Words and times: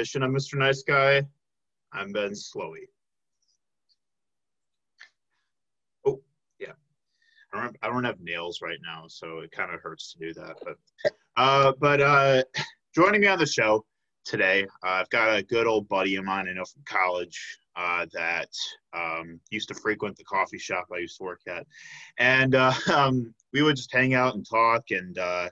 edition 0.00 0.22
of 0.22 0.30
Mr. 0.30 0.54
Nice 0.54 0.82
Guy. 0.82 1.22
I'm 1.92 2.10
Ben 2.10 2.30
Slowey. 2.30 2.88
Oh, 6.06 6.22
yeah. 6.58 6.72
I 7.52 7.62
don't, 7.62 7.76
I 7.82 7.88
don't 7.88 8.04
have 8.04 8.18
nails 8.18 8.60
right 8.62 8.78
now, 8.82 9.04
so 9.08 9.40
it 9.40 9.52
kind 9.52 9.74
of 9.74 9.80
hurts 9.82 10.14
to 10.14 10.18
do 10.18 10.32
that. 10.40 10.56
But, 10.64 11.12
uh, 11.36 11.72
but 11.78 12.00
uh, 12.00 12.42
joining 12.94 13.20
me 13.20 13.26
on 13.26 13.38
the 13.38 13.44
show 13.44 13.84
today, 14.24 14.66
uh, 14.82 14.88
I've 14.88 15.10
got 15.10 15.36
a 15.36 15.42
good 15.42 15.66
old 15.66 15.86
buddy 15.86 16.16
of 16.16 16.24
mine 16.24 16.48
I 16.48 16.54
know 16.54 16.64
from 16.64 16.82
college 16.86 17.58
uh, 17.76 18.06
that 18.14 18.48
um, 18.94 19.38
used 19.50 19.68
to 19.68 19.74
frequent 19.74 20.16
the 20.16 20.24
coffee 20.24 20.56
shop 20.56 20.86
I 20.94 21.00
used 21.00 21.18
to 21.18 21.24
work 21.24 21.42
at, 21.46 21.66
and 22.16 22.54
uh, 22.54 22.72
um, 22.94 23.34
we 23.52 23.60
would 23.60 23.76
just 23.76 23.92
hang 23.92 24.14
out 24.14 24.34
and 24.34 24.48
talk 24.48 24.84
and 24.92 25.18
uh, 25.18 25.50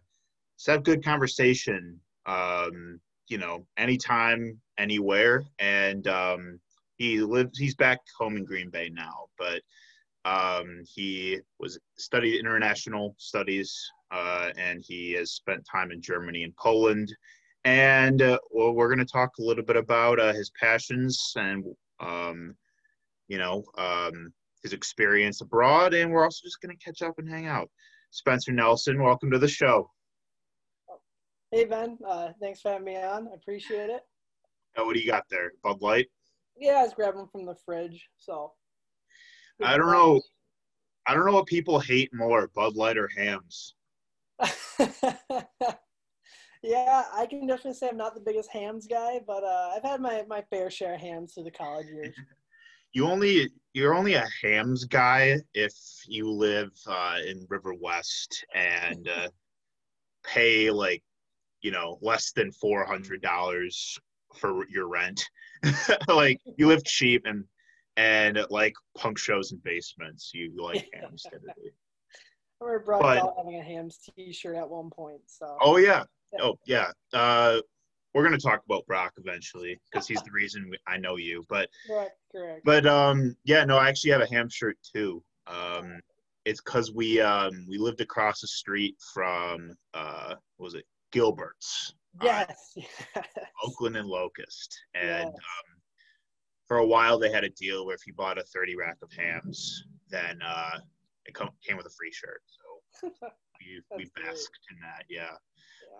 just 0.56 0.68
have 0.68 0.84
good 0.84 1.04
conversation. 1.04 2.00
Um, 2.24 2.98
you 3.28 3.38
know, 3.38 3.66
anytime, 3.76 4.60
anywhere, 4.78 5.44
and 5.58 6.06
um, 6.08 6.60
he 6.96 7.20
lives. 7.20 7.58
He's 7.58 7.74
back 7.74 8.00
home 8.18 8.36
in 8.36 8.44
Green 8.44 8.70
Bay 8.70 8.90
now, 8.92 9.26
but 9.38 9.62
um, 10.24 10.82
he 10.92 11.38
was 11.58 11.78
studied 11.96 12.38
international 12.38 13.14
studies, 13.18 13.78
uh, 14.10 14.50
and 14.56 14.82
he 14.86 15.12
has 15.12 15.32
spent 15.32 15.66
time 15.70 15.92
in 15.92 16.02
Germany 16.02 16.42
and 16.44 16.56
Poland. 16.56 17.14
And 17.64 18.22
uh, 18.22 18.38
well, 18.50 18.72
we're 18.72 18.88
going 18.88 19.04
to 19.04 19.12
talk 19.12 19.38
a 19.38 19.42
little 19.42 19.64
bit 19.64 19.76
about 19.76 20.18
uh, 20.18 20.32
his 20.32 20.50
passions 20.60 21.32
and 21.36 21.64
um, 22.00 22.54
you 23.28 23.38
know, 23.38 23.64
um, 23.76 24.32
his 24.62 24.72
experience 24.72 25.40
abroad, 25.40 25.94
and 25.94 26.10
we're 26.10 26.24
also 26.24 26.40
just 26.44 26.60
going 26.60 26.76
to 26.76 26.84
catch 26.84 27.02
up 27.02 27.18
and 27.18 27.28
hang 27.28 27.46
out. 27.46 27.70
Spencer 28.10 28.52
Nelson, 28.52 29.02
welcome 29.02 29.30
to 29.30 29.38
the 29.38 29.48
show. 29.48 29.90
Hey 31.50 31.64
Ben, 31.64 31.96
uh, 32.06 32.28
thanks 32.42 32.60
for 32.60 32.72
having 32.72 32.84
me 32.84 32.96
on. 32.96 33.28
I 33.28 33.34
appreciate 33.34 33.88
it. 33.88 34.02
Oh, 34.76 34.84
what 34.84 34.94
do 34.94 35.00
you 35.00 35.10
got 35.10 35.24
there? 35.30 35.52
Bud 35.62 35.80
Light? 35.80 36.08
Yeah, 36.58 36.80
I 36.80 36.82
was 36.82 36.92
grabbing 36.92 37.20
them 37.20 37.28
from 37.32 37.46
the 37.46 37.54
fridge. 37.64 38.06
So 38.18 38.52
I 39.64 39.78
don't 39.78 39.90
know. 39.90 40.20
I 41.06 41.14
don't 41.14 41.24
know 41.24 41.32
what 41.32 41.46
people 41.46 41.80
hate 41.80 42.12
more, 42.12 42.48
Bud 42.54 42.76
Light 42.76 42.98
or 42.98 43.08
Hamm's. 43.16 43.74
yeah, 46.62 47.04
I 47.14 47.26
can 47.30 47.46
definitely 47.46 47.72
say 47.74 47.88
I'm 47.88 47.96
not 47.96 48.14
the 48.14 48.20
biggest 48.20 48.50
Hamm's 48.50 48.86
guy, 48.86 49.20
but 49.26 49.42
uh, 49.42 49.72
I've 49.74 49.82
had 49.82 50.02
my, 50.02 50.24
my 50.28 50.42
fair 50.50 50.70
share 50.70 50.94
of 50.94 51.00
Hamm's 51.00 51.32
through 51.32 51.44
the 51.44 51.50
college 51.50 51.86
years. 51.86 52.14
you 52.92 53.06
only 53.06 53.48
you're 53.72 53.94
only 53.94 54.14
a 54.14 54.28
Hamm's 54.42 54.84
guy 54.84 55.38
if 55.54 55.72
you 56.06 56.30
live 56.30 56.72
uh, 56.86 57.16
in 57.26 57.46
Riverwest 57.46 58.44
and 58.54 59.08
uh, 59.08 59.28
pay 60.24 60.70
like 60.70 61.02
you 61.62 61.70
know 61.70 61.98
less 62.02 62.32
than 62.32 62.52
four 62.52 62.84
hundred 62.84 63.22
dollars 63.22 63.98
for 64.36 64.68
your 64.68 64.88
rent. 64.88 65.24
like 66.08 66.40
you 66.56 66.66
live 66.66 66.84
cheap 66.84 67.22
and 67.26 67.44
and 67.96 68.38
like 68.50 68.74
punk 68.96 69.18
shows 69.18 69.52
and 69.52 69.62
basements. 69.64 70.30
You, 70.32 70.52
like 70.56 70.88
Hamm's 70.94 71.22
typically. 71.22 71.72
I 72.60 72.64
remember 72.64 72.84
Brock 72.84 73.00
but, 73.00 73.34
having 73.36 73.60
a 73.60 73.62
Hamm's 73.62 73.98
T-shirt 74.16 74.56
at 74.56 74.68
one 74.68 74.90
point. 74.90 75.20
So. 75.26 75.56
Oh 75.60 75.76
yeah, 75.76 76.02
Oh 76.40 76.58
yeah. 76.66 76.90
Uh, 77.12 77.58
we're 78.14 78.24
gonna 78.24 78.38
talk 78.38 78.62
about 78.64 78.86
Brock 78.86 79.12
eventually 79.18 79.78
because 79.90 80.08
he's 80.08 80.22
the 80.22 80.30
reason 80.30 80.68
we, 80.70 80.78
I 80.86 80.96
know 80.96 81.16
you. 81.16 81.44
But 81.48 81.68
correct, 81.86 82.18
correct. 82.32 82.62
But 82.64 82.86
um, 82.86 83.36
yeah, 83.44 83.64
no, 83.64 83.76
I 83.76 83.88
actually 83.88 84.10
have 84.12 84.22
a 84.22 84.26
ham 84.26 84.48
shirt 84.48 84.76
too. 84.94 85.22
Um, 85.46 86.00
it's 86.44 86.60
because 86.60 86.92
we 86.92 87.20
um 87.20 87.66
we 87.68 87.78
lived 87.78 88.00
across 88.00 88.40
the 88.40 88.48
street 88.48 88.96
from 89.14 89.72
uh, 89.94 90.34
what 90.56 90.64
was 90.64 90.74
it 90.74 90.84
Gilbert's? 91.12 91.94
Yes. 92.22 92.74
Uh, 93.16 93.22
Oakland 93.64 93.96
and 93.96 94.08
Locust, 94.08 94.78
and 94.94 95.04
yes. 95.04 95.26
um, 95.26 95.80
for 96.66 96.78
a 96.78 96.86
while 96.86 97.18
they 97.18 97.30
had 97.30 97.44
a 97.44 97.48
deal 97.50 97.84
where 97.84 97.94
if 97.94 98.06
you 98.06 98.12
bought 98.14 98.38
a 98.38 98.42
thirty 98.44 98.76
rack 98.76 98.96
of 99.02 99.10
Hamm's, 99.12 99.84
then 100.08 100.38
uh, 100.46 100.78
it 101.26 101.34
come, 101.34 101.50
came 101.66 101.76
with 101.76 101.86
a 101.86 101.90
free 101.90 102.12
shirt. 102.12 102.42
So 102.46 103.10
we 103.60 103.82
we 103.96 104.10
basked 104.16 104.66
in 104.70 104.78
that. 104.80 105.04
Yeah. 105.08 105.34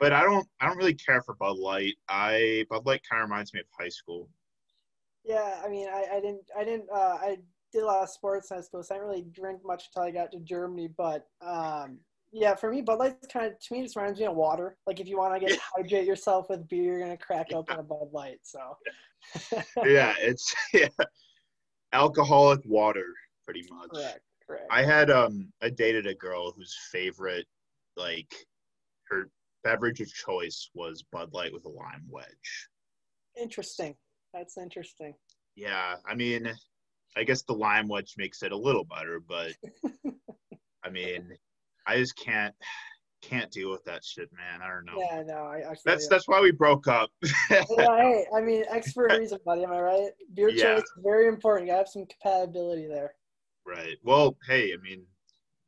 But 0.01 0.13
I 0.13 0.23
don't 0.23 0.47
I 0.61 0.67
don't 0.67 0.77
really 0.77 0.95
care 0.95 1.23
for 1.23 1.35
Bud 1.35 1.57
Light. 1.57 1.95
I 2.09 2.65
Bud 2.71 2.87
Light 2.87 3.03
kind 3.09 3.23
of 3.23 3.29
reminds 3.29 3.53
me 3.53 3.61
of 3.61 3.67
high 3.79 3.89
school. 3.89 4.29
Yeah, 5.25 5.61
I 5.65 5.69
mean, 5.69 5.89
I, 5.89 6.07
I 6.15 6.21
didn't 6.21 6.51
I 6.57 6.65
didn't 6.65 6.89
uh, 6.93 7.19
I 7.21 7.37
did 7.73 7.83
a 7.83 7.87
lot 7.87 8.03
of 8.03 8.09
sports 8.09 8.51
in 8.51 8.57
high 8.57 8.63
school, 8.63 8.83
so 8.83 8.95
I 8.95 8.99
didn't 8.99 9.11
really 9.11 9.27
drink 9.33 9.61
much 9.65 9.89
until 9.89 10.09
I 10.09 10.11
got 10.11 10.33
to 10.33 10.41
Germany. 10.41 10.89
But 10.97 11.27
um, 11.41 11.99
yeah, 12.33 12.55
for 12.55 12.71
me, 12.71 12.83
Bud 12.83 12.99
Light 12.99 13.16
kind 13.33 13.47
of 13.47 13.59
to 13.59 13.75
me 13.75 13.83
just 13.83 13.97
reminds 13.97 14.21
me 14.21 14.27
of 14.27 14.34
water. 14.34 14.77
Like 14.87 15.00
if 15.00 15.09
you 15.09 15.19
want 15.19 15.41
to 15.41 15.47
get 15.47 15.59
hydrate 15.59 16.06
yourself 16.06 16.50
with 16.50 16.69
beer, 16.69 16.83
you're 16.83 17.00
gonna 17.00 17.16
crack 17.16 17.53
open 17.53 17.77
yeah. 17.77 17.81
a 17.81 17.84
Bud 17.84 18.09
Light. 18.12 18.41
So 18.43 18.61
yeah, 19.84 20.15
it's 20.21 20.55
yeah, 20.72 20.89
alcoholic 21.93 22.61
water, 22.65 23.06
pretty 23.44 23.65
much. 23.71 23.91
Correct. 23.91 24.21
Correct. 24.47 24.66
I 24.71 24.83
had 24.83 25.11
um 25.11 25.53
I 25.62 25.71
dated 25.71 26.06
a 26.06 26.15
girl 26.15 26.53
whose 26.53 26.77
favorite 26.91 27.47
like 27.97 28.33
her 29.09 29.31
beverage 29.65 30.00
of 30.00 30.12
choice 30.12 30.71
was 30.75 31.03
Bud 31.12 31.33
Light 31.33 31.53
with 31.53 31.65
a 31.65 31.71
lime 31.71 32.06
wedge. 32.09 32.69
Interesting. 33.41 33.95
That's 34.34 34.59
interesting. 34.59 35.15
Yeah, 35.56 35.97
I 36.06 36.15
mean, 36.15 36.53
I 37.16 37.25
guess 37.25 37.43
the 37.43 37.55
lime 37.55 37.89
wedge 37.89 38.15
makes 38.16 38.43
it 38.43 38.53
a 38.53 38.56
little 38.56 38.84
better, 38.84 39.21
but 39.27 39.53
I 40.84 40.91
mean, 40.91 41.37
I 41.88 41.97
just 41.97 42.16
can't 42.16 42.54
can't 43.21 43.50
deal 43.50 43.71
with 43.71 43.84
that 43.84 44.04
shit, 44.04 44.28
man. 44.32 44.62
I 44.62 44.69
don't 44.69 44.84
know. 44.84 44.99
Yeah, 44.99 45.22
no, 45.26 45.44
I 45.44 45.59
actually. 45.59 45.82
That's 45.87 46.09
that's 46.09 46.28
why 46.28 46.41
we 46.41 46.53
broke 46.53 46.87
up. 46.87 47.10
hey, 47.49 48.26
I 48.34 48.41
mean, 48.41 48.65
X 48.71 48.93
for 48.93 49.06
a 49.06 49.19
reason, 49.19 49.38
buddy. 49.44 49.65
Am 49.65 49.72
I 49.72 49.81
right? 49.81 50.10
Beer 50.34 50.50
yeah. 50.50 50.75
choice 50.75 50.82
is 50.82 50.93
very 51.03 51.27
important. 51.27 51.66
You 51.66 51.72
gotta 51.72 51.78
have 51.84 51.88
some 51.88 52.06
compatibility 52.06 52.87
there. 52.87 53.15
Right. 53.66 53.97
Well, 54.03 54.37
hey, 54.47 54.72
I 54.72 54.77
mean, 54.82 55.04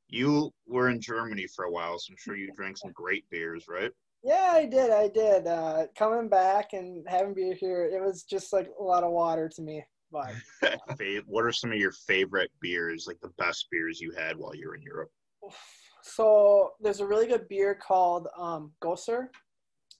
you 0.08 0.52
were 0.66 0.90
in 0.90 1.00
Germany 1.00 1.46
for 1.54 1.64
a 1.64 1.70
while, 1.70 1.98
so 1.98 2.12
I'm 2.12 2.16
sure 2.18 2.36
you 2.36 2.52
drank 2.56 2.78
some 2.78 2.92
great 2.92 3.24
beers, 3.30 3.66
right? 3.68 3.90
Yeah, 4.22 4.50
I 4.52 4.66
did. 4.66 4.90
I 4.90 5.08
did. 5.08 5.46
Uh, 5.46 5.86
coming 5.96 6.28
back 6.28 6.72
and 6.72 7.04
having 7.08 7.34
beer 7.34 7.54
here, 7.54 7.84
it 7.84 8.02
was 8.02 8.22
just 8.24 8.52
like 8.52 8.68
a 8.78 8.82
lot 8.82 9.02
of 9.02 9.12
water 9.12 9.50
to 9.56 9.62
me. 9.62 9.84
But 10.12 10.32
what 11.26 11.44
are 11.44 11.52
some 11.52 11.72
of 11.72 11.78
your 11.78 11.92
favorite 11.92 12.50
beers, 12.60 13.06
like 13.06 13.20
the 13.20 13.32
best 13.38 13.68
beers 13.70 14.00
you 14.00 14.12
had 14.16 14.36
while 14.36 14.54
you 14.54 14.68
were 14.68 14.74
in 14.74 14.82
Europe? 14.82 15.10
So 16.10 16.72
there's 16.80 17.00
a 17.00 17.06
really 17.06 17.26
good 17.26 17.48
beer 17.48 17.74
called 17.74 18.28
um, 18.36 18.72
Gösser, 18.82 19.28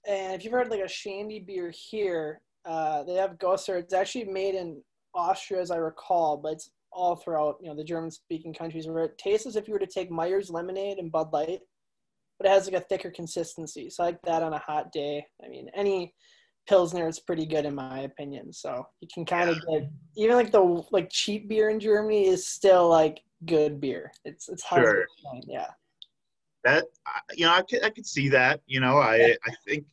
and 0.06 0.34
if 0.34 0.44
you've 0.44 0.52
heard 0.52 0.70
like 0.70 0.80
a 0.80 0.88
shandy 0.88 1.40
beer 1.40 1.72
here, 1.74 2.40
uh, 2.64 3.02
they 3.04 3.14
have 3.14 3.38
Gösser. 3.38 3.78
It's 3.78 3.94
actually 3.94 4.24
made 4.24 4.54
in 4.54 4.82
Austria, 5.14 5.60
as 5.60 5.70
I 5.70 5.76
recall, 5.76 6.36
but 6.36 6.52
it's 6.52 6.70
all 6.92 7.16
throughout 7.16 7.58
you 7.62 7.68
know 7.68 7.76
the 7.76 7.84
German 7.84 8.10
speaking 8.10 8.52
countries 8.52 8.88
where 8.88 9.04
it 9.04 9.18
tastes 9.18 9.46
as 9.46 9.56
if 9.56 9.68
you 9.68 9.74
were 9.74 9.80
to 9.80 9.86
take 9.86 10.10
Myers 10.10 10.50
lemonade 10.50 10.98
and 10.98 11.12
Bud 11.12 11.32
Light, 11.32 11.60
but 12.38 12.46
it 12.46 12.50
has 12.50 12.70
like 12.70 12.82
a 12.82 12.86
thicker 12.86 13.10
consistency. 13.10 13.90
So 13.90 14.02
I 14.02 14.06
like 14.06 14.22
that 14.22 14.42
on 14.42 14.52
a 14.52 14.58
hot 14.58 14.92
day. 14.92 15.24
I 15.44 15.48
mean, 15.48 15.70
any 15.74 16.14
pilsner 16.68 17.08
is 17.08 17.20
pretty 17.20 17.46
good 17.46 17.66
in 17.66 17.74
my 17.74 18.00
opinion. 18.00 18.52
So 18.52 18.86
you 19.00 19.08
can 19.12 19.24
kind 19.24 19.50
of 19.50 19.56
get 19.70 19.90
even 20.16 20.36
like 20.36 20.52
the 20.52 20.84
like 20.90 21.08
cheap 21.10 21.48
beer 21.48 21.70
in 21.70 21.80
Germany 21.80 22.26
is 22.26 22.48
still 22.48 22.88
like 22.88 23.20
good 23.46 23.80
beer. 23.80 24.10
It's 24.24 24.48
it's 24.48 24.62
hard 24.62 24.84
sure. 24.84 25.04
yeah. 25.46 25.68
That 26.64 26.86
you 27.34 27.46
know 27.46 27.52
I 27.52 27.62
could 27.62 27.84
I 27.84 27.90
could 27.90 28.06
see 28.06 28.28
that 28.30 28.60
you 28.66 28.80
know 28.80 28.98
I 28.98 29.36
I 29.46 29.52
think 29.66 29.84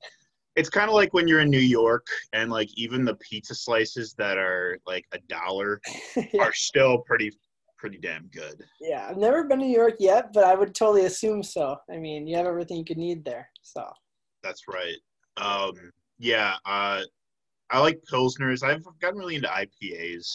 it's 0.55 0.69
kind 0.69 0.89
of 0.89 0.95
like 0.95 1.13
when 1.13 1.27
you're 1.27 1.39
in 1.39 1.49
New 1.49 1.59
York 1.59 2.07
and 2.33 2.51
like 2.51 2.69
even 2.75 3.05
the 3.05 3.15
pizza 3.15 3.53
slices 3.55 4.15
that 4.17 4.37
are 4.37 4.79
like 4.87 5.05
a 5.13 5.19
dollar 5.29 5.79
yeah. 6.15 6.41
are 6.41 6.53
still 6.53 6.99
pretty 6.99 7.31
pretty 7.77 7.99
damn 7.99 8.27
good. 8.27 8.63
Yeah, 8.81 9.07
I've 9.07 9.17
never 9.17 9.43
been 9.43 9.59
to 9.59 9.65
New 9.65 9.71
York 9.71 9.95
yet, 9.99 10.33
but 10.33 10.43
I 10.43 10.55
would 10.55 10.73
totally 10.73 11.05
assume 11.05 11.43
so. 11.43 11.77
I 11.91 11.97
mean, 11.97 12.27
you 12.27 12.35
have 12.35 12.47
everything 12.47 12.77
you 12.77 12.85
could 12.85 12.97
need 12.97 13.23
there. 13.23 13.47
So 13.61 13.87
that's 14.43 14.63
right. 14.67 14.97
Um, 15.37 15.73
yeah, 16.17 16.55
uh, 16.65 17.03
I 17.69 17.79
like 17.79 18.01
pilsners. 18.11 18.63
I've 18.63 18.83
gotten 18.99 19.19
really 19.19 19.35
into 19.35 19.47
IPAs. 19.47 20.27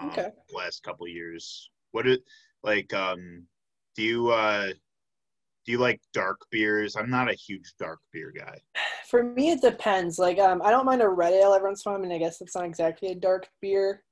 Um, 0.00 0.10
okay. 0.10 0.28
last 0.54 0.82
couple 0.82 1.08
years. 1.08 1.70
What 1.92 2.06
it 2.06 2.22
like? 2.62 2.92
Um, 2.94 3.44
do 3.96 4.02
you 4.02 4.28
uh, 4.28 4.68
do 5.66 5.72
you 5.72 5.78
like 5.78 6.00
dark 6.12 6.38
beers? 6.50 6.96
I'm 6.96 7.10
not 7.10 7.28
a 7.28 7.34
huge 7.34 7.74
dark 7.78 7.98
beer 8.12 8.32
guy. 8.36 8.58
For 9.10 9.24
me, 9.24 9.50
it 9.50 9.60
depends. 9.60 10.18
Like, 10.18 10.38
um, 10.38 10.62
I 10.62 10.70
don't 10.70 10.86
mind 10.86 11.02
a 11.02 11.08
red 11.08 11.32
ale 11.32 11.54
every 11.54 11.68
once 11.68 11.84
in 11.84 11.90
a 11.90 11.92
while. 11.92 12.00
I 12.00 12.02
mean, 12.02 12.14
I 12.14 12.18
guess 12.18 12.40
it's 12.40 12.54
not 12.54 12.64
exactly 12.64 13.08
a 13.08 13.14
dark 13.14 13.48
beer. 13.60 14.02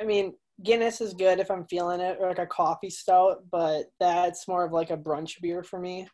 I 0.00 0.04
mean, 0.04 0.34
Guinness 0.62 1.00
is 1.00 1.14
good 1.14 1.38
if 1.38 1.50
I'm 1.50 1.66
feeling 1.66 2.00
it, 2.00 2.18
or 2.20 2.28
like 2.28 2.38
a 2.38 2.46
coffee 2.46 2.90
stout, 2.90 3.44
but 3.52 3.84
that's 4.00 4.48
more 4.48 4.64
of 4.64 4.72
like 4.72 4.90
a 4.90 4.96
brunch 4.96 5.40
beer 5.40 5.62
for 5.62 5.78
me. 5.78 6.08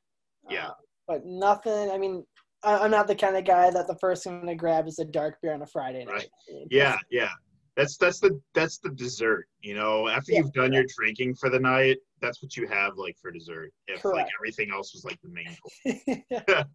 Yeah. 0.50 0.68
Uh, 0.68 0.72
but 1.06 1.24
nothing. 1.24 1.90
I 1.90 1.96
mean, 1.96 2.24
I, 2.62 2.84
am 2.84 2.90
not 2.90 3.06
the 3.06 3.14
kind 3.14 3.36
of 3.36 3.44
guy 3.44 3.70
that 3.70 3.86
the 3.86 3.96
first 4.00 4.24
thing 4.24 4.34
I'm 4.34 4.40
gonna 4.40 4.56
grab 4.56 4.88
is 4.88 4.98
a 4.98 5.04
dark 5.04 5.38
beer 5.42 5.54
on 5.54 5.62
a 5.62 5.66
Friday 5.66 6.04
night. 6.04 6.14
Right. 6.48 6.66
Yeah, 6.70 6.98
yeah. 7.10 7.30
That's 7.76 7.96
that's 7.96 8.20
the 8.20 8.40
that's 8.54 8.78
the 8.78 8.90
dessert. 8.90 9.48
You 9.60 9.74
know, 9.74 10.08
after 10.08 10.32
yeah, 10.32 10.38
you've 10.38 10.52
done 10.52 10.72
yeah. 10.72 10.80
your 10.80 10.88
drinking 10.94 11.36
for 11.36 11.48
the 11.48 11.58
night, 11.58 11.98
that's 12.20 12.42
what 12.42 12.56
you 12.56 12.66
have 12.68 12.96
like 12.96 13.16
for 13.20 13.30
dessert. 13.30 13.72
If 13.88 14.02
Correct. 14.02 14.16
like 14.16 14.28
everything 14.38 14.70
else 14.72 14.92
was 14.92 15.04
like 15.04 15.18
the 15.22 15.28
main 15.28 15.56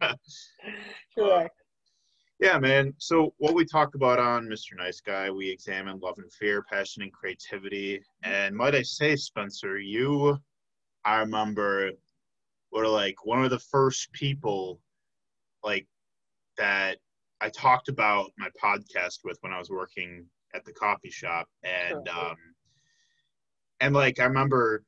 course. 0.02 0.50
Correct. 1.16 1.54
Uh, 1.54 1.64
Yeah, 2.40 2.58
man. 2.58 2.94
So 2.98 3.34
what 3.38 3.54
we 3.54 3.64
talked 3.64 3.94
about 3.94 4.18
on 4.18 4.46
Mr. 4.46 4.76
Nice 4.76 5.00
Guy, 5.00 5.30
we 5.30 5.50
examined 5.50 6.02
love 6.02 6.18
and 6.18 6.32
fear, 6.32 6.62
passion 6.62 7.02
and 7.02 7.12
creativity. 7.12 8.00
And 8.22 8.54
might 8.54 8.74
I 8.74 8.82
say, 8.82 9.16
Spencer, 9.16 9.78
you, 9.78 10.38
I 11.04 11.18
remember, 11.18 11.90
were 12.70 12.86
like 12.86 13.24
one 13.24 13.42
of 13.44 13.50
the 13.50 13.58
first 13.58 14.12
people, 14.12 14.80
like 15.64 15.86
that 16.58 16.98
I 17.40 17.48
talked 17.48 17.88
about 17.88 18.30
my 18.36 18.48
podcast 18.62 19.20
with 19.24 19.38
when 19.40 19.52
I 19.52 19.58
was 19.58 19.70
working 19.70 20.26
at 20.54 20.64
the 20.64 20.72
coffee 20.72 21.10
shop, 21.10 21.48
and 21.62 22.08
um, 22.08 22.36
and 23.80 23.94
like 23.94 24.20
I 24.20 24.24
remember, 24.24 24.84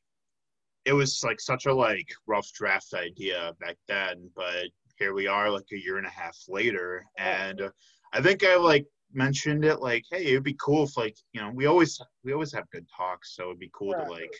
it 0.84 0.92
was 0.92 1.22
like 1.24 1.40
such 1.40 1.66
a 1.66 1.74
like 1.74 2.08
rough 2.26 2.50
draft 2.52 2.94
idea 2.94 3.52
back 3.60 3.76
then, 3.88 4.30
but 4.34 4.66
here 5.00 5.14
we 5.14 5.26
are 5.26 5.50
like 5.50 5.64
a 5.72 5.78
year 5.78 5.96
and 5.96 6.06
a 6.06 6.10
half 6.10 6.36
later 6.46 7.04
and 7.16 7.62
uh, 7.62 7.70
i 8.12 8.20
think 8.20 8.44
i 8.44 8.54
like 8.54 8.86
mentioned 9.12 9.64
it 9.64 9.80
like 9.80 10.04
hey 10.12 10.26
it'd 10.26 10.44
be 10.44 10.56
cool 10.60 10.84
if 10.84 10.96
like 10.96 11.16
you 11.32 11.40
know 11.40 11.50
we 11.54 11.66
always 11.66 12.00
we 12.22 12.32
always 12.32 12.52
have 12.52 12.70
good 12.70 12.86
talks 12.94 13.34
so 13.34 13.44
it'd 13.44 13.58
be 13.58 13.70
cool 13.72 13.92
right. 13.92 14.06
to 14.06 14.12
like 14.12 14.32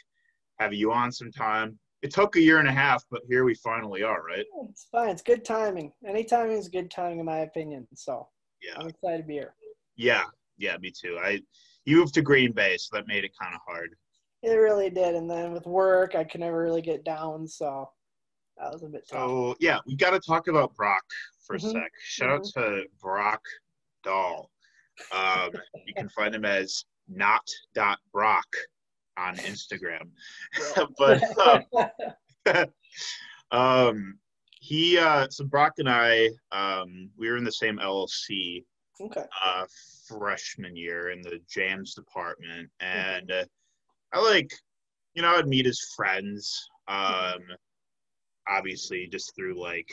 have 0.61 0.75
you 0.75 0.93
on 0.93 1.11
sometime. 1.11 1.79
It 2.03 2.13
took 2.13 2.37
a 2.37 2.41
year 2.41 2.59
and 2.59 2.69
a 2.69 2.73
half 2.73 3.03
but 3.11 3.23
here 3.29 3.45
we 3.45 3.55
finally 3.55 4.03
are 4.03 4.23
right? 4.23 4.45
It's 4.69 4.87
fine. 4.93 5.09
It's 5.09 5.23
good 5.23 5.45
timing. 5.45 5.93
Any 6.07 6.23
timing 6.23 6.59
is 6.59 6.69
good 6.69 6.91
timing 6.91 7.19
in 7.19 7.27
my 7.27 7.39
opinion 7.39 7.89
so 7.95 8.29
yeah. 8.63 8.75
I'm 8.79 8.89
excited 8.89 9.23
to 9.23 9.25
be 9.25 9.35
here. 9.35 9.55
Yeah 9.97 10.25
yeah 10.61 10.77
me 10.79 10.91
too 10.91 11.19
i 11.23 11.41
you 11.85 11.97
moved 11.97 12.15
to 12.15 12.23
green 12.23 12.53
bay 12.53 12.77
so 12.77 12.97
that 12.97 13.09
made 13.09 13.25
it 13.25 13.33
kind 13.41 13.55
of 13.55 13.61
hard 13.67 13.91
it 14.43 14.53
really 14.53 14.91
did 14.91 15.15
and 15.15 15.29
then 15.29 15.53
with 15.53 15.67
work 15.67 16.15
i 16.15 16.23
could 16.23 16.41
never 16.41 16.63
really 16.63 16.83
get 16.83 17.05
down 17.05 17.47
so 17.47 17.89
that 18.61 18.73
was 18.73 18.83
a 18.83 18.89
bit 18.89 19.09
tough. 19.09 19.19
So 19.19 19.57
yeah, 19.59 19.79
we 19.87 19.97
got 19.97 20.11
to 20.11 20.21
talk 20.21 20.49
about 20.49 20.75
Brock 20.75 21.03
for 21.47 21.57
mm-hmm. 21.57 21.69
a 21.69 21.71
sec. 21.71 21.93
Shout 22.03 22.43
mm-hmm. 22.43 22.61
out 22.61 22.73
to 22.73 22.85
Brock 23.01 23.41
Doll. 24.05 24.51
Um, 25.13 25.51
you 25.87 25.95
can 25.95 26.09
find 26.11 26.35
him 26.35 26.45
as 26.45 26.85
not 27.09 27.43
dot 27.75 27.99
Brock 28.13 28.47
on 29.17 29.37
Instagram, 29.37 30.11
but 30.99 31.65
um, 32.47 32.67
um, 33.51 34.19
he 34.61 34.99
uh, 34.99 35.27
so 35.31 35.45
Brock 35.45 35.75
and 35.79 35.89
I 35.89 36.29
um, 36.53 37.11
we 37.17 37.31
were 37.31 37.39
in 37.39 37.45
the 37.45 37.53
same 37.53 37.79
LLC 37.79 38.65
okay. 39.01 39.25
uh, 39.45 39.65
freshman 40.07 40.77
year 40.77 41.11
in 41.11 41.23
the 41.23 41.41
jams 41.49 41.95
department, 41.95 42.71
mm-hmm. 42.83 42.99
and 42.99 43.31
uh, 43.31 43.45
I 44.13 44.21
like 44.21 44.53
you 45.15 45.23
know 45.23 45.37
I'd 45.37 45.49
meet 45.49 45.67
his 45.67 45.93
friends. 45.97 46.69
Um, 46.89 47.41
obviously 48.51 49.07
just 49.07 49.35
through 49.35 49.61
like, 49.61 49.89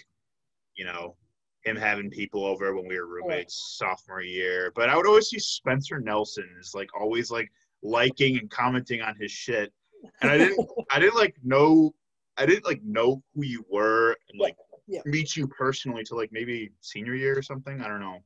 you 0.75 0.85
know, 0.85 1.15
him 1.63 1.75
having 1.75 2.09
people 2.09 2.45
over 2.45 2.75
when 2.75 2.87
we 2.87 2.99
were 2.99 3.07
roommates 3.07 3.77
yeah. 3.81 3.87
sophomore 3.87 4.21
year. 4.21 4.71
But 4.75 4.89
I 4.89 4.97
would 4.97 5.07
always 5.07 5.27
see 5.27 5.39
Spencer 5.39 5.99
Nelson 5.99 6.47
is 6.59 6.73
like 6.73 6.89
always 6.99 7.31
like 7.31 7.51
liking 7.83 8.37
and 8.37 8.49
commenting 8.49 9.01
on 9.01 9.15
his 9.19 9.31
shit. 9.31 9.71
And 10.21 10.31
I 10.31 10.37
didn't 10.37 10.67
I 10.91 10.99
didn't 10.99 11.15
like 11.15 11.35
know 11.43 11.93
I 12.37 12.45
didn't 12.45 12.65
like 12.65 12.81
know 12.83 13.21
who 13.33 13.43
you 13.43 13.65
were 13.69 14.15
and 14.29 14.39
like 14.39 14.55
yeah. 14.87 15.01
meet 15.05 15.35
you 15.35 15.47
personally 15.47 16.03
to 16.05 16.15
like 16.15 16.31
maybe 16.31 16.71
senior 16.81 17.15
year 17.15 17.37
or 17.37 17.41
something. 17.41 17.81
I 17.81 17.87
don't 17.87 17.99
know. 17.99 18.19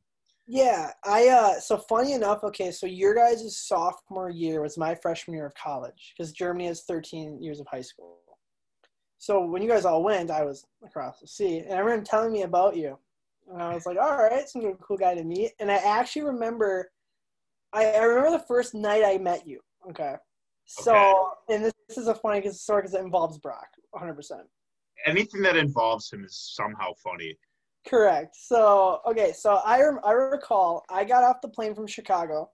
Yeah, 0.47 0.91
I 1.05 1.27
uh 1.29 1.59
so 1.59 1.77
funny 1.77 2.13
enough, 2.13 2.43
okay, 2.43 2.71
so 2.71 2.85
your 2.85 3.13
guys' 3.15 3.57
sophomore 3.57 4.29
year 4.29 4.61
was 4.61 4.77
my 4.77 4.95
freshman 4.95 5.35
year 5.35 5.45
of 5.45 5.55
college 5.55 6.13
because 6.15 6.31
Germany 6.31 6.67
has 6.67 6.83
13 6.83 7.41
years 7.41 7.59
of 7.59 7.67
high 7.67 7.81
school. 7.81 8.17
So 9.17 9.45
when 9.45 9.61
you 9.61 9.69
guys 9.69 9.85
all 9.85 10.03
went, 10.03 10.31
I 10.31 10.43
was 10.43 10.65
across 10.83 11.19
the 11.19 11.27
sea, 11.27 11.59
and 11.59 11.73
I 11.73 11.77
remember 11.77 12.03
telling 12.03 12.33
me 12.33 12.41
about 12.41 12.75
you, 12.75 12.97
and 13.53 13.61
I 13.61 13.73
was 13.73 13.85
like, 13.85 13.97
"All 13.97 14.17
right, 14.17 14.49
some 14.49 14.63
cool 14.81 14.97
guy 14.97 15.13
to 15.13 15.23
meet." 15.23 15.51
And 15.59 15.71
I 15.71 15.75
actually 15.75 16.23
remember, 16.23 16.91
I, 17.71 17.85
I 17.85 18.03
remember 18.03 18.37
the 18.37 18.45
first 18.45 18.73
night 18.73 19.03
I 19.05 19.19
met 19.19 19.45
you. 19.45 19.59
Okay, 19.91 20.15
so 20.65 20.93
okay. 20.93 21.55
and 21.55 21.65
this, 21.65 21.73
this 21.87 21.97
is 21.99 22.07
a 22.07 22.15
funny 22.15 22.41
story 22.49 22.81
because 22.81 22.95
it 22.95 23.01
involves 23.01 23.37
Brock, 23.37 23.67
100. 23.91 24.15
percent 24.15 24.47
Anything 25.05 25.41
that 25.43 25.55
involves 25.55 26.11
him 26.11 26.23
is 26.25 26.35
somehow 26.55 26.93
funny. 27.03 27.37
Correct. 27.87 28.35
So 28.35 29.01
okay, 29.07 29.33
so 29.33 29.55
I 29.65 29.81
I 30.03 30.11
recall 30.11 30.85
I 30.89 31.03
got 31.03 31.23
off 31.23 31.41
the 31.41 31.49
plane 31.49 31.73
from 31.73 31.87
Chicago, 31.87 32.49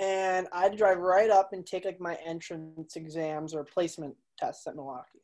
and 0.00 0.46
I 0.52 0.62
had 0.62 0.72
to 0.72 0.78
drive 0.78 0.98
right 0.98 1.30
up 1.30 1.52
and 1.52 1.66
take 1.66 1.84
like 1.84 2.00
my 2.00 2.16
entrance 2.24 2.96
exams 2.96 3.54
or 3.54 3.64
placement 3.64 4.14
tests 4.38 4.66
at 4.66 4.76
Milwaukee. 4.76 5.20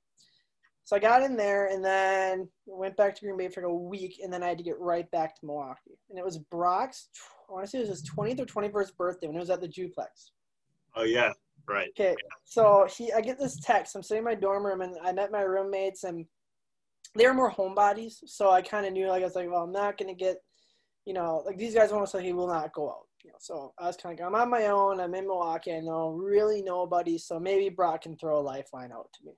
So 0.85 0.97
I 0.97 0.99
got 0.99 1.23
in 1.23 1.37
there 1.37 1.69
and 1.69 1.85
then 1.85 2.49
went 2.67 2.97
back 2.97 3.15
to 3.15 3.21
Green 3.21 3.37
Bay 3.37 3.49
for 3.49 3.63
like 3.63 3.71
a 3.71 3.75
week, 3.75 4.21
and 4.23 4.33
then 4.33 4.43
I 4.43 4.49
had 4.49 4.59
to 4.59 4.65
get 4.65 4.79
right 4.81 5.09
back 5.13 5.39
to 5.39 5.47
Milwaukee. 5.47 5.97
And 6.09 6.19
it 6.19 6.25
was 6.25 6.39
Brock's, 6.39 7.11
I 7.49 7.53
want 7.53 7.65
to 7.65 7.71
say 7.71 7.79
it 7.79 7.89
was 7.89 8.01
his 8.01 8.11
20th 8.11 8.41
or 8.41 8.47
21st 8.47 8.97
birthday 8.97 9.27
when 9.29 9.37
it 9.37 9.39
was 9.41 9.51
at 9.51 9.61
the 9.61 9.69
Duplex. 9.69 10.33
Oh 10.97 11.05
yeah, 11.05 11.33
right. 11.69 11.91
Okay, 11.91 12.17
so 12.45 12.89
he, 12.93 13.13
I 13.13 13.21
get 13.21 13.39
this 13.39 13.61
text. 13.61 13.95
I'm 13.95 14.03
sitting 14.03 14.23
in 14.23 14.25
my 14.25 14.35
dorm 14.35 14.67
room, 14.67 14.81
and 14.81 14.97
I 15.05 15.13
met 15.13 15.31
my 15.31 15.43
roommates, 15.43 16.03
and 16.03 16.27
they 17.15 17.27
were 17.27 17.35
more 17.35 17.53
homebodies. 17.53 18.15
So 18.27 18.51
I 18.51 18.63
kind 18.63 18.87
of 18.87 18.93
knew, 18.93 19.09
like 19.09 19.23
I 19.23 19.27
was 19.27 19.35
like, 19.35 19.51
well, 19.51 19.65
I'm 19.65 19.73
not 19.73 19.99
gonna 19.99 20.15
get, 20.15 20.37
you 21.05 21.15
know, 21.15 21.43
like 21.45 21.59
these 21.59 21.75
guys 21.75 21.93
almost 21.93 22.15
like 22.15 22.25
he 22.25 22.33
will 22.33 22.47
not 22.47 22.73
go 22.73 22.91
out. 22.91 23.07
You 23.25 23.31
know, 23.31 23.37
so 23.39 23.75
I 23.79 23.87
was 23.87 23.97
kind 23.97 24.15
of, 24.15 24.21
like, 24.21 24.27
I'm 24.27 24.41
on 24.41 24.49
my 24.49 24.69
own. 24.69 24.99
I'm 24.99 25.15
in 25.15 25.27
Milwaukee. 25.27 25.75
I 25.75 25.81
know 25.81 26.11
really 26.11 26.63
nobody, 26.63 27.19
so 27.19 27.39
maybe 27.39 27.69
Brock 27.69 28.03
can 28.03 28.17
throw 28.17 28.39
a 28.39 28.41
lifeline 28.41 28.93
out 28.93 29.09
to 29.15 29.27
me. 29.27 29.33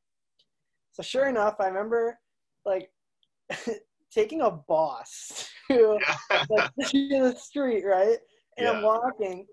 So 0.92 1.02
sure 1.02 1.28
enough, 1.28 1.56
I 1.58 1.66
remember 1.66 2.18
like 2.64 2.90
taking 4.12 4.42
a 4.42 4.50
bus 4.50 5.48
to, 5.70 5.98
like, 6.50 6.70
the 6.76 7.34
street, 7.36 7.84
right? 7.84 8.18
And 8.58 8.66
yeah. 8.66 8.72
I'm 8.72 8.82
walking, 8.82 9.46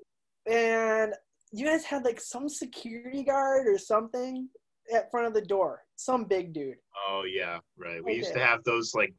and 0.50 1.14
you 1.52 1.66
guys 1.66 1.86
had 1.86 2.04
like 2.04 2.20
some 2.20 2.50
security 2.50 3.24
guard 3.24 3.68
or 3.68 3.78
something 3.78 4.50
at 4.94 5.10
front 5.10 5.28
of 5.28 5.34
the 5.34 5.42
door. 5.42 5.82
Some 6.00 6.24
big 6.24 6.54
dude. 6.54 6.78
Oh 7.10 7.24
yeah, 7.30 7.60
right. 7.78 8.02
We 8.02 8.12
okay. 8.12 8.18
used 8.20 8.34
to 8.34 8.40
have 8.40 8.64
those 8.64 8.96
like 8.96 9.14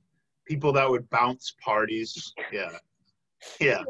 people 0.47 0.73
that 0.73 0.89
would 0.89 1.09
bounce 1.11 1.55
parties. 1.63 2.33
Yeah. 2.53 2.71
Yeah. 3.61 3.83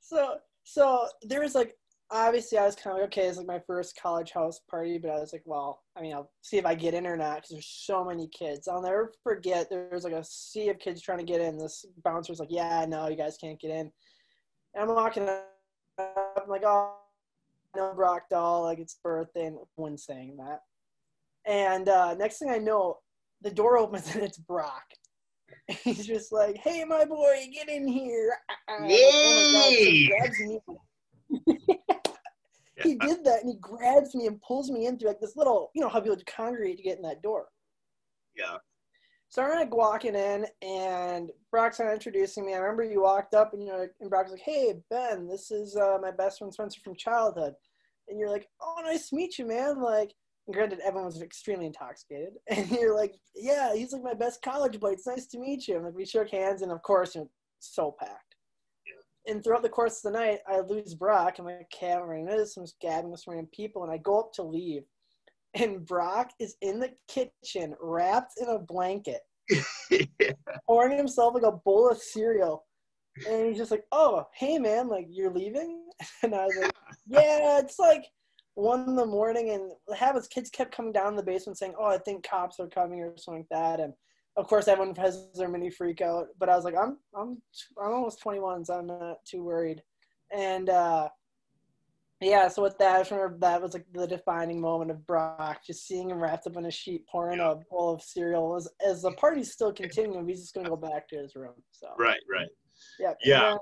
So 0.00 0.36
so 0.64 1.06
there 1.22 1.42
was 1.42 1.54
like 1.54 1.76
obviously 2.10 2.56
I 2.56 2.64
was 2.64 2.76
kind 2.76 2.96
of 2.96 3.00
like, 3.02 3.08
okay, 3.08 3.26
it's 3.26 3.36
like 3.36 3.46
my 3.46 3.60
first 3.66 4.00
college 4.00 4.30
house 4.32 4.60
party, 4.70 4.96
but 4.96 5.10
I 5.10 5.20
was 5.20 5.34
like, 5.34 5.42
well, 5.44 5.82
I 5.96 6.00
mean, 6.00 6.14
I'll 6.14 6.30
see 6.40 6.56
if 6.56 6.64
I 6.64 6.74
get 6.74 6.94
in 6.94 7.06
or 7.06 7.16
not 7.16 7.36
because 7.36 7.50
there's 7.50 7.84
so 7.84 8.06
many 8.06 8.26
kids. 8.28 8.68
I'll 8.68 8.80
never 8.80 9.12
forget 9.22 9.68
there 9.68 9.88
was 9.92 10.04
like 10.04 10.14
a 10.14 10.24
sea 10.24 10.70
of 10.70 10.78
kids 10.78 11.02
trying 11.02 11.18
to 11.18 11.24
get 11.24 11.42
in. 11.42 11.58
This 11.58 11.84
bouncer 12.02 12.32
was 12.32 12.40
like, 12.40 12.50
yeah, 12.50 12.86
no, 12.88 13.06
you 13.08 13.16
guys 13.16 13.36
can't 13.38 13.60
get 13.60 13.70
in. 13.70 13.92
And 14.74 14.82
I'm 14.82 14.88
walking 14.88 15.28
up, 15.28 15.46
I'm 15.98 16.48
like, 16.48 16.64
oh, 16.64 16.94
no, 17.76 17.92
Brock 17.94 18.30
doll, 18.30 18.62
like 18.62 18.78
it's 18.78 18.98
birthday, 19.04 19.44
and 19.46 19.58
one 19.76 19.98
saying 19.98 20.38
that. 20.38 20.60
And 21.46 21.88
uh, 21.88 22.14
next 22.14 22.38
thing 22.38 22.50
I 22.50 22.58
know, 22.58 22.98
the 23.42 23.50
door 23.50 23.78
opens 23.78 24.14
and 24.14 24.24
it's 24.24 24.38
Brock. 24.38 24.84
He's 25.82 26.06
just 26.06 26.32
like, 26.32 26.56
hey, 26.58 26.84
my 26.84 27.04
boy, 27.04 27.48
get 27.52 27.68
in 27.68 27.86
here. 27.86 28.36
Yay! 28.86 30.10
Like, 30.20 30.32
oh 30.68 30.86
he 32.82 32.94
did 32.96 33.24
that 33.24 33.40
and 33.42 33.50
he 33.50 33.56
grabs 33.60 34.14
me 34.14 34.26
and 34.26 34.40
pulls 34.42 34.70
me 34.70 34.86
into 34.86 35.06
like 35.06 35.20
this 35.20 35.36
little, 35.36 35.70
you 35.74 35.80
know, 35.80 35.88
how 35.88 36.00
people 36.00 36.16
congregate 36.26 36.78
to 36.78 36.82
get 36.82 36.96
in 36.96 37.02
that 37.02 37.22
door. 37.22 37.46
Yeah. 38.36 38.56
So 39.28 39.42
I'm 39.42 39.54
like 39.54 39.74
walking 39.74 40.16
in 40.16 40.44
and 40.60 41.30
Brock's 41.52 41.78
of 41.78 41.86
introducing 41.86 42.44
me. 42.44 42.54
I 42.54 42.58
remember 42.58 42.82
you 42.82 43.02
walked 43.02 43.32
up 43.32 43.52
and 43.52 43.64
you're 43.64 43.78
like, 43.78 43.92
and 44.00 44.10
Brock's 44.10 44.32
like, 44.32 44.40
hey, 44.40 44.74
Ben, 44.90 45.28
this 45.28 45.52
is 45.52 45.76
uh, 45.76 45.98
my 46.02 46.10
best 46.10 46.38
friend 46.38 46.52
Spencer 46.52 46.80
from 46.82 46.96
childhood. 46.96 47.54
And 48.08 48.18
you're 48.18 48.30
like, 48.30 48.48
oh, 48.60 48.80
nice 48.82 49.10
to 49.10 49.16
meet 49.16 49.38
you, 49.38 49.46
man. 49.46 49.80
Like, 49.80 50.12
granted, 50.52 50.80
everyone 50.84 51.06
was 51.06 51.22
extremely 51.22 51.66
intoxicated. 51.66 52.34
And 52.50 52.70
you're 52.70 52.96
like, 52.96 53.14
yeah, 53.34 53.74
he's 53.74 53.92
like 53.92 54.02
my 54.02 54.14
best 54.14 54.42
college 54.42 54.78
buddy. 54.80 54.94
It's 54.94 55.06
nice 55.06 55.26
to 55.28 55.38
meet 55.38 55.68
you. 55.68 55.76
And 55.76 55.84
like, 55.84 55.94
we 55.94 56.04
shook 56.04 56.30
hands 56.30 56.62
and 56.62 56.72
of 56.72 56.82
course, 56.82 57.14
you're 57.14 57.28
so 57.60 57.94
packed 57.98 58.30
and 59.26 59.42
throughout 59.42 59.62
the 59.62 59.68
course 59.68 60.04
of 60.04 60.12
the 60.12 60.18
night, 60.18 60.40
I 60.46 60.60
lose 60.60 60.94
Brock. 60.94 61.38
I'm 61.38 61.44
like, 61.44 61.68
okay, 61.74 61.92
I'm 61.92 62.02
running 62.02 62.26
this. 62.26 62.56
I'm 62.56 62.64
just 62.64 62.80
gabbing 62.80 63.10
with 63.10 63.24
random 63.26 63.48
people, 63.52 63.82
and 63.82 63.92
I 63.92 63.98
go 63.98 64.18
up 64.18 64.32
to 64.34 64.42
leave, 64.42 64.82
and 65.54 65.84
Brock 65.84 66.30
is 66.38 66.56
in 66.62 66.80
the 66.80 66.90
kitchen, 67.08 67.74
wrapped 67.80 68.34
in 68.40 68.48
a 68.48 68.58
blanket, 68.58 69.20
yeah. 69.90 70.02
pouring 70.66 70.96
himself 70.96 71.34
like 71.34 71.44
a 71.44 71.52
bowl 71.52 71.90
of 71.90 71.98
cereal, 71.98 72.64
and 73.28 73.46
he's 73.46 73.58
just 73.58 73.70
like, 73.70 73.84
"Oh, 73.92 74.26
hey 74.34 74.58
man, 74.58 74.88
like 74.88 75.06
you're 75.08 75.32
leaving?" 75.32 75.84
And 76.22 76.34
I 76.34 76.46
was 76.46 76.56
like, 76.60 76.72
"Yeah, 77.06 77.58
it's 77.58 77.78
like." 77.78 78.04
One 78.54 78.88
in 78.88 78.96
the 78.96 79.06
morning, 79.06 79.50
and 79.50 79.72
the 79.88 79.96
habits 79.96 80.28
kids 80.28 80.50
kept 80.50 80.74
coming 80.74 80.92
down 80.92 81.08
in 81.08 81.16
the 81.16 81.22
basement 81.22 81.58
saying, 81.58 81.74
"Oh, 81.78 81.86
I 81.86 81.98
think 81.98 82.28
cops 82.28 82.60
are 82.60 82.68
coming" 82.68 83.00
or 83.00 83.16
something 83.16 83.46
like 83.48 83.48
that, 83.50 83.80
and 83.80 83.94
of 84.36 84.46
course 84.46 84.68
everyone 84.68 84.94
has 84.94 85.28
their 85.34 85.48
mini 85.48 85.70
freak 85.70 86.00
out 86.00 86.28
but 86.38 86.48
i 86.48 86.56
was 86.56 86.64
like 86.64 86.74
i'm 86.76 86.98
i'm 87.16 87.40
i'm 87.82 87.92
almost 87.92 88.20
21 88.20 88.64
so 88.64 88.74
i'm 88.74 88.86
not 88.86 89.16
too 89.24 89.42
worried 89.42 89.82
and 90.32 90.70
uh 90.70 91.08
yeah 92.20 92.48
so 92.48 92.62
with 92.62 92.76
that 92.78 92.96
i 92.96 93.14
remember 93.14 93.36
that 93.40 93.60
was 93.60 93.74
like 93.74 93.86
the 93.92 94.06
defining 94.06 94.60
moment 94.60 94.90
of 94.90 95.06
brock 95.06 95.60
just 95.66 95.86
seeing 95.86 96.10
him 96.10 96.22
wrapped 96.22 96.46
up 96.46 96.56
in 96.56 96.66
a 96.66 96.70
sheet 96.70 97.06
pouring 97.06 97.40
a 97.40 97.56
bowl 97.70 97.94
of 97.94 98.02
cereal 98.02 98.56
as, 98.56 98.68
as 98.86 99.02
the 99.02 99.12
party's 99.12 99.52
still 99.52 99.72
continuing 99.72 100.26
he's 100.28 100.40
just 100.40 100.54
going 100.54 100.64
to 100.64 100.70
go 100.70 100.76
back 100.76 101.08
to 101.08 101.16
his 101.16 101.34
room 101.34 101.54
so 101.70 101.88
right 101.98 102.20
right 102.30 102.48
Yeah. 102.98 103.14
Yeah. 103.22 103.56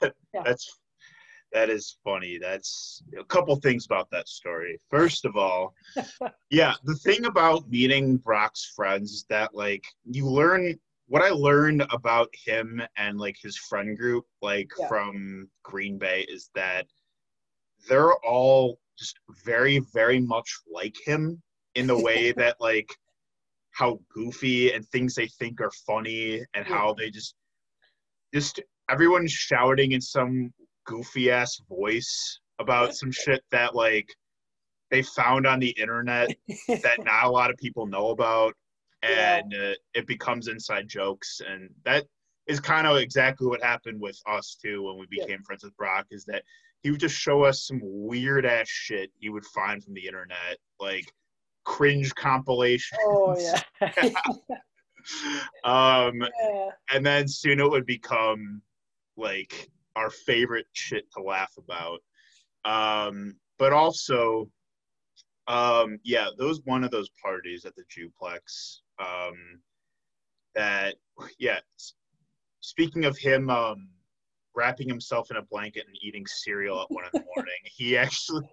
Yeah. 0.00 0.10
That's 0.44 0.80
that 1.52 1.70
is 1.70 1.98
funny. 2.04 2.38
That's 2.38 3.02
a 3.18 3.24
couple 3.24 3.54
things 3.56 3.86
about 3.86 4.08
that 4.10 4.28
story. 4.28 4.80
First 4.90 5.24
of 5.24 5.36
all, 5.36 5.74
yeah, 6.50 6.74
the 6.84 6.94
thing 6.94 7.24
about 7.26 7.68
meeting 7.70 8.16
Brock's 8.16 8.72
friends 8.74 9.12
is 9.12 9.24
that 9.28 9.54
like 9.54 9.84
you 10.04 10.26
learn 10.26 10.78
what 11.08 11.22
I 11.22 11.30
learned 11.30 11.84
about 11.90 12.28
him 12.44 12.80
and 12.96 13.18
like 13.18 13.36
his 13.42 13.56
friend 13.58 13.98
group, 13.98 14.24
like 14.40 14.70
Yeah. 14.78 14.88
from 14.88 15.48
Green 15.62 15.98
Bay, 15.98 16.24
is 16.28 16.50
that 16.54 16.86
they're 17.88 18.14
all 18.24 18.78
just 18.98 19.18
very, 19.44 19.80
very 19.92 20.20
much 20.20 20.48
like 20.72 20.94
him 21.04 21.42
in 21.74 21.86
the 21.86 21.98
way 21.98 22.32
that 22.36 22.56
like 22.60 22.94
how 23.72 23.98
goofy 24.14 24.72
and 24.72 24.86
things 24.88 25.14
they 25.14 25.26
think 25.26 25.60
are 25.60 25.72
funny 25.86 26.44
and 26.54 26.66
how 26.66 26.94
they 26.94 27.10
just 27.10 27.34
just 28.34 28.60
everyone's 28.90 29.32
shouting 29.32 29.92
in 29.92 30.00
some 30.00 30.52
goofy 30.84 31.30
ass 31.30 31.60
voice 31.68 32.40
about 32.58 32.94
some 32.94 33.10
shit 33.10 33.42
that 33.50 33.74
like 33.74 34.08
they 34.90 35.02
found 35.02 35.46
on 35.46 35.58
the 35.58 35.70
internet 35.70 36.28
that 36.68 37.02
not 37.04 37.24
a 37.24 37.30
lot 37.30 37.50
of 37.50 37.56
people 37.56 37.86
know 37.86 38.08
about 38.10 38.54
Yeah. 39.02 39.36
and 39.38 39.54
uh, 39.54 39.74
it 39.94 40.06
becomes 40.06 40.48
inside 40.48 40.88
jokes 40.88 41.40
and 41.46 41.70
that 41.84 42.04
is 42.46 42.60
kind 42.60 42.86
of 42.86 42.96
exactly 42.96 43.46
what 43.46 43.62
happened 43.62 44.00
with 44.00 44.20
us 44.26 44.56
too 44.62 44.82
when 44.82 44.98
we 44.98 45.06
Yeah. 45.10 45.24
became 45.24 45.42
friends 45.42 45.64
with 45.64 45.76
brock 45.76 46.06
is 46.10 46.24
that 46.26 46.42
he 46.82 46.90
would 46.90 47.00
just 47.00 47.16
show 47.16 47.42
us 47.44 47.66
some 47.66 47.80
weird 47.82 48.44
ass 48.44 48.68
shit 48.68 49.10
he 49.18 49.28
would 49.28 49.44
find 49.46 49.82
from 49.82 49.94
the 49.94 50.06
internet 50.06 50.58
like 50.80 51.04
cringe 51.64 52.12
compilations 52.16 53.00
oh 53.04 53.36
yeah. 53.80 54.10
um 55.64 56.22
yeah. 56.42 56.68
and 56.92 57.04
then 57.06 57.26
soon 57.28 57.60
it 57.60 57.70
would 57.70 57.86
become 57.86 58.60
like 59.16 59.68
our 59.96 60.10
favorite 60.10 60.66
shit 60.72 61.04
to 61.12 61.22
laugh 61.22 61.52
about 61.58 62.00
um 62.64 63.34
but 63.58 63.72
also 63.72 64.48
um 65.48 65.98
yeah 66.04 66.28
those 66.38 66.60
one 66.64 66.84
of 66.84 66.90
those 66.90 67.10
parties 67.22 67.64
at 67.64 67.74
the 67.74 67.84
Duplex 67.94 68.82
um 68.98 69.34
that 70.54 70.94
yeah 71.38 71.58
speaking 72.60 73.04
of 73.04 73.16
him 73.18 73.50
um 73.50 73.88
wrapping 74.54 74.88
himself 74.88 75.30
in 75.30 75.36
a 75.38 75.42
blanket 75.42 75.84
and 75.86 75.96
eating 76.02 76.26
cereal 76.26 76.80
at 76.82 76.90
one 76.90 77.04
in 77.04 77.10
the 77.12 77.24
morning 77.36 77.54
he 77.64 77.96
actually 77.96 78.46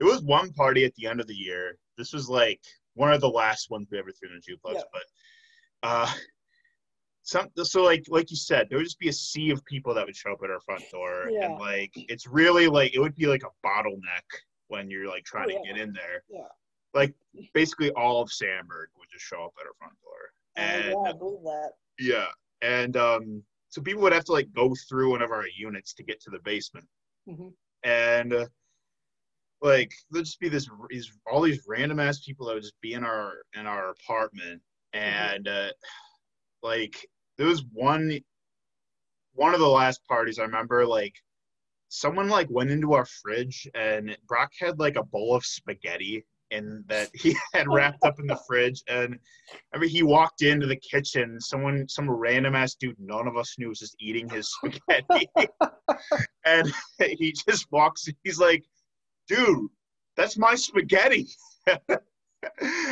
it 0.00 0.04
was 0.04 0.22
one 0.22 0.52
party 0.52 0.84
at 0.84 0.94
the 0.94 1.06
end 1.06 1.20
of 1.20 1.26
the 1.26 1.34
year 1.34 1.76
this 1.98 2.12
was 2.12 2.28
like 2.28 2.60
one 2.94 3.12
of 3.12 3.20
the 3.20 3.28
last 3.28 3.70
ones 3.70 3.88
we 3.90 3.98
ever 3.98 4.10
threw 4.12 4.30
in 4.30 4.36
the 4.36 4.52
jukebox 4.52 4.74
Yeah. 4.76 4.82
but 4.92 5.02
uh 5.82 6.10
some 7.22 7.48
so 7.62 7.82
like 7.82 8.04
like 8.08 8.30
you 8.30 8.36
said 8.36 8.66
there 8.68 8.78
would 8.78 8.84
just 8.84 8.98
be 8.98 9.08
a 9.08 9.12
sea 9.12 9.50
of 9.50 9.64
people 9.66 9.92
that 9.94 10.06
would 10.06 10.16
show 10.16 10.32
up 10.32 10.40
at 10.42 10.50
our 10.50 10.60
front 10.60 10.82
door 10.90 11.28
Yeah. 11.30 11.46
and 11.46 11.58
like 11.58 11.92
it's 11.94 12.26
really 12.26 12.66
like 12.66 12.94
it 12.94 12.98
would 12.98 13.14
be 13.14 13.26
like 13.26 13.42
a 13.44 13.66
bottleneck 13.66 14.24
when 14.68 14.90
you're 14.90 15.06
like 15.08 15.24
trying 15.24 15.50
Oh, 15.50 15.62
to 15.62 15.68
get 15.68 15.76
in 15.80 15.92
there 15.92 16.22
Yeah. 16.30 16.48
like 16.94 17.14
basically 17.54 17.90
all 17.92 18.22
of 18.22 18.30
Sandburg 18.30 18.86
would 18.98 19.08
just 19.12 19.24
show 19.24 19.44
up 19.44 19.52
at 19.60 19.66
our 19.66 19.74
front 19.78 19.94
door 20.02 20.32
and 20.56 20.94
oh, 20.94 21.04
yeah, 21.04 21.10
I 21.10 21.12
believe 21.12 21.42
that. 21.44 21.70
yeah 21.98 22.26
and 22.62 22.96
um 22.96 23.42
so 23.68 23.80
people 23.82 24.02
would 24.02 24.12
have 24.14 24.24
to 24.24 24.32
like 24.32 24.50
go 24.54 24.74
through 24.88 25.10
one 25.10 25.22
of 25.22 25.30
our 25.30 25.44
units 25.56 25.92
to 25.94 26.02
get 26.02 26.20
to 26.22 26.30
the 26.30 26.40
basement 26.40 26.86
Mhm. 27.28 27.52
and 27.84 28.32
uh, 28.32 28.46
like 29.62 29.92
there'd 30.10 30.24
just 30.24 30.40
be 30.40 30.48
this 30.48 30.68
these 30.88 31.12
all 31.30 31.42
these 31.42 31.62
random 31.68 32.00
ass 32.00 32.20
people 32.20 32.46
that 32.46 32.54
would 32.54 32.62
just 32.62 32.80
be 32.80 32.94
in 32.94 33.04
our 33.04 33.34
in 33.58 33.66
our 33.66 33.90
apartment 33.90 34.62
and 34.94 35.46
uh 35.48 35.68
like 36.62 37.06
there 37.36 37.46
was 37.46 37.64
one 37.72 38.18
one 39.34 39.54
of 39.54 39.60
the 39.60 39.68
last 39.68 40.04
parties 40.06 40.38
i 40.38 40.42
remember 40.42 40.86
like 40.86 41.14
someone 41.88 42.28
like 42.28 42.48
went 42.50 42.70
into 42.70 42.92
our 42.92 43.06
fridge 43.06 43.68
and 43.74 44.16
brock 44.26 44.50
had 44.58 44.78
like 44.78 44.96
a 44.96 45.04
bowl 45.04 45.34
of 45.34 45.44
spaghetti 45.44 46.24
and 46.50 46.84
that 46.88 47.08
he 47.14 47.36
had 47.54 47.68
wrapped 47.68 48.04
up 48.04 48.18
in 48.18 48.26
the 48.26 48.38
fridge 48.46 48.82
and 48.88 49.18
I 49.74 49.78
mean, 49.78 49.90
he 49.90 50.02
walked 50.02 50.42
into 50.42 50.66
the 50.66 50.76
kitchen. 50.76 51.40
Someone, 51.40 51.88
some 51.88 52.10
random 52.10 52.54
ass 52.54 52.74
dude, 52.74 52.96
none 52.98 53.26
of 53.26 53.36
us 53.36 53.56
knew, 53.58 53.68
was 53.68 53.78
just 53.78 53.96
eating 54.00 54.28
his 54.28 54.48
spaghetti. 54.54 55.28
and 56.44 56.72
he 56.98 57.32
just 57.48 57.70
walks. 57.70 58.08
He's 58.24 58.38
like, 58.38 58.64
"Dude, 59.28 59.68
that's 60.16 60.36
my 60.36 60.54
spaghetti." 60.54 61.28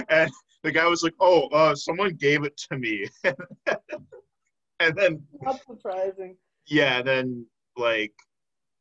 and 0.09 0.31
the 0.63 0.73
guy 0.73 0.87
was 0.87 1.03
like, 1.03 1.15
"Oh, 1.21 1.49
uh, 1.49 1.75
someone 1.75 2.15
gave 2.15 2.45
it 2.45 2.57
to 2.71 2.79
me." 2.79 3.07
and 4.81 4.97
then, 4.97 5.23
Not 5.43 5.61
surprising. 5.65 6.37
yeah, 6.67 7.03
then 7.03 7.47
like, 7.77 8.13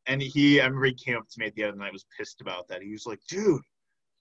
and 0.05 0.21
he, 0.21 0.59
I 0.61 0.65
remember 0.65 0.85
he 0.87 0.93
came 0.93 1.17
up 1.17 1.27
to 1.29 1.39
me 1.39 1.47
at 1.47 1.55
the 1.55 1.63
end 1.63 1.69
of 1.71 1.75
the 1.77 1.83
night, 1.83 1.93
was 1.93 2.05
pissed 2.17 2.41
about 2.41 2.67
that. 2.69 2.81
He 2.81 2.91
was 2.91 3.05
like, 3.05 3.19
"Dude, 3.29 3.61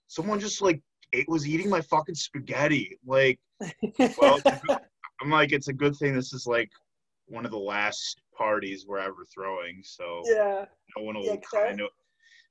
someone 0.06 0.40
just 0.40 0.60
like 0.62 0.80
ate, 1.12 1.28
was 1.28 1.46
eating 1.46 1.70
my 1.70 1.80
fucking 1.80 2.14
spaghetti." 2.14 2.98
Like. 3.06 3.38
Well, 4.18 4.36
it's 4.36 4.44
a 4.46 4.60
good- 4.66 4.78
I'm 5.22 5.30
like, 5.30 5.52
it's 5.52 5.68
a 5.68 5.72
good 5.72 5.96
thing 5.96 6.14
this 6.14 6.34
is 6.34 6.46
like 6.46 6.70
one 7.24 7.46
of 7.46 7.50
the 7.50 7.56
last 7.58 8.20
parties 8.36 8.84
we're 8.86 8.98
ever 8.98 9.24
throwing, 9.34 9.80
so 9.82 10.20
yeah. 10.26 10.66
no 10.96 11.04
one 11.04 11.14
will 11.16 11.24
Yeah, 11.24 11.36
kind 11.52 11.80
of. 11.80 11.88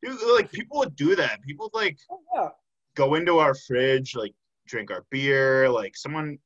Dude, 0.02 0.18
like 0.36 0.52
people 0.52 0.80
would 0.80 0.96
do 0.96 1.16
that. 1.16 1.42
People 1.44 1.70
would, 1.72 1.80
like 1.80 1.98
Oh, 2.12 2.20
yeah. 2.36 2.48
go 2.96 3.14
into 3.16 3.38
our 3.38 3.54
fridge, 3.54 4.16
like 4.16 4.34
drink 4.68 4.92
our 4.92 5.06
beer. 5.12 5.70
Like 5.70 5.96
someone, 5.96 6.38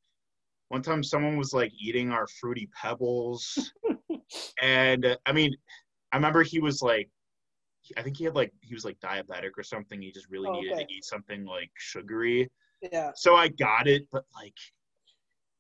one 0.69 0.81
time, 0.81 1.03
someone 1.03 1.37
was 1.37 1.53
like 1.53 1.71
eating 1.79 2.11
our 2.11 2.27
fruity 2.39 2.69
pebbles, 2.79 3.71
and 4.61 5.05
uh, 5.05 5.17
I 5.25 5.33
mean, 5.33 5.55
I 6.11 6.17
remember 6.17 6.43
he 6.43 6.59
was 6.59 6.81
like, 6.81 7.09
I 7.97 8.01
think 8.01 8.17
he 8.17 8.25
had 8.25 8.35
like 8.35 8.53
he 8.61 8.73
was 8.73 8.85
like 8.85 8.99
diabetic 8.99 9.51
or 9.57 9.63
something. 9.63 10.01
He 10.01 10.11
just 10.11 10.29
really 10.29 10.49
Oh, 10.49 10.53
needed 10.59 10.73
okay. 10.73 10.85
to 10.85 10.93
eat 10.93 11.05
something 11.05 11.45
like 11.45 11.71
sugary. 11.77 12.49
Yeah. 12.81 13.11
So 13.15 13.35
I 13.35 13.47
got 13.47 13.87
it, 13.87 14.07
but 14.11 14.25
like 14.35 14.55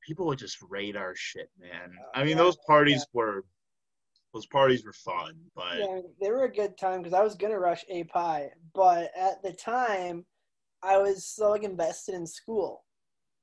people 0.05 0.25
would 0.27 0.39
just 0.39 0.57
raid 0.69 0.95
our 0.95 1.13
shit, 1.15 1.49
man. 1.59 1.91
I 2.13 2.23
mean, 2.23 2.37
Yeah, 2.37 2.43
those 2.43 2.57
parties 2.67 3.05
were 3.13 3.43
those 4.33 4.45
parties 4.47 4.85
were 4.85 4.93
fun, 4.93 5.33
but 5.55 5.79
Yeah, 5.79 6.01
they 6.21 6.29
were 6.29 6.43
a 6.43 6.53
good 6.53 6.77
time 6.77 7.01
because 7.01 7.13
I 7.13 7.23
was 7.23 7.35
gonna 7.35 7.59
rush 7.59 7.83
A 7.89 8.03
Pi, 8.03 8.49
but 8.75 9.11
at 9.17 9.41
the 9.41 9.53
time, 9.53 10.25
I 10.83 10.97
was 10.97 11.25
so 11.25 11.51
like 11.51 11.63
invested 11.63 12.15
in 12.15 12.25
school 12.25 12.83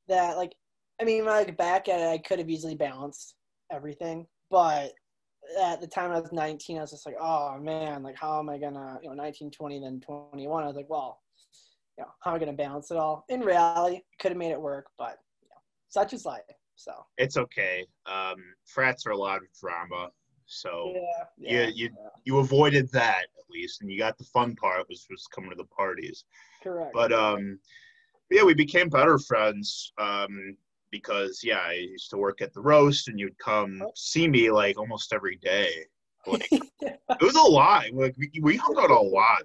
that 0.08 0.36
like, 0.36 0.54
I 1.00 1.04
mean, 1.04 1.24
when 1.24 1.34
I 1.34 1.40
look 1.40 1.56
back 1.56 1.88
at 1.88 2.00
it, 2.00 2.08
I 2.08 2.18
could 2.18 2.38
have 2.38 2.48
easily 2.48 2.74
balanced 2.74 3.34
everything, 3.70 4.26
but 4.50 4.92
at 5.60 5.80
the 5.80 5.86
time 5.86 6.10
I 6.10 6.20
was 6.20 6.32
19, 6.32 6.78
I 6.78 6.80
was 6.80 6.90
just 6.90 7.06
like, 7.06 7.16
oh 7.20 7.58
man, 7.58 8.02
like 8.02 8.16
how 8.16 8.38
am 8.38 8.48
I 8.48 8.58
gonna, 8.58 8.98
you 9.02 9.08
know, 9.08 9.14
19, 9.14 9.50
20, 9.50 9.80
then 9.80 10.00
21. 10.00 10.62
I 10.62 10.66
was 10.66 10.76
like, 10.76 10.88
well, 10.88 11.20
you 11.98 12.04
know, 12.04 12.10
how 12.20 12.30
am 12.30 12.36
I 12.36 12.38
gonna 12.38 12.52
balance 12.52 12.90
it 12.90 12.96
all? 12.96 13.24
In 13.28 13.40
reality, 13.40 14.00
could 14.20 14.32
have 14.32 14.38
made 14.38 14.52
it 14.52 14.60
work, 14.60 14.86
but 14.98 15.18
you 15.42 15.48
know, 15.48 15.60
such 15.88 16.12
is 16.12 16.24
life. 16.24 16.42
So 16.76 16.92
it's 17.16 17.36
okay. 17.36 17.86
Um, 18.06 18.36
frats 18.66 19.06
are 19.06 19.12
a 19.12 19.16
lot 19.16 19.38
of 19.38 19.44
drama, 19.58 20.10
so 20.46 20.92
yeah, 20.94 21.00
yeah, 21.38 21.62
yeah, 21.62 21.70
you 21.74 21.90
you 22.24 22.38
avoided 22.38 22.90
that 22.92 23.24
at 23.38 23.50
least, 23.50 23.82
and 23.82 23.90
you 23.90 23.98
got 23.98 24.18
the 24.18 24.24
fun 24.24 24.54
part, 24.56 24.88
which 24.88 25.06
was 25.10 25.26
coming 25.34 25.50
to 25.50 25.56
the 25.56 25.64
parties. 25.64 26.24
correct. 26.62 26.92
But 26.94 27.12
um, 27.12 27.58
yeah, 28.30 28.44
we 28.44 28.54
became 28.54 28.88
better 28.88 29.18
friends. 29.18 29.92
Um, 29.98 30.56
because 30.90 31.40
yeah, 31.42 31.58
I 31.58 31.72
used 31.72 32.10
to 32.10 32.16
work 32.16 32.40
at 32.40 32.52
the 32.54 32.60
roast, 32.60 33.08
and 33.08 33.18
you'd 33.18 33.38
come 33.38 33.82
see 33.94 34.28
me 34.28 34.50
like 34.50 34.78
almost 34.78 35.12
every 35.12 35.36
day. 35.36 35.70
Like 36.26 36.48
it 36.80 37.22
was 37.22 37.36
a 37.36 37.40
lot. 37.40 37.92
Like 37.92 38.16
we, 38.18 38.30
we 38.42 38.56
hung 38.56 38.76
out 38.78 38.90
a 38.90 38.98
lot. 38.98 39.42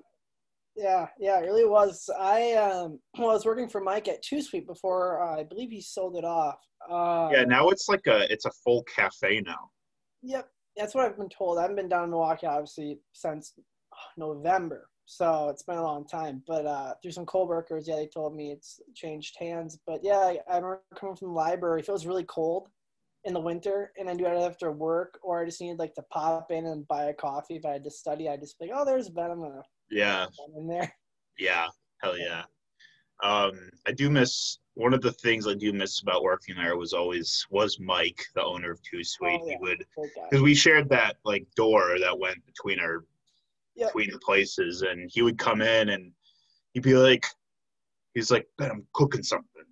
Yeah, 0.75 1.07
yeah, 1.19 1.39
it 1.39 1.43
really 1.45 1.65
was. 1.65 2.09
I 2.19 2.53
um, 2.53 2.99
well, 3.17 3.29
I 3.29 3.33
was 3.33 3.45
working 3.45 3.69
for 3.69 3.81
Mike 3.81 4.07
at 4.07 4.23
Two 4.23 4.41
Sweet 4.41 4.65
before 4.65 5.21
uh, 5.21 5.39
I 5.39 5.43
believe 5.43 5.71
he 5.71 5.81
sold 5.81 6.15
it 6.15 6.25
off. 6.25 6.59
Uh, 6.89 7.29
Yeah, 7.31 7.43
now 7.43 7.69
it's 7.69 7.87
like 7.89 8.07
a 8.07 8.31
it's 8.31 8.45
a 8.45 8.51
full 8.63 8.83
cafe 8.83 9.41
now. 9.41 9.69
Yep, 10.23 10.47
that's 10.77 10.95
what 10.95 11.05
I've 11.05 11.17
been 11.17 11.29
told. 11.29 11.57
I 11.57 11.61
haven't 11.63 11.75
been 11.77 11.89
down 11.89 12.05
in 12.05 12.09
Milwaukee 12.11 12.47
obviously 12.47 12.99
since 13.13 13.53
November, 14.17 14.89
so 15.05 15.49
it's 15.49 15.63
been 15.63 15.77
a 15.77 15.83
long 15.83 16.05
time. 16.07 16.43
But 16.47 16.65
uh, 16.65 16.93
through 17.01 17.11
some 17.11 17.25
coworkers, 17.25 17.87
yeah, 17.87 17.95
they 17.95 18.07
told 18.07 18.35
me 18.35 18.51
it's 18.51 18.79
changed 18.95 19.35
hands. 19.39 19.77
But 19.85 20.01
yeah, 20.03 20.17
I, 20.17 20.39
I 20.49 20.55
remember 20.55 20.81
coming 20.95 21.15
from 21.15 21.29
the 21.29 21.33
library. 21.33 21.81
If 21.81 21.89
it 21.89 21.91
was 21.91 22.07
really 22.07 22.23
cold 22.25 22.69
in 23.23 23.33
the 23.33 23.39
winter, 23.39 23.91
and 23.99 24.09
I 24.09 24.15
do 24.15 24.25
it 24.25 24.29
after 24.37 24.71
work, 24.71 25.19
or 25.21 25.41
I 25.41 25.45
just 25.45 25.61
needed 25.61 25.79
like 25.79 25.93
to 25.95 26.03
pop 26.03 26.51
in 26.51 26.65
and 26.65 26.87
buy 26.87 27.05
a 27.05 27.13
coffee 27.13 27.57
if 27.57 27.65
I 27.65 27.73
had 27.73 27.83
to 27.83 27.91
study, 27.91 28.27
I'd 28.29 28.41
just 28.41 28.57
be 28.59 28.67
like, 28.67 28.75
"Oh, 28.75 28.85
there's 28.85 29.09
Ben. 29.09 29.31
I'm 29.31 29.41
gonna 29.41 29.63
Yeah, 29.89 30.27
in 30.57 30.67
there." 30.67 30.91
yeah, 31.37 31.67
hell 32.01 32.17
yeah. 32.17 32.43
Um, 33.23 33.69
I 33.87 33.91
do 33.91 34.09
miss 34.09 34.57
one 34.73 34.93
of 34.93 35.01
the 35.01 35.11
things 35.11 35.47
I 35.47 35.53
do 35.53 35.73
miss 35.73 36.01
about 36.01 36.23
working 36.23 36.55
there 36.55 36.77
was 36.77 36.93
always 36.93 37.45
was 37.49 37.79
Mike, 37.79 38.23
the 38.35 38.43
owner 38.43 38.71
of 38.71 38.81
Two 38.83 39.03
Sweet. 39.03 39.39
Oh, 39.41 39.47
yeah. 39.47 39.51
He 39.53 39.57
would 39.61 39.85
because 40.29 40.41
we 40.41 40.55
shared 40.55 40.89
that 40.89 41.17
like 41.25 41.45
door 41.55 41.97
that 41.99 42.17
went 42.17 42.43
between 42.45 42.79
our 42.79 43.03
Yep. 43.75 43.87
between 43.89 44.11
the 44.11 44.19
places, 44.19 44.81
and 44.81 45.09
he 45.13 45.21
would 45.21 45.37
come 45.37 45.61
in 45.61 45.89
and 45.89 46.11
he'd 46.73 46.83
be 46.83 46.93
like, 46.93 47.25
he's 48.13 48.29
like, 48.29 48.45
Ben, 48.57 48.69
I'm 48.69 48.85
cooking 48.93 49.23
something. 49.23 49.63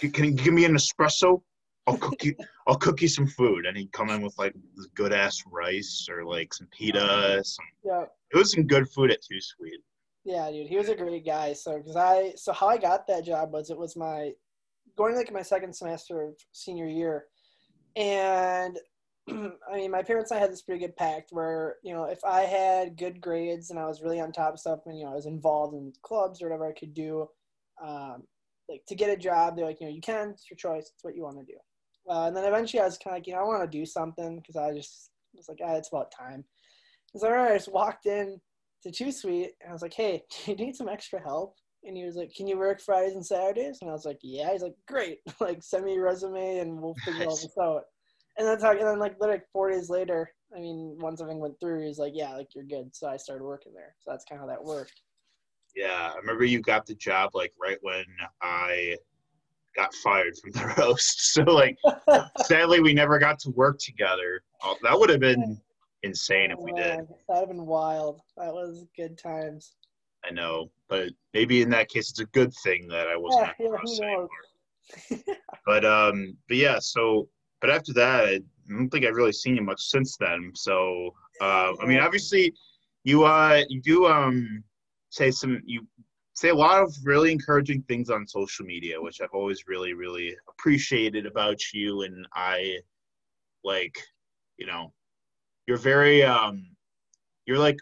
Can 0.00 0.24
you 0.24 0.30
give 0.30 0.54
me 0.54 0.64
an 0.64 0.74
espresso? 0.74 1.42
I'll 1.86 1.98
cook 1.98 2.24
you. 2.24 2.34
I'll 2.66 2.78
cook 2.78 3.02
you 3.02 3.08
some 3.08 3.26
food, 3.26 3.66
and 3.66 3.76
he'd 3.76 3.92
come 3.92 4.08
in 4.08 4.22
with 4.22 4.36
like 4.38 4.54
good 4.94 5.12
ass 5.12 5.42
rice 5.50 6.06
or 6.10 6.24
like 6.24 6.54
some 6.54 6.66
pita. 6.68 7.42
Some 7.44 7.66
Yeah. 7.84 8.04
it 8.32 8.36
was 8.38 8.52
some 8.52 8.66
good 8.66 8.88
food 8.88 9.10
at 9.10 9.20
Too 9.22 9.40
Sweet. 9.40 9.80
Yeah, 10.24 10.50
dude, 10.50 10.68
he 10.68 10.76
was 10.76 10.88
a 10.88 10.94
great 10.94 11.26
guy. 11.26 11.52
So, 11.52 11.78
because 11.78 11.96
I, 11.96 12.32
so 12.36 12.52
how 12.52 12.68
I 12.68 12.78
got 12.78 13.06
that 13.08 13.24
job 13.24 13.52
was 13.52 13.70
it 13.70 13.78
was 13.78 13.96
my 13.96 14.32
going 14.96 15.16
like 15.16 15.32
my 15.32 15.42
second 15.42 15.74
semester 15.74 16.22
of 16.22 16.34
senior 16.52 16.86
year, 16.86 17.26
and 17.96 18.78
I 19.28 19.74
mean, 19.74 19.90
my 19.90 20.02
parents 20.02 20.30
and 20.30 20.38
I 20.38 20.40
had 20.40 20.52
this 20.52 20.62
pretty 20.62 20.84
good 20.84 20.96
pact 20.96 21.30
where 21.32 21.76
you 21.82 21.92
know 21.92 22.04
if 22.04 22.24
I 22.24 22.42
had 22.42 22.96
good 22.96 23.20
grades 23.20 23.70
and 23.70 23.78
I 23.78 23.86
was 23.86 24.02
really 24.02 24.20
on 24.20 24.32
top 24.32 24.54
of 24.54 24.60
stuff 24.60 24.80
and 24.86 24.96
you 24.96 25.04
know 25.04 25.12
I 25.12 25.16
was 25.16 25.26
involved 25.26 25.74
in 25.74 25.92
clubs 26.02 26.40
or 26.40 26.46
whatever 26.46 26.68
I 26.68 26.78
could 26.78 26.94
do, 26.94 27.28
um, 27.82 28.22
like 28.68 28.84
to 28.86 28.94
get 28.94 29.10
a 29.10 29.16
job, 29.16 29.56
they're 29.56 29.66
like, 29.66 29.80
you 29.80 29.86
know, 29.86 29.92
you 29.92 30.00
can, 30.00 30.30
it's 30.30 30.48
your 30.50 30.56
choice, 30.56 30.90
it's 30.94 31.02
what 31.04 31.16
you 31.16 31.22
want 31.22 31.38
to 31.38 31.44
do. 31.44 31.58
Uh, 32.08 32.26
and 32.26 32.36
then 32.36 32.44
eventually 32.44 32.80
I 32.80 32.84
was 32.84 32.98
kind 32.98 33.14
of 33.14 33.18
like, 33.18 33.26
you 33.26 33.34
know, 33.34 33.40
I 33.40 33.44
want 33.44 33.70
to 33.70 33.78
do 33.78 33.86
something 33.86 34.38
because 34.38 34.56
I 34.56 34.72
just 34.72 35.10
was 35.34 35.48
like, 35.48 35.60
ah, 35.64 35.74
it's 35.74 35.88
about 35.88 36.12
time. 36.12 36.44
So 37.14 37.28
I 37.28 37.54
just 37.54 37.72
walked 37.72 38.06
in 38.06 38.40
to 38.82 38.90
Too 38.90 39.12
Sweet 39.12 39.52
and 39.60 39.70
I 39.70 39.72
was 39.72 39.82
like, 39.82 39.94
hey, 39.94 40.22
do 40.44 40.52
you 40.52 40.56
need 40.56 40.76
some 40.76 40.88
extra 40.88 41.20
help? 41.20 41.54
And 41.84 41.96
he 41.96 42.04
was 42.04 42.14
like, 42.14 42.32
can 42.34 42.46
you 42.46 42.58
work 42.58 42.80
Fridays 42.80 43.14
and 43.14 43.26
Saturdays? 43.26 43.78
And 43.80 43.90
I 43.90 43.92
was 43.92 44.04
like, 44.04 44.18
yeah. 44.22 44.52
He's 44.52 44.62
like, 44.62 44.76
great. 44.86 45.18
like, 45.40 45.62
send 45.62 45.84
me 45.84 45.94
your 45.94 46.04
resume 46.04 46.58
and 46.58 46.80
we'll 46.80 46.94
figure 47.04 47.24
all 47.26 47.36
this 47.36 47.56
out. 47.60 47.82
And 48.38 48.46
then, 48.46 48.58
talk, 48.58 48.78
and 48.78 48.86
then 48.86 48.98
like 48.98 49.16
literally 49.20 49.42
four 49.52 49.70
days 49.70 49.90
later, 49.90 50.30
I 50.56 50.60
mean, 50.60 50.96
once 51.00 51.20
everything 51.20 51.40
went 51.40 51.58
through, 51.60 51.86
he's 51.86 51.98
like, 51.98 52.12
yeah, 52.14 52.34
like 52.34 52.54
you're 52.54 52.64
good. 52.64 52.94
So 52.94 53.08
I 53.08 53.16
started 53.16 53.44
working 53.44 53.74
there. 53.74 53.94
So 53.98 54.10
that's 54.10 54.24
kind 54.24 54.40
of 54.40 54.48
how 54.48 54.54
that 54.54 54.64
worked. 54.64 55.00
Yeah, 55.74 56.12
I 56.14 56.18
remember 56.18 56.44
you 56.44 56.60
got 56.60 56.86
the 56.86 56.94
job 56.94 57.30
like 57.34 57.52
right 57.60 57.78
when 57.80 58.04
I 58.42 58.96
got 59.74 59.92
fired 59.94 60.34
from 60.38 60.52
the 60.52 60.74
roast. 60.78 61.32
So 61.32 61.42
like, 61.42 61.78
sadly, 62.44 62.80
we 62.80 62.94
never 62.94 63.18
got 63.18 63.38
to 63.40 63.50
work 63.50 63.78
together. 63.78 64.42
That 64.82 64.98
would 64.98 65.10
have 65.10 65.20
been 65.20 65.60
insane 66.02 66.50
if 66.50 66.58
we 66.58 66.72
did. 66.72 67.06
That'd 67.28 67.48
have 67.48 67.48
been 67.48 67.66
wild. 67.66 68.20
That 68.36 68.52
was 68.52 68.86
good 68.96 69.18
times. 69.18 69.74
I 70.24 70.30
know, 70.30 70.70
but 70.88 71.10
maybe 71.34 71.62
in 71.62 71.70
that 71.70 71.88
case, 71.88 72.10
it's 72.10 72.20
a 72.20 72.26
good 72.26 72.52
thing 72.62 72.86
that 72.88 73.08
I 73.08 73.16
wasn't 73.16 73.44
Yeah, 73.44 73.50
at 73.50 73.56
the 73.58 73.64
yeah, 73.64 74.00
anymore. 74.00 74.28
knows? 75.10 75.36
But 75.66 75.84
um, 75.84 76.36
but 76.48 76.56
yeah. 76.56 76.78
So, 76.80 77.28
but 77.60 77.70
after 77.70 77.92
that, 77.94 78.24
I 78.24 78.40
don't 78.68 78.90
think 78.90 79.04
I've 79.04 79.14
really 79.14 79.32
seen 79.32 79.56
you 79.56 79.62
much 79.62 79.80
since 79.80 80.16
then. 80.16 80.52
So, 80.54 81.14
uh, 81.40 81.72
I 81.80 81.86
mean, 81.86 82.00
obviously, 82.00 82.52
you 83.04 83.24
uh, 83.24 83.62
you 83.68 83.80
do 83.80 84.06
um, 84.06 84.64
say 85.10 85.30
some 85.30 85.60
you 85.64 85.86
say 86.34 86.48
a 86.48 86.54
lot 86.54 86.82
of 86.82 86.94
really 87.04 87.30
encouraging 87.30 87.82
things 87.82 88.10
on 88.10 88.26
social 88.26 88.64
media, 88.64 89.00
which 89.00 89.20
I've 89.20 89.34
always 89.34 89.64
really 89.68 89.92
really 89.94 90.36
appreciated 90.48 91.26
about 91.26 91.60
you, 91.72 92.02
and 92.02 92.26
I 92.34 92.78
like, 93.64 93.96
you 94.56 94.66
know, 94.66 94.92
you're 95.66 95.76
very 95.76 96.22
um, 96.22 96.66
you're 97.46 97.58
like 97.58 97.78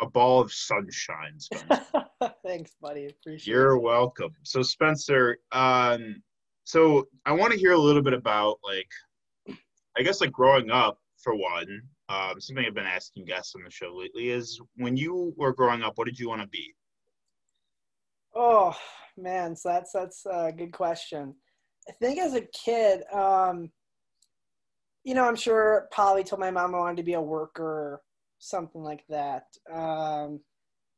a 0.00 0.06
ball 0.06 0.40
of 0.40 0.52
sunshine, 0.52 1.38
Spencer. 1.38 1.84
Thanks, 2.44 2.72
buddy. 2.80 3.06
Appreciate 3.06 3.52
You're 3.52 3.76
it. 3.76 3.80
welcome. 3.80 4.32
So 4.42 4.62
Spencer, 4.62 5.38
um, 5.52 6.22
so 6.64 7.06
I 7.26 7.32
want 7.32 7.52
to 7.52 7.58
hear 7.58 7.72
a 7.72 7.78
little 7.78 8.02
bit 8.02 8.12
about 8.12 8.58
like, 8.64 9.56
I 9.96 10.02
guess 10.02 10.20
like 10.20 10.32
growing 10.32 10.70
up 10.70 10.98
for 11.22 11.34
one. 11.34 11.82
Um, 12.08 12.38
something 12.38 12.64
I've 12.66 12.74
been 12.74 12.84
asking 12.84 13.24
guests 13.24 13.54
on 13.54 13.62
the 13.64 13.70
show 13.70 13.94
lately 13.94 14.28
is 14.30 14.60
when 14.76 14.96
you 14.96 15.32
were 15.36 15.54
growing 15.54 15.82
up, 15.82 15.94
what 15.96 16.06
did 16.06 16.18
you 16.18 16.28
want 16.28 16.42
to 16.42 16.48
be? 16.48 16.74
Oh 18.34 18.76
man, 19.16 19.56
so 19.56 19.68
that's 19.70 19.92
that's 19.92 20.26
a 20.26 20.52
good 20.54 20.72
question. 20.72 21.34
I 21.88 21.92
think 21.92 22.18
as 22.18 22.34
a 22.34 22.42
kid, 22.42 23.04
um, 23.12 23.70
you 25.04 25.14
know, 25.14 25.24
I'm 25.24 25.36
sure 25.36 25.88
probably 25.92 26.24
told 26.24 26.40
my 26.40 26.50
mom 26.50 26.74
I 26.74 26.78
wanted 26.78 26.96
to 26.96 27.02
be 27.02 27.12
a 27.12 27.20
worker 27.20 27.62
or 27.62 28.02
something 28.38 28.82
like 28.82 29.04
that. 29.08 29.44
Um, 29.72 30.40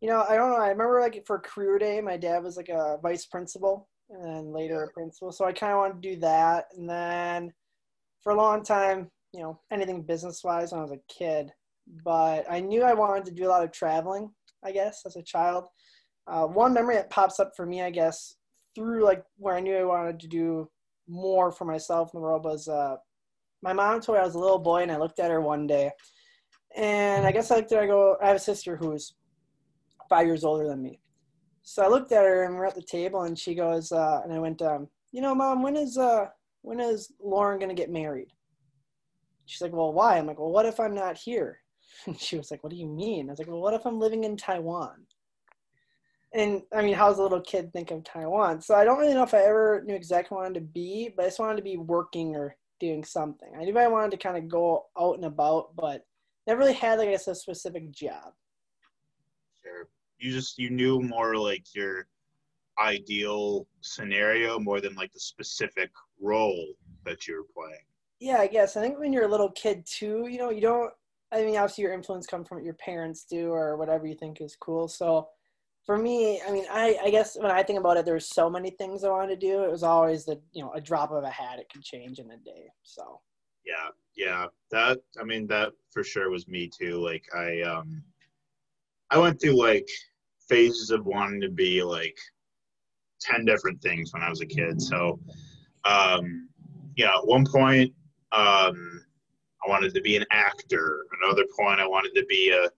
you 0.01 0.09
know, 0.09 0.25
I 0.29 0.37
don't 0.37 0.51
know. 0.51 0.57
I 0.59 0.69
remember 0.69 1.01
like 1.01 1.27
for 1.27 1.38
career 1.38 1.79
day, 1.79 2.01
my 2.01 2.16
dad 2.16 2.42
was 2.42 2.57
like 2.57 2.69
a 2.69 2.99
vice 3.03 3.27
principal 3.27 3.88
and 4.11 4.25
then 4.25 4.53
later 4.53 4.85
a 4.85 4.92
principal. 4.92 5.33
So 5.33 5.45
I 5.45 5.53
kind 5.53 5.73
of 5.73 5.79
wanted 5.79 6.03
to 6.03 6.14
do 6.14 6.21
that. 6.21 6.66
And 6.77 6.88
then 6.88 7.53
for 8.23 8.33
a 8.33 8.37
long 8.37 8.62
time, 8.62 9.11
you 9.33 9.40
know, 9.40 9.61
anything 9.73 10.03
business 10.03 10.42
wise 10.45 10.71
when 10.71 10.81
I 10.81 10.85
was 10.85 10.92
a 10.92 11.12
kid. 11.12 11.51
But 12.05 12.45
I 12.51 12.61
knew 12.61 12.83
I 12.83 12.95
wanted 12.95 13.25
to 13.27 13.33
do 13.33 13.47
a 13.47 13.51
lot 13.51 13.64
of 13.64 13.73
traveling, 13.73 14.31
I 14.64 14.73
guess, 14.73 15.03
as 15.07 15.16
a 15.16 15.23
child. 15.23 15.69
Uh, 16.29 16.45
one 16.47 16.75
memory 16.75 16.97
that 16.97 17.11
pops 17.11 17.38
up 17.38 17.53
for 17.57 17.64
me, 17.64 17.83
I 17.83 17.90
guess, 17.90 18.37
through 18.75 19.05
like 19.05 19.25
where 19.38 19.57
I 19.57 19.61
knew 19.61 19.77
I 19.77 19.85
wanted 19.85 20.21
to 20.21 20.29
do 20.29 20.69
more 21.09 21.53
for 21.53 21.64
myself 21.64 22.11
in 22.12 22.19
the 22.19 22.23
world 22.23 22.45
was 22.45 22.69
uh, 22.69 22.97
my 23.62 23.73
mom 23.73 24.01
told 24.01 24.16
me 24.16 24.23
I 24.23 24.27
was 24.27 24.35
a 24.35 24.38
little 24.38 24.59
boy, 24.59 24.83
and 24.83 24.92
I 24.92 24.99
looked 24.99 25.19
at 25.19 25.31
her 25.31 25.40
one 25.40 25.66
day, 25.66 25.90
and 26.77 27.27
I 27.27 27.33
guess 27.33 27.51
I 27.51 27.57
looked 27.57 27.73
at 27.73 27.79
her. 27.79 27.85
I 27.85 27.87
go, 27.87 28.16
I 28.23 28.29
have 28.29 28.37
a 28.37 28.40
sister 28.40 28.77
who's 28.77 29.14
five 30.09 30.27
years 30.27 30.45
older 30.45 30.66
than 30.66 30.83
me, 30.83 31.01
so 31.62 31.83
I 31.83 31.88
looked 31.88 32.12
at 32.12 32.25
her, 32.25 32.45
and 32.45 32.55
we're 32.55 32.66
at 32.66 32.75
the 32.75 32.83
table, 32.83 33.23
and 33.23 33.38
she 33.38 33.55
goes, 33.55 33.92
uh, 33.92 34.21
and 34.25 34.33
I 34.33 34.38
went, 34.38 34.62
um, 34.62 34.88
you 35.12 35.21
know, 35.21 35.35
mom, 35.35 35.62
when 35.62 35.77
is 35.77 35.99
uh, 35.99 36.27
when 36.62 36.81
is 36.81 37.12
Lauren 37.21 37.59
gonna 37.59 37.75
get 37.75 37.90
married? 37.90 38.29
She's 39.47 39.62
like, 39.62 39.73
well, 39.73 39.92
why? 39.92 40.19
I'm 40.19 40.27
like, 40.27 40.38
well, 40.38 40.51
what 40.51 40.66
if 40.66 40.81
I'm 40.81 40.95
not 40.95 41.16
here? 41.16 41.61
And 42.07 42.21
she 42.21 42.37
was 42.37 42.51
like, 42.51 42.62
what 42.62 42.71
do 42.71 42.77
you 42.77 42.87
mean? 42.87 43.29
I 43.29 43.33
was 43.33 43.38
like, 43.38 43.49
well, 43.49 43.61
what 43.61 43.73
if 43.73 43.87
I'm 43.87 43.99
living 43.99 44.25
in 44.25 44.37
Taiwan? 44.37 45.07
and 46.37 46.62
I 46.75 46.83
mean, 46.83 46.95
how 46.95 47.09
does 47.09 47.19
a 47.19 47.23
little 47.23 47.40
kid 47.40 47.73
think 47.73 47.90
of 47.90 48.05
Taiwan? 48.05 48.61
So 48.61 48.75
I 48.75 48.85
don't 48.85 48.99
really 48.99 49.14
know 49.14 49.23
if 49.23 49.33
I 49.33 49.42
ever 49.42 49.83
knew 49.87 49.95
exactly 49.95 50.35
what 50.35 50.42
I 50.42 50.45
wanted 50.49 50.61
to 50.61 50.66
be, 50.66 51.12
but 51.16 51.25
I 51.25 51.29
just 51.29 51.38
wanted 51.38 51.57
to 51.57 51.62
be 51.62 51.79
working 51.79 52.37
or 52.37 52.57
doing 52.78 53.04
something. 53.04 53.48
I 53.58 53.64
knew 53.64 53.78
I 53.78 53.88
wanted 53.88 54.10
to 54.12 54.16
kind 54.16 54.36
of 54.36 54.48
go 54.48 54.86
out 54.98 55.16
and 55.16 55.24
about, 55.24 55.74
but 55.76 56.06
never 56.46 56.60
really 56.60 56.72
had, 56.72 56.98
like, 56.98 57.08
I 57.08 57.12
guess, 57.12 57.28
a 57.28 57.34
specific 57.34 57.90
job. 57.90 58.32
Sure. 59.62 59.88
You 60.18 60.32
just 60.32 60.58
you 60.58 60.70
knew 60.70 61.00
more 61.00 61.36
like 61.36 61.74
your 61.74 62.06
ideal 62.78 63.66
scenario 63.80 64.58
more 64.58 64.80
than 64.80 64.94
like 64.94 65.12
the 65.12 65.20
specific 65.20 65.90
role 66.20 66.66
that 67.04 67.26
you 67.26 67.36
were 67.36 67.62
playing. 67.62 67.82
Yeah, 68.20 68.38
I 68.38 68.46
guess. 68.46 68.76
I 68.76 68.80
think 68.80 68.98
when 68.98 69.12
you're 69.12 69.24
a 69.24 69.30
little 69.30 69.50
kid 69.50 69.84
too, 69.86 70.26
you 70.28 70.38
know, 70.38 70.50
you 70.50 70.60
don't. 70.60 70.92
I 71.32 71.42
mean, 71.44 71.56
obviously, 71.56 71.82
your 71.82 71.92
influence 71.92 72.26
comes 72.26 72.48
from 72.48 72.58
what 72.58 72.64
your 72.64 72.74
parents 72.74 73.24
do 73.24 73.50
or 73.50 73.76
whatever 73.76 74.06
you 74.06 74.14
think 74.14 74.40
is 74.40 74.56
cool. 74.58 74.88
So, 74.88 75.28
for 75.87 75.96
me, 75.96 76.42
I 76.46 76.51
mean, 76.51 76.64
I, 76.70 76.99
I 77.05 77.11
guess 77.11 77.37
when 77.38 77.53
I 77.53 77.62
think 77.62 77.79
about 77.79 77.96
it, 77.96 78.05
there's 78.05 78.29
so 78.29 78.51
many 78.51 78.70
things 78.70 79.05
I 79.05 79.09
wanted 79.09 79.40
to 79.40 79.46
do. 79.46 79.62
It 79.62 79.70
was 79.70 79.85
always 79.85 80.25
the 80.25 80.40
you 80.53 80.62
know 80.62 80.72
a 80.75 80.81
drop 80.81 81.12
of 81.12 81.22
a 81.22 81.31
hat. 81.31 81.61
It 81.61 81.68
could 81.72 81.83
change 81.83 82.18
in 82.18 82.31
a 82.33 82.37
day. 82.37 82.66
So. 82.83 83.20
Yeah, 83.64 83.88
yeah. 84.16 84.46
That 84.72 84.99
I 85.20 85.25
mean 85.25 85.46
that 85.46 85.72
for 85.92 86.03
sure 86.03 86.29
was 86.29 86.49
me 86.49 86.68
too. 86.68 86.99
Like 86.99 87.25
I 87.35 87.62
um 87.62 88.03
I 89.11 89.18
went 89.18 89.40
through 89.40 89.59
like 89.59 89.88
phases 90.49 90.90
of 90.90 91.07
wanting 91.07 91.40
to 91.40 91.51
be 91.51 91.83
like 91.83 92.16
10 93.20 93.44
different 93.44 93.81
things 93.81 94.12
when 94.12 94.22
I 94.22 94.31
was 94.31 94.40
a 94.40 94.46
kid. 94.46 94.81
So 94.81 95.18
um 95.85 96.49
yeah, 96.96 97.14
at 97.14 97.27
one 97.27 97.44
point 97.44 97.92
um 98.33 99.03
I 99.64 99.68
wanted 99.68 99.94
to 99.94 100.01
be 100.01 100.16
an 100.16 100.27
actor. 100.31 101.07
Another 101.22 101.44
point 101.59 101.81
I 101.81 101.87
wanted 101.87 102.14
to 102.14 102.25
be 102.27 102.51
a 102.51 102.70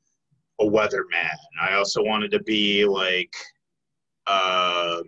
a 0.61 0.65
weatherman. 0.65 1.37
I 1.61 1.75
also 1.75 2.03
wanted 2.03 2.31
to 2.33 2.41
be 2.43 2.85
like 2.85 3.33
um 4.27 5.03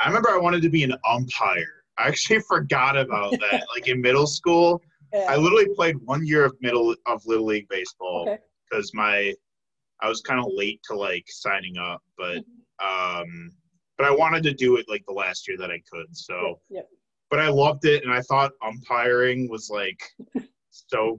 I 0.00 0.08
remember 0.08 0.30
I 0.30 0.36
wanted 0.38 0.62
to 0.62 0.68
be 0.68 0.82
an 0.82 0.94
umpire. 1.08 1.84
I 1.98 2.08
actually 2.08 2.40
forgot 2.48 2.96
about 2.96 3.32
that. 3.40 3.66
like 3.74 3.88
in 3.88 4.00
middle 4.00 4.26
school, 4.26 4.82
Yeah. 5.12 5.26
I 5.28 5.36
literally 5.36 5.68
played 5.74 5.96
one 6.04 6.26
year 6.26 6.44
of 6.44 6.54
middle 6.60 6.94
of 7.06 7.24
little 7.26 7.46
league 7.46 7.68
baseball 7.68 8.22
Okay. 8.28 8.38
because 8.68 8.92
my 8.94 9.32
I 10.00 10.08
was 10.08 10.20
kind 10.20 10.40
of 10.40 10.46
late 10.54 10.80
to 10.90 10.96
like 10.96 11.24
signing 11.28 11.78
up, 11.78 12.02
but 12.18 12.38
um, 12.84 13.50
but 13.96 14.06
I 14.06 14.10
wanted 14.10 14.42
to 14.42 14.52
do 14.52 14.76
it 14.76 14.86
like 14.88 15.04
the 15.06 15.14
last 15.14 15.46
year 15.46 15.56
that 15.58 15.70
I 15.70 15.80
could. 15.90 16.06
So, 16.14 16.60
Yep. 16.68 16.88
but 17.30 17.38
I 17.38 17.48
loved 17.48 17.84
it, 17.86 18.02
and 18.02 18.12
I 18.12 18.20
thought 18.22 18.50
umpiring 18.62 19.48
was 19.48 19.70
like 19.70 20.02
so. 20.70 21.16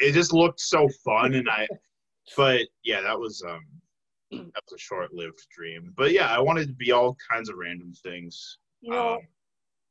It 0.00 0.12
just 0.12 0.32
looked 0.32 0.58
so 0.60 0.88
fun, 1.04 1.34
and 1.34 1.48
I. 1.48 1.68
But 2.36 2.68
yeah, 2.84 3.00
that 3.02 3.18
was 3.18 3.42
um, 3.42 3.64
that 4.30 4.62
was 4.64 4.72
a 4.74 4.78
short-lived 4.78 5.46
dream. 5.54 5.92
But 5.96 6.12
yeah, 6.12 6.28
I 6.28 6.40
wanted 6.40 6.68
to 6.68 6.74
be 6.74 6.92
all 6.92 7.16
kinds 7.30 7.48
of 7.48 7.56
random 7.56 7.92
things. 8.02 8.58
You 8.80 8.92
know, 8.92 9.14
Um, 9.14 9.20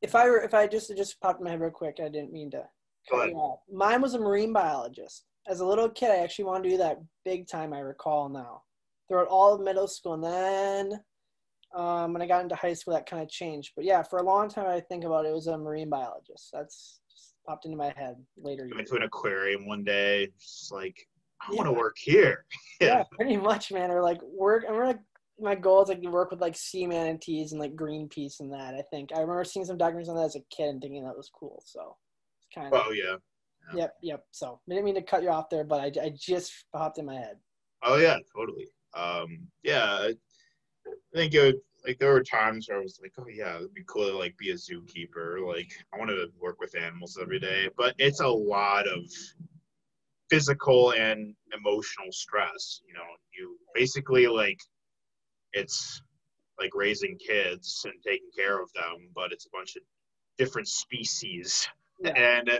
if 0.01 0.15
I 0.15 0.29
were, 0.29 0.41
if 0.41 0.53
I 0.53 0.67
just 0.67 0.89
it 0.89 0.97
just 0.97 1.19
popped 1.21 1.39
in 1.39 1.45
my 1.45 1.51
head 1.51 1.61
real 1.61 1.71
quick, 1.71 1.97
I 1.99 2.09
didn't 2.09 2.33
mean 2.33 2.51
to. 2.51 2.63
Go 3.09 3.21
ahead. 3.21 3.33
Mine 3.71 4.01
was 4.01 4.13
a 4.13 4.19
marine 4.19 4.53
biologist. 4.53 5.25
As 5.47 5.59
a 5.59 5.65
little 5.65 5.89
kid, 5.89 6.11
I 6.11 6.17
actually 6.17 6.45
wanted 6.45 6.63
to 6.63 6.69
do 6.69 6.77
that 6.77 6.99
big 7.25 7.47
time. 7.47 7.73
I 7.73 7.79
recall 7.79 8.29
now. 8.29 8.63
Throughout 9.07 9.27
all 9.27 9.53
of 9.53 9.61
middle 9.61 9.87
school, 9.87 10.13
and 10.13 10.23
then 10.23 10.99
um, 11.75 12.13
when 12.13 12.21
I 12.21 12.27
got 12.27 12.43
into 12.43 12.55
high 12.55 12.73
school, 12.73 12.93
that 12.93 13.09
kind 13.09 13.21
of 13.21 13.29
changed. 13.29 13.73
But 13.75 13.85
yeah, 13.85 14.03
for 14.03 14.19
a 14.19 14.23
long 14.23 14.49
time, 14.49 14.67
I 14.67 14.79
think 14.79 15.03
about 15.03 15.25
it, 15.25 15.29
it 15.29 15.33
was 15.33 15.47
a 15.47 15.57
marine 15.57 15.89
biologist. 15.89 16.49
That's 16.53 17.01
just 17.09 17.33
popped 17.45 17.65
into 17.65 17.77
my 17.77 17.93
head 17.97 18.15
later. 18.37 18.69
to 18.69 18.95
an 18.95 19.03
aquarium 19.03 19.67
one 19.67 19.83
day, 19.83 20.29
just 20.39 20.71
like 20.71 21.07
I 21.47 21.53
want 21.53 21.67
to 21.67 21.73
work 21.73 21.97
here. 21.97 22.45
yeah, 22.81 23.03
pretty 23.11 23.37
much, 23.37 23.71
man. 23.71 23.91
Or 23.91 24.01
like 24.01 24.21
work. 24.21 24.63
I 24.63 24.71
remember 24.71 24.87
like 24.87 24.99
my 25.39 25.55
goal 25.55 25.81
is 25.81 25.89
like 25.89 26.01
to 26.01 26.09
work 26.09 26.31
with 26.31 26.41
like 26.41 26.55
sea 26.55 26.85
manatees 26.85 27.51
and 27.51 27.59
like 27.59 27.75
Greenpeace 27.75 28.39
and 28.39 28.51
that. 28.53 28.75
I 28.75 28.83
think 28.91 29.09
I 29.15 29.21
remember 29.21 29.43
seeing 29.43 29.65
some 29.65 29.77
documentaries 29.77 30.09
on 30.09 30.15
that 30.15 30.25
as 30.25 30.35
a 30.35 30.55
kid 30.55 30.69
and 30.69 30.81
thinking 30.81 31.03
that 31.03 31.17
was 31.17 31.31
cool. 31.33 31.63
So 31.65 31.97
it's 32.39 32.47
kind 32.53 32.73
of. 32.73 32.83
Oh 32.85 32.91
yeah. 32.91 33.15
yeah. 33.73 33.81
Yep, 33.81 33.93
yep. 34.03 34.23
So 34.31 34.59
I 34.67 34.73
didn't 34.73 34.85
mean 34.85 34.95
to 34.95 35.01
cut 35.01 35.23
you 35.23 35.29
off 35.29 35.49
there, 35.49 35.63
but 35.63 35.81
I, 35.81 36.03
I 36.03 36.13
just 36.15 36.53
popped 36.73 36.99
in 36.99 37.05
my 37.05 37.15
head. 37.15 37.37
Oh 37.83 37.97
yeah, 37.97 38.17
totally. 38.35 38.67
Um, 38.93 39.47
yeah, 39.63 39.85
I 39.85 40.13
think 41.13 41.33
it 41.33 41.41
would, 41.41 41.55
like 41.85 41.97
there 41.97 42.13
were 42.13 42.23
times 42.23 42.67
where 42.69 42.77
I 42.77 42.81
was 42.81 42.99
like, 43.01 43.13
oh 43.17 43.27
yeah, 43.27 43.55
it'd 43.55 43.73
be 43.73 43.83
cool 43.87 44.07
to 44.07 44.17
like 44.17 44.37
be 44.37 44.51
a 44.51 44.55
zookeeper. 44.55 45.45
Like 45.47 45.71
I 45.93 45.97
want 45.97 46.11
to 46.11 46.27
work 46.39 46.59
with 46.59 46.77
animals 46.77 47.17
every 47.19 47.39
day, 47.39 47.69
but 47.77 47.95
it's 47.97 48.19
a 48.19 48.27
lot 48.27 48.87
of 48.87 49.01
physical 50.31 50.93
and 50.93 51.35
emotional 51.53 52.11
stress. 52.11 52.81
You 52.87 52.93
know, 52.95 53.09
you 53.37 53.57
basically 53.75 54.25
like 54.27 54.59
it's 55.53 56.01
like 56.59 56.71
raising 56.73 57.17
kids 57.17 57.81
and 57.85 57.93
taking 58.05 58.29
care 58.35 58.61
of 58.61 58.69
them, 58.73 59.09
but 59.13 59.31
it's 59.33 59.45
a 59.45 59.49
bunch 59.57 59.75
of 59.75 59.83
different 60.37 60.67
species, 60.67 61.67
Yeah. 61.99 62.11
and 62.15 62.49
uh, 62.49 62.59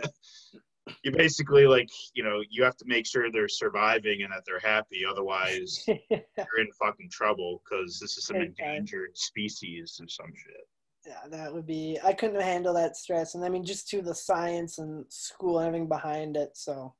you 1.04 1.12
basically 1.12 1.66
like 1.66 1.88
you 2.14 2.22
know 2.24 2.42
you 2.50 2.62
have 2.64 2.76
to 2.76 2.84
make 2.86 3.06
sure 3.06 3.30
they're 3.30 3.48
surviving 3.48 4.22
and 4.22 4.32
that 4.32 4.42
they're 4.46 4.58
happy. 4.74 5.00
Otherwise, 5.10 5.84
you're 6.10 6.60
in 6.64 6.70
fucking 6.78 7.08
trouble 7.10 7.62
because 7.64 7.98
this 8.00 8.18
is 8.18 8.26
some 8.26 8.36
time. 8.36 8.54
endangered 8.58 9.16
species 9.16 9.98
or 10.02 10.08
some 10.08 10.32
shit. 10.42 10.66
yeah, 11.06 11.28
that 11.30 11.52
would 11.54 11.66
be. 11.66 11.98
I 12.04 12.12
couldn't 12.12 12.42
handle 12.42 12.74
that 12.74 12.96
stress, 12.96 13.34
and 13.34 13.44
I 13.44 13.48
mean, 13.48 13.64
just 13.64 13.88
to 13.90 14.02
the 14.02 14.14
science 14.14 14.78
and 14.78 15.06
school 15.08 15.58
and 15.58 15.68
everything 15.68 15.88
behind 15.88 16.36
it. 16.36 16.50
So. 16.54 16.94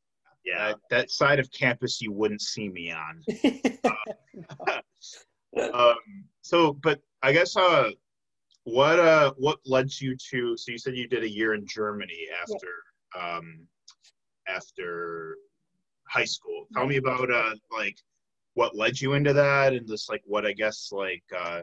Yeah, 0.45 0.73
that 0.91 1.11
side 1.11 1.39
of 1.39 1.51
campus 1.53 2.01
you 2.01 2.13
wouldn't 2.13 2.43
see 2.43 2.69
me 2.69 2.93
on. 2.93 3.23
um, 5.73 5.97
so, 6.41 6.73
but 6.83 7.01
I 7.23 7.33
guess 7.33 7.57
uh, 7.57 7.91
what 8.65 8.99
uh, 8.99 9.33
what 9.37 9.59
led 9.65 9.89
you 10.01 10.17
to? 10.31 10.57
So 10.57 10.73
you 10.73 10.79
said 10.79 10.97
you 10.97 11.07
did 11.07 11.23
a 11.23 11.29
year 11.29 11.55
in 11.55 11.67
Germany 11.67 12.27
after 12.41 12.69
um, 13.19 13.67
after 14.49 15.37
high 16.09 16.25
school. 16.25 16.67
Tell 16.75 16.87
me 16.87 16.97
about 16.97 17.31
uh, 17.33 17.55
like 17.71 17.97
what 18.55 18.77
led 18.77 19.01
you 19.01 19.15
into 19.15 19.33
that, 19.33 19.73
and 19.73 19.87
just 19.87 20.11
like 20.11 20.23
what 20.25 20.45
I 20.45 20.53
guess 20.53 20.91
like 20.93 21.23
uh, 21.37 21.63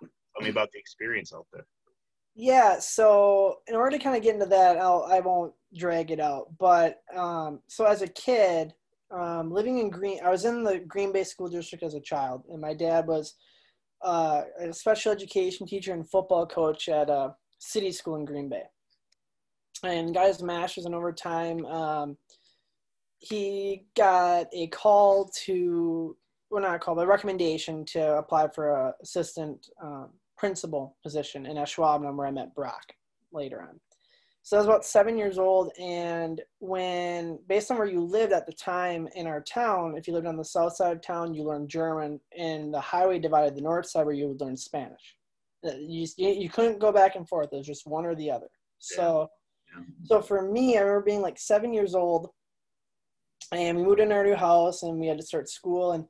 tell 0.00 0.42
me 0.42 0.50
about 0.50 0.70
the 0.72 0.78
experience 0.78 1.32
out 1.34 1.46
there. 1.52 1.66
Yeah, 2.34 2.78
so 2.78 3.58
in 3.66 3.74
order 3.74 3.96
to 3.96 4.02
kind 4.02 4.16
of 4.16 4.22
get 4.22 4.34
into 4.34 4.46
that, 4.46 4.78
I'll 4.78 5.06
I 5.10 5.20
won't 5.20 5.52
drag 5.76 6.10
it 6.10 6.20
out. 6.20 6.48
But 6.58 7.02
um, 7.14 7.60
so 7.68 7.84
as 7.84 8.02
a 8.02 8.08
kid, 8.08 8.72
um, 9.10 9.50
living 9.50 9.78
in 9.78 9.90
Green, 9.90 10.20
I 10.24 10.30
was 10.30 10.44
in 10.44 10.62
the 10.62 10.78
Green 10.78 11.12
Bay 11.12 11.24
School 11.24 11.48
District 11.48 11.82
as 11.82 11.94
a 11.94 12.00
child, 12.00 12.44
and 12.50 12.60
my 12.60 12.74
dad 12.74 13.06
was 13.06 13.34
uh, 14.02 14.42
a 14.60 14.72
special 14.72 15.12
education 15.12 15.66
teacher 15.66 15.92
and 15.92 16.08
football 16.08 16.46
coach 16.46 16.88
at 16.88 17.10
a 17.10 17.34
city 17.58 17.92
school 17.92 18.16
in 18.16 18.24
Green 18.24 18.48
Bay, 18.48 18.62
and 19.82 20.14
got 20.14 20.28
his 20.28 20.42
master's 20.42 20.86
in 20.86 20.94
overtime. 20.94 21.66
Um, 21.66 22.16
he 23.18 23.84
got 23.96 24.46
a 24.54 24.68
call 24.68 25.30
to, 25.44 26.16
well, 26.50 26.62
not 26.62 26.76
a 26.76 26.78
call, 26.78 26.94
but 26.94 27.04
a 27.04 27.06
recommendation 27.06 27.84
to 27.86 28.16
apply 28.16 28.48
for 28.48 28.70
a 28.70 28.94
assistant 29.02 29.68
um, 29.82 30.08
principal 30.38 30.96
position 31.02 31.44
in 31.44 31.56
Ashwaubenon, 31.56 32.16
where 32.16 32.26
I 32.26 32.30
met 32.30 32.54
Brock 32.54 32.84
later 33.32 33.60
on. 33.60 33.78
So 34.50 34.56
I 34.56 34.58
was 34.58 34.66
about 34.66 34.84
seven 34.84 35.16
years 35.16 35.38
old, 35.38 35.70
and 35.78 36.42
when 36.58 37.38
based 37.46 37.70
on 37.70 37.78
where 37.78 37.86
you 37.86 38.00
lived 38.00 38.32
at 38.32 38.46
the 38.46 38.52
time 38.52 39.06
in 39.14 39.28
our 39.28 39.40
town, 39.42 39.94
if 39.96 40.08
you 40.08 40.12
lived 40.12 40.26
on 40.26 40.36
the 40.36 40.44
south 40.44 40.74
side 40.74 40.90
of 40.90 41.00
town, 41.00 41.34
you 41.34 41.44
learned 41.44 41.68
German, 41.68 42.18
and 42.36 42.74
the 42.74 42.80
highway 42.80 43.20
divided 43.20 43.54
the 43.54 43.60
north 43.60 43.86
side 43.86 44.06
where 44.06 44.12
you 44.12 44.26
would 44.26 44.40
learn 44.40 44.56
Spanish. 44.56 45.16
Uh, 45.64 45.74
You, 45.78 46.04
you 46.16 46.48
couldn't 46.48 46.80
go 46.80 46.90
back 46.90 47.14
and 47.14 47.28
forth; 47.28 47.52
it 47.52 47.58
was 47.58 47.66
just 47.68 47.86
one 47.86 48.04
or 48.04 48.16
the 48.16 48.28
other. 48.28 48.48
So, 48.80 49.30
Yeah. 49.72 49.84
so 50.02 50.20
for 50.20 50.42
me, 50.42 50.76
I 50.76 50.80
remember 50.80 51.04
being 51.04 51.22
like 51.22 51.38
seven 51.38 51.72
years 51.72 51.94
old, 51.94 52.30
and 53.52 53.78
we 53.78 53.84
moved 53.84 54.00
in 54.00 54.10
our 54.10 54.24
new 54.24 54.34
house, 54.34 54.82
and 54.82 54.98
we 54.98 55.06
had 55.06 55.18
to 55.18 55.24
start 55.24 55.48
school, 55.48 55.92
and 55.92 56.06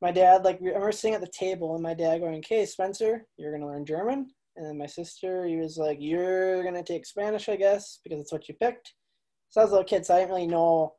my 0.00 0.12
dad 0.12 0.44
like 0.44 0.62
I 0.62 0.64
remember 0.64 0.92
sitting 0.92 1.14
at 1.14 1.20
the 1.20 1.26
table 1.26 1.74
and 1.74 1.82
my 1.82 1.92
dad 1.92 2.20
going, 2.20 2.38
"Okay, 2.38 2.64
Spencer, 2.64 3.26
you're 3.36 3.52
gonna 3.52 3.66
learn 3.70 3.84
German." 3.84 4.32
And 4.56 4.66
then 4.66 4.78
my 4.78 4.86
sister, 4.86 5.46
he 5.46 5.56
was 5.56 5.78
like, 5.78 5.98
"You're 6.00 6.62
gonna 6.62 6.82
take 6.82 7.06
Spanish, 7.06 7.48
I 7.48 7.56
guess, 7.56 8.00
because 8.04 8.20
it's 8.20 8.32
what 8.32 8.48
you 8.48 8.54
picked." 8.54 8.94
So 9.50 9.60
I 9.60 9.64
was 9.64 9.70
a 9.70 9.74
little 9.74 9.88
kid, 9.88 10.04
so 10.06 10.14
I 10.14 10.18
didn't 10.18 10.30
really 10.30 10.46
know 10.46 10.94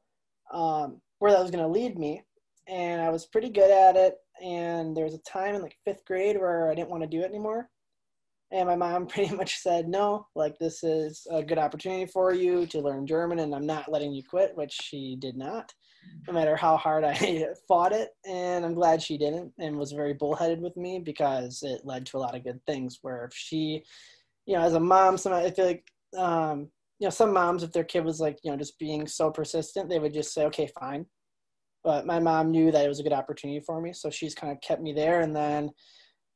um, 0.51 1.01
where 1.19 1.31
that 1.31 1.41
was 1.41 1.51
gonna 1.51 1.67
lead 1.67 1.97
me, 1.97 2.23
and 2.67 3.01
I 3.01 3.09
was 3.09 3.27
pretty 3.27 3.49
good 3.49 3.71
at 3.71 3.95
it. 3.95 4.17
And 4.41 4.95
there 4.95 5.05
was 5.05 5.13
a 5.15 5.19
time 5.19 5.55
in 5.55 5.61
like 5.61 5.77
fifth 5.85 6.05
grade 6.05 6.37
where 6.39 6.69
I 6.69 6.75
didn't 6.75 6.89
want 6.89 7.03
to 7.03 7.07
do 7.09 7.21
it 7.21 7.29
anymore, 7.29 7.69
and 8.51 8.67
my 8.67 8.75
mom 8.75 9.07
pretty 9.07 9.35
much 9.35 9.57
said, 9.57 9.87
"No, 9.87 10.27
like 10.35 10.57
this 10.59 10.83
is 10.83 11.27
a 11.31 11.43
good 11.43 11.59
opportunity 11.59 12.05
for 12.05 12.33
you 12.33 12.65
to 12.67 12.81
learn 12.81 13.07
German, 13.07 13.39
and 13.39 13.53
I'm 13.55 13.65
not 13.67 13.91
letting 13.91 14.13
you 14.13 14.23
quit," 14.23 14.55
which 14.55 14.73
she 14.73 15.15
did 15.15 15.37
not 15.37 15.73
no 16.27 16.33
matter 16.33 16.55
how 16.55 16.77
hard 16.77 17.03
I 17.03 17.47
fought 17.67 17.91
it. 17.91 18.09
And 18.25 18.65
I'm 18.65 18.73
glad 18.73 19.01
she 19.01 19.17
didn't 19.17 19.51
and 19.59 19.77
was 19.77 19.91
very 19.91 20.13
bullheaded 20.13 20.61
with 20.61 20.75
me 20.77 20.99
because 20.99 21.61
it 21.63 21.81
led 21.83 22.05
to 22.07 22.17
a 22.17 22.19
lot 22.19 22.35
of 22.35 22.43
good 22.43 22.59
things. 22.65 22.99
Where 23.01 23.25
if 23.25 23.33
she, 23.33 23.83
you 24.45 24.55
know, 24.55 24.61
as 24.61 24.73
a 24.73 24.79
mom, 24.79 25.17
some 25.17 25.33
I 25.33 25.51
feel 25.51 25.65
like, 25.65 25.85
um, 26.17 26.69
you 26.99 27.07
know, 27.07 27.11
some 27.11 27.33
moms, 27.33 27.63
if 27.63 27.73
their 27.73 27.83
kid 27.83 28.05
was 28.05 28.19
like, 28.19 28.37
you 28.43 28.51
know, 28.51 28.57
just 28.57 28.79
being 28.79 29.07
so 29.07 29.31
persistent, 29.31 29.89
they 29.89 29.99
would 29.99 30.13
just 30.13 30.33
say, 30.33 30.45
okay, 30.45 30.69
fine. 30.79 31.05
But 31.83 32.05
my 32.05 32.19
mom 32.19 32.51
knew 32.51 32.71
that 32.71 32.85
it 32.85 32.87
was 32.87 32.99
a 32.99 33.03
good 33.03 33.11
opportunity 33.11 33.59
for 33.59 33.81
me, 33.81 33.91
so 33.91 34.09
she's 34.09 34.33
kind 34.33 34.53
of 34.53 34.61
kept 34.61 34.81
me 34.81 34.93
there. 34.93 35.19
And 35.19 35.35
then 35.35 35.69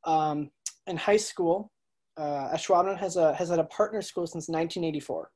um, 0.04 0.50
in 0.88 0.98
high 0.98 1.18
school, 1.18 1.72
uh, 2.18 2.50
Ashwaubenon 2.54 2.98
has 2.98 3.16
a 3.16 3.34
has 3.36 3.50
had 3.50 3.60
a 3.60 3.66
partner 3.66 4.02
school 4.02 4.28
since 4.28 4.50
1984. 4.50 5.30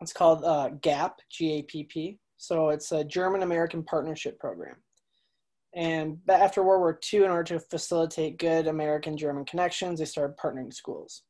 It's 0.00 0.12
called 0.12 0.42
uh, 0.44 0.70
GAP, 0.80 1.20
G-A-P-P. 1.30 2.18
So 2.44 2.68
it's 2.68 2.92
a 2.92 3.04
German 3.04 3.42
American 3.42 3.82
Partnership 3.82 4.38
Program. 4.38 4.76
And 5.74 6.18
after 6.28 6.62
World 6.62 6.80
War 6.80 7.00
II, 7.12 7.24
in 7.24 7.30
order 7.30 7.58
to 7.58 7.60
facilitate 7.60 8.38
good 8.38 8.66
American 8.66 9.16
German 9.16 9.44
connections, 9.46 9.98
they 9.98 10.04
started 10.04 10.36
partnering 10.36 10.72
schools. 10.72 11.22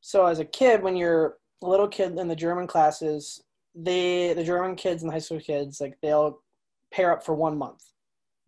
So 0.00 0.24
as 0.24 0.38
a 0.38 0.44
kid, 0.44 0.82
when 0.82 0.96
you're 0.96 1.36
a 1.62 1.66
little 1.66 1.88
kid 1.88 2.16
in 2.16 2.28
the 2.28 2.36
German 2.36 2.66
classes, 2.66 3.42
they 3.74 4.32
the 4.34 4.44
German 4.44 4.76
kids 4.76 5.02
and 5.02 5.08
the 5.10 5.14
high 5.14 5.18
school 5.18 5.40
kids 5.40 5.80
like 5.80 5.96
they'll 6.00 6.38
pair 6.92 7.10
up 7.12 7.24
for 7.24 7.34
one 7.34 7.58
month. 7.58 7.82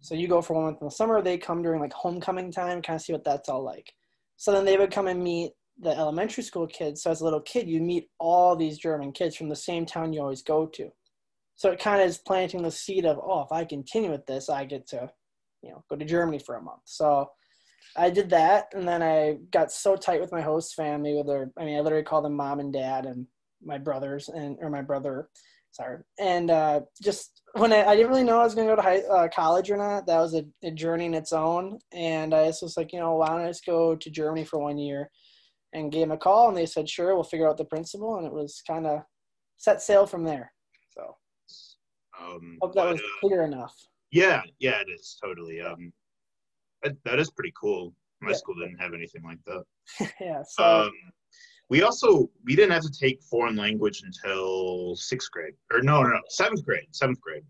So 0.00 0.14
you 0.14 0.29
go 0.29 0.40
for 0.40 0.55
one 0.55 0.64
month 0.64 0.79
in 0.83 0.87
the 0.87 0.90
summer. 0.90 1.20
They 1.20 1.38
come 1.38 1.62
during 1.62 1.81
like 1.81 1.92
homecoming 1.92 2.53
time, 2.53 2.81
kind 2.81 2.96
of 2.96 3.03
see 3.03 3.12
what 3.12 3.24
that's 3.24 3.48
all 3.48 3.62
like. 3.64 3.92
So 4.37 4.53
then 4.53 4.64
they 4.64 4.77
would 4.77 4.92
come 4.92 5.09
and 5.09 5.22
meet 5.22 5.53
the 5.81 5.90
elementary 5.90 6.44
school 6.44 6.66
kids. 6.66 7.03
So 7.03 7.11
as 7.11 7.22
a 7.22 7.24
little 7.24 7.40
kid, 7.40 7.68
you 7.68 7.81
meet 7.81 8.09
all 8.18 8.55
these 8.55 8.79
German 8.79 9.12
kids 9.12 9.35
from 9.35 9.48
the 9.48 9.57
same 9.57 9.85
town 9.85 10.12
you 10.12 10.20
always 10.20 10.42
go 10.42 10.66
to. 10.66 10.90
So 11.57 11.71
it 11.71 11.79
kind 11.79 12.03
of 12.03 12.09
is 12.09 12.19
planting 12.19 12.62
the 12.62 12.71
seed 12.71 13.07
of, 13.07 13.19
oh, 13.23 13.43
if 13.43 13.53
I 13.53 13.64
continue 13.64 14.11
with 14.11 14.27
this, 14.27 14.49
I 14.51 14.64
get 14.64 14.87
to, 14.88 15.11
you 15.62 15.71
know, 15.71 15.85
go 15.88 15.97
to 15.97 16.05
Germany 16.05 16.38
for 16.38 16.57
a 16.57 16.62
month. 16.62 16.83
So 16.85 17.31
I 17.97 18.11
did 18.11 18.31
that, 18.31 18.67
and 18.75 18.87
then 18.88 19.03
I 19.03 19.38
got 19.53 19.71
so 19.71 19.95
tight 19.95 20.21
with 20.21 20.33
my 20.33 20.40
host 20.40 20.75
family. 20.75 21.14
With 21.14 21.27
their, 21.27 21.53
I 21.59 21.64
mean, 21.64 21.79
I 21.79 21.81
literally 21.81 22.05
call 22.05 22.23
them 22.23 22.35
mom 22.35 22.59
and 22.61 22.73
dad 22.73 23.07
and 23.07 23.27
my 23.62 23.79
brothers 23.79 24.29
and 24.29 24.57
or 24.61 24.69
my 24.69 24.83
brother, 24.83 25.29
sorry, 25.71 25.99
and 26.19 26.51
uh, 26.51 26.81
just 27.03 27.43
when 27.53 27.73
I, 27.73 27.85
I 27.85 27.95
didn't 27.95 28.11
really 28.11 28.25
know 28.25 28.40
I 28.40 28.45
was 28.45 28.55
gonna 28.55 28.69
go 28.69 28.77
to 28.77 28.83
high, 28.83 29.03
uh, 29.03 29.29
college 29.29 29.71
or 29.71 29.77
not. 29.77 30.07
That 30.07 30.19
was 30.19 30.35
a, 30.35 30.45
a 30.64 30.73
journey 30.73 31.07
in 31.07 31.14
its 31.14 31.33
own, 31.33 31.79
and 31.93 32.35
I 32.35 32.47
just 32.47 32.62
was 32.62 32.77
like, 32.77 32.93
you 32.93 32.99
know, 32.99 33.14
why 33.14 33.29
don't 33.29 33.43
I 33.43 33.49
just 33.49 33.64
go 33.64 33.95
to 33.95 34.11
Germany 34.11 34.45
for 34.45 34.59
one 34.59 34.79
year? 34.79 35.11
And 35.73 35.90
gave 35.90 36.03
them 36.03 36.12
a 36.12 36.17
call, 36.17 36.49
and 36.49 36.57
they 36.57 36.67
said, 36.67 36.88
sure, 36.88 37.14
we'll 37.14 37.25
figure 37.25 37.49
out 37.49 37.59
the 37.59 37.64
principal, 37.64 38.17
and 38.17 38.27
it 38.27 38.33
was 38.33 38.62
kind 38.64 38.87
of 38.87 39.01
set 39.57 39.83
sail 39.83 40.07
from 40.07 40.23
there. 40.23 40.53
Um, 42.20 42.59
hope 42.62 42.74
that 42.74 42.83
but, 42.85 42.92
was 42.92 43.00
uh, 43.00 43.05
clear 43.20 43.42
enough. 43.42 43.74
yeah, 44.11 44.42
yeah, 44.59 44.81
it 44.81 44.88
is 44.90 45.16
totally. 45.22 45.61
Um, 45.61 45.92
that, 46.83 46.96
that 47.05 47.18
is 47.18 47.31
pretty 47.31 47.53
cool. 47.61 47.94
My 48.20 48.31
Yeah. 48.31 48.37
school 48.37 48.55
didn't 48.57 48.79
have 48.79 48.94
anything 48.94 49.22
like 49.24 49.38
that. 49.46 49.64
yeah. 50.20 50.42
So 50.48 50.64
Um, 50.64 50.92
we 51.70 51.83
also 51.83 52.31
we 52.44 52.55
didn't 52.55 52.72
have 52.72 52.83
to 52.83 52.90
take 52.92 53.22
foreign 53.22 53.57
language 53.57 54.03
until 54.05 54.94
sixth 54.96 55.31
grade, 55.31 55.55
or 55.72 55.81
no, 55.83 56.03
no, 56.03 56.09
no 56.11 56.20
seventh 56.29 56.64
grade, 56.64 56.87
seventh 56.92 57.20
grade. 57.20 57.42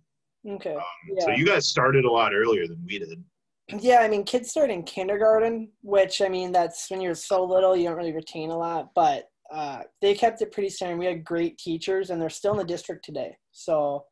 okay. 0.48 0.74
Um, 0.76 0.82
So 1.20 1.30
you 1.30 1.44
guys 1.44 1.66
started 1.66 2.04
a 2.04 2.10
lot 2.10 2.32
earlier 2.34 2.66
than 2.66 2.82
we 2.86 2.98
did. 2.98 3.22
Yeah, 3.68 4.00
I 4.00 4.08
mean, 4.08 4.24
kids 4.24 4.50
start 4.50 4.70
in 4.70 4.82
kindergarten, 4.82 5.70
which 5.82 6.20
I 6.22 6.28
mean, 6.28 6.52
that's 6.52 6.90
when 6.90 7.00
you're 7.00 7.14
so 7.14 7.44
little, 7.44 7.74
you 7.76 7.84
don't 7.88 7.96
really 7.96 8.12
retain 8.12 8.50
a 8.50 8.56
lot. 8.58 8.90
But 8.94 9.28
uh, 9.52 9.82
they 10.00 10.14
kept 10.14 10.42
it 10.42 10.52
pretty 10.52 10.68
standard. 10.70 10.98
We 10.98 11.06
had 11.06 11.24
great 11.24 11.56
teachers, 11.58 12.10
and 12.10 12.20
they're 12.20 12.30
still 12.30 12.52
in 12.52 12.58
the 12.58 12.64
district 12.64 13.04
today. 13.04 13.36
So 13.52 14.04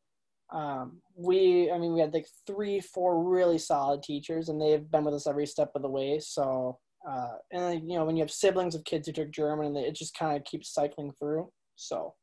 um, 0.53 1.01
we, 1.17 1.71
I 1.71 1.79
mean, 1.79 1.95
we 1.95 2.01
had 2.01 2.13
like 2.15 2.27
three, 2.47 2.81
four 2.81 3.23
really 3.23 3.59
solid 3.59 4.03
teachers, 4.03 4.49
and 4.49 4.61
they've 4.61 4.91
been 4.91 5.05
with 5.05 5.15
us 5.15 5.27
every 5.27 5.47
step 5.47 5.73
of 5.75 5.83
the 5.83 5.89
way. 5.89 6.19
So, 6.21 6.79
uh, 7.09 7.37
and 7.51 7.63
then, 7.63 7.89
you 7.89 7.99
know, 7.99 8.05
when 8.05 8.17
you 8.17 8.23
have 8.23 8.31
siblings 8.31 8.75
of 8.75 8.85
kids 8.85 9.07
who 9.07 9.13
took 9.13 9.31
German, 9.31 9.77
and 9.77 9.77
it 9.77 9.95
just 9.95 10.17
kind 10.17 10.37
of 10.37 10.45
keeps 10.45 10.73
cycling 10.73 11.13
through. 11.19 11.51
So 11.77 12.15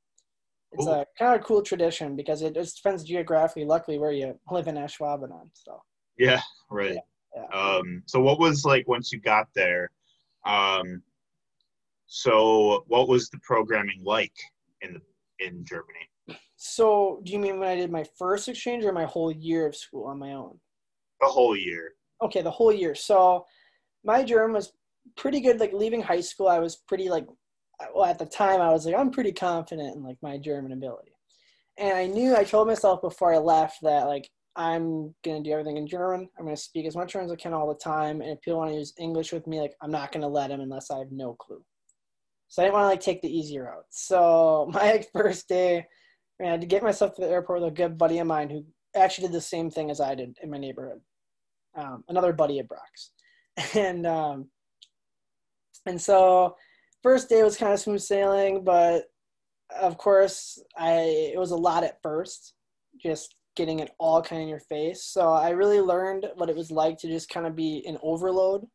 it's 0.71 0.85
Cool. 0.85 0.93
a 0.93 1.05
kind 1.17 1.35
of 1.35 1.41
a 1.41 1.43
cool 1.43 1.61
tradition 1.61 2.15
because 2.15 2.41
it 2.41 2.53
just 2.53 2.77
depends 2.77 3.03
geographically, 3.03 3.65
luckily, 3.65 3.97
where 3.97 4.11
you 4.11 4.39
live 4.51 4.67
in 4.67 4.75
Ashwaubenon. 4.75 5.49
So. 5.53 5.81
Yeah, 6.17 6.41
right. 6.69 6.97
Yeah. 7.35 7.45
Um, 7.53 8.03
so 8.05 8.19
what 8.19 8.39
was 8.39 8.65
like 8.65 8.87
once 8.87 9.11
you 9.11 9.19
got 9.19 9.47
there? 9.55 9.89
Um, 10.45 11.01
so 12.07 12.83
what 12.87 13.07
was 13.07 13.29
the 13.29 13.39
programming 13.39 14.01
like 14.03 14.33
in 14.81 14.93
the 14.93 15.01
in 15.45 15.63
Germany? 15.65 16.08
So, 16.61 17.21
do 17.23 17.31
you 17.31 17.39
mean 17.39 17.57
when 17.57 17.69
I 17.69 17.75
did 17.75 17.89
my 17.89 18.03
first 18.17 18.49
exchange 18.49 18.83
or 18.83 18.91
my 18.91 19.05
whole 19.05 19.31
year 19.31 19.65
of 19.65 19.77
school 19.77 20.07
on 20.07 20.19
my 20.19 20.33
own? 20.33 20.59
The 21.21 21.27
whole 21.27 21.55
year. 21.55 21.93
Okay, 22.21 22.41
the 22.41 22.51
whole 22.51 22.73
year. 22.73 22.93
So, 22.95 23.45
my 24.03 24.23
German 24.23 24.55
was 24.55 24.73
pretty 25.15 25.39
good. 25.39 25.61
Like 25.61 25.71
leaving 25.71 26.01
high 26.01 26.19
school, 26.19 26.49
I 26.49 26.59
was 26.59 26.75
pretty 26.75 27.07
like, 27.07 27.25
well, 27.95 28.03
at 28.03 28.19
the 28.19 28.25
time, 28.25 28.59
I 28.59 28.71
was 28.71 28.85
like, 28.85 28.93
I'm 28.93 29.09
pretty 29.09 29.31
confident 29.31 29.95
in 29.95 30.03
like 30.03 30.17
my 30.21 30.37
German 30.37 30.73
ability, 30.73 31.13
and 31.77 31.97
I 31.97 32.07
knew 32.07 32.35
I 32.35 32.43
told 32.43 32.67
myself 32.67 33.01
before 33.01 33.33
I 33.33 33.37
left 33.37 33.77
that 33.83 34.07
like 34.07 34.29
I'm 34.57 35.15
gonna 35.23 35.41
do 35.41 35.51
everything 35.51 35.77
in 35.77 35.87
German. 35.87 36.27
I'm 36.37 36.43
gonna 36.43 36.57
speak 36.57 36.85
as 36.85 36.95
much 36.97 37.13
German 37.13 37.29
as 37.29 37.31
I 37.31 37.37
can 37.37 37.53
all 37.53 37.69
the 37.69 37.75
time, 37.75 38.19
and 38.19 38.31
if 38.31 38.41
people 38.41 38.59
want 38.59 38.71
to 38.71 38.77
use 38.77 38.93
English 38.99 39.31
with 39.31 39.47
me, 39.47 39.61
like 39.61 39.75
I'm 39.81 39.91
not 39.91 40.11
gonna 40.11 40.27
let 40.27 40.49
them 40.49 40.59
unless 40.59 40.91
I 40.91 40.97
have 40.97 41.11
no 41.13 41.35
clue. 41.35 41.63
So 42.49 42.61
I 42.61 42.65
didn't 42.65 42.73
want 42.73 42.83
to 42.83 42.89
like 42.89 42.99
take 42.99 43.21
the 43.21 43.33
easy 43.33 43.59
route. 43.59 43.85
So 43.91 44.69
my 44.73 45.05
first 45.13 45.47
day, 45.47 45.85
I 46.41 46.45
had 46.45 46.61
to 46.61 46.67
get 46.67 46.83
myself 46.83 47.15
to 47.15 47.21
the 47.21 47.29
airport 47.29 47.61
with 47.61 47.71
a 47.71 47.75
good 47.75 47.97
buddy 47.97 48.19
of 48.19 48.27
mine 48.27 48.49
who 48.49 48.65
actually 48.95 49.27
did 49.27 49.35
the 49.35 49.41
same 49.41 49.69
thing 49.69 49.91
as 49.91 49.99
I 49.99 50.15
did 50.15 50.37
in 50.41 50.49
my 50.49 50.57
neighborhood. 50.57 51.01
Um, 51.77 52.03
another 52.07 52.33
buddy 52.33 52.59
at 52.59 52.67
Brock's, 52.67 53.11
and 53.75 54.07
um, 54.07 54.49
and 55.85 56.01
so 56.01 56.55
first 57.03 57.29
day 57.29 57.43
was 57.43 57.57
kind 57.57 57.73
of 57.73 57.79
smooth 57.79 58.01
sailing, 58.01 58.63
but 58.63 59.03
of 59.79 59.97
course 59.97 60.61
I 60.77 61.31
it 61.33 61.39
was 61.39 61.51
a 61.51 61.57
lot 61.57 61.83
at 61.83 62.01
first, 62.01 62.53
just 63.01 63.35
getting 63.55 63.79
it 63.79 63.91
all 63.99 64.21
kind 64.21 64.41
of 64.41 64.43
in 64.43 64.49
your 64.49 64.59
face. 64.61 65.03
So 65.03 65.33
I 65.33 65.49
really 65.49 65.81
learned 65.81 66.25
what 66.35 66.49
it 66.49 66.55
was 66.55 66.71
like 66.71 66.97
to 66.99 67.07
just 67.07 67.29
kind 67.29 67.45
of 67.45 67.55
be 67.55 67.83
an 67.85 67.97
overload. 68.01 68.65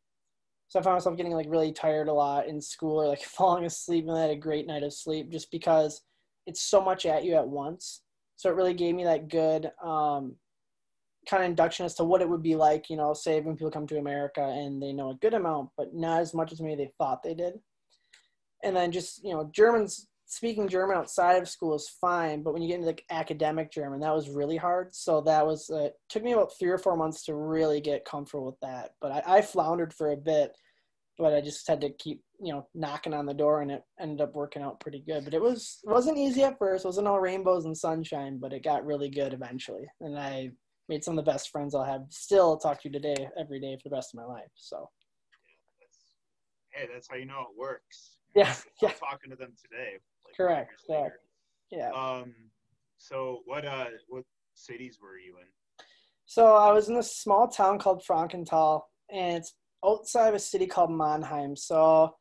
So 0.67 0.79
I 0.79 0.83
found 0.83 0.95
myself 0.95 1.17
getting 1.17 1.33
like 1.33 1.47
really 1.49 1.71
tired 1.71 2.07
a 2.07 2.13
lot 2.13 2.47
in 2.47 2.61
school 2.61 3.01
or 3.01 3.07
like 3.07 3.23
falling 3.23 3.65
asleep 3.65 4.05
and 4.07 4.17
I 4.17 4.21
had 4.21 4.31
a 4.31 4.35
great 4.35 4.67
night 4.67 4.83
of 4.83 4.93
sleep 4.93 5.31
just 5.31 5.49
because 5.51 6.01
it's 6.45 6.61
so 6.61 6.81
much 6.81 7.05
at 7.05 7.23
you 7.23 7.35
at 7.35 7.47
once. 7.47 8.01
So 8.35 8.49
it 8.49 8.55
really 8.55 8.73
gave 8.73 8.95
me 8.95 9.03
that 9.05 9.29
good 9.29 9.71
um, 9.83 10.35
kind 11.29 11.43
of 11.43 11.49
induction 11.49 11.85
as 11.85 11.95
to 11.95 12.03
what 12.03 12.21
it 12.21 12.29
would 12.29 12.43
be 12.43 12.55
like, 12.55 12.89
you 12.89 12.97
know, 12.97 13.13
say 13.13 13.39
when 13.41 13.55
people 13.55 13.71
come 13.71 13.87
to 13.87 13.97
America 13.97 14.41
and 14.41 14.81
they 14.81 14.93
know 14.93 15.11
a 15.11 15.15
good 15.15 15.33
amount, 15.33 15.69
but 15.77 15.93
not 15.93 16.21
as 16.21 16.33
much 16.33 16.51
as 16.51 16.61
maybe 16.61 16.83
they 16.83 16.91
thought 16.97 17.23
they 17.23 17.33
did. 17.33 17.53
And 18.63 18.75
then 18.75 18.91
just, 18.91 19.23
you 19.23 19.33
know, 19.33 19.49
Germans 19.53 20.07
speaking 20.27 20.67
German 20.67 20.97
outside 20.97 21.41
of 21.41 21.47
school 21.47 21.75
is 21.75 21.89
fine, 22.01 22.41
but 22.41 22.53
when 22.53 22.61
you 22.61 22.67
get 22.67 22.75
into 22.75 22.87
like 22.87 23.03
academic 23.09 23.71
German, 23.71 23.99
that 23.99 24.13
was 24.13 24.29
really 24.29 24.57
hard. 24.57 24.93
So 24.93 25.21
that 25.21 25.45
was 25.45 25.69
uh, 25.69 25.89
took 26.09 26.23
me 26.23 26.33
about 26.33 26.51
three 26.57 26.69
or 26.69 26.77
four 26.77 26.97
months 26.97 27.23
to 27.25 27.35
really 27.35 27.79
get 27.79 28.05
comfortable 28.05 28.45
with 28.47 28.59
that. 28.61 28.91
But 29.01 29.11
I, 29.11 29.37
I 29.37 29.41
floundered 29.41 29.93
for 29.93 30.11
a 30.11 30.17
bit, 30.17 30.57
but 31.17 31.33
I 31.33 31.41
just 31.41 31.67
had 31.67 31.81
to 31.81 31.91
keep 31.91 32.21
you 32.41 32.53
know 32.53 32.67
knocking 32.73 33.13
on 33.13 33.25
the 33.25 33.33
door, 33.33 33.61
and 33.61 33.71
it 33.71 33.83
ended 33.99 34.21
up 34.21 34.35
working 34.35 34.61
out 34.61 34.79
pretty 34.79 35.03
good. 35.05 35.23
But 35.23 35.33
it 35.33 35.41
was 35.41 35.79
it 35.83 35.89
wasn't 35.89 36.17
easy 36.17 36.43
at 36.43 36.57
first. 36.57 36.85
It 36.85 36.87
wasn't 36.87 37.07
all 37.07 37.19
rainbows 37.19 37.65
and 37.65 37.77
sunshine, 37.77 38.37
but 38.39 38.53
it 38.53 38.63
got 38.63 38.85
really 38.85 39.09
good 39.09 39.33
eventually, 39.33 39.85
and 40.01 40.17
I 40.17 40.51
made 40.87 41.03
some 41.03 41.17
of 41.17 41.25
the 41.25 41.31
best 41.31 41.49
friends 41.49 41.73
I'll 41.73 41.83
have 41.83 42.05
still 42.09 42.57
talk 42.57 42.81
to 42.81 42.89
you 42.89 42.93
today 42.93 43.27
every 43.39 43.59
day 43.59 43.77
for 43.81 43.89
the 43.89 43.95
rest 43.95 44.13
of 44.13 44.19
my 44.19 44.25
life. 44.25 44.51
So. 44.55 44.89
Hey, 46.71 46.87
that's 46.91 47.07
how 47.09 47.15
you 47.15 47.25
know 47.25 47.47
it 47.51 47.57
works. 47.57 48.17
Yeah, 48.35 48.53
yeah. 48.81 48.91
talking 48.91 49.29
to 49.31 49.37
them 49.37 49.53
today. 49.61 49.93
Like 50.25 50.35
Correct, 50.35 50.73
correct. 50.85 51.17
Yeah. 51.71 51.91
Um, 51.91 52.35
so 52.97 53.41
what 53.45 53.65
uh 53.65 53.85
what 54.07 54.23
cities 54.55 54.99
were 55.01 55.17
you 55.17 55.37
in? 55.37 55.47
So 56.25 56.55
I 56.55 56.71
was 56.71 56.89
in 56.89 56.97
a 56.97 57.03
small 57.03 57.47
town 57.47 57.79
called 57.79 58.03
Frankenthal, 58.05 58.81
and 59.11 59.37
it's 59.37 59.53
outside 59.85 60.29
of 60.29 60.35
a 60.35 60.39
city 60.39 60.65
called 60.65 60.91
Mannheim. 60.91 61.55
So, 61.55 62.15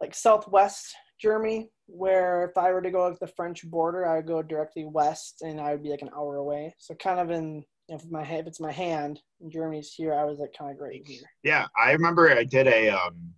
like 0.00 0.14
southwest 0.14 0.94
Germany, 1.20 1.70
where 1.86 2.44
if 2.44 2.56
I 2.56 2.70
were 2.72 2.82
to 2.82 2.90
go 2.90 3.10
to 3.10 3.18
the 3.18 3.26
French 3.26 3.68
border, 3.68 4.06
I 4.06 4.16
would 4.16 4.26
go 4.26 4.42
directly 4.42 4.84
west, 4.84 5.42
and 5.42 5.60
I 5.60 5.72
would 5.72 5.82
be 5.82 5.90
like 5.90 6.02
an 6.02 6.10
hour 6.16 6.36
away. 6.36 6.74
So 6.78 6.94
kind 6.94 7.20
of 7.20 7.30
in 7.30 7.64
if 7.88 8.04
my 8.10 8.22
if 8.22 8.46
it's 8.46 8.60
my 8.60 8.72
hand, 8.72 9.20
and 9.40 9.50
Germany's 9.50 9.92
here, 9.92 10.14
I 10.14 10.24
was 10.24 10.38
like 10.38 10.54
kind 10.56 10.70
of 10.70 10.78
great 10.78 11.06
here. 11.06 11.22
Yeah, 11.42 11.66
I 11.80 11.92
remember 11.92 12.30
I 12.30 12.44
did 12.44 12.66
a 12.66 12.90
um 12.90 13.32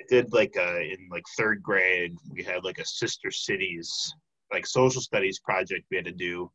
I 0.00 0.04
did 0.08 0.32
like 0.32 0.54
a 0.56 0.80
in 0.80 1.08
like 1.10 1.24
third 1.36 1.62
grade 1.62 2.16
we 2.30 2.42
had 2.42 2.64
like 2.64 2.78
a 2.78 2.86
sister 2.86 3.30
cities 3.30 4.14
like 4.50 4.66
social 4.66 5.02
studies 5.02 5.38
project 5.38 5.84
we 5.90 5.96
had 5.98 6.06
to 6.06 6.12
do 6.12 6.50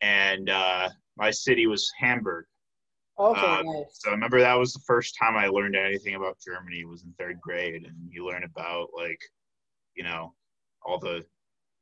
and 0.00 0.48
uh 0.48 0.88
my 1.18 1.30
city 1.30 1.66
was 1.66 1.92
Hamburg. 1.98 2.46
Okay, 3.18 3.40
Uh, 3.40 3.62
nice. 3.62 3.84
So 4.00 4.10
I 4.10 4.12
remember 4.12 4.38
that 4.40 4.54
was 4.54 4.72
the 4.72 4.80
first 4.86 5.16
time 5.18 5.36
I 5.36 5.48
learned 5.48 5.74
anything 5.76 6.14
about 6.14 6.38
Germany 6.44 6.84
was 6.84 7.02
in 7.02 7.12
third 7.18 7.40
grade 7.40 7.84
and 7.84 7.96
you 8.12 8.24
learn 8.26 8.44
about 8.44 8.90
like 8.96 9.20
you 9.96 10.04
know 10.04 10.34
all 10.86 10.98
the 11.00 11.24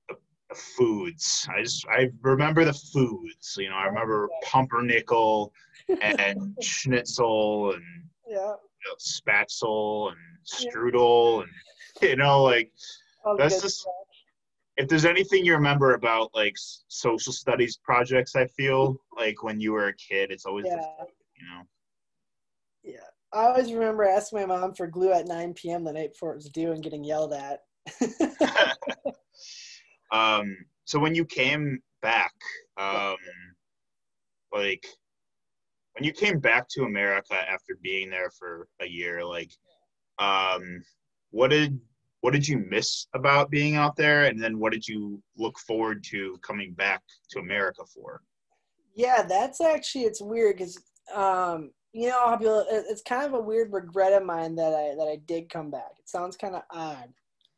the, 0.08 0.16
the 0.48 0.54
foods. 0.54 1.46
I 1.54 1.62
just 1.62 1.86
I 1.88 2.10
remember 2.22 2.64
the 2.64 2.72
foods, 2.72 3.56
you 3.58 3.68
know, 3.68 3.76
I 3.76 3.84
remember 3.86 4.28
pumpernickel 4.44 5.52
and 6.00 6.56
schnitzel 6.62 7.72
and 7.74 7.84
Yeah. 8.26 8.54
you 8.54 8.90
know, 8.90 8.96
spatzel 8.98 10.12
and 10.12 10.18
strudel 10.46 11.42
and 11.42 11.52
you 12.08 12.16
know 12.16 12.42
like 12.42 12.72
all 13.24 13.36
That's 13.36 13.60
just- 13.60 13.80
stuff. 13.80 13.92
if 14.78 14.88
there's 14.88 15.04
anything 15.04 15.44
you 15.44 15.52
remember 15.54 15.94
about 15.94 16.34
like 16.34 16.54
social 16.88 17.32
studies 17.32 17.78
projects 17.82 18.36
i 18.36 18.46
feel 18.46 18.96
like 19.16 19.42
when 19.42 19.58
you 19.58 19.72
were 19.72 19.88
a 19.88 19.94
kid 19.94 20.30
it's 20.30 20.44
always 20.46 20.64
the 20.66 20.70
Yeah. 20.76 21.04
food, 21.04 21.14
you 21.38 21.46
know 21.48 21.62
Yeah. 22.82 23.00
I 23.32 23.46
always 23.46 23.72
remember 23.72 24.04
asking 24.04 24.40
my 24.40 24.46
mom 24.46 24.74
for 24.74 24.86
glue 24.86 25.12
at 25.12 25.26
9 25.26 25.54
p.m. 25.54 25.84
the 25.84 25.92
night 25.92 26.12
before 26.12 26.32
it 26.32 26.36
was 26.36 26.48
due 26.48 26.72
and 26.72 26.82
getting 26.82 27.04
yelled 27.04 27.32
at. 27.32 27.60
um 30.12 30.56
so 30.84 30.98
when 30.98 31.14
you 31.14 31.24
came 31.24 31.80
back 32.02 32.32
um 32.76 33.16
like 34.52 34.84
when 35.94 36.04
you 36.04 36.12
came 36.12 36.38
back 36.38 36.68
to 36.68 36.84
america 36.84 37.34
after 37.34 37.76
being 37.82 38.10
there 38.10 38.30
for 38.38 38.68
a 38.80 38.86
year 38.86 39.24
like 39.24 39.50
um 40.18 40.82
what 41.30 41.50
did 41.50 41.78
what 42.20 42.32
did 42.32 42.46
you 42.46 42.64
miss 42.68 43.06
about 43.14 43.50
being 43.50 43.76
out 43.76 43.96
there 43.96 44.24
and 44.24 44.42
then 44.42 44.58
what 44.58 44.72
did 44.72 44.86
you 44.86 45.22
look 45.36 45.58
forward 45.60 46.02
to 46.02 46.38
coming 46.42 46.72
back 46.72 47.02
to 47.30 47.38
america 47.38 47.82
for 47.94 48.20
Yeah, 48.94 49.22
that's 49.22 49.60
actually 49.60 50.04
it's 50.04 50.22
weird 50.22 50.56
because 50.56 50.82
um, 51.14 51.70
you 51.92 52.08
know 52.08 52.36
people 52.38 52.60
it- 52.70 52.86
it's 52.88 53.02
kind 53.02 53.24
of 53.24 53.34
a 53.34 53.40
weird 53.40 53.72
regret 53.72 54.12
of 54.12 54.24
mine 54.24 54.54
that 54.56 54.74
I 54.74 54.94
that 54.96 55.08
I 55.08 55.16
did 55.26 55.48
come 55.48 55.70
back. 55.70 55.92
It 55.98 56.08
sounds 56.08 56.36
kind 56.36 56.54
of 56.56 56.62
odd 56.70 57.12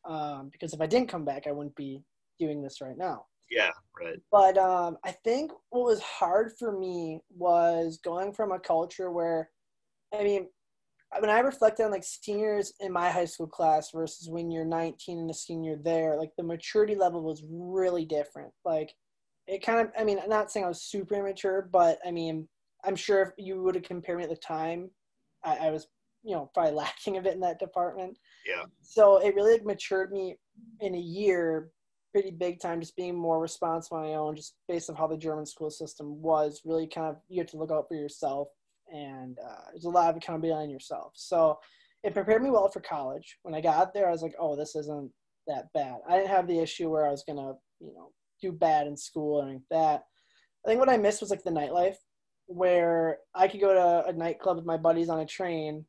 um, 0.04 0.48
because 0.50 0.72
if 0.72 0.80
I 0.80 0.86
didn't 0.86 1.08
come 1.08 1.24
back, 1.24 1.46
I 1.46 1.52
wouldn't 1.52 1.76
be 1.76 2.02
doing 2.38 2.62
this 2.62 2.80
right 2.80 2.96
now. 2.96 3.26
yeah 3.50 3.70
right 4.00 4.20
But 4.30 4.56
um, 4.58 4.98
I 5.04 5.12
think 5.24 5.52
what 5.70 5.84
was 5.84 6.00
hard 6.00 6.52
for 6.58 6.78
me 6.78 7.20
was 7.36 7.98
going 8.04 8.32
from 8.32 8.52
a 8.52 8.60
culture 8.60 9.10
where, 9.10 9.50
I 10.14 10.22
mean, 10.22 10.48
when 11.18 11.30
I 11.30 11.40
reflect 11.40 11.80
on 11.80 11.90
like 11.90 12.04
seniors 12.04 12.74
in 12.80 12.92
my 12.92 13.10
high 13.10 13.24
school 13.24 13.46
class 13.46 13.90
versus 13.92 14.28
when 14.28 14.50
you're 14.50 14.64
19 14.64 15.18
and 15.18 15.30
a 15.30 15.34
senior 15.34 15.76
there, 15.82 16.16
like 16.16 16.30
the 16.36 16.42
maturity 16.44 16.94
level 16.94 17.22
was 17.22 17.42
really 17.48 18.04
different. 18.04 18.52
Like 18.64 18.94
it 19.46 19.64
kind 19.64 19.80
of, 19.80 19.90
I 19.98 20.04
mean, 20.04 20.18
I'm 20.22 20.28
not 20.28 20.52
saying 20.52 20.64
I 20.66 20.68
was 20.68 20.82
super 20.82 21.14
immature, 21.14 21.68
but 21.72 21.98
I 22.06 22.10
mean, 22.10 22.46
I'm 22.84 22.96
sure 22.96 23.22
if 23.22 23.30
you 23.38 23.62
would 23.62 23.74
have 23.74 23.84
compared 23.84 24.18
me 24.18 24.24
at 24.24 24.30
the 24.30 24.36
time, 24.36 24.90
I, 25.44 25.56
I 25.56 25.70
was, 25.70 25.88
you 26.22 26.34
know, 26.34 26.50
probably 26.54 26.72
lacking 26.74 27.16
a 27.16 27.22
bit 27.22 27.34
in 27.34 27.40
that 27.40 27.58
department. 27.58 28.18
Yeah. 28.46 28.64
So 28.80 29.18
it 29.18 29.34
really 29.34 29.54
like, 29.54 29.64
matured 29.64 30.12
me 30.12 30.36
in 30.80 30.94
a 30.94 30.98
year 30.98 31.70
pretty 32.12 32.30
big 32.30 32.58
time 32.58 32.80
just 32.80 32.96
being 32.96 33.14
more 33.14 33.40
responsible 33.40 33.98
on 33.98 34.04
my 34.04 34.14
own 34.14 34.34
just 34.34 34.54
based 34.66 34.88
on 34.88 34.96
how 34.96 35.06
the 35.06 35.16
german 35.16 35.44
school 35.44 35.70
system 35.70 36.20
was 36.22 36.62
really 36.64 36.86
kind 36.86 37.06
of 37.06 37.16
you 37.28 37.38
have 37.38 37.50
to 37.50 37.58
look 37.58 37.70
out 37.70 37.86
for 37.86 37.96
yourself 37.96 38.48
and 38.92 39.38
uh, 39.38 39.64
there's 39.70 39.84
a 39.84 39.90
lot 39.90 40.10
of 40.10 40.16
accountability 40.16 40.64
on 40.64 40.70
yourself. 40.70 41.12
So 41.14 41.58
it 42.02 42.14
prepared 42.14 42.42
me 42.42 42.50
well 42.50 42.68
for 42.68 42.80
college. 42.80 43.38
When 43.42 43.54
i 43.54 43.60
got 43.60 43.92
there 43.92 44.08
i 44.08 44.12
was 44.12 44.22
like 44.22 44.34
oh 44.38 44.56
this 44.56 44.74
isn't 44.76 45.10
that 45.46 45.66
bad. 45.74 45.96
I 46.08 46.16
didn't 46.16 46.30
have 46.30 46.46
the 46.46 46.58
issue 46.58 46.90
where 46.90 47.06
i 47.06 47.10
was 47.10 47.24
gonna 47.26 47.54
you 47.80 47.94
know 47.94 48.10
do 48.40 48.52
bad 48.52 48.86
in 48.86 48.96
school 48.96 49.40
or 49.40 49.42
anything 49.42 49.62
like 49.70 49.80
that. 49.80 50.04
I 50.64 50.68
think 50.68 50.80
what 50.80 50.88
i 50.88 50.96
missed 50.96 51.20
was 51.20 51.30
like 51.30 51.42
the 51.42 51.50
nightlife 51.50 51.96
where 52.48 53.18
i 53.34 53.46
could 53.46 53.60
go 53.60 53.72
to 53.72 54.08
a 54.08 54.12
nightclub 54.12 54.56
with 54.56 54.66
my 54.66 54.76
buddies 54.76 55.08
on 55.08 55.20
a 55.20 55.26
train 55.26 55.84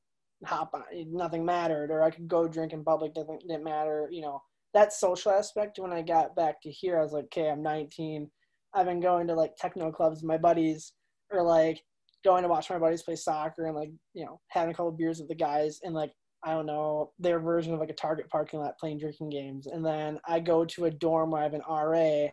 hop 0.45 0.69
on 0.73 0.83
nothing 1.11 1.43
mattered 1.43 1.91
or 1.91 2.03
i 2.03 2.11
could 2.11 2.27
go 2.27 2.47
drink 2.47 2.71
in 2.71 2.83
public 2.83 3.13
didn't, 3.13 3.41
didn't 3.47 3.63
matter 3.63 4.07
you 4.11 4.21
know 4.21 4.41
that 4.73 4.93
social 4.93 5.31
aspect 5.31 5.79
when 5.79 5.91
I 5.91 6.01
got 6.01 6.35
back 6.35 6.61
to 6.61 6.69
here, 6.69 6.99
I 6.99 7.03
was 7.03 7.13
like, 7.13 7.25
okay, 7.25 7.49
I'm 7.49 7.63
19. 7.63 8.29
I've 8.73 8.85
been 8.85 8.99
going 8.99 9.27
to 9.27 9.33
like 9.33 9.55
techno 9.57 9.91
clubs 9.91 10.21
with 10.21 10.27
my 10.27 10.37
buddies 10.37 10.93
or 11.31 11.41
like 11.41 11.81
going 12.23 12.43
to 12.43 12.49
watch 12.49 12.69
my 12.69 12.77
buddies 12.77 13.01
play 13.01 13.15
soccer 13.15 13.65
and 13.65 13.75
like, 13.75 13.89
you 14.13 14.25
know, 14.25 14.39
having 14.49 14.71
a 14.71 14.73
couple 14.73 14.91
beers 14.91 15.19
with 15.19 15.27
the 15.27 15.35
guys 15.35 15.79
and 15.83 15.95
like, 15.95 16.11
I 16.43 16.53
don't 16.53 16.67
know, 16.67 17.11
their 17.19 17.39
version 17.39 17.73
of 17.73 17.79
like 17.79 17.89
a 17.89 17.93
Target 17.93 18.29
parking 18.29 18.59
lot 18.59 18.77
playing 18.79 18.99
drinking 18.99 19.29
games. 19.29 19.67
And 19.67 19.85
then 19.85 20.19
I 20.27 20.39
go 20.39 20.65
to 20.65 20.85
a 20.85 20.91
dorm 20.91 21.31
where 21.31 21.41
I 21.41 21.45
have 21.45 21.53
an 21.53 21.63
RA 21.67 22.27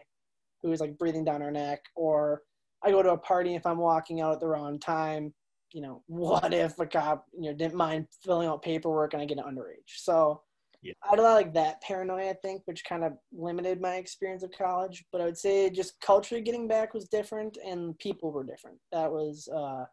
who 0.62 0.72
is 0.72 0.80
like 0.80 0.98
breathing 0.98 1.24
down 1.24 1.42
our 1.42 1.50
neck 1.50 1.80
or 1.94 2.42
I 2.84 2.90
go 2.90 3.02
to 3.02 3.10
a 3.10 3.18
party 3.18 3.54
if 3.54 3.66
I'm 3.66 3.78
walking 3.78 4.20
out 4.20 4.34
at 4.34 4.40
the 4.40 4.48
wrong 4.48 4.78
time, 4.78 5.32
you 5.72 5.80
know, 5.80 6.02
what 6.06 6.54
if 6.54 6.78
a 6.78 6.86
cop, 6.86 7.26
you 7.32 7.50
know, 7.50 7.56
didn't 7.56 7.74
mind 7.74 8.06
filling 8.24 8.48
out 8.48 8.62
paperwork 8.62 9.12
and 9.12 9.22
I 9.22 9.26
get 9.26 9.38
an 9.38 9.44
underage? 9.44 9.96
So 9.96 10.42
Yeah. 10.82 10.94
I 11.04 11.10
had 11.10 11.18
a 11.18 11.22
lot 11.22 11.34
like 11.34 11.54
that 11.54 11.80
paranoia, 11.82 12.30
I 12.30 12.34
think, 12.34 12.62
which 12.66 12.84
kind 12.84 13.04
of 13.04 13.12
limited 13.32 13.80
my 13.80 13.96
experience 13.96 14.42
of 14.42 14.52
college. 14.52 15.04
But 15.12 15.20
I 15.20 15.24
would 15.24 15.38
say 15.38 15.70
just 15.70 16.00
culturally 16.00 16.42
getting 16.42 16.68
back 16.68 16.94
was 16.94 17.08
different 17.08 17.58
and 17.66 17.98
people 17.98 18.30
were 18.30 18.44
different. 18.44 18.78
That 18.92 19.10
was 19.10 19.48
uh, 19.52 19.84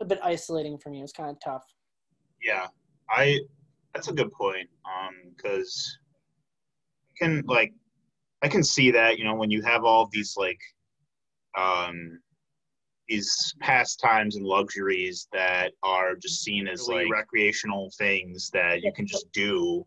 a 0.00 0.04
bit 0.04 0.18
isolating 0.22 0.78
for 0.78 0.90
me. 0.90 0.98
It 0.98 1.02
was 1.02 1.12
kind 1.12 1.30
of 1.30 1.36
tough. 1.42 1.64
Yeah, 2.42 2.66
I. 3.10 3.40
That's 3.94 4.08
a 4.08 4.12
good 4.12 4.30
point. 4.32 4.68
Um, 4.84 5.14
because 5.34 5.98
can 7.18 7.42
like, 7.46 7.72
I 8.42 8.48
can 8.48 8.62
see 8.62 8.90
that 8.90 9.18
you 9.18 9.24
know 9.24 9.34
when 9.34 9.50
you 9.50 9.62
have 9.62 9.84
all 9.84 10.06
these 10.12 10.34
like, 10.36 10.60
um, 11.56 12.20
these 13.08 13.54
pastimes 13.60 14.36
and 14.36 14.44
luxuries 14.44 15.28
that 15.32 15.72
are 15.82 16.16
just 16.16 16.42
seen 16.42 16.66
as 16.66 16.88
like 16.88 17.10
recreational 17.10 17.90
things 17.98 18.50
that 18.50 18.82
you 18.82 18.92
can 18.92 19.06
just 19.06 19.30
do, 19.32 19.86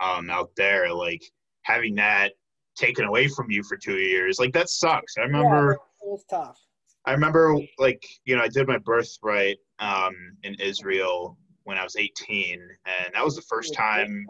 um, 0.00 0.30
out 0.30 0.50
there. 0.56 0.92
Like 0.92 1.22
having 1.62 1.94
that 1.96 2.32
taken 2.76 3.04
away 3.04 3.28
from 3.28 3.50
you 3.50 3.62
for 3.62 3.76
two 3.76 3.98
years, 3.98 4.38
like 4.38 4.52
that 4.52 4.68
sucks. 4.68 5.16
I 5.18 5.22
remember. 5.22 5.78
Yeah, 5.78 6.06
it 6.06 6.10
was 6.10 6.24
tough. 6.30 6.58
I 7.06 7.12
remember 7.12 7.56
like 7.78 8.06
you 8.24 8.36
know 8.36 8.42
I 8.42 8.48
did 8.48 8.68
my 8.68 8.78
birthright 8.78 9.58
um, 9.78 10.14
in 10.42 10.54
Israel 10.54 11.36
when 11.64 11.78
I 11.78 11.84
was 11.84 11.96
18, 11.96 12.60
and 12.86 13.14
that 13.14 13.24
was 13.24 13.36
the 13.36 13.42
first 13.42 13.74
time. 13.74 14.26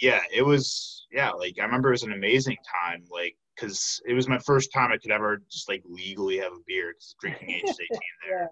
Yeah, 0.00 0.20
it 0.32 0.42
was. 0.42 1.06
Yeah, 1.12 1.30
like 1.30 1.56
I 1.60 1.64
remember 1.64 1.88
it 1.88 1.92
was 1.92 2.02
an 2.02 2.12
amazing 2.12 2.58
time. 2.82 3.04
Like 3.10 3.36
because 3.60 4.00
it 4.06 4.14
was 4.14 4.28
my 4.28 4.38
first 4.38 4.72
time 4.72 4.90
I 4.92 4.96
could 4.96 5.10
ever 5.10 5.42
just 5.50 5.68
like 5.68 5.82
legally 5.86 6.38
have 6.38 6.52
a 6.52 6.60
beer 6.66 6.92
because 6.92 7.14
drinking 7.20 7.50
age 7.50 7.64
is 7.64 7.78
18 7.80 7.98
there. 8.28 8.40
Yeah. 8.40 8.46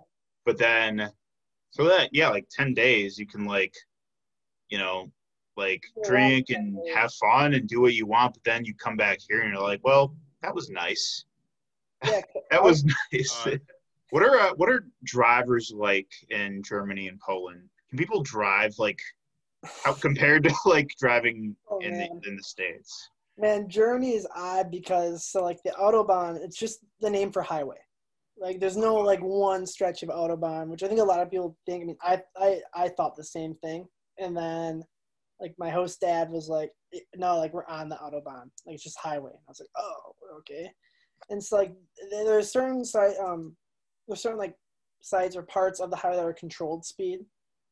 But 0.44 0.58
then, 0.58 1.10
so 1.70 1.84
that 1.84 2.10
yeah, 2.12 2.28
like 2.28 2.46
10 2.50 2.74
days 2.74 3.18
you 3.18 3.26
can 3.26 3.44
like, 3.44 3.74
you 4.68 4.78
know, 4.78 5.10
like 5.56 5.82
Yeah, 5.96 6.08
drink 6.08 6.50
and 6.50 6.74
definitely- 6.74 6.92
have 6.92 7.12
fun 7.14 7.54
and 7.54 7.68
do 7.68 7.80
what 7.80 7.94
you 7.94 8.06
want. 8.06 8.34
But 8.34 8.44
then 8.44 8.64
you 8.64 8.74
come 8.74 8.96
back 8.96 9.18
here 9.28 9.40
and 9.42 9.52
you're 9.52 9.62
like, 9.62 9.80
well, 9.82 10.14
that 10.42 10.54
was 10.54 10.70
nice. 10.70 11.24
Yeah, 12.04 12.20
That 12.50 12.62
was 12.62 12.84
nice. 13.12 13.46
Uh, 13.46 13.56
what 14.10 14.22
are 14.22 14.38
uh, 14.38 14.54
what 14.54 14.68
are 14.70 14.86
drivers 15.04 15.72
like 15.74 16.08
in 16.30 16.62
Germany 16.62 17.08
and 17.08 17.20
Poland? 17.20 17.62
Can 17.90 17.98
people 17.98 18.22
drive 18.22 18.74
like 18.78 19.00
how 19.84 19.92
compared 19.92 20.44
to 20.44 20.54
like 20.66 20.88
driving 21.00 21.56
Oh, 21.70 21.78
in 21.80 21.98
man. 21.98 22.20
the 22.22 22.28
in 22.28 22.36
the 22.36 22.42
states? 22.42 23.10
Man, 23.38 23.68
Germany 23.68 24.14
is 24.14 24.26
odd 24.34 24.70
because 24.70 25.24
so 25.24 25.42
like 25.42 25.62
the 25.64 25.70
autobahn, 25.70 26.36
it's 26.36 26.58
just 26.58 26.80
the 27.00 27.10
name 27.10 27.30
for 27.30 27.42
highway. 27.42 27.76
Like 28.40 28.60
there's 28.60 28.76
no 28.76 28.96
like 28.96 29.20
one 29.20 29.66
stretch 29.66 30.02
of 30.02 30.08
autobahn, 30.08 30.68
which 30.68 30.82
I 30.82 30.88
think 30.88 31.00
a 31.00 31.04
lot 31.04 31.20
of 31.20 31.30
people 31.30 31.56
think. 31.64 31.82
I 31.82 31.86
mean, 31.86 31.96
I 32.02 32.22
I 32.36 32.60
I 32.74 32.88
thought 32.88 33.16
the 33.16 33.24
same 33.24 33.54
thing, 33.62 33.86
and 34.18 34.36
then 34.36 34.82
like 35.40 35.54
my 35.58 35.70
host 35.70 36.00
dad 36.00 36.30
was 36.30 36.48
like, 36.48 36.72
no, 37.16 37.38
like 37.38 37.52
we're 37.52 37.66
on 37.66 37.88
the 37.88 37.96
autobahn, 37.96 38.50
like 38.66 38.74
it's 38.74 38.82
just 38.82 38.98
highway. 38.98 39.30
And 39.30 39.40
I 39.46 39.50
was 39.50 39.60
like, 39.60 39.68
oh, 39.76 40.14
okay. 40.38 40.70
And 41.30 41.38
it's 41.38 41.52
like 41.52 41.72
there's 42.10 42.52
certain 42.52 42.84
site 42.84 43.16
um 43.18 43.56
there's 44.06 44.22
certain 44.22 44.38
like 44.38 44.54
sides 45.00 45.36
or 45.36 45.42
parts 45.42 45.80
of 45.80 45.90
the 45.90 45.96
highway 45.96 46.16
that 46.16 46.24
are 46.24 46.32
controlled 46.32 46.84
speed. 46.84 47.20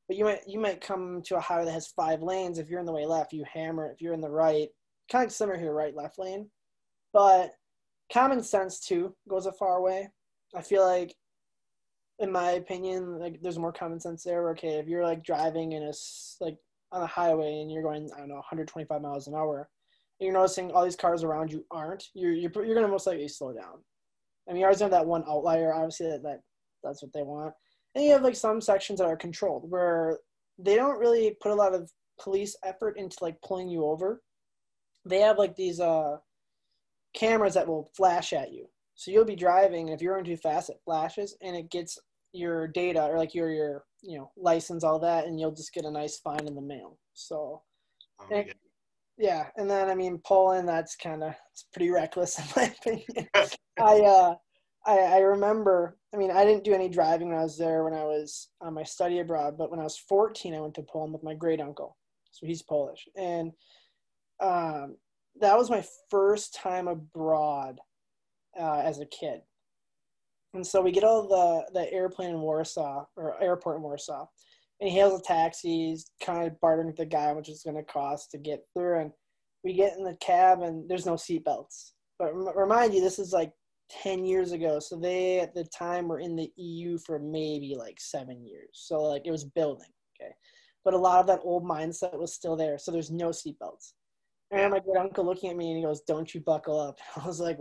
But 0.09 0.17
you 0.17 0.25
might 0.25 0.41
you 0.47 0.61
might 0.61 0.81
come 0.81 1.23
to 1.27 1.37
a 1.37 1.41
highway 1.41 1.65
that 1.65 1.73
has 1.73 1.89
five 1.89 2.23
lanes. 2.23 2.59
If 2.59 2.69
you're 2.69 2.81
in 2.81 2.87
the 2.87 2.93
way 2.93 3.07
left, 3.07 3.33
you 3.33 3.45
hammer. 3.53 3.91
If 3.91 4.01
you're 4.01 4.15
in 4.15 4.21
the 4.21 4.31
right, 4.31 4.69
kind 5.11 5.27
of 5.27 5.33
similar 5.33 5.59
here, 5.59 5.73
right 5.73 5.95
left 5.95 6.19
lane. 6.19 6.51
But 7.13 7.53
common 8.13 8.43
sense 8.43 8.81
too 8.81 9.15
goes 9.29 9.47
a 9.47 9.53
far 9.53 9.81
way. 9.81 10.11
I 10.55 10.63
feel 10.63 10.85
like, 10.85 11.15
in 12.19 12.33
my 12.33 12.53
opinion, 12.53 13.19
like 13.19 13.41
there's 13.43 13.59
more 13.59 13.73
common 13.73 14.01
sense 14.01 14.23
there. 14.23 14.51
Okay, 14.51 14.75
if 14.75 14.87
you're 14.87 15.05
like 15.05 15.25
driving 15.25 15.73
in 15.73 15.83
a 15.83 15.93
like 16.41 16.57
on 16.93 17.03
a 17.03 17.07
highway 17.07 17.61
and 17.61 17.71
you're 17.71 17.83
going 17.83 18.11
I 18.15 18.19
don't 18.19 18.29
know 18.29 18.37
125 18.37 19.03
miles 19.03 19.27
an 19.27 19.35
hour, 19.35 19.69
and 20.19 20.27
you're 20.27 20.35
noticing 20.35 20.71
all 20.71 20.85
these 20.85 20.97
cars 20.97 21.25
around 21.25 21.53
you 21.53 21.65
aren't, 21.71 22.05
you're 22.15 22.33
you're, 22.33 22.65
you're 22.65 22.75
gonna 22.75 22.89
most 22.89 23.07
likely 23.07 23.29
slow 23.29 23.53
down. 23.53 23.83
I 24.49 24.53
mean, 24.53 24.61
you 24.61 24.67
always 24.67 24.81
have 24.81 24.93
that 24.93 25.07
one 25.07 25.25
outlier. 25.29 25.75
Obviously, 25.75 26.09
that, 26.09 26.23
that 26.23 26.41
that's 26.83 27.03
what 27.03 27.13
they 27.13 27.23
want. 27.23 27.53
And 27.95 28.05
you 28.05 28.13
have 28.13 28.23
like 28.23 28.37
some 28.37 28.61
sections 28.61 28.99
that 28.99 29.07
are 29.07 29.17
controlled 29.17 29.71
where 29.71 30.19
they 30.59 30.77
don't 30.77 30.99
really 30.99 31.37
put 31.41 31.53
a 31.53 31.55
lot 31.55 31.75
of 31.75 31.91
police 32.21 32.57
effort 32.65 32.99
into 32.99 33.17
like 33.21 33.41
pulling 33.43 33.69
you 33.69 33.85
over. 33.85 34.23
They 35.07 35.21
have 35.21 35.39
like 35.39 35.57
these 35.57 35.81
uh 35.81 36.17
cameras 37.15 37.55
that 37.55 37.67
will 37.67 37.91
flash 37.97 38.33
at 38.33 38.53
you. 38.53 38.67
So 38.95 39.11
you'll 39.11 39.25
be 39.25 39.37
driving, 39.37 39.89
and 39.89 39.95
if 39.95 40.03
you're 40.03 40.15
going 40.15 40.25
too 40.25 40.37
fast, 40.37 40.71
it 40.71 40.81
flashes 40.85 41.37
and 41.43 41.55
it 41.57 41.71
gets 41.71 41.99
your 42.33 42.67
data 42.69 43.03
or 43.05 43.17
like 43.19 43.35
your 43.35 43.51
your 43.51 43.85
you 44.03 44.19
know 44.19 44.31
license, 44.37 44.85
all 44.85 44.99
that, 45.01 45.27
and 45.27 45.39
you'll 45.41 45.53
just 45.55 45.73
get 45.73 45.85
a 45.85 45.91
nice 45.91 46.19
fine 46.19 46.47
in 46.47 46.55
the 46.55 46.61
mail. 46.61 46.99
So 47.15 47.63
Oh 48.21 48.27
And- 48.31 48.53
yeah, 49.19 49.47
and 49.57 49.71
then 49.71 49.89
I 49.89 49.95
mean 49.95 50.21
Poland, 50.27 50.69
that's 50.69 50.97
kind 50.97 51.23
of 51.23 51.35
it's 51.53 51.67
pretty 51.73 51.91
reckless 51.91 52.39
in 52.41 52.45
my 52.57 52.65
opinion. 52.79 53.29
I 53.79 54.01
uh, 54.01 54.35
I 54.87 54.99
I 54.99 55.19
remember. 55.19 55.99
I 56.15 56.19
mean, 56.19 56.31
I 56.31 56.45
didn't 56.47 56.65
do 56.65 56.73
any 56.75 56.89
driving 56.89 57.29
when 57.29 57.39
I 57.39 57.43
was 57.43 57.59
there 57.59 57.85
when 57.85 57.93
I 57.93 58.05
was 58.05 58.49
on 58.63 58.73
my 58.73 58.83
study 58.85 59.19
abroad, 59.19 59.59
but 59.59 59.71
when 59.71 59.81
I 59.81 59.83
was 59.85 59.99
14, 59.99 60.55
I 60.55 60.61
went 60.61 60.75
to 60.77 60.83
Poland 60.83 61.13
with 61.13 61.23
my 61.23 61.35
great 61.35 61.61
uncle. 61.61 61.97
So 62.31 62.47
he's 62.47 62.63
Polish, 62.63 63.07
and 63.17 63.53
um, 64.41 64.97
that 65.41 65.57
was 65.57 65.71
my 65.71 65.85
first 66.11 66.55
time 66.55 66.89
abroad 66.89 67.79
uh, 68.59 68.83
as 68.85 69.01
a 69.01 69.07
kid. 69.07 69.41
And 70.55 70.67
so 70.67 70.81
we 70.81 70.93
get 70.93 71.05
all 71.05 71.29
the 71.29 71.79
the 71.79 71.93
airplane 71.93 72.31
in 72.31 72.41
Warsaw 72.41 73.05
or 73.17 73.43
airport 73.43 73.77
in 73.77 73.83
Warsaw, 73.83 74.27
and 74.81 74.89
he 74.89 74.97
hails 74.97 75.21
a 75.21 75.23
taxi. 75.23 75.91
He's 75.91 76.11
kind 76.23 76.47
of 76.47 76.59
bartering 76.61 76.87
with 76.87 76.97
the 76.97 77.05
guy, 77.05 77.33
which 77.33 77.49
is 77.49 77.63
going 77.63 77.77
to 77.77 77.83
cost 77.83 78.31
to 78.31 78.39
get 78.39 78.65
through. 78.73 79.01
And 79.01 79.13
we 79.65 79.75
get 79.75 79.97
in 79.99 80.05
the 80.05 80.17
cab, 80.21 80.63
and 80.63 80.89
there's 80.89 81.07
no 81.07 81.15
seatbelts. 81.15 81.93
But 82.19 82.35
rem- 82.35 82.57
remind 82.57 82.95
you, 82.95 83.01
this 83.01 83.19
is 83.19 83.33
like 83.33 83.53
10 84.03 84.25
years 84.25 84.53
ago. 84.53 84.79
So 84.79 84.97
they, 84.97 85.41
at 85.41 85.55
the 85.55 85.65
time, 85.65 86.09
were 86.09 86.21
in 86.21 86.37
the 86.37 86.51
EU 86.57 86.99
for 86.99 87.19
maybe 87.19 87.75
like 87.77 88.01
seven 88.01 88.45
years. 88.45 88.71
So, 88.73 89.03
like, 89.03 89.23
it 89.27 89.31
was 89.31 89.45
building. 89.45 89.91
Okay. 90.21 90.33
But 90.85 90.95
a 90.95 90.99
lot 90.99 91.21
of 91.21 91.27
that 91.27 91.41
old 91.43 91.65
mindset 91.65 92.19
was 92.19 92.33
still 92.33 92.57
there. 92.57 92.79
So 92.79 92.91
there's 92.91 93.11
no 93.11 93.29
seatbelts. 93.29 93.93
And 94.51 94.61
I 94.61 94.65
remember 94.65 94.77
my 94.87 94.93
great 94.93 95.05
uncle 95.05 95.25
looking 95.25 95.51
at 95.51 95.57
me 95.57 95.69
and 95.71 95.79
he 95.79 95.85
goes, 95.85 96.03
Don't 96.03 96.33
you 96.35 96.41
buckle 96.41 96.81
up. 96.81 96.99
I 97.17 97.27
was 97.27 97.41
like, 97.41 97.59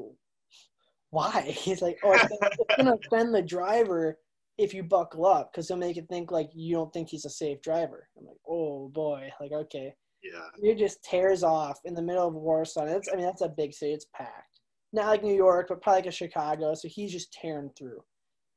Why? 1.10 1.41
He's 1.58 1.82
like, 1.82 1.98
Oh, 2.04 2.13
it's 2.13 2.24
gonna, 2.24 2.56
it's 2.60 2.76
gonna 2.78 2.95
offend 2.95 3.34
the 3.34 3.41
driver 3.41 4.17
if 4.58 4.74
you 4.74 4.84
buckle 4.84 5.26
up 5.26 5.52
because 5.52 5.67
he'll 5.67 5.78
make 5.78 5.98
it 5.98 6.08
think 6.08 6.32
like 6.32 6.50
you 6.54 6.76
don't 6.76 6.93
think 6.93 7.10
he's 7.10 7.26
a 7.26 7.30
safe 7.30 7.62
driver. 7.62 8.08
I'm 8.17 8.26
like, 8.26 8.38
Oh 8.48 8.89
boy. 8.89 9.30
Like, 9.39 9.52
okay. 9.52 9.93
Yeah. 10.24 10.48
It 10.62 10.78
just 10.78 11.04
tears 11.04 11.43
off 11.43 11.80
in 11.86 11.93
the 11.93 12.02
middle 12.02 12.28
of 12.28 12.34
Warsaw. 12.34 12.86
That's, 12.86 13.10
I 13.12 13.15
mean, 13.15 13.26
that's 13.26 13.41
a 13.41 13.50
big 13.50 13.74
city. 13.74 13.93
It's 13.93 14.08
packed. 14.15 14.60
Not 14.91 15.08
like 15.08 15.24
New 15.24 15.36
York, 15.36 15.67
but 15.69 15.82
probably 15.82 16.02
like 16.04 16.08
a 16.08 16.12
Chicago. 16.12 16.74
So 16.74 16.88
he's 16.88 17.12
just 17.12 17.34
tearing 17.34 17.69
through. 17.78 18.00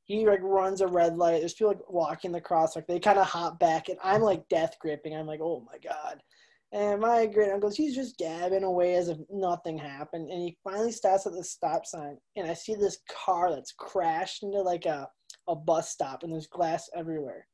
He 0.05 0.25
like 0.25 0.41
runs 0.41 0.81
a 0.81 0.87
red 0.87 1.17
light. 1.17 1.41
There's 1.41 1.53
people 1.53 1.73
like 1.73 1.89
walking 1.89 2.31
the 2.31 2.41
crosswalk. 2.41 2.87
They 2.87 2.99
kind 2.99 3.19
of 3.19 3.27
hop 3.27 3.59
back, 3.59 3.89
and 3.89 3.99
I'm 4.03 4.21
like 4.21 4.47
death 4.49 4.75
gripping. 4.79 5.15
I'm 5.15 5.27
like, 5.27 5.41
oh 5.41 5.63
my 5.71 5.77
god. 5.77 6.23
And 6.71 7.01
my 7.01 7.25
great 7.25 7.51
uncle, 7.51 7.71
he's 7.71 7.95
just 7.95 8.17
gabbing 8.17 8.63
away 8.63 8.95
as 8.95 9.09
if 9.09 9.17
nothing 9.31 9.77
happened. 9.77 10.29
And 10.29 10.41
he 10.41 10.57
finally 10.63 10.91
stops 10.91 11.25
at 11.25 11.33
the 11.33 11.43
stop 11.43 11.85
sign, 11.85 12.17
and 12.35 12.49
I 12.49 12.53
see 12.53 12.75
this 12.75 12.99
car 13.09 13.49
that's 13.51 13.73
crashed 13.73 14.43
into 14.43 14.61
like 14.61 14.85
a 14.85 15.09
a 15.47 15.55
bus 15.55 15.89
stop, 15.89 16.23
and 16.23 16.31
there's 16.31 16.47
glass 16.47 16.89
everywhere. 16.95 17.47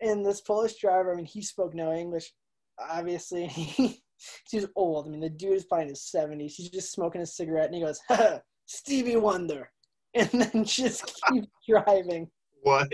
And 0.00 0.24
this 0.24 0.42
Polish 0.42 0.78
driver, 0.78 1.12
I 1.12 1.16
mean, 1.16 1.24
he 1.24 1.42
spoke 1.42 1.74
no 1.74 1.92
English 1.92 2.30
obviously 2.78 3.46
he's 4.50 4.66
old. 4.74 5.06
I 5.06 5.10
mean, 5.10 5.20
the 5.20 5.30
dude 5.30 5.54
is 5.54 5.64
probably 5.64 5.84
in 5.84 5.88
his 5.90 6.10
seventies. 6.10 6.54
He's 6.54 6.70
just 6.70 6.92
smoking 6.92 7.20
a 7.20 7.26
cigarette, 7.26 7.66
and 7.66 7.74
he 7.74 7.80
goes, 7.82 8.00
"Ha, 8.08 8.40
Stevie 8.66 9.16
Wonder," 9.16 9.70
and 10.14 10.28
then 10.30 10.64
just 10.64 11.20
keeps 11.28 11.48
driving. 11.68 12.28
What? 12.62 12.88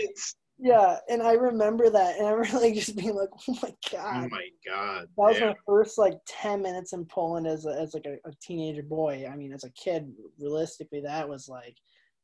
Yeah, 0.59 0.97
and 1.09 1.21
I 1.21 1.33
remember 1.33 1.89
that, 1.89 2.17
and 2.17 2.27
I 2.27 2.31
remember 2.31 2.59
like 2.61 2.75
just 2.75 2.95
being 2.95 3.15
like, 3.15 3.29
"Oh 3.47 3.57
my 3.61 3.69
oh 3.69 3.91
god!" 3.91 4.23
Oh 4.23 4.27
my 4.29 4.49
god. 4.65 5.01
that 5.01 5.09
was 5.17 5.37
damn. 5.37 5.49
my 5.49 5.55
first 5.65 5.97
like 5.97 6.13
ten 6.27 6.61
minutes 6.61 6.93
in 6.93 7.05
Poland 7.05 7.47
as 7.47 7.65
a, 7.65 7.71
as 7.79 7.93
like 7.93 8.05
a, 8.05 8.13
a 8.27 8.33
teenager 8.41 8.83
boy. 8.83 9.27
I 9.31 9.35
mean, 9.35 9.51
as 9.51 9.63
a 9.63 9.71
kid, 9.71 10.11
realistically, 10.39 11.01
that 11.01 11.27
was 11.27 11.49
like 11.49 11.75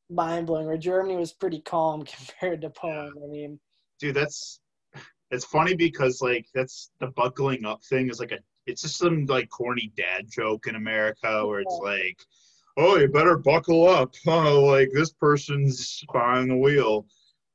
mind 0.09 0.47
blowing. 0.47 0.67
Where 0.67 0.77
Germany 0.77 1.15
was 1.15 1.33
pretty 1.33 1.61
calm 1.61 2.03
compared 2.17 2.61
to 2.61 2.69
Poland. 2.69 3.15
I 3.23 3.27
mean, 3.27 3.59
Dude, 3.99 4.15
that's 4.15 4.61
it's 5.31 5.45
funny 5.45 5.75
because 5.75 6.21
like 6.21 6.45
that's 6.53 6.91
the 6.99 7.07
buckling 7.07 7.65
up 7.65 7.83
thing 7.83 8.09
is 8.09 8.19
like 8.19 8.31
a 8.31 8.39
it's 8.65 8.81
just 8.83 8.97
some 8.97 9.25
like 9.25 9.49
corny 9.49 9.91
dad 9.97 10.25
joke 10.29 10.67
in 10.67 10.75
America 10.75 11.45
where 11.45 11.59
it's 11.59 11.79
like, 11.83 12.17
oh, 12.77 12.97
you 12.97 13.07
better 13.07 13.37
buckle 13.37 13.87
up. 13.87 14.13
Oh, 14.27 14.63
like 14.65 14.89
this 14.93 15.11
person's 15.11 16.03
behind 16.11 16.49
the 16.49 16.55
wheel. 16.55 17.05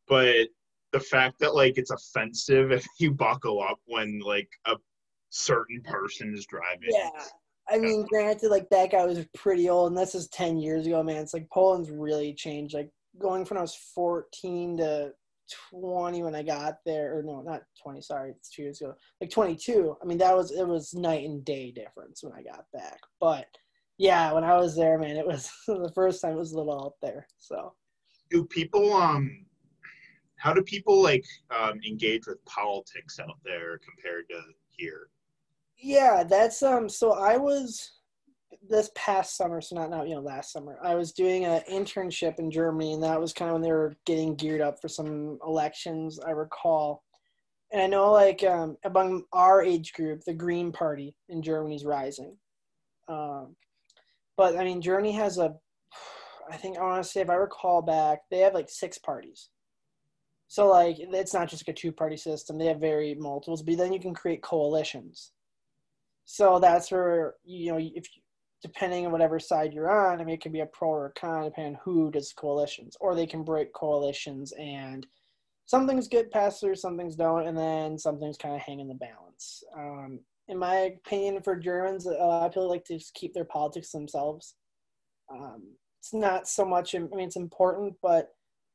But 0.08 0.48
the 0.94 1.00
fact 1.00 1.40
that 1.40 1.56
like 1.56 1.76
it's 1.76 1.90
offensive 1.90 2.70
if 2.70 2.86
you 3.00 3.10
buckle 3.10 3.60
up 3.60 3.80
when 3.86 4.20
like 4.20 4.48
a 4.66 4.76
certain 5.30 5.82
person 5.82 6.32
is 6.32 6.46
driving. 6.46 6.88
Yeah. 6.88 7.10
I 7.68 7.78
mean, 7.78 8.06
granted, 8.06 8.50
like 8.50 8.68
that 8.70 8.92
guy 8.92 9.04
was 9.04 9.26
pretty 9.34 9.68
old, 9.68 9.90
and 9.90 9.98
this 9.98 10.14
is 10.14 10.28
ten 10.28 10.56
years 10.56 10.86
ago, 10.86 11.02
man. 11.02 11.16
It's 11.16 11.34
like 11.34 11.48
Poland's 11.50 11.90
really 11.90 12.32
changed. 12.32 12.74
Like 12.74 12.90
going 13.20 13.44
from 13.44 13.56
when 13.56 13.60
I 13.60 13.62
was 13.62 13.74
fourteen 13.94 14.76
to 14.76 15.12
20 15.72 16.22
when 16.22 16.34
I 16.34 16.42
got 16.42 16.76
there, 16.86 17.18
or 17.18 17.22
no, 17.22 17.42
not 17.42 17.62
20. 17.82 18.00
Sorry, 18.00 18.30
it's 18.30 18.50
two 18.50 18.62
years 18.62 18.80
ago. 18.80 18.94
Like 19.20 19.30
22. 19.30 19.96
I 20.00 20.06
mean, 20.06 20.18
that 20.18 20.36
was 20.36 20.52
it 20.52 20.66
was 20.66 20.94
night 20.94 21.26
and 21.26 21.44
day 21.44 21.72
difference 21.72 22.22
when 22.22 22.34
I 22.34 22.42
got 22.42 22.66
back. 22.72 23.00
But 23.20 23.46
yeah, 23.98 24.32
when 24.32 24.44
I 24.44 24.56
was 24.56 24.76
there, 24.76 24.96
man, 24.98 25.16
it 25.16 25.26
was 25.26 25.50
the 25.66 25.92
first 25.92 26.22
time 26.22 26.32
it 26.32 26.38
was 26.38 26.52
a 26.52 26.56
little 26.56 26.84
out 26.84 26.94
there. 27.02 27.26
So, 27.38 27.72
do 28.30 28.44
people 28.44 28.92
um, 28.92 29.44
how 30.44 30.52
do 30.52 30.62
people 30.62 31.02
like 31.02 31.24
um, 31.58 31.80
engage 31.88 32.26
with 32.26 32.44
politics 32.44 33.18
out 33.18 33.38
there 33.46 33.78
compared 33.78 34.28
to 34.28 34.38
here? 34.68 35.08
Yeah, 35.78 36.22
that's 36.22 36.62
um. 36.62 36.86
So 36.86 37.14
I 37.14 37.38
was 37.38 37.92
this 38.68 38.90
past 38.94 39.38
summer, 39.38 39.62
so 39.62 39.74
not 39.74 39.88
now, 39.88 40.04
you 40.04 40.14
know, 40.14 40.20
last 40.20 40.52
summer. 40.52 40.78
I 40.82 40.96
was 40.96 41.12
doing 41.12 41.46
an 41.46 41.62
internship 41.70 42.38
in 42.38 42.50
Germany, 42.50 42.92
and 42.92 43.02
that 43.02 43.18
was 43.18 43.32
kind 43.32 43.48
of 43.48 43.54
when 43.54 43.62
they 43.62 43.72
were 43.72 43.96
getting 44.04 44.34
geared 44.34 44.60
up 44.60 44.82
for 44.82 44.88
some 44.88 45.38
elections. 45.46 46.20
I 46.20 46.32
recall, 46.32 47.04
and 47.72 47.80
I 47.80 47.86
know 47.86 48.12
like 48.12 48.44
um, 48.44 48.76
among 48.84 49.22
our 49.32 49.62
age 49.62 49.94
group, 49.94 50.24
the 50.26 50.34
Green 50.34 50.72
Party 50.72 51.16
in 51.30 51.40
Germany 51.40 51.76
is 51.76 51.86
rising. 51.86 52.36
Um, 53.08 53.56
but 54.36 54.58
I 54.58 54.64
mean, 54.64 54.82
Germany 54.82 55.12
has 55.12 55.38
a, 55.38 55.54
I 56.52 56.58
think 56.58 56.76
I 56.76 56.82
want 56.82 57.02
to 57.02 57.08
say 57.08 57.22
if 57.22 57.30
I 57.30 57.34
recall 57.34 57.80
back, 57.80 58.18
they 58.30 58.40
have 58.40 58.52
like 58.52 58.68
six 58.68 58.98
parties. 58.98 59.48
So 60.48 60.68
like 60.68 60.96
it's 60.98 61.34
not 61.34 61.48
just 61.48 61.66
like 61.66 61.74
a 61.74 61.78
two 61.78 61.92
party 61.92 62.16
system. 62.16 62.58
They 62.58 62.66
have 62.66 62.80
very 62.80 63.14
multiples, 63.14 63.62
but 63.62 63.76
then 63.76 63.92
you 63.92 64.00
can 64.00 64.14
create 64.14 64.42
coalitions. 64.42 65.32
So 66.24 66.58
that's 66.58 66.90
where 66.90 67.34
you 67.44 67.72
know 67.72 67.78
if 67.78 68.06
depending 68.62 69.04
on 69.04 69.12
whatever 69.12 69.38
side 69.38 69.72
you're 69.72 69.90
on, 69.90 70.20
I 70.20 70.24
mean 70.24 70.34
it 70.34 70.40
can 70.40 70.52
be 70.52 70.60
a 70.60 70.66
pro 70.66 70.88
or 70.88 71.06
a 71.06 71.12
con 71.12 71.44
depending 71.44 71.74
on 71.74 71.80
who 71.84 72.10
does 72.10 72.32
coalitions, 72.32 72.96
or 73.00 73.14
they 73.14 73.26
can 73.26 73.44
break 73.44 73.72
coalitions 73.72 74.52
and 74.58 75.06
some 75.66 75.86
things 75.86 76.08
get 76.08 76.30
passed 76.30 76.60
through, 76.60 76.76
some 76.76 76.96
things 76.96 77.16
don't, 77.16 77.46
and 77.46 77.56
then 77.56 77.98
some 77.98 78.18
things 78.18 78.36
kind 78.36 78.54
of 78.54 78.60
hang 78.60 78.80
in 78.80 78.88
the 78.88 78.94
balance. 78.94 79.64
Um, 79.76 80.20
in 80.48 80.58
my 80.58 80.74
opinion, 80.74 81.42
for 81.42 81.56
Germans, 81.56 82.06
a 82.06 82.10
lot 82.10 82.46
of 82.46 82.52
people 82.52 82.68
like 82.68 82.84
to 82.86 82.98
just 82.98 83.14
keep 83.14 83.32
their 83.32 83.46
politics 83.46 83.90
themselves. 83.90 84.56
Um, 85.32 85.62
it's 85.98 86.12
not 86.12 86.46
so 86.46 86.66
much. 86.66 86.94
I 86.94 86.98
mean, 86.98 87.20
it's 87.20 87.36
important, 87.36 87.94
but 88.02 88.33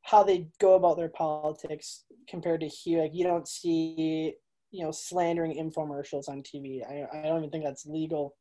how 0.10 0.24
they 0.24 0.47
go 0.60 0.74
about 0.74 0.97
their 0.97 1.10
politics 1.10 2.05
compared 2.28 2.62
to 2.62 2.68
here, 2.68 3.03
like 3.03 3.14
you 3.14 3.24
don't 3.24 3.47
see, 3.47 4.34
you 4.72 4.84
know, 4.84 4.91
slandering 4.91 5.53
infomercials 5.53 6.28
on 6.28 6.41
TV. 6.41 6.82
I, 6.84 7.05
I 7.16 7.24
don't 7.24 7.39
even 7.39 7.51
think 7.51 7.64
that's 7.64 7.86
legal. 7.86 8.36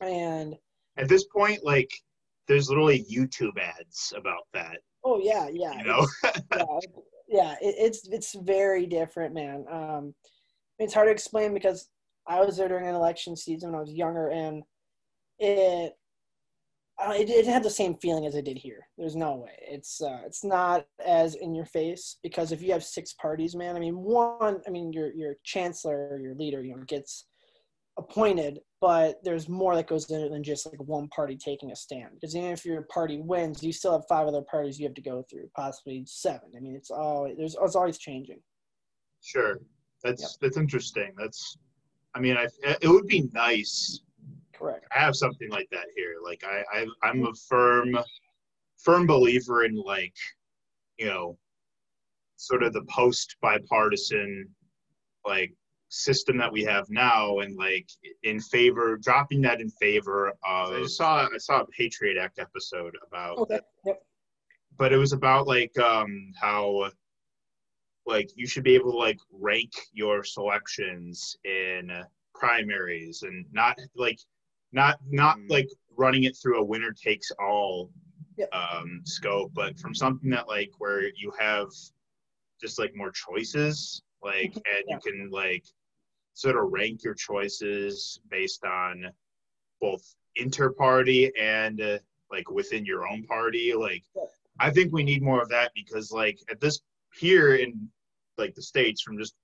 And 0.00 0.54
at 0.96 1.08
this 1.08 1.24
point, 1.24 1.64
like, 1.64 1.90
there's 2.46 2.68
literally 2.68 3.04
YouTube 3.10 3.58
ads 3.58 4.12
about 4.16 4.46
that. 4.54 4.78
Oh 5.04 5.18
yeah, 5.18 5.48
yeah. 5.52 5.76
You 5.76 5.84
know? 5.84 6.06
yeah, 6.24 6.64
yeah. 7.28 7.54
It, 7.60 7.74
it's 7.78 8.08
it's 8.08 8.34
very 8.34 8.86
different, 8.86 9.34
man. 9.34 9.64
Um, 9.68 10.14
it's 10.78 10.94
hard 10.94 11.08
to 11.08 11.12
explain 11.12 11.52
because 11.52 11.88
I 12.28 12.40
was 12.40 12.56
there 12.56 12.68
during 12.68 12.86
an 12.86 12.94
election 12.94 13.36
season 13.36 13.70
when 13.70 13.78
I 13.78 13.80
was 13.80 13.92
younger, 13.92 14.30
and 14.30 14.62
it 15.40 15.94
it, 17.12 17.28
it 17.28 17.46
had 17.46 17.62
the 17.62 17.70
same 17.70 17.94
feeling 17.94 18.26
as 18.26 18.34
it 18.34 18.44
did 18.44 18.58
here. 18.58 18.86
There's 18.96 19.16
no 19.16 19.36
way. 19.36 19.52
It's 19.60 20.00
uh, 20.00 20.20
it's 20.24 20.44
not 20.44 20.86
as 21.04 21.34
in 21.34 21.54
your 21.54 21.66
face 21.66 22.18
because 22.22 22.52
if 22.52 22.62
you 22.62 22.72
have 22.72 22.84
six 22.84 23.12
parties, 23.14 23.54
man, 23.54 23.76
I 23.76 23.80
mean, 23.80 23.96
one, 23.96 24.60
I 24.66 24.70
mean, 24.70 24.92
your 24.92 25.12
your 25.12 25.34
chancellor, 25.44 26.18
your 26.18 26.34
leader, 26.34 26.62
you 26.62 26.76
know, 26.76 26.82
gets 26.84 27.26
appointed, 27.98 28.60
but 28.80 29.18
there's 29.24 29.48
more 29.48 29.74
that 29.74 29.86
goes 29.86 30.10
into 30.10 30.26
it 30.26 30.30
than 30.30 30.44
just 30.44 30.66
like 30.66 30.82
one 30.82 31.08
party 31.08 31.36
taking 31.36 31.70
a 31.70 31.76
stand. 31.76 32.10
Because 32.14 32.36
even 32.36 32.50
if 32.50 32.64
your 32.64 32.82
party 32.82 33.20
wins, 33.20 33.62
you 33.62 33.72
still 33.72 33.92
have 33.92 34.04
five 34.08 34.26
other 34.26 34.42
parties 34.42 34.78
you 34.78 34.86
have 34.86 34.94
to 34.94 35.02
go 35.02 35.24
through, 35.30 35.48
possibly 35.56 36.04
seven. 36.06 36.50
I 36.56 36.60
mean, 36.60 36.76
it's 36.76 36.90
all 36.90 37.30
there's 37.36 37.56
it's 37.60 37.76
always 37.76 37.98
changing. 37.98 38.40
Sure, 39.22 39.60
that's 40.02 40.22
yep. 40.22 40.30
that's 40.40 40.56
interesting. 40.56 41.12
That's 41.18 41.58
I 42.14 42.20
mean, 42.20 42.36
I, 42.38 42.46
it 42.80 42.88
would 42.88 43.06
be 43.06 43.28
nice. 43.34 44.00
Correct. 44.58 44.86
I 44.94 45.00
have 45.00 45.16
something 45.16 45.50
like 45.50 45.68
that 45.70 45.86
here. 45.94 46.16
Like 46.24 46.44
I, 46.44 46.62
I, 46.72 46.86
I'm 47.02 47.24
a 47.26 47.34
firm, 47.48 47.96
firm 48.78 49.06
believer 49.06 49.64
in 49.64 49.76
like, 49.76 50.14
you 50.98 51.06
know, 51.06 51.38
sort 52.36 52.62
of 52.62 52.72
the 52.72 52.84
post 52.84 53.36
bipartisan, 53.40 54.48
like 55.26 55.52
system 55.88 56.36
that 56.38 56.52
we 56.52 56.62
have 56.64 56.88
now, 56.90 57.38
and 57.40 57.56
like 57.56 57.88
in 58.22 58.40
favor, 58.40 58.96
dropping 58.96 59.40
that 59.42 59.60
in 59.60 59.70
favor 59.70 60.28
of. 60.44 60.72
I 60.72 60.86
saw 60.86 61.28
I 61.32 61.38
saw 61.38 61.60
a 61.60 61.66
Patriot 61.66 62.18
Act 62.18 62.38
episode 62.38 62.94
about. 63.06 63.38
Okay. 63.38 63.60
Yep. 63.84 64.02
But 64.78 64.92
it 64.92 64.98
was 64.98 65.12
about 65.12 65.46
like 65.46 65.76
um 65.78 66.32
how 66.40 66.90
like 68.06 68.30
you 68.36 68.46
should 68.46 68.62
be 68.62 68.74
able 68.74 68.92
to 68.92 68.98
like 68.98 69.18
rank 69.32 69.72
your 69.92 70.22
selections 70.22 71.36
in 71.44 71.90
primaries 72.34 73.22
and 73.22 73.46
not 73.52 73.76
like 73.96 74.20
not 74.72 74.98
not 75.08 75.38
mm. 75.38 75.50
like 75.50 75.68
running 75.96 76.24
it 76.24 76.36
through 76.36 76.60
a 76.60 76.64
winner 76.64 76.92
takes 76.92 77.30
all 77.40 77.90
yep. 78.36 78.48
um, 78.52 79.00
scope, 79.04 79.52
but 79.54 79.78
from 79.78 79.94
something 79.94 80.30
that 80.30 80.48
like 80.48 80.70
where 80.78 81.08
you 81.16 81.32
have 81.38 81.68
just 82.60 82.78
like 82.78 82.94
more 82.94 83.12
choices, 83.12 84.02
like 84.22 84.52
mm-hmm. 84.52 84.58
and 84.74 84.84
yeah. 84.88 84.94
you 84.94 85.00
can 85.00 85.30
like 85.30 85.64
sort 86.34 86.56
of 86.56 86.70
rank 86.70 87.02
your 87.02 87.14
choices 87.14 88.20
based 88.30 88.64
on 88.64 89.06
both 89.80 90.02
inter-party 90.36 91.32
and 91.38 91.80
uh, 91.80 91.98
like 92.30 92.50
within 92.50 92.84
your 92.84 93.08
own 93.08 93.24
party. 93.24 93.72
Like, 93.74 94.04
I 94.60 94.70
think 94.70 94.92
we 94.92 95.02
need 95.02 95.22
more 95.22 95.42
of 95.42 95.48
that 95.48 95.72
because 95.74 96.12
like 96.12 96.38
at 96.50 96.60
this 96.60 96.80
here 97.18 97.56
in 97.56 97.88
like 98.36 98.54
the 98.54 98.62
states 98.62 99.02
from 99.02 99.18
just 99.18 99.34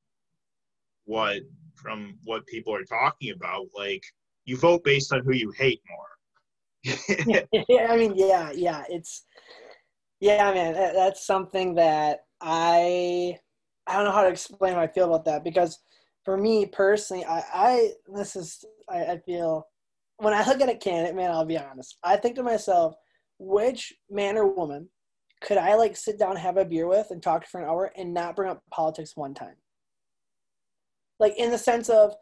what 1.04 1.40
from 1.74 2.18
what 2.24 2.46
people 2.46 2.74
are 2.74 2.84
talking 2.84 3.32
about 3.32 3.66
like 3.74 4.04
you 4.44 4.56
vote 4.56 4.82
based 4.84 5.12
on 5.12 5.22
who 5.24 5.32
you 5.32 5.52
hate 5.56 5.80
more 5.88 6.96
yeah, 7.26 7.86
i 7.88 7.96
mean 7.96 8.12
yeah 8.16 8.50
yeah 8.54 8.82
it's 8.88 9.24
yeah 10.20 10.52
man 10.52 10.72
that's 10.72 11.26
something 11.26 11.74
that 11.74 12.20
i 12.40 13.36
i 13.86 13.94
don't 13.94 14.04
know 14.04 14.12
how 14.12 14.22
to 14.22 14.28
explain 14.28 14.74
how 14.74 14.80
i 14.80 14.86
feel 14.86 15.06
about 15.06 15.24
that 15.24 15.44
because 15.44 15.78
for 16.24 16.36
me 16.36 16.66
personally 16.66 17.24
i 17.24 17.42
i 17.54 17.90
this 18.14 18.36
is 18.36 18.64
i, 18.90 19.04
I 19.04 19.18
feel 19.18 19.66
when 20.16 20.34
i 20.34 20.44
look 20.44 20.60
at 20.60 20.68
a 20.68 20.76
candidate 20.76 21.14
man 21.14 21.30
i'll 21.30 21.44
be 21.44 21.58
honest 21.58 21.96
i 22.02 22.16
think 22.16 22.36
to 22.36 22.42
myself 22.42 22.94
which 23.38 23.92
man 24.10 24.36
or 24.36 24.46
woman 24.46 24.88
could 25.42 25.58
I 25.58 25.74
like 25.74 25.96
sit 25.96 26.18
down, 26.18 26.36
have 26.36 26.56
a 26.56 26.64
beer 26.64 26.86
with, 26.86 27.08
and 27.10 27.22
talk 27.22 27.46
for 27.46 27.60
an 27.60 27.68
hour 27.68 27.92
and 27.96 28.14
not 28.14 28.36
bring 28.36 28.50
up 28.50 28.62
politics 28.70 29.16
one 29.16 29.34
time? 29.34 29.56
Like 31.18 31.34
in 31.36 31.50
the 31.50 31.58
sense 31.58 31.88
of, 31.88 32.14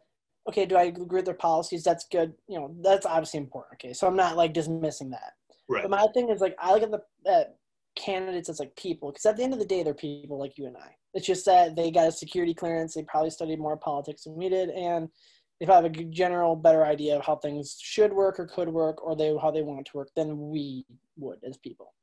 okay, 0.47 0.65
do 0.65 0.75
I 0.75 0.83
agree 0.83 1.17
with 1.17 1.25
their 1.25 1.33
policies? 1.33 1.83
That's 1.83 2.05
good. 2.11 2.33
You 2.47 2.59
know, 2.59 2.75
that's 2.81 3.05
obviously 3.05 3.39
important. 3.39 3.75
Okay, 3.75 3.93
so 3.93 4.07
I'm 4.07 4.15
not 4.15 4.37
like 4.37 4.53
dismissing 4.53 5.11
that. 5.11 5.33
Right. 5.69 5.83
But 5.83 5.91
my 5.91 6.07
thing 6.13 6.29
is 6.29 6.41
like 6.41 6.55
I 6.59 6.73
look 6.73 6.83
at 6.83 6.91
the 6.91 7.31
at 7.31 7.55
candidates 7.95 8.49
as 8.49 8.59
like 8.59 8.75
people 8.77 9.11
because 9.11 9.25
at 9.25 9.35
the 9.37 9.43
end 9.43 9.53
of 9.53 9.59
the 9.59 9.65
day 9.65 9.83
they're 9.83 9.93
people 9.93 10.39
like 10.39 10.57
you 10.57 10.65
and 10.65 10.77
I. 10.77 10.95
It's 11.13 11.27
just 11.27 11.45
that 11.45 11.75
they 11.75 11.91
got 11.91 12.07
a 12.07 12.11
security 12.11 12.53
clearance. 12.53 12.93
They 12.93 13.03
probably 13.03 13.31
studied 13.31 13.59
more 13.59 13.77
politics 13.77 14.23
than 14.23 14.35
we 14.35 14.47
did, 14.47 14.69
and 14.69 15.09
they 15.59 15.65
probably 15.65 15.89
have 15.89 16.07
a 16.07 16.09
general 16.09 16.55
better 16.55 16.85
idea 16.85 17.17
of 17.17 17.25
how 17.25 17.35
things 17.35 17.77
should 17.81 18.13
work 18.13 18.39
or 18.39 18.47
could 18.47 18.69
work, 18.69 19.03
or 19.03 19.15
they 19.15 19.35
how 19.41 19.51
they 19.51 19.61
want 19.61 19.85
to 19.85 19.97
work 19.97 20.09
than 20.15 20.49
we 20.49 20.85
would 21.17 21.39
as 21.47 21.57
people. 21.57 21.93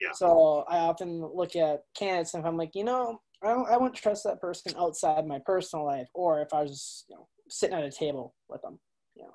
Yeah. 0.00 0.12
So 0.14 0.64
I 0.68 0.78
often 0.78 1.24
look 1.24 1.54
at 1.54 1.84
candidates 1.96 2.34
and 2.34 2.42
if 2.42 2.46
I'm 2.48 2.56
like, 2.56 2.74
you 2.74 2.84
know, 2.84 3.20
I 3.42 3.48
don't, 3.48 3.68
I 3.68 3.76
wouldn't 3.76 3.94
trust 3.94 4.24
that 4.24 4.40
person 4.40 4.72
outside 4.78 5.26
my 5.26 5.40
personal 5.44 5.84
life, 5.84 6.08
or 6.14 6.40
if 6.40 6.52
I 6.52 6.62
was, 6.62 7.04
you 7.08 7.16
know, 7.16 7.28
sitting 7.52 7.76
at 7.76 7.84
a 7.84 7.90
table 7.90 8.34
with 8.48 8.62
them, 8.62 8.78
you 9.14 9.24
know. 9.24 9.34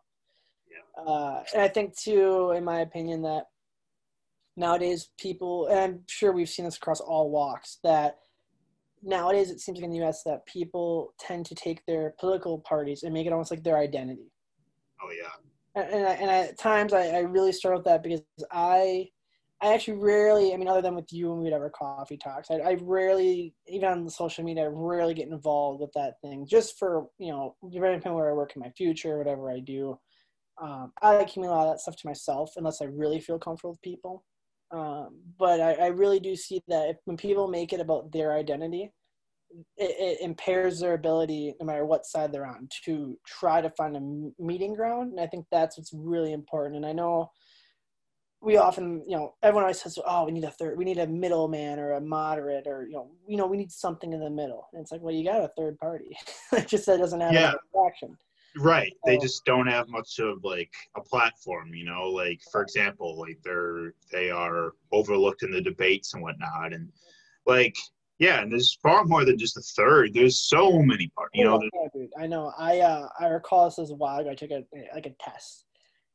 Yeah. 0.70 1.04
Uh, 1.04 1.44
and 1.54 1.62
I 1.62 1.68
think 1.68 1.98
too, 1.98 2.52
in 2.52 2.64
my 2.64 2.82
opinion, 2.82 3.22
that 3.24 3.46
nowadays 4.56 5.10
people, 5.20 5.68
and 5.68 5.80
I'm 5.80 6.00
sure 6.08 6.32
we've 6.32 6.50
seen 6.50 6.66
this 6.66 6.78
across 6.78 7.00
all 7.00 7.30
walks, 7.30 7.78
that 7.84 8.18
nowadays 9.04 9.52
it 9.52 9.60
seems 9.60 9.78
like 9.78 9.86
in 9.86 9.92
the 9.92 9.98
U.S. 9.98 10.24
that 10.24 10.46
people 10.46 11.14
tend 11.20 11.46
to 11.46 11.56
take 11.56 11.86
their 11.86 12.16
political 12.20 12.60
parties 12.60 13.04
and 13.04 13.14
make 13.14 13.28
it 13.28 13.32
almost 13.32 13.52
like 13.52 13.64
their 13.64 13.78
identity. 13.78 14.32
Oh 15.02 15.10
yeah. 15.12 15.82
And, 15.82 15.94
and, 15.94 16.08
I, 16.08 16.14
and 16.14 16.30
at 16.30 16.58
times 16.58 16.94
I, 16.94 17.08
I 17.10 17.20
really 17.20 17.52
struggle 17.52 17.80
with 17.80 17.86
that 17.86 18.02
because 18.02 18.22
I 18.52 19.10
I 19.62 19.74
actually 19.74 19.98
rarely, 19.98 20.54
I 20.54 20.58
mean, 20.58 20.68
other 20.68 20.84
than 20.84 20.96
with 20.96 21.12
you 21.12 21.32
and 21.34 21.42
we'd 21.42 21.54
ever 21.54 21.72
coffee 21.72 22.18
talks, 22.18 22.52
I, 22.52 22.56
I 22.58 22.78
rarely, 22.82 23.56
even 23.68 23.90
on 23.90 24.10
social 24.10 24.44
media, 24.44 24.66
I 24.66 24.68
rarely 24.68 25.16
get 25.16 25.30
involved 25.30 25.82
with 25.82 25.92
that 25.96 26.22
thing 26.22 26.46
just 26.48 26.78
for, 26.78 27.08
you 27.18 27.32
know, 27.32 27.56
depending 27.72 28.02
on 28.06 28.14
where 28.14 28.30
I 28.30 28.34
work 28.34 28.56
in 28.56 28.62
my 28.62 28.70
future, 28.72 29.18
whatever 29.18 29.52
I 29.52 29.60
do. 29.60 29.98
Um, 30.62 30.92
I 31.02 31.18
like 31.18 31.28
keeping 31.28 31.46
a 31.46 31.52
lot 31.52 31.68
of 31.68 31.74
that 31.74 31.80
stuff 31.80 31.96
to 31.98 32.08
myself 32.08 32.52
unless 32.56 32.82
I 32.82 32.86
really 32.86 33.20
feel 33.20 33.40
comfortable 33.40 33.72
with 33.72 33.82
people. 33.82 34.24
Um, 34.72 35.22
but 35.40 35.60
I, 35.62 35.74
I, 35.74 35.88
really 35.88 36.20
do 36.20 36.36
see 36.36 36.62
that 36.68 36.90
if, 36.90 36.98
when 37.06 37.16
people 37.16 37.48
make 37.48 37.72
it 37.72 37.80
about 37.80 38.12
their 38.12 38.34
identity, 38.34 38.92
it, 39.78 39.96
it, 39.98 40.18
impairs 40.22 40.80
their 40.80 40.94
ability, 40.94 41.56
no 41.60 41.66
matter 41.66 41.86
what 41.86 42.06
side 42.06 42.34
they're 42.34 42.46
on, 42.46 42.68
to 42.84 43.18
try 43.26 43.62
to 43.62 43.70
find 43.72 43.96
a 43.96 44.44
meeting 44.44 44.74
ground. 44.74 45.12
And 45.12 45.22
I 45.22 45.28
think 45.28 45.46
that's 45.52 45.78
what's 45.78 45.94
really 45.94 46.34
important. 46.34 46.76
And 46.76 46.86
I 46.86 46.92
know 46.92 47.32
we 48.42 48.58
often, 48.58 49.04
you 49.08 49.18
know, 49.18 49.34
everyone 49.42 49.64
always 49.64 49.82
says, 49.82 49.98
"Oh, 50.06 50.26
we 50.26 50.32
need 50.32 50.44
a 50.44 50.52
third, 50.52 50.78
we 50.78 50.86
need 50.86 51.00
a 51.00 51.08
middleman 51.08 51.80
or 51.80 51.94
a 51.94 52.02
moderate, 52.02 52.68
or 52.68 52.86
you 52.86 52.94
know, 52.94 53.12
you 53.28 53.38
know, 53.38 53.48
we 53.48 53.58
need 53.58 53.72
something 53.72 54.14
in 54.14 54.20
the 54.20 54.30
middle." 54.30 54.68
And 54.74 54.82
it's 54.82 54.92
like, 54.92 55.02
well, 55.02 55.14
you 55.14 55.24
got 55.24 55.42
a 55.42 55.52
third 55.58 55.78
party. 55.80 56.16
it 56.54 56.68
just 56.68 56.86
that 56.86 56.98
doesn't 57.00 57.22
have 57.22 57.34
Yeah. 57.34 57.54
traction. 57.74 58.18
Right. 58.60 58.94
They 59.06 59.18
just 59.18 59.46
don't 59.46 59.68
have 59.68 59.88
much 59.88 60.18
of 60.20 60.44
like 60.44 60.74
a 60.96 61.02
platform, 61.02 61.74
you 61.74 61.86
know, 61.86 62.10
like 62.10 62.42
for 62.52 62.62
example, 62.62 63.20
like 63.20 63.38
they're 63.44 63.94
they 64.12 64.32
are 64.32 64.72
overlooked 64.92 65.44
in 65.44 65.52
the 65.52 65.62
debates 65.62 66.14
and 66.14 66.24
whatnot. 66.24 66.74
And 66.74 66.92
like 67.46 67.76
yeah, 68.20 68.42
and 68.42 68.52
there's 68.52 68.74
far 68.82 69.04
more 69.04 69.26
than 69.26 69.38
just 69.38 69.58
a 69.58 69.62
third. 69.62 70.14
There's 70.14 70.40
so 70.40 70.80
many 70.80 71.08
parts. 71.10 71.32
You 71.36 71.44
know, 71.44 71.62
Oh, 71.62 71.70
yeah, 71.72 71.88
dude. 71.94 72.10
I 72.20 72.26
know. 72.26 72.52
I 72.58 72.80
uh, 72.80 73.08
I 73.20 73.28
recall 73.28 73.66
this 73.66 73.78
as 73.78 73.92
a 73.92 73.96
while 73.96 74.20
ago. 74.20 74.32
I 74.32 74.36
took 74.36 74.50
a 74.50 74.64
like 74.96 75.06
a 75.06 75.12
test, 75.20 75.66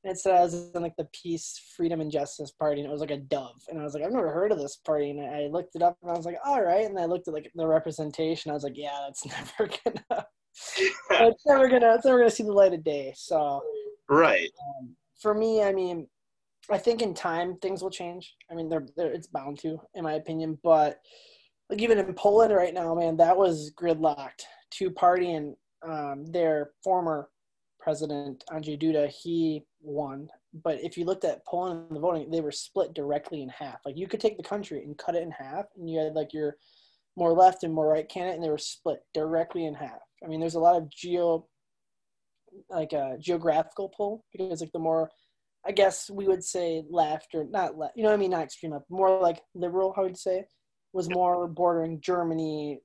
and 0.04 0.16
it 0.16 0.26
was 0.26 0.72
in 0.74 0.82
like 0.82 0.96
the 0.96 1.08
Peace, 1.12 1.60
Freedom, 1.76 2.00
and 2.00 2.10
Justice 2.10 2.50
Party, 2.50 2.80
and 2.80 2.88
it 2.88 2.92
was 2.92 3.00
like 3.00 3.12
a 3.12 3.18
dove. 3.18 3.62
And 3.68 3.78
I 3.78 3.84
was 3.84 3.94
like, 3.94 4.02
I've 4.02 4.12
never 4.12 4.32
heard 4.32 4.50
of 4.50 4.58
this 4.58 4.76
party, 4.76 5.10
and 5.10 5.20
I 5.20 5.46
looked 5.46 5.76
it 5.76 5.82
up, 5.82 5.96
and 6.02 6.10
I 6.10 6.14
was 6.14 6.26
like, 6.26 6.38
all 6.44 6.62
right. 6.62 6.84
And 6.84 6.98
I 6.98 7.04
looked 7.04 7.28
at 7.28 7.34
like 7.34 7.50
the 7.54 7.66
representation. 7.66 8.50
I 8.50 8.54
was 8.54 8.64
like, 8.64 8.76
yeah, 8.76 8.98
that's 9.06 9.24
never 9.58 9.70
gonna. 9.84 10.26
it's 11.10 11.42
never 11.46 11.68
gonna. 11.68 11.94
It's 11.94 12.04
never 12.04 12.18
gonna 12.18 12.30
see 12.30 12.42
the 12.42 12.52
light 12.52 12.72
of 12.72 12.82
day. 12.82 13.12
So 13.16 13.62
right. 14.08 14.50
um, 14.80 14.96
for 15.20 15.34
me, 15.34 15.62
I 15.62 15.72
mean, 15.72 16.08
I 16.68 16.78
think 16.78 17.00
in 17.00 17.14
time 17.14 17.56
things 17.58 17.82
will 17.82 17.90
change. 17.90 18.34
I 18.50 18.54
mean, 18.54 18.68
they're, 18.68 18.86
they're 18.96 19.12
it's 19.12 19.28
bound 19.28 19.60
to, 19.60 19.80
in 19.94 20.02
my 20.02 20.14
opinion. 20.14 20.58
But 20.64 20.98
like 21.70 21.80
even 21.80 21.98
in 21.98 22.12
Poland 22.14 22.52
right 22.52 22.74
now, 22.74 22.94
man, 22.94 23.16
that 23.18 23.36
was 23.36 23.72
gridlocked. 23.80 24.42
Two 24.70 24.90
party 24.90 25.34
and 25.34 25.54
um, 25.86 26.26
their 26.26 26.70
former 26.82 27.28
president 27.82 28.44
Andrzej 28.50 28.80
Duda, 28.80 29.08
he 29.08 29.64
won. 29.80 30.28
But 30.54 30.82
if 30.82 30.96
you 30.96 31.04
looked 31.04 31.24
at 31.24 31.44
Poland 31.46 31.86
and 31.88 31.96
the 31.96 32.00
voting, 32.00 32.30
they 32.30 32.40
were 32.40 32.52
split 32.52 32.94
directly 32.94 33.42
in 33.42 33.48
half. 33.48 33.80
Like 33.84 33.98
you 33.98 34.06
could 34.06 34.20
take 34.20 34.36
the 34.36 34.42
country 34.42 34.82
and 34.82 34.96
cut 34.96 35.16
it 35.16 35.22
in 35.22 35.30
half, 35.30 35.66
and 35.76 35.90
you 35.90 35.98
had 35.98 36.14
like 36.14 36.32
your 36.32 36.56
more 37.16 37.32
left 37.32 37.64
and 37.64 37.74
more 37.74 37.88
right 37.88 38.08
candidate, 38.08 38.36
and 38.36 38.44
they 38.44 38.50
were 38.50 38.58
split 38.58 39.00
directly 39.12 39.66
in 39.66 39.74
half. 39.74 40.00
I 40.24 40.28
mean, 40.28 40.40
there's 40.40 40.54
a 40.54 40.60
lot 40.60 40.76
of 40.76 40.90
geo 40.90 41.46
like 42.68 42.92
a 42.92 43.16
geographical 43.18 43.88
pull 43.96 44.24
because 44.30 44.60
like 44.60 44.72
the 44.72 44.78
more 44.78 45.10
I 45.64 45.72
guess 45.72 46.10
we 46.10 46.26
would 46.26 46.42
say 46.44 46.84
left 46.90 47.34
or 47.34 47.44
not 47.44 47.78
left, 47.78 47.96
you 47.96 48.02
know 48.02 48.08
what 48.10 48.16
I 48.16 48.18
mean, 48.18 48.32
not 48.32 48.42
extreme 48.42 48.72
left, 48.72 48.90
more 48.90 49.20
like 49.20 49.40
liberal, 49.54 49.94
I 49.96 50.00
would 50.00 50.18
say, 50.18 50.44
was 50.92 51.08
more 51.08 51.46
bordering 51.46 52.00
Germany, 52.00 52.80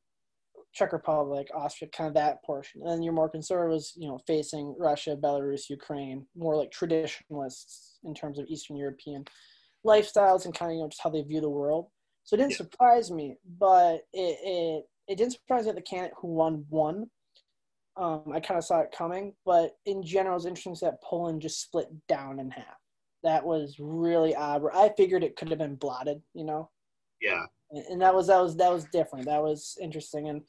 Czech 0.77 0.93
Republic, 0.93 1.47
Austria, 1.55 1.89
kind 1.89 2.07
of 2.07 2.13
that 2.13 2.43
portion. 2.43 2.81
And 2.81 2.91
then 2.91 3.01
your 3.03 3.13
more 3.13 3.29
conservative 3.29 3.71
was, 3.73 3.93
you 3.95 4.07
know, 4.07 4.19
facing 4.27 4.75
Russia, 4.77 5.17
Belarus, 5.19 5.69
Ukraine, 5.69 6.25
more 6.35 6.55
like 6.55 6.71
traditionalists 6.71 7.97
in 8.03 8.13
terms 8.13 8.37
of 8.37 8.45
Eastern 8.47 8.77
European 8.77 9.25
lifestyles 9.85 10.45
and 10.45 10.53
kind 10.53 10.71
of, 10.71 10.75
you 10.75 10.81
know, 10.83 10.89
just 10.89 11.01
how 11.01 11.09
they 11.09 11.21
view 11.23 11.41
the 11.41 11.49
world. 11.49 11.87
So 12.23 12.35
it 12.35 12.37
didn't 12.37 12.51
Yeah. 12.51 12.57
surprise 12.57 13.09
me, 13.09 13.37
but 13.57 14.01
it, 14.13 14.37
it, 14.43 14.85
it 15.07 15.15
didn't 15.17 15.33
surprise 15.33 15.63
me 15.65 15.71
that 15.71 15.75
the 15.77 15.81
candidate 15.81 16.13
who 16.19 16.27
won 16.27 16.65
won. 16.69 17.09
Um, 17.95 18.25
I 18.31 18.39
kind 18.39 18.59
of 18.59 18.63
saw 18.63 18.81
it 18.81 18.91
coming, 18.95 19.33
but 19.45 19.75
in 19.85 20.03
general, 20.03 20.33
it 20.35 20.41
was 20.41 20.45
interesting 20.45 20.77
that 20.81 21.01
Poland 21.01 21.41
just 21.41 21.61
split 21.63 21.87
down 22.07 22.39
in 22.39 22.51
half. 22.51 22.77
That 23.23 23.43
was 23.43 23.77
really 23.79 24.35
odd. 24.35 24.61
I 24.73 24.89
figured 24.95 25.23
it 25.23 25.35
could 25.35 25.49
have 25.49 25.57
been 25.57 25.75
blotted, 25.75 26.21
you 26.35 26.43
know, 26.43 26.69
Yeah. 27.19 27.45
and, 27.71 27.83
and 27.85 28.01
that 28.03 28.13
was 28.13 28.27
that 28.27 28.39
was 28.39 28.55
that 28.57 28.71
was 28.71 28.85
different. 28.91 29.25
That 29.25 29.41
was 29.41 29.75
interesting, 29.81 30.29
and 30.29 30.43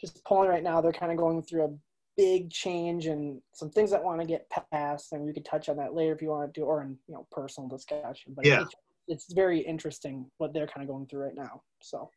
just 0.00 0.24
Poland 0.24 0.50
right 0.50 0.62
now, 0.62 0.80
they're 0.80 0.92
kind 0.92 1.12
of 1.12 1.18
going 1.18 1.42
through 1.42 1.64
a 1.64 1.74
big 2.16 2.50
change 2.50 3.06
and 3.06 3.40
some 3.54 3.70
things 3.70 3.90
that 3.90 4.02
want 4.02 4.20
to 4.20 4.26
get 4.26 4.50
passed, 4.72 5.12
and 5.12 5.22
we 5.22 5.32
could 5.32 5.44
touch 5.44 5.68
on 5.68 5.76
that 5.76 5.94
later 5.94 6.12
if 6.12 6.22
you 6.22 6.28
want 6.28 6.54
to, 6.54 6.62
or 6.62 6.82
in 6.82 6.98
you 7.06 7.14
know 7.14 7.26
personal 7.30 7.68
discussion. 7.68 8.34
But 8.34 8.46
Yeah. 8.46 8.62
it's, 8.62 8.74
it's 9.08 9.32
very 9.32 9.60
interesting 9.60 10.30
what 10.38 10.52
they're 10.52 10.66
kind 10.66 10.82
of 10.82 10.88
going 10.88 11.06
through 11.06 11.24
right 11.24 11.36
now. 11.36 11.62
So 11.82 12.10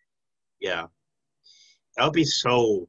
Yeah. 0.60 0.88
That 1.98 2.06
would 2.06 2.14
be 2.14 2.26
so 2.26 2.88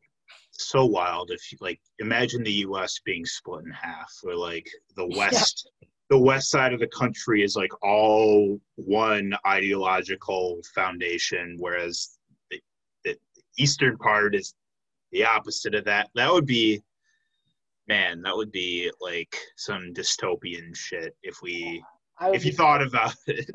so 0.56 0.86
wild 0.86 1.30
if 1.30 1.50
you 1.50 1.58
like 1.60 1.80
imagine 1.98 2.42
the 2.42 2.62
US 2.68 3.00
being 3.04 3.24
split 3.26 3.64
in 3.64 3.72
half 3.72 4.10
where 4.22 4.36
like 4.36 4.68
the 4.96 5.06
Yeah. 5.08 5.16
west 5.16 5.70
the 6.10 6.18
west 6.18 6.50
side 6.50 6.72
of 6.72 6.80
the 6.80 6.86
country 6.88 7.42
is 7.42 7.56
like 7.56 7.72
all 7.82 8.60
one 8.76 9.34
ideological 9.46 10.60
foundation 10.74 11.56
whereas 11.58 12.18
the, 12.50 12.60
the 13.04 13.16
eastern 13.58 13.96
part 13.98 14.34
is 14.34 14.54
the 15.14 15.24
opposite 15.24 15.74
of 15.74 15.84
that. 15.86 16.10
That 16.14 16.30
would 16.30 16.44
be 16.46 16.82
man, 17.88 18.22
that 18.22 18.34
would 18.36 18.50
be 18.52 18.90
like 19.00 19.36
some 19.56 19.92
dystopian 19.94 20.74
shit 20.74 21.14
if 21.22 21.36
we 21.42 21.82
if 22.32 22.44
you 22.44 22.50
be- 22.52 22.56
thought 22.56 22.82
about 22.82 23.14
it. 23.26 23.48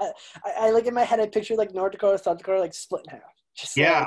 I, 0.00 0.66
I 0.66 0.70
like 0.70 0.86
in 0.86 0.94
my 0.94 1.04
head, 1.04 1.20
I 1.20 1.26
picture 1.26 1.54
like 1.56 1.74
North 1.74 1.92
Dakota, 1.92 2.18
South 2.18 2.38
Dakota, 2.38 2.60
like 2.60 2.74
split 2.74 3.02
in 3.06 3.12
half. 3.12 3.22
Just 3.56 3.76
like, 3.76 3.86
Yeah. 3.86 4.06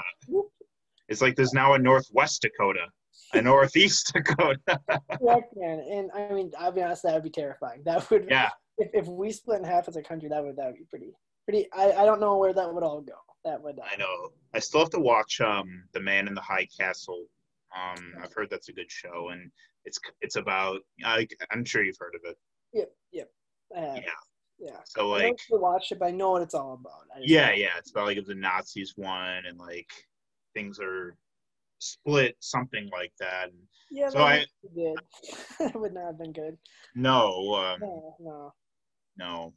It's 1.09 1.21
like 1.21 1.35
there's 1.35 1.53
now 1.53 1.73
a 1.73 1.79
northwest 1.79 2.41
Dakota, 2.41 2.85
a 3.33 3.41
northeast 3.51 4.11
Dakota. 4.13 4.57
Correct, 5.19 5.53
man. 5.55 5.79
And 5.91 6.09
I 6.15 6.33
mean, 6.33 6.51
I'll 6.57 6.71
be 6.71 6.81
honest, 6.81 7.03
that 7.03 7.13
would 7.13 7.23
be 7.23 7.29
terrifying. 7.29 7.81
That 7.85 8.09
would, 8.09 8.27
Yeah. 8.29 8.49
if, 8.77 8.89
if 8.93 9.07
we 9.07 9.31
split 9.31 9.59
in 9.59 9.65
half 9.65 9.87
as 9.87 9.95
a 9.97 10.01
country, 10.01 10.29
that 10.29 10.43
would 10.43 10.55
that 10.57 10.67
would 10.67 10.75
be 10.77 10.85
pretty, 10.89 11.13
pretty. 11.45 11.67
I, 11.73 11.91
I 11.91 12.05
don't 12.05 12.19
know 12.21 12.37
where 12.37 12.53
that 12.53 12.73
would 12.73 12.83
all 12.83 13.01
go. 13.01 13.13
That 13.45 13.61
would. 13.61 13.79
Uh, 13.79 13.83
I 13.91 13.95
know. 13.97 14.29
I 14.53 14.59
still 14.59 14.81
have 14.81 14.89
to 14.91 14.99
watch 14.99 15.41
um 15.41 15.83
The 15.93 15.99
Man 15.99 16.27
in 16.27 16.33
the 16.35 16.41
High 16.41 16.67
Castle. 16.79 17.25
Um, 17.75 18.13
I've 18.21 18.33
heard 18.33 18.49
that's 18.49 18.69
a 18.69 18.73
good 18.73 18.91
show, 18.91 19.29
and 19.29 19.49
it's 19.85 19.99
it's 20.21 20.35
about. 20.35 20.81
I, 21.03 21.27
I'm 21.51 21.65
sure 21.65 21.83
you've 21.83 21.97
heard 21.99 22.15
of 22.15 22.21
it. 22.29 22.37
Yep, 22.73 22.91
yep. 23.11 23.29
I 23.75 23.79
Yeah. 23.81 24.01
yeah. 24.59 24.79
So 24.85 25.07
I 25.07 25.11
like, 25.11 25.21
don't 25.23 25.31
actually 25.31 25.59
watch 25.59 25.91
it, 25.91 25.99
but 25.99 26.07
I 26.07 26.11
know 26.11 26.31
what 26.31 26.41
it's 26.41 26.53
all 26.53 26.73
about. 26.73 27.07
I 27.15 27.19
just- 27.19 27.29
yeah, 27.29 27.51
yeah, 27.51 27.77
it's 27.77 27.91
about 27.91 28.05
like 28.07 28.17
if 28.17 28.25
the 28.27 28.35
Nazis 28.35 28.93
won 28.97 29.45
and 29.47 29.57
like 29.57 29.89
things 30.53 30.79
are 30.81 31.15
split, 31.79 32.35
something 32.41 32.89
like 32.91 33.13
that. 33.19 33.45
And 33.45 33.57
Yeah, 33.89 34.09
So 34.09 34.19
that 34.19 34.23
I- 34.27 34.45
would 34.63 34.75
good. 34.75 34.95
that 35.59 35.79
would 35.79 35.93
not 35.93 36.05
have 36.07 36.19
been 36.19 36.33
good. 36.33 36.57
no, 36.95 37.55
um, 37.55 37.79
No, 37.79 38.15
no. 38.19 38.53
no. 39.17 39.53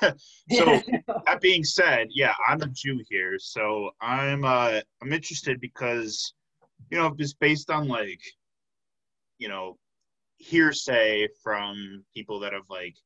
So 0.50 0.80
that 1.26 1.40
being 1.40 1.64
said, 1.64 2.08
yeah, 2.10 2.34
I'm 2.46 2.60
a 2.62 2.66
Jew 2.66 3.00
here, 3.08 3.38
so 3.38 3.90
I'm 4.00 4.44
uh 4.44 4.80
I'm 5.00 5.12
interested 5.12 5.60
because 5.60 6.34
you 6.90 6.98
know 6.98 7.14
just 7.16 7.38
based 7.38 7.70
on 7.70 7.88
like 7.88 8.20
you 9.38 9.48
know 9.48 9.78
hearsay 10.36 11.28
from 11.42 12.04
people 12.14 12.40
that 12.40 12.52
have 12.52 12.68
like 12.68 12.96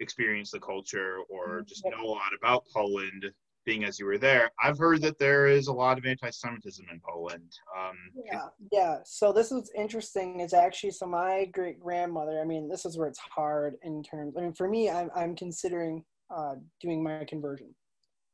experienced 0.00 0.52
the 0.52 0.60
culture 0.60 1.18
or 1.28 1.62
just 1.62 1.84
know 1.84 2.04
a 2.04 2.06
lot 2.06 2.32
about 2.38 2.64
Poland, 2.72 3.26
being 3.64 3.84
as 3.84 3.98
you 3.98 4.06
were 4.06 4.18
there, 4.18 4.50
I've 4.62 4.78
heard 4.78 5.02
that 5.02 5.18
there 5.18 5.46
is 5.46 5.68
a 5.68 5.72
lot 5.72 5.98
of 5.98 6.06
anti-Semitism 6.06 6.86
in 6.90 7.00
Poland. 7.06 7.50
Um, 7.78 7.96
Yeah, 8.14 8.48
yeah. 8.72 8.98
So 9.04 9.32
this 9.32 9.52
is 9.52 9.70
interesting. 9.76 10.40
Is 10.40 10.54
actually 10.54 10.90
so 10.90 11.06
my 11.06 11.46
great 11.46 11.80
grandmother. 11.80 12.40
I 12.40 12.44
mean, 12.44 12.68
this 12.68 12.84
is 12.84 12.98
where 12.98 13.08
it's 13.08 13.18
hard 13.18 13.76
in 13.82 14.02
terms. 14.02 14.34
I 14.36 14.42
mean, 14.42 14.54
for 14.54 14.68
me, 14.68 14.90
I'm 14.90 15.10
I'm 15.14 15.34
considering 15.36 16.04
uh, 16.34 16.54
doing 16.80 17.02
my 17.02 17.24
conversion. 17.28 17.74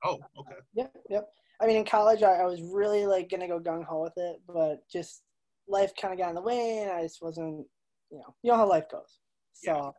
Oh, 0.04 0.18
okay. 0.38 0.56
Yep, 0.74 0.92
yep. 1.10 1.28
I 1.60 1.66
mean, 1.66 1.76
in 1.76 1.84
college, 1.84 2.22
I, 2.22 2.36
I 2.36 2.44
was 2.44 2.62
really 2.62 3.06
like 3.06 3.30
gonna 3.30 3.48
go 3.48 3.60
gung 3.60 3.84
ho 3.84 4.02
with 4.02 4.14
it, 4.16 4.40
but 4.46 4.78
just 4.90 5.22
life 5.68 5.92
kind 6.00 6.12
of 6.12 6.18
got 6.18 6.30
in 6.30 6.34
the 6.34 6.42
way, 6.42 6.80
and 6.82 6.90
I 6.90 7.02
just 7.02 7.22
wasn't. 7.22 7.66
You 8.10 8.18
know, 8.18 8.34
you 8.42 8.50
know 8.50 8.56
how 8.56 8.68
life 8.68 8.86
goes. 8.90 9.18
So, 9.52 9.94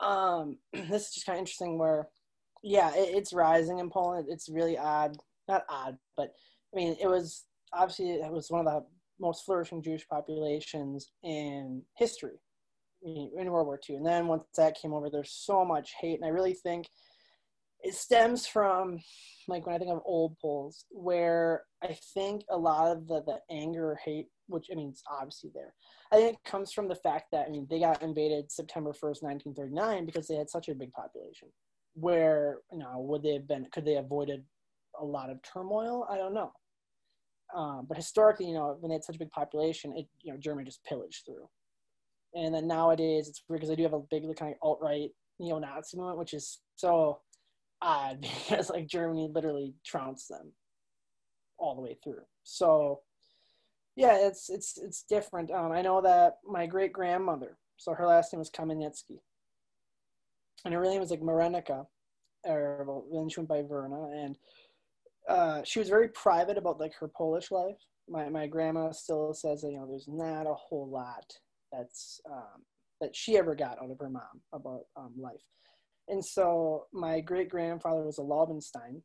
um, 0.00 0.58
this 0.72 1.08
is 1.08 1.14
just 1.14 1.26
kind 1.26 1.36
of 1.36 1.40
interesting. 1.40 1.78
Where, 1.78 2.08
yeah, 2.64 2.90
it, 2.94 3.14
it's 3.14 3.34
rising 3.34 3.78
in 3.78 3.90
Poland. 3.90 4.26
It's 4.28 4.48
really 4.48 4.78
odd. 4.78 5.16
Not 5.46 5.64
odd, 5.68 5.98
but 6.16 6.32
I 6.72 6.76
mean, 6.76 6.96
it 7.00 7.06
was 7.06 7.44
obviously 7.74 8.12
it 8.12 8.32
was 8.32 8.50
one 8.50 8.66
of 8.66 8.72
the 8.72 8.86
most 9.20 9.44
flourishing 9.44 9.82
Jewish 9.82 10.08
populations 10.08 11.12
in 11.22 11.82
history 11.96 12.40
in 13.02 13.50
World 13.50 13.66
War 13.66 13.78
II. 13.88 13.96
And 13.96 14.06
then 14.06 14.26
once 14.26 14.44
that 14.56 14.78
came 14.80 14.94
over, 14.94 15.10
there's 15.10 15.30
so 15.30 15.62
much 15.64 15.92
hate, 16.00 16.14
and 16.14 16.24
I 16.24 16.28
really 16.28 16.54
think 16.54 16.88
it 17.82 17.94
stems 17.94 18.46
from 18.46 18.98
like 19.46 19.66
when 19.66 19.74
I 19.74 19.78
think 19.78 19.90
of 19.90 20.00
old 20.06 20.38
Poles, 20.40 20.86
where 20.88 21.64
I 21.82 21.98
think 22.14 22.42
a 22.50 22.56
lot 22.56 22.90
of 22.90 23.06
the, 23.06 23.22
the 23.26 23.40
anger 23.54 23.90
or 23.90 23.98
hate, 24.02 24.28
which 24.46 24.68
I 24.72 24.74
mean, 24.74 24.88
it's 24.88 25.02
obviously 25.10 25.50
there. 25.52 25.74
I 26.10 26.16
think 26.16 26.32
it 26.32 26.50
comes 26.50 26.72
from 26.72 26.88
the 26.88 26.94
fact 26.94 27.26
that 27.32 27.46
I 27.46 27.50
mean 27.50 27.66
they 27.68 27.80
got 27.80 28.02
invaded 28.02 28.50
September 28.50 28.94
first, 28.94 29.22
nineteen 29.22 29.54
thirty 29.54 29.74
nine, 29.74 30.06
because 30.06 30.26
they 30.26 30.36
had 30.36 30.48
such 30.48 30.70
a 30.70 30.74
big 30.74 30.92
population. 30.92 31.48
Where 31.94 32.58
you 32.72 32.78
know 32.78 32.98
would 32.98 33.22
they 33.22 33.34
have 33.34 33.48
been? 33.48 33.66
Could 33.72 33.84
they 33.84 33.94
have 33.94 34.06
avoided 34.06 34.42
a 35.00 35.04
lot 35.04 35.30
of 35.30 35.38
turmoil? 35.42 36.06
I 36.10 36.16
don't 36.16 36.34
know. 36.34 36.52
Um, 37.54 37.86
but 37.88 37.96
historically, 37.96 38.46
you 38.46 38.54
know, 38.54 38.76
when 38.80 38.90
they 38.90 38.94
had 38.94 39.04
such 39.04 39.16
a 39.16 39.20
big 39.20 39.30
population, 39.30 39.96
it 39.96 40.06
you 40.22 40.32
know 40.32 40.38
Germany 40.38 40.64
just 40.64 40.84
pillaged 40.84 41.24
through. 41.24 41.48
And 42.34 42.52
then 42.52 42.66
nowadays, 42.66 43.28
it's 43.28 43.42
weird 43.48 43.60
because 43.60 43.68
they 43.68 43.76
do 43.76 43.84
have 43.84 43.92
a 43.92 44.00
big 44.10 44.24
kind 44.36 44.52
of 44.52 44.58
alt 44.60 44.80
right 44.82 45.10
neo-Nazi 45.38 45.96
movement, 45.96 46.18
which 46.18 46.34
is 46.34 46.60
so 46.76 47.20
odd 47.80 48.20
because 48.48 48.70
like 48.70 48.86
Germany 48.86 49.30
literally 49.32 49.74
trounced 49.84 50.28
them 50.28 50.52
all 51.58 51.74
the 51.74 51.82
way 51.82 51.96
through. 52.02 52.22
So 52.42 53.00
yeah, 53.96 54.26
it's 54.26 54.50
it's 54.50 54.78
it's 54.78 55.04
different. 55.08 55.50
Um, 55.50 55.70
I 55.70 55.82
know 55.82 56.00
that 56.02 56.38
my 56.44 56.66
great 56.66 56.92
grandmother, 56.92 57.56
so 57.76 57.94
her 57.94 58.06
last 58.06 58.32
name 58.32 58.40
was 58.40 58.50
Kamenetsky, 58.50 59.20
and 60.64 60.74
her 60.74 60.80
real 60.80 60.92
name 60.92 61.00
was 61.00 61.10
like 61.10 61.22
Marenica, 61.22 61.86
or 62.44 62.84
well, 62.86 63.06
then 63.12 63.28
she 63.28 63.40
went 63.40 63.48
by 63.48 63.62
Verna, 63.62 64.08
and 64.12 64.36
uh, 65.28 65.62
she 65.64 65.78
was 65.78 65.88
very 65.88 66.08
private 66.08 66.58
about 66.58 66.80
like 66.80 66.94
her 67.00 67.10
Polish 67.16 67.50
life. 67.50 67.76
My 68.08 68.28
my 68.28 68.46
grandma 68.46 68.92
still 68.92 69.32
says 69.34 69.62
that 69.62 69.70
you 69.70 69.78
know 69.78 69.86
there's 69.88 70.08
not 70.08 70.46
a 70.46 70.54
whole 70.54 70.88
lot 70.88 71.24
that's 71.72 72.20
um, 72.30 72.64
that 73.00 73.14
she 73.14 73.36
ever 73.36 73.54
got 73.54 73.82
out 73.82 73.90
of 73.90 73.98
her 73.98 74.10
mom 74.10 74.40
about 74.52 74.82
um, 74.96 75.12
life, 75.18 75.42
and 76.08 76.24
so 76.24 76.86
my 76.92 77.20
great 77.20 77.48
grandfather 77.48 78.04
was 78.04 78.18
a 78.18 78.22
Laubenstein, 78.22 79.02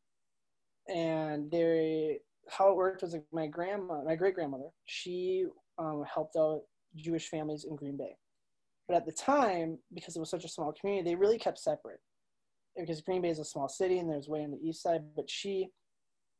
and 0.88 1.50
they 1.52 2.20
how 2.50 2.70
it 2.70 2.76
worked 2.76 3.02
was 3.02 3.14
like 3.14 3.26
my 3.32 3.48
grandma, 3.48 4.04
my 4.04 4.16
great 4.16 4.36
grandmother, 4.36 4.70
she 4.86 5.46
um, 5.78 6.04
helped 6.12 6.36
out 6.36 6.62
Jewish 6.96 7.30
families 7.30 7.66
in 7.70 7.76
Green 7.76 7.98
Bay. 7.98 8.16
But 8.90 8.98
at 8.98 9.06
the 9.06 9.12
time, 9.12 9.78
because 9.94 10.16
it 10.16 10.20
was 10.20 10.32
such 10.32 10.46
a 10.46 10.50
small 10.50 10.74
community, 10.74 11.08
they 11.08 11.16
really 11.16 11.38
kept 11.38 11.60
separate. 11.60 12.00
Because 12.76 13.02
Green 13.02 13.22
Bay 13.22 13.30
is 13.30 13.38
a 13.38 13.46
small 13.46 13.70
city 13.70 14.00
and 14.00 14.10
there's 14.10 14.28
way 14.28 14.44
on 14.44 14.50
the 14.50 14.58
east 14.58 14.82
side, 14.82 15.02
but 15.16 15.30
she, 15.30 15.68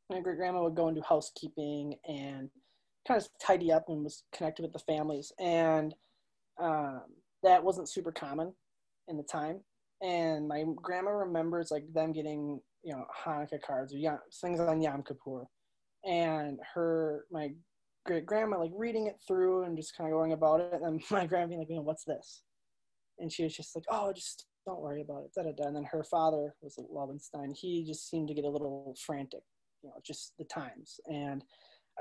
my 0.10 0.20
great 0.20 0.38
grandma 0.38 0.64
would 0.64 0.76
go 0.76 0.88
and 0.88 0.98
do 0.98 1.04
housekeeping 1.08 1.94
and 2.08 2.50
kind 3.08 3.22
of 3.22 3.28
tidy 3.40 3.72
up 3.72 3.86
and 3.88 4.04
was 4.04 4.24
connected 4.36 4.64
with 4.64 4.74
the 4.74 4.80
families. 4.80 5.32
And 5.40 5.94
um, 6.60 7.02
that 7.44 7.64
wasn't 7.64 7.90
super 7.90 8.12
common 8.12 8.52
in 9.08 9.18
the 9.18 9.24
time. 9.24 9.60
And 10.02 10.48
my 10.48 10.64
grandma 10.76 11.12
remembers 11.12 11.70
like 11.70 11.84
them 11.94 12.14
getting, 12.14 12.60
you 12.84 12.94
know, 12.94 13.06
Hanukkah 13.24 13.62
cards 13.62 13.94
or 13.94 14.24
things 14.42 14.60
on 14.60 14.82
Yom 14.82 15.04
Kippur. 15.04 15.46
And 16.04 16.58
her, 16.74 17.26
my 17.32 17.52
great 18.10 18.26
grandma 18.26 18.58
like 18.58 18.72
reading 18.76 19.06
it 19.06 19.18
through 19.28 19.64
and 19.64 19.78
just 19.78 19.96
kind 19.96 20.10
of 20.10 20.18
going 20.18 20.34
about 20.34 20.60
it. 20.60 20.82
And 20.82 21.02
my 21.12 21.26
grandma 21.26 21.48
being 21.48 21.60
like, 21.60 21.70
you 21.70 21.76
know, 21.76 21.82
what's 21.82 22.04
this? 22.04 22.44
And 23.20 23.32
she 23.32 23.44
was 23.44 23.56
just 23.56 23.76
like, 23.76 23.86
oh, 23.90 24.12
just 24.12 24.46
don't 24.66 24.82
worry 24.82 25.02
about 25.02 25.24
it. 25.26 25.32
Da, 25.36 25.44
da, 25.44 25.52
da. 25.52 25.68
And 25.68 25.76
then 25.76 25.84
her 25.92 26.04
father 26.04 26.56
was 26.62 26.78
a 26.78 26.82
Lobenstein. 26.82 27.56
He 27.56 27.86
just 27.86 28.10
seemed 28.10 28.28
to 28.30 28.34
get 28.34 28.46
a 28.46 28.50
little 28.50 28.96
frantic, 29.06 29.44
you 29.84 29.90
know, 29.90 29.96
just 30.06 30.34
the 30.40 30.46
times. 30.46 31.00
And 31.06 31.44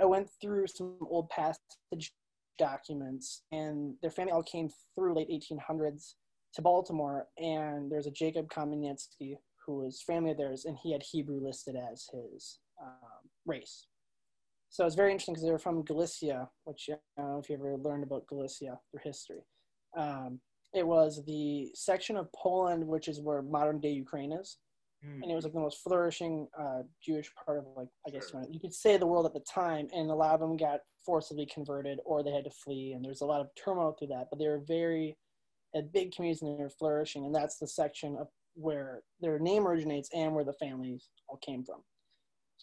I 0.00 0.06
went 0.06 0.28
through 0.40 0.66
some 0.68 0.96
old 1.10 1.28
passage 1.28 2.12
documents, 2.56 3.42
and 3.52 3.94
their 4.00 4.10
family 4.10 4.32
all 4.32 4.42
came 4.42 4.68
through 4.94 5.16
late 5.16 5.28
1800s 5.28 6.14
to 6.54 6.62
Baltimore. 6.62 7.26
And 7.36 7.90
there's 7.90 8.06
a 8.06 8.12
Jacob 8.12 8.48
Kamenetsky 8.48 9.34
who 9.66 9.78
was 9.78 10.02
family 10.02 10.30
of 10.30 10.38
theirs, 10.38 10.64
and 10.64 10.78
he 10.82 10.92
had 10.92 11.02
Hebrew 11.02 11.40
listed 11.44 11.76
as 11.76 12.06
his 12.12 12.60
um, 12.82 13.28
race. 13.44 13.86
So 14.70 14.84
it's 14.84 14.94
very 14.94 15.12
interesting 15.12 15.34
because 15.34 15.44
they 15.44 15.50
were 15.50 15.58
from 15.58 15.82
Galicia, 15.82 16.48
which 16.64 16.88
I 16.90 17.20
don't 17.20 17.32
know 17.32 17.38
if 17.38 17.48
you 17.48 17.56
ever 17.56 17.76
learned 17.76 18.04
about 18.04 18.26
Galicia 18.26 18.78
through 18.90 19.00
history. 19.02 19.40
Um, 19.96 20.40
it 20.74 20.86
was 20.86 21.24
the 21.26 21.70
section 21.74 22.16
of 22.16 22.30
Poland 22.32 22.86
which 22.86 23.08
is 23.08 23.20
where 23.20 23.40
modern 23.40 23.80
day 23.80 23.90
Ukraine 23.90 24.32
is, 24.32 24.58
mm. 25.04 25.22
and 25.22 25.30
it 25.30 25.34
was 25.34 25.44
like 25.44 25.54
the 25.54 25.60
most 25.60 25.82
flourishing 25.82 26.46
uh, 26.58 26.82
Jewish 27.02 27.30
part 27.44 27.58
of 27.58 27.64
like 27.76 27.88
I 28.06 28.10
guess 28.10 28.30
sure. 28.30 28.44
you 28.50 28.60
could 28.60 28.74
say 28.74 28.96
the 28.96 29.06
world 29.06 29.24
at 29.24 29.32
the 29.32 29.44
time. 29.50 29.88
And 29.94 30.10
a 30.10 30.14
lot 30.14 30.34
of 30.34 30.40
them 30.40 30.56
got 30.56 30.80
forcibly 31.04 31.46
converted 31.46 32.00
or 32.04 32.22
they 32.22 32.32
had 32.32 32.44
to 32.44 32.50
flee, 32.50 32.92
and 32.94 33.04
there's 33.04 33.22
a 33.22 33.26
lot 33.26 33.40
of 33.40 33.48
turmoil 33.62 33.96
through 33.98 34.08
that. 34.08 34.26
But 34.30 34.38
they 34.38 34.48
were 34.48 34.62
very 34.66 35.16
a 35.74 35.82
big 35.82 36.14
communities 36.14 36.42
and 36.42 36.58
they 36.58 36.62
were 36.62 36.70
flourishing, 36.70 37.24
and 37.24 37.34
that's 37.34 37.58
the 37.58 37.68
section 37.68 38.16
of 38.20 38.28
where 38.54 39.02
their 39.20 39.38
name 39.38 39.66
originates 39.66 40.10
and 40.14 40.34
where 40.34 40.44
the 40.44 40.52
families 40.54 41.08
all 41.28 41.38
came 41.38 41.64
from. 41.64 41.80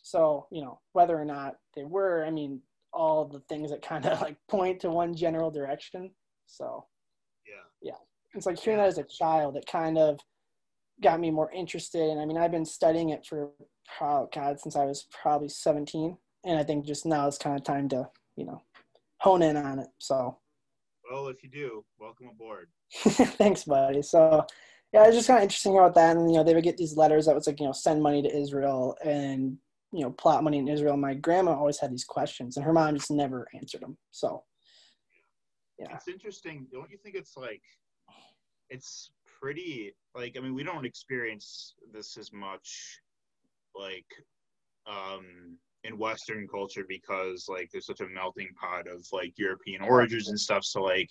So, 0.01 0.47
you 0.51 0.61
know, 0.61 0.79
whether 0.93 1.19
or 1.19 1.25
not 1.25 1.55
they 1.75 1.83
were, 1.83 2.25
I 2.25 2.31
mean, 2.31 2.61
all 2.93 3.25
the 3.25 3.41
things 3.49 3.71
that 3.71 3.81
kind 3.81 4.05
of 4.05 4.21
like 4.21 4.37
point 4.49 4.79
to 4.81 4.89
one 4.89 5.15
general 5.15 5.51
direction. 5.51 6.11
So, 6.45 6.85
yeah. 7.47 7.91
Yeah. 7.91 7.97
It's 8.33 8.45
like 8.45 8.59
hearing 8.59 8.79
that 8.79 8.87
as 8.87 8.97
a 8.97 9.03
child, 9.03 9.57
it 9.57 9.65
kind 9.65 9.97
of 9.97 10.19
got 11.01 11.19
me 11.19 11.31
more 11.31 11.51
interested. 11.51 12.09
And 12.09 12.19
I 12.19 12.25
mean, 12.25 12.37
I've 12.37 12.51
been 12.51 12.65
studying 12.65 13.09
it 13.09 13.25
for, 13.25 13.51
oh, 14.01 14.29
God, 14.33 14.59
since 14.59 14.75
I 14.75 14.85
was 14.85 15.07
probably 15.21 15.49
17. 15.49 16.17
And 16.45 16.59
I 16.59 16.63
think 16.63 16.85
just 16.85 17.05
now 17.05 17.27
it's 17.27 17.37
kind 17.37 17.57
of 17.57 17.63
time 17.63 17.89
to, 17.89 18.07
you 18.35 18.45
know, 18.45 18.61
hone 19.19 19.41
in 19.41 19.57
on 19.57 19.79
it. 19.79 19.87
So, 19.97 20.37
well, 21.09 21.27
if 21.27 21.43
you 21.43 21.49
do, 21.49 21.85
welcome 21.99 22.27
aboard. 22.27 22.69
Thanks, 22.93 23.63
buddy. 23.63 24.01
So, 24.01 24.45
yeah, 24.93 25.05
it's 25.05 25.15
just 25.15 25.27
kind 25.27 25.37
of 25.37 25.43
interesting 25.43 25.77
about 25.77 25.95
that. 25.95 26.17
And, 26.17 26.31
you 26.31 26.37
know, 26.37 26.43
they 26.43 26.53
would 26.53 26.63
get 26.63 26.77
these 26.77 26.97
letters 26.97 27.25
that 27.25 27.35
was 27.35 27.47
like, 27.47 27.59
you 27.59 27.65
know, 27.65 27.71
send 27.71 28.01
money 28.01 28.21
to 28.21 28.35
Israel 28.35 28.95
and 29.03 29.57
you 29.91 30.01
know 30.01 30.11
plot 30.11 30.43
money 30.43 30.57
in 30.57 30.67
Israel. 30.67 30.97
My 30.97 31.13
grandma 31.13 31.53
always 31.53 31.79
had 31.79 31.91
these 31.91 32.05
questions, 32.05 32.57
and 32.57 32.65
her 32.65 32.73
mom 32.73 32.95
just 32.95 33.11
never 33.11 33.47
answered 33.53 33.81
them. 33.81 33.97
So, 34.11 34.43
yeah, 35.79 35.93
it's 35.93 36.07
interesting. 36.07 36.67
Don't 36.71 36.89
you 36.91 36.97
think 36.97 37.15
it's 37.15 37.38
like 37.38 37.61
it's 38.69 39.11
pretty 39.39 39.93
like 40.15 40.36
I 40.38 40.41
mean 40.41 40.55
we 40.55 40.63
don't 40.63 40.86
experience 40.86 41.75
this 41.93 42.17
as 42.17 42.33
much 42.33 42.99
like 43.75 44.05
um 44.88 45.57
in 45.83 45.97
Western 45.97 46.47
culture 46.47 46.86
because 46.88 47.45
like 47.47 47.69
there's 47.71 47.86
such 47.86 48.01
a 48.01 48.07
melting 48.07 48.49
pot 48.59 48.88
of 48.88 49.05
like 49.11 49.33
European 49.38 49.81
origins 49.81 50.29
and 50.29 50.39
stuff. 50.39 50.65
So 50.65 50.81
like 50.81 51.09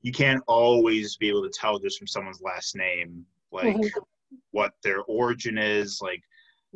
you 0.00 0.12
can't 0.12 0.42
always 0.46 1.16
be 1.16 1.28
able 1.28 1.42
to 1.42 1.50
tell 1.50 1.78
just 1.78 1.98
from 1.98 2.06
someone's 2.06 2.40
last 2.40 2.76
name 2.76 3.24
like 3.52 3.76
mm-hmm. 3.76 3.98
what 4.52 4.72
their 4.82 5.02
origin 5.02 5.58
is. 5.58 6.00
Like 6.00 6.22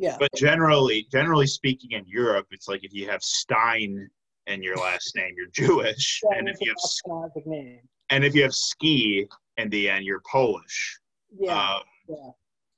yeah. 0.01 0.17
But 0.19 0.31
generally, 0.35 1.07
generally 1.11 1.45
speaking, 1.45 1.91
in 1.91 2.03
Europe, 2.07 2.47
it's 2.49 2.67
like 2.67 2.83
if 2.83 2.91
you 2.91 3.07
have 3.07 3.21
Stein 3.21 4.09
in 4.47 4.63
your 4.63 4.75
last 4.75 5.15
name, 5.15 5.35
you're 5.37 5.51
Jewish, 5.53 6.21
yeah, 6.31 6.39
and 6.39 6.49
if 6.49 6.57
you 6.59 6.73
have 6.73 7.45
name. 7.45 7.81
and 8.09 8.25
if 8.25 8.33
you 8.33 8.41
have 8.41 8.53
ski 8.53 9.27
in 9.57 9.69
the 9.69 9.87
end, 9.87 10.03
you're 10.03 10.23
Polish. 10.29 10.99
Yeah. 11.39 11.53
Um, 11.53 11.81
yeah. 12.09 12.31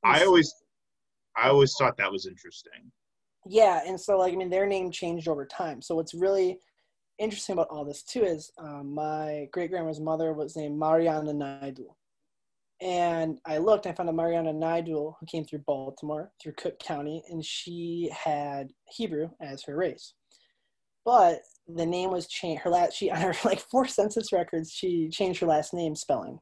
I 0.04 0.26
always, 0.26 0.54
I 1.38 1.48
always 1.48 1.74
thought 1.80 1.96
that 1.96 2.12
was 2.12 2.28
interesting. 2.28 2.92
Yeah, 3.48 3.82
and 3.88 3.98
so 3.98 4.18
like 4.18 4.34
I 4.34 4.36
mean, 4.36 4.50
their 4.50 4.68
name 4.68 4.92
changed 4.92 5.30
over 5.30 5.46
time. 5.46 5.82
So 5.82 5.96
what's 5.96 6.14
really 6.14 6.60
interesting 7.20 7.54
about 7.54 7.70
all 7.70 7.86
this 7.86 8.04
too 8.04 8.26
is 8.26 8.52
um, 8.58 8.94
my 8.94 9.48
great 9.54 9.72
grandma's 9.72 10.02
mother 10.02 10.34
was 10.34 10.58
named 10.58 10.78
Mariana 10.78 11.34
Naidu. 11.34 11.88
And 12.84 13.40
I 13.46 13.60
looked, 13.60 13.88
I 13.88 13.94
found 13.94 14.10
a 14.10 14.14
Mariana 14.14 14.52
Nidal 14.52 15.14
who 15.18 15.26
came 15.26 15.46
through 15.46 15.64
Baltimore, 15.66 16.32
through 16.42 16.52
Cook 16.58 16.80
County, 16.80 17.24
and 17.30 17.44
she 17.44 18.12
had 18.12 18.72
Hebrew 18.90 19.30
as 19.42 19.64
her 19.64 19.78
race. 19.78 20.16
But 21.06 21.40
the 21.66 21.86
name 21.86 22.12
was 22.12 22.28
changed. 22.28 22.62
Her 22.64 22.70
last, 22.70 22.98
she 22.98 23.10
on 23.10 23.22
her 23.22 23.34
like 23.46 23.60
four 23.72 23.88
census 23.88 24.34
records, 24.34 24.70
she 24.70 25.08
changed 25.10 25.40
her 25.40 25.48
last 25.48 25.74
name 25.74 25.96
spelling, 25.96 26.40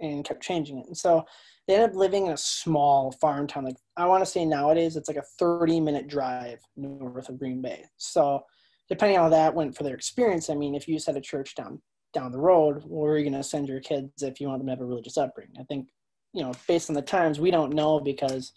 and 0.00 0.24
kept 0.24 0.42
changing 0.42 0.78
it. 0.78 0.86
And 0.86 0.96
so 0.96 1.24
they 1.68 1.74
ended 1.74 1.90
up 1.90 1.96
living 1.96 2.26
in 2.26 2.32
a 2.32 2.38
small 2.38 3.12
farm 3.20 3.46
town. 3.46 3.66
Like 3.66 3.76
I 3.98 4.06
want 4.06 4.24
to 4.24 4.30
say 4.30 4.46
nowadays, 4.46 4.96
it's 4.96 5.08
like 5.08 5.18
a 5.18 5.24
thirty-minute 5.38 6.08
drive 6.08 6.58
north 6.78 7.28
of 7.28 7.38
Green 7.38 7.60
Bay. 7.60 7.84
So 7.98 8.42
depending 8.88 9.18
on 9.18 9.24
how 9.24 9.30
that 9.30 9.54
went 9.54 9.76
for 9.76 9.82
their 9.82 9.94
experience, 9.94 10.48
I 10.48 10.54
mean, 10.54 10.74
if 10.74 10.88
you 10.88 10.94
just 10.94 11.06
had 11.06 11.18
a 11.18 11.20
church 11.20 11.54
down 11.54 11.82
down 12.16 12.32
the 12.32 12.38
road, 12.38 12.82
where 12.86 13.12
are 13.12 13.18
you 13.18 13.28
going 13.28 13.40
to 13.40 13.46
send 13.46 13.68
your 13.68 13.80
kids 13.80 14.22
if 14.22 14.40
you 14.40 14.48
want 14.48 14.60
them 14.60 14.66
to 14.68 14.72
have 14.72 14.80
a 14.80 14.86
religious 14.86 15.18
upbringing? 15.18 15.56
I 15.60 15.64
think, 15.64 15.88
you 16.32 16.42
know, 16.42 16.52
based 16.66 16.88
on 16.88 16.96
the 16.96 17.02
times, 17.02 17.38
we 17.38 17.50
don't 17.50 17.74
know 17.74 18.00
because, 18.00 18.52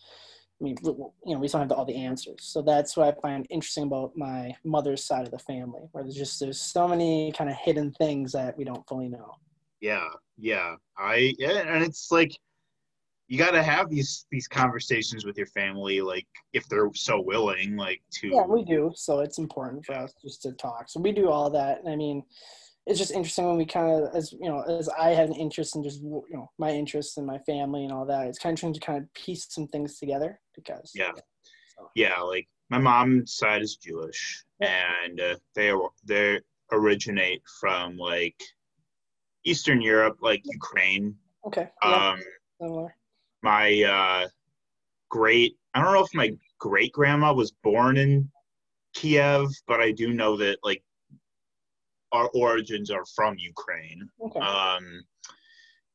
I 0.59 0.63
mean, 0.63 0.77
you 0.81 1.11
know, 1.25 1.39
we 1.39 1.47
don't 1.49 1.61
have 1.61 1.71
all 1.73 1.83
the 1.83 1.95
answers. 1.95 2.39
So 2.39 2.61
that's 2.61 2.95
what 2.95 3.09
I 3.09 3.19
find 3.21 3.45
interesting 3.49 3.83
about 3.83 4.13
my 4.15 4.55
mother's 4.63 5.03
side 5.03 5.25
of 5.25 5.31
the 5.31 5.39
family, 5.39 5.81
where 5.91 6.05
there's 6.05 6.15
just 6.15 6.39
there's 6.39 6.61
so 6.61 6.87
many 6.87 7.33
kind 7.37 7.49
of 7.49 7.57
hidden 7.57 7.91
things 7.91 8.31
that 8.31 8.57
we 8.57 8.63
don't 8.63 8.87
fully 8.87 9.09
know. 9.09 9.35
Yeah, 9.81 10.07
yeah, 10.37 10.75
I 10.97 11.33
yeah, 11.37 11.59
and 11.59 11.83
it's 11.83 12.11
like 12.11 12.31
you 13.27 13.37
got 13.37 13.51
to 13.51 13.61
have 13.61 13.89
these 13.89 14.25
these 14.31 14.47
conversations 14.47 15.23
with 15.25 15.37
your 15.37 15.47
family 15.47 16.01
like 16.01 16.25
if 16.53 16.67
they're 16.67 16.89
so 16.95 17.21
willing 17.21 17.77
like 17.77 18.01
to 18.11 18.27
yeah 18.27 18.43
we 18.45 18.63
do 18.63 18.91
so 18.95 19.19
it's 19.19 19.37
important 19.37 19.85
for 19.85 19.93
us 19.93 20.11
just 20.21 20.41
to 20.41 20.51
talk 20.53 20.89
so 20.89 20.99
we 20.99 21.11
do 21.11 21.29
all 21.29 21.49
that 21.49 21.79
i 21.87 21.95
mean 21.95 22.23
it's 22.89 22.97
just 22.97 23.11
interesting 23.11 23.45
when 23.45 23.55
we 23.57 23.65
kind 23.65 24.03
of 24.03 24.15
as 24.15 24.33
you 24.33 24.49
know 24.49 24.61
as 24.61 24.89
i 24.89 25.09
had 25.09 25.29
an 25.29 25.35
interest 25.35 25.75
in 25.75 25.83
just 25.83 26.01
you 26.01 26.25
know 26.31 26.49
my 26.57 26.71
interests 26.71 27.17
and 27.17 27.27
my 27.27 27.37
family 27.39 27.83
and 27.83 27.93
all 27.93 28.05
that 28.05 28.25
it's 28.25 28.39
kind 28.39 28.53
of 28.53 28.59
trying 28.59 28.73
to 28.73 28.79
kind 28.79 28.97
of 28.97 29.13
piece 29.13 29.45
some 29.49 29.67
things 29.67 29.99
together 29.99 30.39
because 30.55 30.91
yeah. 30.95 31.11
So. 31.77 31.89
yeah 31.95 32.19
like 32.19 32.47
my 32.69 32.79
mom's 32.79 33.35
side 33.35 33.61
is 33.61 33.75
jewish 33.75 34.43
and 34.59 35.21
uh, 35.21 35.35
they 35.55 35.71
they 36.05 36.39
originate 36.71 37.43
from 37.59 37.95
like 37.95 38.35
eastern 39.45 39.81
europe 39.81 40.17
like 40.21 40.41
ukraine. 40.45 41.15
Okay. 41.45 41.69
Yeah. 41.83 42.15
um 42.59 42.87
my 43.43 43.83
uh 43.83 44.27
great 45.09 45.55
i 45.75 45.81
don't 45.81 45.93
know 45.93 46.03
if 46.03 46.13
my 46.13 46.31
great 46.57 46.91
grandma 46.91 47.31
was 47.33 47.51
born 47.63 47.97
in 47.97 48.29
kiev 48.95 49.47
but 49.67 49.79
i 49.79 49.91
do 49.91 50.11
know 50.11 50.35
that 50.35 50.57
like 50.63 50.83
our 52.11 52.29
origins 52.33 52.89
are 52.91 53.05
from 53.15 53.35
Ukraine. 53.37 54.09
Okay. 54.21 54.39
Um, 54.39 55.03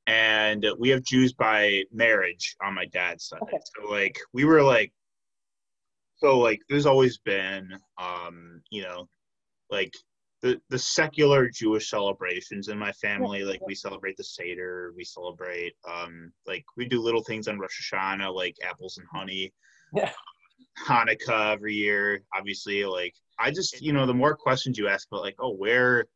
and 0.06 0.66
we 0.78 0.90
have 0.90 1.02
Jews 1.02 1.32
by 1.32 1.84
marriage 1.92 2.56
on 2.62 2.74
my 2.74 2.86
dad's 2.86 3.26
side. 3.26 3.40
Okay. 3.42 3.58
So 3.76 3.90
like 3.90 4.18
we 4.32 4.44
were 4.44 4.62
like, 4.62 4.92
so 6.16 6.38
like 6.38 6.60
there's 6.68 6.86
always 6.86 7.18
been, 7.18 7.68
um, 7.98 8.60
you 8.70 8.82
know, 8.82 9.08
like 9.70 9.92
the 10.42 10.60
the 10.68 10.78
secular 10.78 11.48
Jewish 11.48 11.88
celebrations 11.88 12.68
in 12.68 12.78
my 12.78 12.92
family. 12.92 13.44
Like 13.44 13.66
we 13.66 13.74
celebrate 13.74 14.16
the 14.16 14.24
Seder, 14.24 14.92
we 14.96 15.04
celebrate 15.04 15.74
um 15.90 16.32
like 16.46 16.64
we 16.76 16.86
do 16.86 17.00
little 17.00 17.22
things 17.24 17.48
on 17.48 17.58
Rosh 17.58 17.92
Hashanah 17.92 18.32
like 18.34 18.56
apples 18.62 18.98
and 18.98 19.06
honey. 19.10 19.52
Yeah. 19.94 20.12
Hanukkah 20.79 21.53
every 21.53 21.75
year, 21.75 22.22
obviously. 22.35 22.85
Like 22.85 23.14
I 23.39 23.51
just 23.51 23.81
you 23.81 23.93
know 23.93 24.07
the 24.07 24.14
more 24.14 24.37
questions 24.37 24.79
you 24.79 24.89
ask 24.89 25.09
about 25.11 25.22
like 25.22 25.37
oh 25.39 25.53
where 25.55 26.07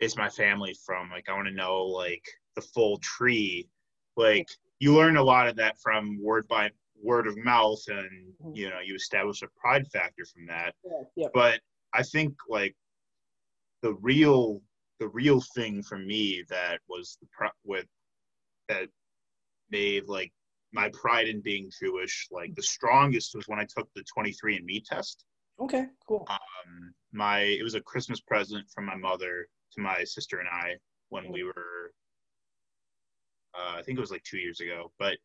is 0.00 0.16
my 0.16 0.28
family 0.28 0.74
from? 0.86 1.10
Like 1.10 1.28
I 1.28 1.34
want 1.34 1.48
to 1.48 1.54
know 1.54 1.84
like 1.84 2.24
the 2.54 2.62
full 2.62 2.98
tree. 2.98 3.68
Like 4.16 4.48
you 4.78 4.94
learn 4.94 5.16
a 5.16 5.22
lot 5.22 5.46
of 5.48 5.56
that 5.56 5.76
from 5.82 6.18
word 6.22 6.48
by 6.48 6.70
word 7.02 7.26
of 7.26 7.36
mouth 7.38 7.82
and 7.88 8.34
Mhm. 8.44 8.56
you 8.56 8.68
know 8.68 8.80
you 8.80 8.94
establish 8.94 9.40
a 9.42 9.48
pride 9.58 9.86
factor 9.90 10.24
from 10.26 10.44
that 10.46 10.74
Yeah. 10.84 11.02
yeah. 11.16 11.28
but 11.32 11.60
i 11.94 12.02
think 12.02 12.34
like 12.46 12.76
the 13.80 13.94
real 13.94 14.60
the 14.98 15.08
real 15.08 15.40
thing 15.54 15.82
for 15.82 15.96
me 15.96 16.44
that 16.50 16.80
was 16.90 17.16
the 17.22 17.26
pro- 17.32 17.48
with 17.64 17.86
that 18.68 18.88
made 19.70 20.08
like 20.08 20.30
my 20.72 20.88
pride 20.92 21.28
in 21.28 21.40
being 21.40 21.70
jewish 21.80 22.28
like 22.30 22.54
the 22.54 22.62
strongest 22.62 23.34
was 23.34 23.46
when 23.48 23.58
i 23.58 23.66
took 23.76 23.88
the 23.94 24.04
23andme 24.16 24.84
test 24.84 25.24
Okay. 25.60 25.84
Cool. 26.08 26.26
um 26.30 26.94
my 27.12 27.40
it 27.40 27.62
was 27.62 27.74
a 27.74 27.80
christmas 27.80 28.20
present 28.20 28.64
from 28.74 28.86
my 28.86 28.96
mother 28.96 29.46
to 29.74 29.82
my 29.82 30.02
sister 30.04 30.38
and 30.38 30.48
i 30.48 30.74
when 31.10 31.30
we 31.30 31.44
were 31.44 31.92
uh, 33.54 33.76
i 33.78 33.82
think 33.82 33.98
it 33.98 34.00
was 34.00 34.10
like 34.10 34.22
two 34.22 34.38
years 34.38 34.60
ago 34.60 34.90
but 34.98 35.18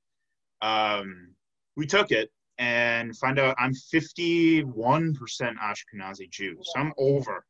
um 0.62 1.30
we 1.78 1.86
took 1.86 2.12
it 2.12 2.30
and 2.58 3.16
find 3.18 3.40
out 3.40 3.56
i'm 3.60 3.74
51% 3.74 4.66
ashkenazi 4.74 6.30
jew 6.30 6.56
so 6.62 6.80
i'm 6.80 6.94
over 6.98 7.46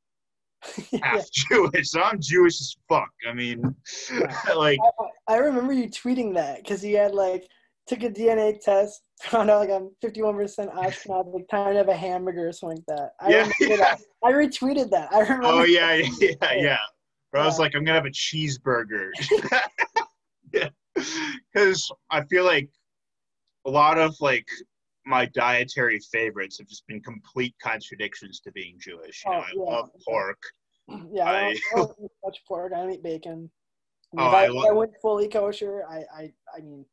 yeah. 0.92 1.00
half 1.02 1.30
jewish 1.32 1.90
so 1.90 2.02
i'm 2.02 2.20
jewish 2.20 2.60
as 2.60 2.76
fuck 2.90 3.10
i 3.30 3.34
mean 3.34 3.76
like 4.56 4.80
I 5.28 5.38
remember 5.38 5.74
you 5.74 5.90
tweeting 5.90 6.34
that 6.36 6.58
because 6.58 6.84
you 6.84 6.98
had 6.98 7.14
like 7.16 7.50
took 7.88 8.04
a 8.04 8.10
DNA 8.10 8.60
test, 8.60 9.02
found 9.24 9.50
out 9.50 9.60
like 9.60 9.70
I'm 9.70 9.90
51% 10.04 10.74
Ashkenaz, 10.76 11.34
like 11.34 11.48
time 11.50 11.72
to 11.74 11.78
have 11.78 11.90
a 11.90 11.96
hamburger 11.96 12.48
or 12.50 12.52
something 12.52 12.84
like 12.88 12.98
that. 12.98 13.12
I 13.20 13.30
Yeah, 13.30 13.50
remember 13.60 13.84
that. 13.84 14.00
I 14.24 14.32
retweeted 14.32 14.90
that. 14.92 15.12
I 15.14 15.20
remember. 15.22 15.48
oh 15.48 15.64
yeah 15.64 15.94
yeah 16.20 16.54
yeah 16.54 16.78
but 17.32 17.42
i 17.42 17.46
was 17.46 17.60
like 17.60 17.76
i'm 17.76 17.84
gonna 17.84 17.96
have 17.98 18.06
a 18.06 18.10
cheeseburger 18.10 19.10
because 21.54 21.92
i 22.10 22.24
feel 22.26 22.46
like 22.46 22.70
a 23.66 23.70
lot 23.70 23.98
of 23.98 24.16
like 24.22 24.48
my 25.06 25.26
dietary 25.28 26.00
favorites 26.12 26.58
have 26.58 26.68
just 26.68 26.88
been 26.88 27.02
complete 27.02 27.54
contradictions 27.62 28.40
to 28.40 28.52
being 28.54 28.76
jewish 28.80 29.24
you 29.26 29.32
oh, 29.32 29.36
know 29.36 29.40
Oh, 29.40 29.44
i 29.44 29.52
yeah. 29.54 29.76
love 29.76 29.90
pork 30.08 30.40
Yeah, 31.12 31.26
I 31.26 31.32
don't, 31.32 31.44
I- 31.44 31.60
I 31.74 31.76
don't 31.76 31.92
eat 32.04 32.12
much 32.24 32.38
pork. 32.48 32.72
I 32.74 32.78
don't 32.82 32.92
eat 32.94 33.04
bacon. 33.04 33.50
I 34.18 34.22
Oh, 34.22 34.28
if 34.28 34.34
I, 34.34 34.46
I 34.46 34.70
I 34.70 34.72
went 34.72 34.92
fully 35.02 35.28
kosher, 35.28 35.84
I, 35.90 36.04
I, 36.16 36.34
I 36.56 36.62
mean, 36.62 36.86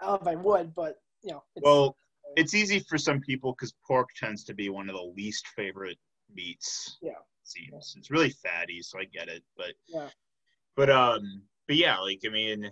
I 0.00 0.06
don't 0.06 0.24
know 0.24 0.30
if 0.30 0.38
I 0.38 0.40
would, 0.40 0.74
but 0.74 0.96
you 1.22 1.32
know, 1.32 1.42
it's, 1.54 1.64
well 1.64 1.96
it's 2.36 2.54
easy 2.54 2.80
for 2.80 2.98
some 2.98 3.20
people 3.20 3.52
because 3.52 3.72
pork 3.86 4.08
tends 4.16 4.44
to 4.44 4.54
be 4.54 4.68
one 4.68 4.88
of 4.90 4.94
the 4.94 5.12
least 5.16 5.46
favorite 5.56 5.98
meats 6.34 6.98
Yeah. 7.00 7.12
it 7.12 7.16
seems 7.44 7.94
it's 7.96 8.10
really 8.10 8.30
fatty 8.30 8.82
so 8.82 8.98
i 8.98 9.04
get 9.04 9.28
it 9.28 9.42
but 9.56 9.72
Yeah. 9.86 10.08
but 10.76 10.90
um 10.90 11.42
but 11.66 11.76
yeah 11.76 11.98
like 11.98 12.20
i 12.26 12.28
mean 12.28 12.70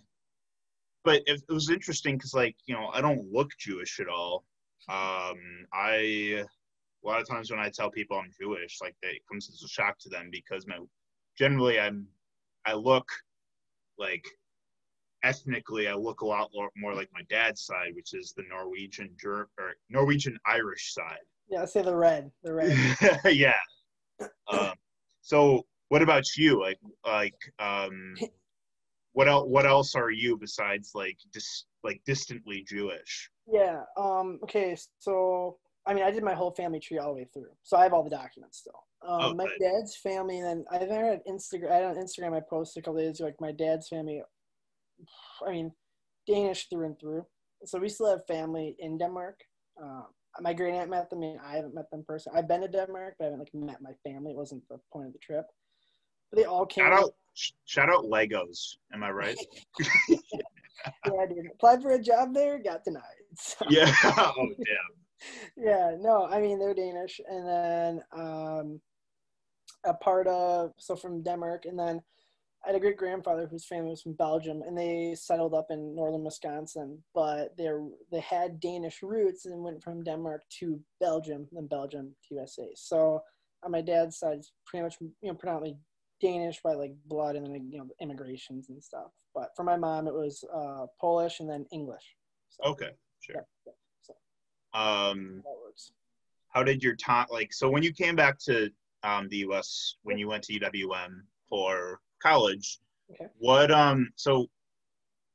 but 1.05 1.23
it, 1.27 1.43
it 1.49 1.53
was 1.53 1.71
interesting 1.71 2.17
because 2.17 2.35
like 2.35 2.57
you 2.67 2.75
know 2.75 2.89
i 2.93 3.01
don't 3.01 3.33
look 3.33 3.51
jewish 3.59 4.01
at 4.01 4.09
all 4.09 4.45
um 4.89 5.39
i 5.73 6.45
a 6.45 7.07
lot 7.07 7.21
of 7.21 7.29
times 7.29 7.51
when 7.51 7.61
i 7.61 7.71
tell 7.71 7.91
people 7.91 8.19
i'm 8.19 8.31
jewish 8.39 8.79
like 8.83 8.97
they, 9.03 9.09
it 9.09 9.23
comes 9.31 9.49
as 9.49 9.63
a 9.65 9.69
shock 9.69 9.99
to 10.01 10.09
them 10.09 10.29
because 10.31 10.67
my 10.67 10.79
generally 11.39 11.79
i'm 11.81 12.07
i 12.67 12.75
look 12.75 13.09
like 13.99 14.25
ethnically 15.25 15.89
i 15.89 15.95
look 15.95 16.21
a 16.21 16.27
lot 16.27 16.51
more 16.77 16.95
like 16.95 17.09
my 17.15 17.23
dad's 17.29 17.65
side 17.65 17.93
which 17.95 18.15
is 18.15 18.33
the 18.37 18.43
norwegian 18.49 19.11
Ger- 19.21 19.49
or 19.59 19.73
norwegian 19.91 20.39
irish 20.47 20.95
side 20.95 21.25
yeah, 21.51 21.63
I 21.63 21.67
say 21.67 21.83
the 21.83 21.95
red, 21.95 22.31
the 22.43 22.55
red. 22.55 22.75
yeah 23.27 23.53
um, 24.49 24.73
so 25.21 25.67
what 25.89 26.03
about 26.03 26.25
you 26.37 26.61
like 26.61 26.79
like 27.07 27.35
um 27.59 28.15
what 29.13 29.29
else 29.29 29.47
what 29.49 29.67
else 29.67 29.95
are 29.95 30.11
you 30.11 30.37
besides 30.37 30.93
like 30.95 31.17
dis 31.33 31.67
like 31.83 32.01
distantly 32.07 32.65
jewish 32.67 33.31
Yeah. 33.47 33.83
Um. 33.97 34.39
Okay. 34.45 34.77
So 34.99 35.59
I 35.87 35.93
mean, 35.93 36.03
I 36.05 36.11
did 36.11 36.25
my 36.25 36.33
whole 36.35 36.51
family 36.53 36.81
tree 36.81 36.99
all 36.99 37.09
the 37.13 37.21
way 37.21 37.29
through, 37.35 37.53
so 37.63 37.77
I 37.77 37.83
have 37.83 37.93
all 37.93 38.03
the 38.03 38.09
documents 38.23 38.59
still. 38.61 38.81
Um, 39.07 39.21
Oh, 39.21 39.35
my 39.35 39.45
good. 39.45 39.59
dad's 39.61 39.95
family, 39.99 40.39
and 40.39 40.47
then 40.49 40.65
I 40.73 40.79
think 40.79 40.93
I 40.93 41.05
had 41.13 41.21
Instagram. 41.29 41.71
I 41.71 41.75
had 41.77 41.85
on 41.85 41.97
Instagram. 41.97 42.35
I 42.35 42.41
posted 42.41 42.81
a 42.81 42.85
couple 42.85 43.01
days 43.01 43.21
ago, 43.21 43.27
like 43.27 43.41
my 43.41 43.53
dad's 43.53 43.89
family. 43.89 44.23
I 45.47 45.51
mean, 45.51 45.73
Danish 46.27 46.69
through 46.69 46.87
and 46.87 46.99
through. 46.99 47.25
So 47.65 47.79
we 47.79 47.89
still 47.89 48.11
have 48.11 48.27
family 48.27 48.77
in 48.79 48.99
Denmark. 48.99 49.41
Um, 49.83 50.07
my 50.41 50.53
great 50.53 50.75
aunt 50.75 50.91
met 50.91 51.11
them. 51.11 51.19
I 51.19 51.21
mean, 51.21 51.39
I 51.45 51.57
haven't 51.57 51.75
met 51.75 51.91
them 51.91 52.05
personally. 52.07 52.39
I've 52.39 52.49
been 52.49 52.61
to 52.63 52.69
Denmark, 52.69 53.15
but 53.19 53.27
I 53.27 53.31
haven't 53.31 53.41
like 53.41 53.55
met 53.55 53.83
my 53.83 53.93
family. 54.05 54.33
It 54.33 54.37
wasn't 54.37 54.63
the 54.69 54.79
point 54.93 55.07
of 55.07 55.13
the 55.13 55.19
trip. 55.21 55.45
But 56.31 56.39
they 56.39 56.45
all 56.45 56.67
came. 56.67 56.85
shout 56.85 56.93
out 56.93 57.15
shout 57.65 57.91
out 57.91 58.05
legos 58.05 58.77
am 58.93 59.03
i 59.03 59.11
right 59.11 59.37
Yeah, 60.09 61.13
I 61.21 61.27
did. 61.27 61.47
Applied 61.53 61.83
for 61.83 61.93
a 61.93 61.99
job 62.03 62.35
there, 62.35 62.63
got 62.63 62.85
denied. 62.85 63.03
So. 63.37 63.67
yeah 63.69 63.93
oh 64.05 64.47
damn 64.65 65.57
yeah 65.57 65.97
no 65.99 66.27
i 66.27 66.41
mean 66.41 66.61
they're 66.61 66.73
danish 66.73 67.21
and 67.29 67.49
then 67.49 68.01
um 68.13 68.81
a 69.85 69.95
part 69.95 70.29
of 70.29 70.71
so 70.79 70.95
from 70.95 71.21
denmark 71.25 71.65
and 71.65 71.77
then 71.77 72.01
i 72.65 72.69
had 72.69 72.77
a 72.77 72.81
great 72.81 72.97
grandfather 72.97 73.47
whose 73.47 73.67
family 73.67 73.91
was 73.91 74.03
from 74.03 74.13
belgium 74.15 74.63
and 74.63 74.77
they 74.77 75.15
settled 75.17 75.55
up 75.55 75.67
in 75.71 75.95
northern 75.95 76.25
wisconsin 76.25 77.03
but 77.15 77.57
they're 77.57 77.83
they 78.11 78.21
had 78.21 78.61
danish 78.61 79.03
roots 79.03 79.47
and 79.47 79.63
went 79.63 79.83
from 79.83 80.03
denmark 80.03 80.43
to 80.51 80.81
belgium 81.01 81.47
then 81.53 81.67
belgium 81.67 82.15
to 82.27 82.37
usa 82.37 82.71
so 82.75 83.21
on 83.63 83.71
my 83.71 83.81
dad's 83.81 84.19
side 84.19 84.39
it's 84.39 84.53
pretty 84.67 84.83
much 84.83 84.97
you 85.01 85.29
know 85.29 85.35
predominantly 85.35 85.79
danish 86.21 86.61
by 86.63 86.75
like 86.75 86.95
blood 87.07 87.37
and 87.37 87.47
then 87.47 87.69
you 87.71 87.79
know 87.79 87.87
immigrations 88.01 88.69
and 88.71 88.83
stuff. 88.83 89.11
But 89.35 89.51
for 89.57 89.65
my 89.65 89.77
mom 89.77 90.07
it 90.07 90.15
was 90.15 90.45
uh 90.55 90.87
polish 91.01 91.41
and 91.41 91.49
then 91.49 91.67
english. 91.73 92.17
So, 92.49 92.71
okay 92.71 92.91
sure. 93.21 93.37
yeah, 93.67 93.73
so. 94.03 94.15
Um 94.79 95.43
that 95.45 95.55
works. 95.63 95.93
how 96.49 96.63
did 96.63 96.83
your 96.83 96.97
time 96.97 97.27
like 97.31 97.53
so 97.53 97.69
when 97.69 97.83
you 97.83 97.93
came 97.93 98.17
back 98.17 98.39
to 98.41 98.71
um, 99.03 99.29
the 99.29 99.39
us 99.41 99.97
when 100.03 100.17
you 100.17 100.29
went 100.29 100.45
to 100.45 100.59
uwm 100.59 101.21
for 101.49 102.01
college 102.25 102.79
Okay. 103.13 103.27
what 103.39 103.71
um 103.71 104.09
so 104.17 104.47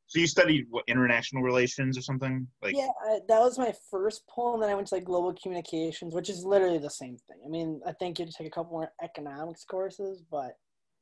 so 0.07 0.19
you 0.19 0.27
studied 0.27 0.65
what 0.69 0.83
international 0.87 1.43
relations 1.43 1.97
or 1.97 2.01
something 2.01 2.47
like 2.63 2.75
yeah, 2.75 2.87
I, 3.03 3.19
that 3.27 3.39
was 3.39 3.57
my 3.57 3.73
first 3.89 4.27
pull, 4.27 4.53
and 4.53 4.61
then 4.61 4.69
I 4.69 4.75
went 4.75 4.87
to 4.87 4.95
like 4.95 5.03
global 5.03 5.33
communications, 5.33 6.13
which 6.13 6.29
is 6.29 6.43
literally 6.43 6.77
the 6.77 6.89
same 6.89 7.17
thing. 7.27 7.37
I 7.45 7.49
mean, 7.49 7.81
I 7.85 7.93
think 7.93 8.19
you 8.19 8.25
had 8.25 8.31
to 8.31 8.37
take 8.37 8.47
a 8.47 8.51
couple 8.51 8.71
more 8.71 8.91
economics 9.01 9.63
courses, 9.65 10.23
but 10.29 10.55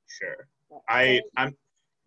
sure 0.08 0.48
i 0.90 1.22
i'm 1.36 1.56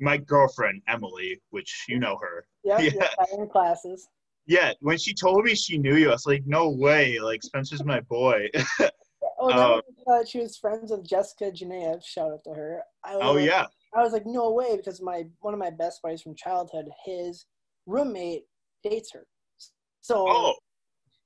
my 0.01 0.16
girlfriend 0.16 0.83
emily 0.89 1.41
which 1.51 1.85
you 1.89 1.99
know 1.99 2.18
her 2.20 2.47
yeah, 2.64 2.78
yeah 2.95 3.09
in 3.33 3.49
classes. 3.49 4.09
yeah 4.47 4.72
when 4.81 4.99
she 4.99 5.14
told 5.14 5.45
me 5.45 5.55
she 5.55 5.78
knew 5.78 5.97
you 5.97 6.09
i 6.09 6.12
was 6.12 6.26
like 6.26 6.43
no 6.47 6.70
way 6.70 7.18
like 7.18 7.43
spencer's 7.43 7.85
my 7.85 8.01
boy 8.01 8.47
Oh, 9.41 9.51
Oh. 9.53 9.78
I 9.78 10.03
thought 10.05 10.28
she 10.28 10.41
was 10.41 10.57
friends 10.59 10.91
with 10.91 11.07
Jessica 11.09 11.51
Genev. 11.51 12.05
Shout 12.05 12.30
out 12.32 12.45
to 12.45 12.51
her. 12.51 12.82
I 13.05 13.16
was 13.16 13.24
oh 13.26 13.32
like, 13.34 13.47
yeah 13.47 13.66
I 13.95 14.03
was 14.03 14.12
like, 14.12 14.26
no 14.26 14.53
way, 14.53 14.76
because 14.76 15.01
my 15.03 15.24
one 15.41 15.55
of 15.55 15.59
my 15.61 15.70
best 15.70 16.01
buddies 16.03 16.22
from 16.22 16.34
childhood, 16.36 16.88
his 17.05 17.47
roommate 17.86 18.45
dates 18.84 19.12
her. 19.12 19.26
So 20.03 20.26
oh 20.28 20.55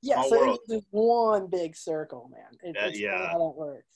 yeah, 0.03 0.17
small 0.17 0.29
so 0.31 0.39
world. 0.39 0.59
it's 0.63 0.75
just 0.75 0.87
one 0.91 1.47
big 1.49 1.77
circle, 1.77 2.31
man. 2.33 2.51
It, 2.63 2.77
Yeah, 2.79 2.87
it's 2.89 3.01
yeah. 3.01 3.27
how 3.33 3.39
that 3.39 3.55
works. 3.57 3.87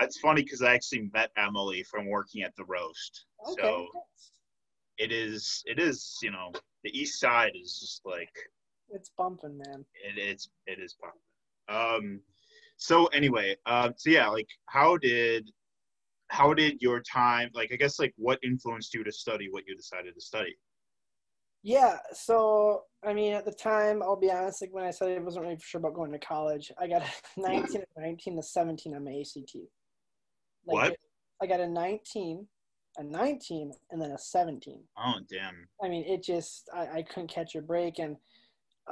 it's 0.00 0.18
funny 0.18 0.42
because 0.42 0.60
i 0.62 0.74
actually 0.74 1.08
met 1.14 1.30
emily 1.36 1.82
from 1.84 2.06
working 2.06 2.42
at 2.42 2.54
the 2.56 2.64
roast 2.64 3.26
Okay. 3.48 3.62
so 3.62 3.86
it 4.98 5.12
is 5.12 5.62
it 5.66 5.78
is 5.78 6.18
you 6.22 6.30
know 6.32 6.50
the 6.82 6.90
east 6.98 7.20
side 7.20 7.52
is 7.54 7.78
just 7.80 8.00
like 8.04 8.34
it's 8.90 9.10
bumping, 9.16 9.56
man. 9.56 9.84
it, 10.06 10.18
it's 10.18 10.48
it 10.66 10.78
is 10.80 10.94
popular 11.00 11.96
um 11.96 12.20
so 12.76 13.06
anyway 13.06 13.54
um 13.66 13.92
so 13.96 14.10
yeah 14.10 14.28
like 14.28 14.48
how 14.66 14.96
did 14.98 15.50
how 16.28 16.52
did 16.54 16.80
your 16.80 17.00
time 17.00 17.50
like 17.54 17.70
i 17.72 17.76
guess 17.76 17.98
like 17.98 18.12
what 18.16 18.38
influenced 18.42 18.94
you 18.94 19.04
to 19.04 19.12
study 19.12 19.48
what 19.50 19.64
you 19.66 19.76
decided 19.76 20.14
to 20.14 20.20
study 20.20 20.54
Yeah, 21.62 21.96
so 22.12 22.82
I 23.02 23.14
mean, 23.14 23.32
at 23.32 23.46
the 23.46 23.52
time, 23.52 24.02
I'll 24.02 24.20
be 24.20 24.30
honest. 24.30 24.60
Like 24.60 24.72
when 24.74 24.84
I 24.84 24.90
said 24.90 25.16
I 25.16 25.18
wasn't 25.20 25.44
really 25.46 25.58
sure 25.62 25.78
about 25.78 25.94
going 25.94 26.12
to 26.12 26.18
college, 26.18 26.70
I 26.78 26.86
got 26.86 27.02
a 27.02 27.10
19, 27.40 27.82
a 27.96 28.00
19, 28.00 28.38
a 28.38 28.42
17 28.42 28.94
on 28.94 29.04
my 29.04 29.12
ACT. 29.20 29.54
Like, 30.66 30.74
What? 30.90 30.96
I 31.42 31.46
got 31.46 31.60
a 31.60 31.66
19, 31.68 32.46
a 32.98 33.02
19, 33.02 33.72
and 33.90 34.02
then 34.02 34.10
a 34.10 34.18
17. 34.18 34.82
oh 34.98 35.14
damn 35.30 35.66
I 35.82 35.88
mean, 35.88 36.04
it 36.06 36.22
just 36.22 36.68
I, 36.74 36.98
I 36.98 37.02
couldn't 37.02 37.32
catch 37.32 37.54
a 37.54 37.62
break, 37.62 37.98
and 37.98 38.16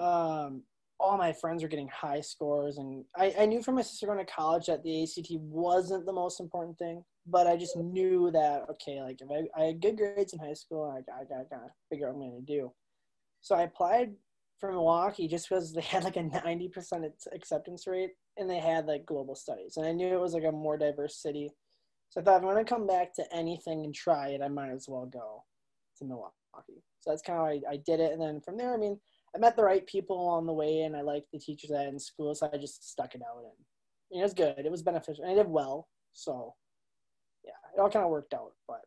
um, 0.00 0.62
all 1.02 1.18
my 1.18 1.32
friends 1.32 1.62
were 1.62 1.68
getting 1.68 1.88
high 1.88 2.20
scores, 2.20 2.78
and 2.78 3.04
I, 3.16 3.34
I 3.40 3.46
knew 3.46 3.62
from 3.62 3.74
my 3.74 3.82
sister 3.82 4.06
going 4.06 4.18
to 4.18 4.32
college 4.32 4.66
that 4.66 4.82
the 4.82 5.02
ACT 5.02 5.32
wasn't 5.40 6.06
the 6.06 6.12
most 6.12 6.40
important 6.40 6.78
thing. 6.78 7.04
but 7.26 7.46
I 7.46 7.56
just 7.56 7.76
knew 7.76 8.30
that 8.32 8.62
okay, 8.70 9.02
like 9.02 9.20
if 9.20 9.28
I, 9.30 9.60
I 9.60 9.66
had 9.66 9.82
good 9.82 9.96
grades 9.96 10.32
in 10.32 10.38
high 10.38 10.54
school, 10.54 10.84
I, 10.84 10.98
I 11.12 11.24
got 11.24 11.50
to 11.50 11.72
figure 11.90 12.08
out 12.08 12.14
what 12.14 12.24
I'm 12.24 12.30
going 12.30 12.46
to 12.46 12.52
do. 12.52 12.72
So 13.40 13.56
I 13.56 13.62
applied 13.62 14.12
for 14.58 14.70
Milwaukee 14.70 15.26
just 15.26 15.48
because 15.48 15.72
they 15.72 15.80
had 15.80 16.04
like 16.04 16.16
a 16.16 16.22
90% 16.22 17.10
acceptance 17.34 17.86
rate 17.86 18.10
and 18.38 18.48
they 18.48 18.60
had 18.60 18.86
like 18.86 19.04
global 19.04 19.34
studies. 19.34 19.76
And 19.76 19.84
I 19.84 19.92
knew 19.92 20.14
it 20.14 20.20
was 20.20 20.34
like 20.34 20.44
a 20.44 20.52
more 20.52 20.78
diverse 20.78 21.20
city. 21.20 21.50
So 22.10 22.20
I 22.20 22.24
thought 22.24 22.36
if 22.36 22.42
I'm 22.42 22.48
going 22.48 22.64
to 22.64 22.72
come 22.72 22.86
back 22.86 23.12
to 23.14 23.24
anything 23.34 23.84
and 23.84 23.92
try 23.92 24.28
it, 24.28 24.40
I 24.40 24.48
might 24.48 24.70
as 24.70 24.86
well 24.88 25.06
go 25.06 25.42
to 25.98 26.04
Milwaukee. 26.04 26.84
So 27.00 27.10
that's 27.10 27.22
kind 27.22 27.38
of 27.38 27.44
how 27.44 27.50
I, 27.50 27.74
I 27.74 27.76
did 27.84 27.98
it. 27.98 28.12
And 28.12 28.22
then 28.22 28.40
from 28.40 28.56
there, 28.56 28.72
I 28.72 28.76
mean, 28.76 29.00
I 29.34 29.38
met 29.38 29.56
the 29.56 29.64
right 29.64 29.86
people 29.86 30.20
along 30.20 30.46
the 30.46 30.52
way 30.52 30.82
and 30.82 30.96
I 30.96 31.00
liked 31.00 31.32
the 31.32 31.38
teachers 31.38 31.72
I 31.72 31.82
had 31.82 31.92
in 31.92 31.98
school. 31.98 32.34
So 32.34 32.50
I 32.52 32.58
just 32.58 32.90
stuck 32.90 33.14
it 33.14 33.22
out 33.22 33.44
and 33.44 34.20
it 34.20 34.22
was 34.22 34.34
good. 34.34 34.58
It 34.58 34.70
was 34.70 34.82
beneficial. 34.82 35.24
And 35.24 35.32
I 35.32 35.42
did 35.42 35.48
well. 35.48 35.88
So 36.12 36.54
yeah, 37.44 37.52
it 37.74 37.80
all 37.80 37.90
kind 37.90 38.04
of 38.04 38.10
worked 38.10 38.34
out. 38.34 38.52
But 38.68 38.82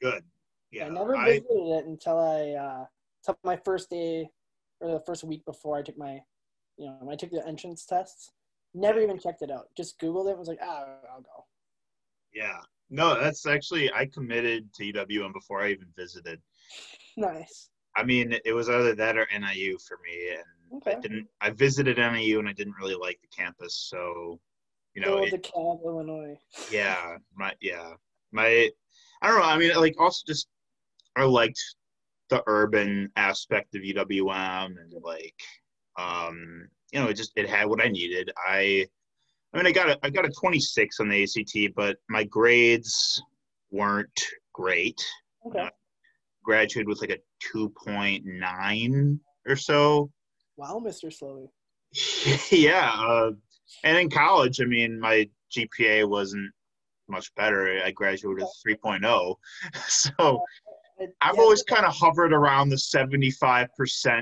good. 0.00 0.22
Yeah. 0.70 0.86
I 0.86 0.88
never 0.90 1.16
visited 1.16 1.46
I, 1.50 1.78
it 1.78 1.86
until 1.86 2.18
I, 2.18 2.50
uh, 2.52 2.84
until 3.22 3.38
my 3.42 3.56
first 3.64 3.90
day 3.90 4.28
or 4.80 4.92
the 4.92 5.00
first 5.00 5.24
week 5.24 5.44
before 5.44 5.76
I 5.76 5.82
took 5.82 5.98
my, 5.98 6.20
you 6.76 6.86
know, 6.86 7.08
I 7.10 7.16
took 7.16 7.30
the 7.30 7.46
entrance 7.46 7.84
tests. 7.84 8.32
Never 8.74 9.00
even 9.00 9.18
checked 9.18 9.42
it 9.42 9.50
out. 9.50 9.66
Just 9.76 9.98
Googled 9.98 10.30
it. 10.30 10.38
Was 10.38 10.46
like, 10.48 10.60
ah, 10.62 10.84
I'll 11.12 11.22
go. 11.22 11.46
Yeah. 12.32 12.58
No, 12.90 13.18
that's 13.18 13.46
actually 13.46 13.92
I 13.92 14.06
committed 14.06 14.72
to 14.74 14.92
UWM 14.92 15.32
before 15.32 15.62
I 15.62 15.70
even 15.70 15.88
visited. 15.96 16.40
Nice. 17.16 17.70
I 17.96 18.04
mean, 18.04 18.36
it 18.44 18.52
was 18.52 18.68
either 18.68 18.94
that 18.94 19.16
or 19.16 19.26
NIU 19.32 19.78
for 19.78 19.98
me, 20.04 20.36
and 20.36 20.80
okay. 20.82 20.96
I 20.96 21.00
didn't. 21.00 21.26
I 21.40 21.50
visited 21.50 21.98
NIU 21.98 22.38
and 22.38 22.48
I 22.48 22.52
didn't 22.52 22.76
really 22.80 22.94
like 22.94 23.20
the 23.20 23.28
campus, 23.28 23.74
so 23.88 24.38
you 24.94 25.02
know. 25.02 25.18
Oh, 25.18 25.24
it, 25.24 25.32
DeKalb, 25.32 25.84
Illinois. 25.84 26.38
Yeah, 26.70 27.16
my 27.34 27.54
yeah, 27.60 27.92
my. 28.32 28.70
I 29.20 29.28
don't 29.28 29.38
know. 29.38 29.44
I 29.44 29.58
mean, 29.58 29.74
like 29.76 29.96
also 29.98 30.22
just 30.26 30.48
I 31.16 31.24
liked 31.24 31.60
the 32.30 32.42
urban 32.46 33.10
aspect 33.16 33.74
of 33.74 33.82
UWM 33.82 34.66
and 34.66 34.94
like 35.02 35.34
um, 35.98 36.68
you 36.92 37.00
know, 37.00 37.08
it 37.08 37.14
just 37.14 37.32
it 37.36 37.48
had 37.48 37.66
what 37.66 37.84
I 37.84 37.88
needed. 37.88 38.30
I 38.46 38.86
I 39.52 39.56
mean 39.56 39.66
I 39.66 39.72
got 39.72 39.90
a 39.90 39.98
I 40.02 40.10
got 40.10 40.24
a 40.24 40.30
26 40.30 41.00
on 41.00 41.08
the 41.08 41.22
ACT, 41.22 41.74
but 41.74 41.96
my 42.08 42.24
grades 42.24 43.22
weren't 43.70 44.20
great. 44.52 45.04
Okay. 45.46 45.60
Uh, 45.60 45.70
graduated 46.48 46.88
with 46.88 47.02
like 47.02 47.10
a 47.10 47.18
2.9 47.54 49.18
or 49.46 49.54
so. 49.54 50.10
Wow, 50.56 50.82
Mr. 50.82 51.12
Slowey. 51.12 51.48
yeah, 52.50 52.90
uh, 52.90 53.32
and 53.84 53.98
in 53.98 54.08
college, 54.08 54.58
I 54.62 54.64
mean, 54.64 54.98
my 54.98 55.28
GPA 55.54 56.08
wasn't 56.08 56.50
much 57.06 57.34
better. 57.34 57.82
I 57.84 57.90
graduated 57.90 58.42
with 58.42 58.78
3.0. 58.82 59.34
So 59.88 60.42
I've 61.20 61.34
yeah, 61.34 61.40
always 61.40 61.62
kind 61.64 61.84
of 61.84 61.94
hovered 61.94 62.32
around 62.32 62.70
the 62.70 62.76
75% 62.76 63.68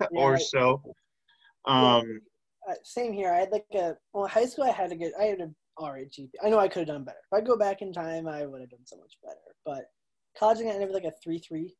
yeah, 0.00 0.06
or 0.12 0.38
so. 0.38 0.80
Um, 1.66 2.20
uh, 2.70 2.74
same 2.84 3.12
here. 3.12 3.32
I 3.32 3.40
had 3.40 3.50
like 3.50 3.66
a, 3.74 3.96
well, 4.14 4.28
high 4.28 4.46
school, 4.46 4.64
I 4.64 4.70
had 4.70 4.92
a 4.92 4.96
good, 4.96 5.12
I 5.20 5.24
had 5.24 5.40
an 5.40 5.54
all 5.76 5.92
right 5.92 6.08
GP. 6.08 6.30
I 6.44 6.48
know 6.48 6.60
I 6.60 6.68
could 6.68 6.80
have 6.80 6.96
done 6.96 7.04
better. 7.04 7.18
If 7.30 7.36
I 7.36 7.44
go 7.44 7.58
back 7.58 7.82
in 7.82 7.92
time, 7.92 8.28
I 8.28 8.46
would 8.46 8.60
have 8.60 8.70
done 8.70 8.86
so 8.86 8.96
much 8.98 9.18
better. 9.22 9.56
But 9.64 9.90
college, 10.38 10.58
I 10.58 10.64
ended 10.64 10.88
with 10.88 11.02
like 11.02 11.12
a 11.12 11.16
3 11.22 11.38
3. 11.38 11.74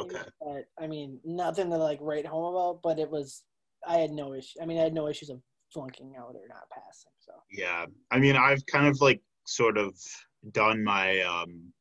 Okay. 0.00 0.20
But 0.40 0.64
I 0.78 0.86
mean, 0.86 1.18
nothing 1.24 1.70
to 1.70 1.76
like 1.76 1.98
write 2.00 2.26
home 2.26 2.54
about, 2.54 2.80
but 2.82 2.98
it 2.98 3.10
was, 3.10 3.42
I 3.86 3.98
had 3.98 4.10
no 4.10 4.34
issue. 4.34 4.60
I 4.62 4.66
mean, 4.66 4.78
I 4.78 4.82
had 4.82 4.94
no 4.94 5.08
issues 5.08 5.30
of 5.30 5.40
flunking 5.72 6.14
out 6.18 6.34
or 6.34 6.46
not 6.48 6.68
passing. 6.72 7.12
So, 7.20 7.32
yeah. 7.50 7.86
I 8.10 8.18
mean, 8.18 8.36
I've 8.36 8.64
kind 8.66 8.86
of 8.86 9.00
like 9.00 9.20
sort 9.46 9.78
of 9.78 9.94
done 10.52 10.84
my, 10.84 11.20
um, 11.20 11.72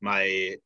my 0.00 0.56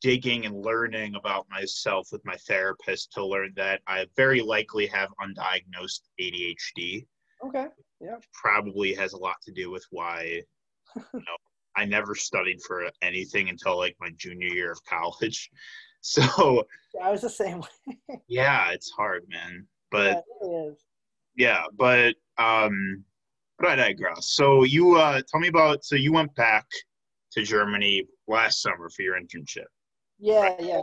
digging 0.00 0.44
and 0.44 0.64
learning 0.64 1.14
about 1.14 1.46
myself 1.50 2.08
with 2.12 2.24
my 2.24 2.36
therapist 2.46 3.12
to 3.12 3.24
learn 3.24 3.52
that 3.56 3.80
I 3.86 4.06
very 4.16 4.42
likely 4.42 4.86
have 4.88 5.08
undiagnosed 5.20 6.00
ADHD. 6.20 7.06
Okay. 7.46 7.66
Yeah. 8.00 8.16
Probably 8.34 8.92
has 8.94 9.12
a 9.12 9.18
lot 9.18 9.36
to 9.44 9.52
do 9.52 9.70
with 9.70 9.84
why 9.90 10.42
you 10.96 11.02
know, 11.14 11.36
I 11.76 11.84
never 11.84 12.14
studied 12.14 12.62
for 12.62 12.90
anything 13.02 13.48
until 13.48 13.76
like 13.76 13.96
my 14.00 14.10
junior 14.16 14.48
year 14.48 14.72
of 14.72 14.84
college. 14.84 15.50
So 16.06 16.66
I 17.02 17.10
was 17.10 17.22
the 17.22 17.30
same 17.30 17.62
way. 17.62 18.18
yeah, 18.28 18.72
it's 18.72 18.90
hard, 18.90 19.24
man. 19.30 19.66
But 19.90 20.22
yeah, 20.42 20.68
yeah, 21.34 21.62
but 21.78 22.14
um 22.36 23.02
but 23.58 23.68
I 23.70 23.76
digress. 23.76 24.28
So 24.36 24.64
you 24.64 24.96
uh 24.96 25.22
tell 25.26 25.40
me 25.40 25.48
about 25.48 25.82
so 25.82 25.96
you 25.96 26.12
went 26.12 26.34
back 26.34 26.66
to 27.32 27.42
Germany 27.42 28.04
last 28.28 28.60
summer 28.60 28.90
for 28.90 29.00
your 29.00 29.18
internship. 29.18 29.64
Yeah, 30.18 30.54
yeah. 30.60 30.82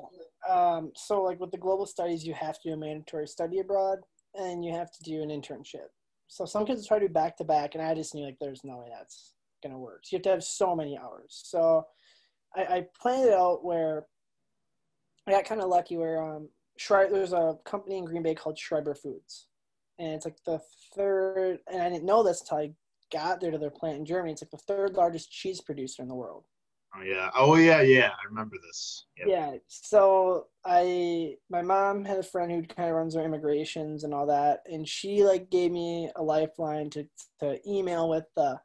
Um, 0.50 0.92
so 0.96 1.22
like 1.22 1.40
with 1.40 1.52
the 1.52 1.58
global 1.58 1.86
studies, 1.86 2.26
you 2.26 2.34
have 2.34 2.56
to 2.62 2.70
do 2.70 2.74
a 2.74 2.78
mandatory 2.78 3.28
study 3.28 3.60
abroad, 3.60 4.00
and 4.36 4.64
you 4.66 4.74
have 4.74 4.92
to 4.92 5.04
do 5.04 5.22
an 5.22 5.30
internship. 5.30 5.88
So 6.28 6.46
some 6.46 6.66
kids 6.66 6.88
try 6.88 7.00
to 7.00 7.08
do 7.08 7.14
back 7.14 7.38
to 7.38 7.44
back, 7.44 7.76
and 7.76 7.84
I 7.84 7.94
just 7.94 8.16
knew 8.16 8.26
like 8.26 8.38
there's 8.40 8.64
no 8.64 8.78
way 8.78 8.88
that's 8.90 9.34
gonna 9.62 9.80
work. 9.80 10.02
So 10.04 10.16
you 10.16 10.18
have 10.18 10.24
to 10.24 10.30
have 10.30 10.44
so 10.44 10.76
many 10.76 10.98
hours. 10.98 11.42
So 11.46 11.86
I, 12.56 12.62
I 12.62 12.88
planned 13.00 13.28
it 13.28 13.34
out 13.34 13.64
where 13.64 14.08
I 15.28 15.32
got 15.32 15.46
kind 15.46 15.62
of 15.62 15.70
lucky 15.70 15.98
where 15.98 16.22
um 16.22 16.50
Schreiber, 16.78 17.14
there's 17.14 17.34
a 17.34 17.58
company 17.64 17.98
in 17.98 18.06
Green 18.06 18.24
Bay 18.24 18.34
called 18.34 18.58
Schreiber 18.58 18.96
Foods, 18.96 19.48
and 20.00 20.14
it's 20.14 20.26
like 20.26 20.38
the 20.46 20.60
third. 20.96 21.60
And 21.72 21.82
I 21.82 21.90
didn't 21.90 22.06
know 22.06 22.24
this 22.24 22.42
until 22.42 22.58
I 22.58 22.74
got 23.12 23.40
there 23.40 23.52
to 23.52 23.58
their 23.58 23.70
plant 23.70 23.98
in 23.98 24.06
Germany. 24.06 24.32
It's 24.32 24.42
like 24.42 24.52
the 24.52 24.58
third 24.58 24.96
largest 24.96 25.32
cheese 25.32 25.62
producer 25.62 26.02
in 26.02 26.08
the 26.08 26.16
world. 26.16 26.46
Oh 26.96 27.04
yeah. 27.04 27.30
Oh 27.36 27.56
yeah, 27.56 27.82
yeah. 27.82 28.10
I 28.10 28.26
remember 28.28 28.56
this. 28.66 29.06
Yep. 29.18 29.28
Yeah. 29.30 29.52
So 29.68 30.48
I 30.66 31.36
my 31.50 31.62
mom 31.62 32.04
had 32.04 32.18
a 32.18 32.24
friend 32.24 32.52
who 32.52 32.64
kind 32.64 32.90
of 32.90 32.96
runs 32.96 33.16
our 33.16 33.24
immigrations 33.24 34.04
and 34.04 34.14
all 34.14 34.26
that, 34.28 34.62
and 34.66 34.88
she 34.88 35.24
like 35.24 35.50
gave 35.50 35.72
me 35.72 36.10
a 36.16 36.24
lifeline 36.24 36.90
to 36.92 37.08
to 37.40 37.60
email 37.70 38.10
with 38.10 38.26
the 38.36 38.60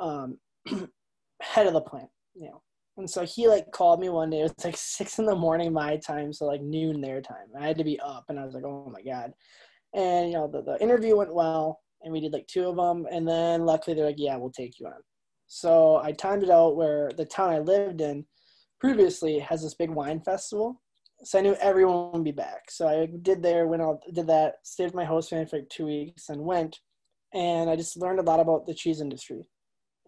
um 0.00 0.38
head 1.42 1.66
of 1.66 1.72
the 1.72 1.80
plant, 1.80 2.08
you 2.34 2.46
know. 2.46 2.62
And 2.96 3.08
so 3.08 3.24
he 3.24 3.48
like 3.48 3.70
called 3.72 4.00
me 4.00 4.08
one 4.08 4.30
day. 4.30 4.40
It 4.40 4.42
was 4.42 4.64
like 4.64 4.76
six 4.76 5.18
in 5.18 5.26
the 5.26 5.34
morning 5.34 5.72
my 5.72 5.96
time, 5.96 6.32
so 6.32 6.46
like 6.46 6.62
noon 6.62 7.00
their 7.00 7.20
time. 7.20 7.46
I 7.58 7.66
had 7.66 7.78
to 7.78 7.84
be 7.84 7.98
up, 8.00 8.24
and 8.28 8.38
I 8.38 8.44
was 8.44 8.54
like, 8.54 8.64
oh 8.64 8.92
my 8.92 9.02
god. 9.02 9.32
And 9.94 10.28
you 10.28 10.34
know 10.34 10.48
the 10.48 10.62
the 10.62 10.82
interview 10.82 11.16
went 11.16 11.34
well, 11.34 11.80
and 12.02 12.12
we 12.12 12.20
did 12.20 12.32
like 12.32 12.46
two 12.46 12.68
of 12.68 12.76
them, 12.76 13.06
and 13.10 13.26
then 13.26 13.64
luckily 13.64 13.94
they're 13.94 14.06
like, 14.06 14.16
yeah, 14.18 14.36
we'll 14.36 14.50
take 14.50 14.78
you 14.78 14.86
on. 14.86 15.00
So 15.46 15.96
I 15.96 16.12
timed 16.12 16.44
it 16.44 16.50
out 16.50 16.76
where 16.76 17.10
the 17.16 17.24
town 17.24 17.50
I 17.50 17.58
lived 17.58 18.00
in 18.00 18.24
previously 18.80 19.38
has 19.40 19.62
this 19.62 19.74
big 19.74 19.90
wine 19.90 20.20
festival. 20.20 20.80
So 21.24 21.38
I 21.38 21.42
knew 21.42 21.54
everyone 21.60 22.12
would 22.12 22.24
be 22.24 22.32
back. 22.32 22.70
So 22.70 22.88
I 22.88 23.06
did 23.22 23.42
there, 23.42 23.66
went 23.66 23.82
out, 23.82 24.00
did 24.14 24.26
that, 24.28 24.54
stayed 24.62 24.84
with 24.84 24.94
my 24.94 25.04
host 25.04 25.28
family 25.28 25.46
for 25.46 25.56
like 25.56 25.68
two 25.68 25.86
weeks 25.86 26.28
and 26.28 26.40
went. 26.40 26.78
And 27.34 27.68
I 27.68 27.76
just 27.76 27.96
learned 27.96 28.20
a 28.20 28.22
lot 28.22 28.40
about 28.40 28.66
the 28.66 28.74
cheese 28.74 29.00
industry 29.00 29.44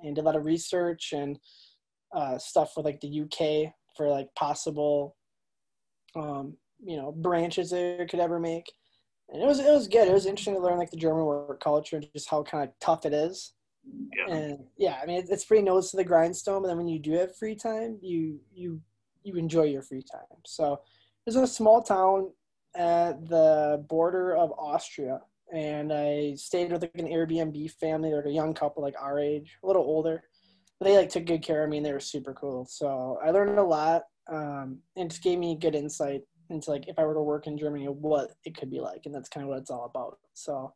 and 0.03 0.15
did 0.15 0.23
a 0.23 0.25
lot 0.25 0.37
of 0.37 0.45
research 0.45 1.13
and 1.13 1.39
uh, 2.15 2.39
stuff 2.39 2.73
with 2.77 2.85
like 2.85 3.01
the 3.01 3.23
UK 3.23 3.73
for 3.97 4.09
like 4.09 4.29
possible, 4.35 5.17
um, 6.17 6.57
you 6.85 6.97
know, 6.97 7.13
branches 7.13 7.71
they 7.71 8.07
could 8.09 8.21
ever 8.21 8.39
make. 8.39 8.71
And 9.31 9.43
it 9.43 9.47
was, 9.47 9.61
it 9.61 9.71
was 9.71 9.89
good. 9.89 10.09
It 10.09 10.13
was 10.13 10.27
interesting 10.27 10.55
to 10.55 10.61
learn 10.61 10.79
like 10.79 10.91
the 10.91 10.97
German 10.97 11.25
work 11.25 11.63
culture 11.63 11.97
and 11.97 12.07
just 12.13 12.29
how 12.29 12.43
kind 12.43 12.65
of 12.65 12.71
tough 12.81 13.07
it 13.07 13.15
is 13.15 13.55
yeah. 14.17 14.35
And 14.35 14.59
yeah, 14.77 14.99
I 15.03 15.07
mean, 15.07 15.25
it's 15.29 15.45
pretty 15.45 15.63
nose 15.63 15.91
to 15.91 15.97
the 15.97 16.05
grindstone. 16.05 16.63
But 16.63 16.69
then 16.69 16.77
when 16.77 16.89
you 16.89 16.99
do 16.99 17.13
have 17.13 17.37
free 17.37 17.55
time, 17.55 17.99
you 18.01 18.41
you 18.53 18.81
you 19.23 19.35
enjoy 19.35 19.65
your 19.65 19.83
free 19.83 20.03
time. 20.03 20.39
So 20.45 20.81
it's 21.27 21.37
in 21.37 21.45
a 21.45 21.49
small 21.49 21.83
town 21.83 22.31
at 22.75 23.29
the 23.29 23.85
border 23.89 24.37
of 24.37 24.53
Austria, 24.53 25.21
and 25.53 25.93
I 25.93 26.35
stayed 26.35 26.73
with 26.73 26.83
like 26.83 26.93
an 26.95 27.07
Airbnb 27.07 27.71
family, 27.73 28.13
like 28.13 28.27
a 28.27 28.31
young 28.31 28.55
couple, 28.55 28.83
like 28.83 28.95
our 29.01 29.19
age, 29.19 29.59
a 29.63 29.67
little 29.67 29.83
older. 29.83 30.23
But 30.81 30.87
they 30.87 30.97
like 30.97 31.11
took 31.11 31.27
good 31.27 31.43
care 31.43 31.63
of 31.63 31.71
me, 31.71 31.77
and 31.77 31.87
they 31.87 31.93
were 31.93 32.01
super 32.01 32.33
cool. 32.33 32.65
So 32.65 33.19
I 33.25 33.31
learned 33.31 33.59
a 33.59 33.63
lot, 33.63 34.03
um, 34.31 34.79
and 34.97 35.11
just 35.11 35.23
gave 35.23 35.39
me 35.39 35.57
good 35.61 35.75
insight 35.75 36.23
into 36.51 36.71
like 36.71 36.89
if 36.89 36.99
I 36.99 37.05
were 37.05 37.15
to 37.15 37.23
work 37.23 37.47
in 37.47 37.59
Germany, 37.59 37.87
what 37.87 38.33
it 38.45 38.57
could 38.57 38.71
be 38.71 38.81
like, 38.81 39.03
and 39.05 39.15
that's 39.15 39.29
kind 39.29 39.45
of 39.45 39.51
what 39.51 39.59
it's 39.59 39.71
all 39.71 39.85
about. 39.85 40.19
So 40.35 40.73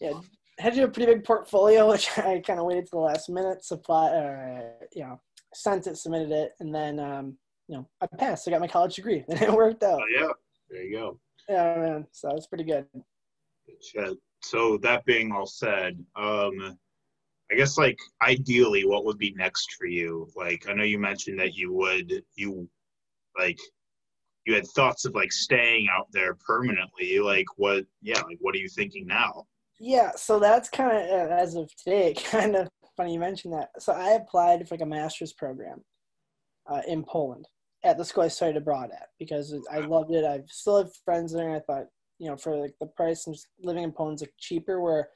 yeah, 0.00 0.12
had 0.58 0.72
to 0.72 0.80
do 0.80 0.84
a 0.84 0.88
pretty 0.88 1.12
big 1.12 1.24
portfolio, 1.24 1.88
which 1.90 2.08
I 2.18 2.42
kind 2.46 2.58
of 2.58 2.66
waited 2.66 2.86
to 2.86 2.90
the 2.92 2.98
last 2.98 3.28
minute. 3.28 3.64
Supply, 3.64 4.08
uh, 4.08 4.86
you 4.94 5.02
know, 5.02 5.20
sent 5.54 5.86
it, 5.86 5.96
submitted 5.96 6.30
it, 6.30 6.52
and 6.60 6.74
then 6.74 6.98
um, 6.98 7.36
you 7.68 7.76
know 7.76 7.88
I 8.00 8.06
passed. 8.06 8.48
I 8.48 8.50
got 8.50 8.60
my 8.60 8.68
college 8.68 8.96
degree, 8.96 9.24
and 9.28 9.40
it 9.40 9.52
worked 9.52 9.82
out. 9.82 10.00
Oh, 10.00 10.18
yeah, 10.18 10.28
there 10.70 10.82
you 10.82 10.96
go. 10.96 11.20
Yeah, 11.48 11.76
man. 11.78 12.06
So 12.12 12.30
it's 12.30 12.46
pretty 12.46 12.64
good. 12.64 12.86
So 14.42 14.78
that 14.78 15.04
being 15.04 15.32
all 15.32 15.46
said, 15.46 15.98
um, 16.14 16.78
I 17.50 17.54
guess 17.56 17.78
like 17.78 17.98
ideally, 18.22 18.84
what 18.84 19.04
would 19.04 19.18
be 19.18 19.34
next 19.36 19.72
for 19.78 19.86
you? 19.86 20.28
Like 20.36 20.68
I 20.68 20.72
know 20.72 20.84
you 20.84 20.98
mentioned 20.98 21.38
that 21.40 21.54
you 21.54 21.72
would 21.72 22.22
you 22.34 22.68
like 23.38 23.58
you 24.44 24.54
had 24.54 24.66
thoughts 24.68 25.04
of 25.04 25.14
like 25.14 25.32
staying 25.32 25.88
out 25.92 26.08
there 26.12 26.34
permanently. 26.34 27.18
Like 27.18 27.46
what? 27.56 27.84
Yeah, 28.02 28.20
like 28.22 28.38
what 28.40 28.54
are 28.54 28.58
you 28.58 28.68
thinking 28.68 29.06
now? 29.06 29.46
yeah, 29.78 30.12
so 30.16 30.38
that's 30.38 30.68
kind 30.68 30.96
of 30.96 31.30
uh, 31.30 31.34
as 31.34 31.54
of 31.54 31.74
today, 31.76 32.14
kind 32.30 32.56
of 32.56 32.68
funny 32.96 33.12
you 33.12 33.20
mentioned 33.20 33.54
that. 33.54 33.70
So 33.78 33.92
I 33.92 34.12
applied 34.12 34.66
for 34.66 34.74
like 34.74 34.82
a 34.82 34.86
master's 34.86 35.32
program 35.32 35.82
uh, 36.70 36.82
in 36.86 37.04
Poland 37.04 37.46
at 37.84 37.98
the 37.98 38.04
school 38.04 38.24
I 38.24 38.28
studied 38.28 38.56
abroad 38.56 38.90
at 38.92 39.08
because 39.18 39.54
I 39.70 39.80
loved 39.80 40.12
it. 40.12 40.24
I 40.24 40.40
still 40.48 40.78
have 40.78 40.94
friends 41.04 41.32
there, 41.32 41.54
I 41.54 41.60
thought, 41.60 41.86
you 42.18 42.28
know, 42.28 42.36
for 42.36 42.56
like 42.56 42.74
the 42.80 42.86
price 42.86 43.26
of 43.26 43.38
living 43.62 43.84
in 43.84 43.92
Poland's 43.92 44.22
like 44.22 44.32
cheaper. 44.38 44.80
Where 44.80 45.08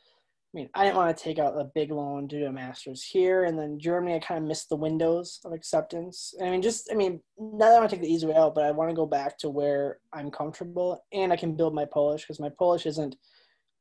I 0.53 0.53
mean, 0.55 0.69
I 0.75 0.85
didn't 0.85 0.97
want 0.97 1.17
to 1.17 1.23
take 1.23 1.39
out 1.39 1.59
a 1.59 1.71
big 1.75 1.93
loan 1.93 2.27
to 2.29 2.39
do 2.39 2.47
a 2.47 2.53
master's 2.53 3.05
here, 3.05 3.45
and 3.45 3.59
then 3.59 3.79
Germany, 3.79 4.17
I 4.17 4.19
kind 4.19 4.43
of 4.43 4.49
missed 4.49 4.69
the 4.69 4.77
windows 4.77 5.41
of 5.45 5.53
acceptance. 5.53 6.35
I 6.43 6.51
mean, 6.51 6.63
just 6.63 6.91
I 6.91 6.95
mean, 6.95 7.21
not 7.39 7.69
that 7.69 7.77
I 7.77 7.79
want 7.79 7.91
to 7.91 7.97
take 7.97 8.03
the 8.03 8.13
easy 8.13 8.27
way 8.27 8.35
out, 8.35 8.55
but 8.55 8.65
I 8.65 8.71
want 8.73 8.91
to 8.91 8.97
go 8.97 9.07
back 9.07 9.39
to 9.39 9.51
where 9.51 9.99
I'm 10.13 10.31
comfortable 10.31 11.05
and 11.13 11.33
I 11.33 11.37
can 11.37 11.57
build 11.57 11.75
my 11.75 11.85
Polish 11.85 12.23
because 12.23 12.41
my 12.41 12.51
Polish 12.59 12.87
isn't 12.87 13.17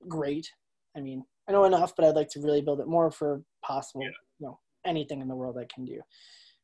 great. 0.07 0.49
I 0.95 1.01
mean, 1.01 1.24
I 1.47 1.51
know 1.51 1.65
enough, 1.65 1.95
but 1.95 2.05
I'd 2.05 2.15
like 2.15 2.30
to 2.30 2.41
really 2.41 2.61
build 2.61 2.80
it 2.80 2.88
more 2.88 3.09
for 3.11 3.41
possible, 3.63 4.03
yeah. 4.03 4.09
you 4.39 4.47
know, 4.47 4.59
anything 4.86 5.22
in 5.22 5.28
the 5.28 5.36
world 5.36 5.57
I 5.57 5.65
can 5.74 5.86
do. 5.86 5.99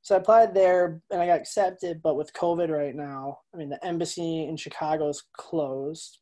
So 0.03 0.13
I 0.13 0.19
applied 0.19 0.53
there 0.53 1.01
and 1.09 1.19
I 1.19 1.25
got 1.25 1.39
accepted, 1.39 2.03
but 2.03 2.15
with 2.15 2.31
COVID 2.33 2.69
right 2.69 2.93
now, 2.93 3.39
I 3.53 3.57
mean, 3.57 3.69
the 3.69 3.83
embassy 3.83 4.43
in 4.43 4.55
Chicago 4.55 5.09
is 5.09 5.23
closed 5.35 6.19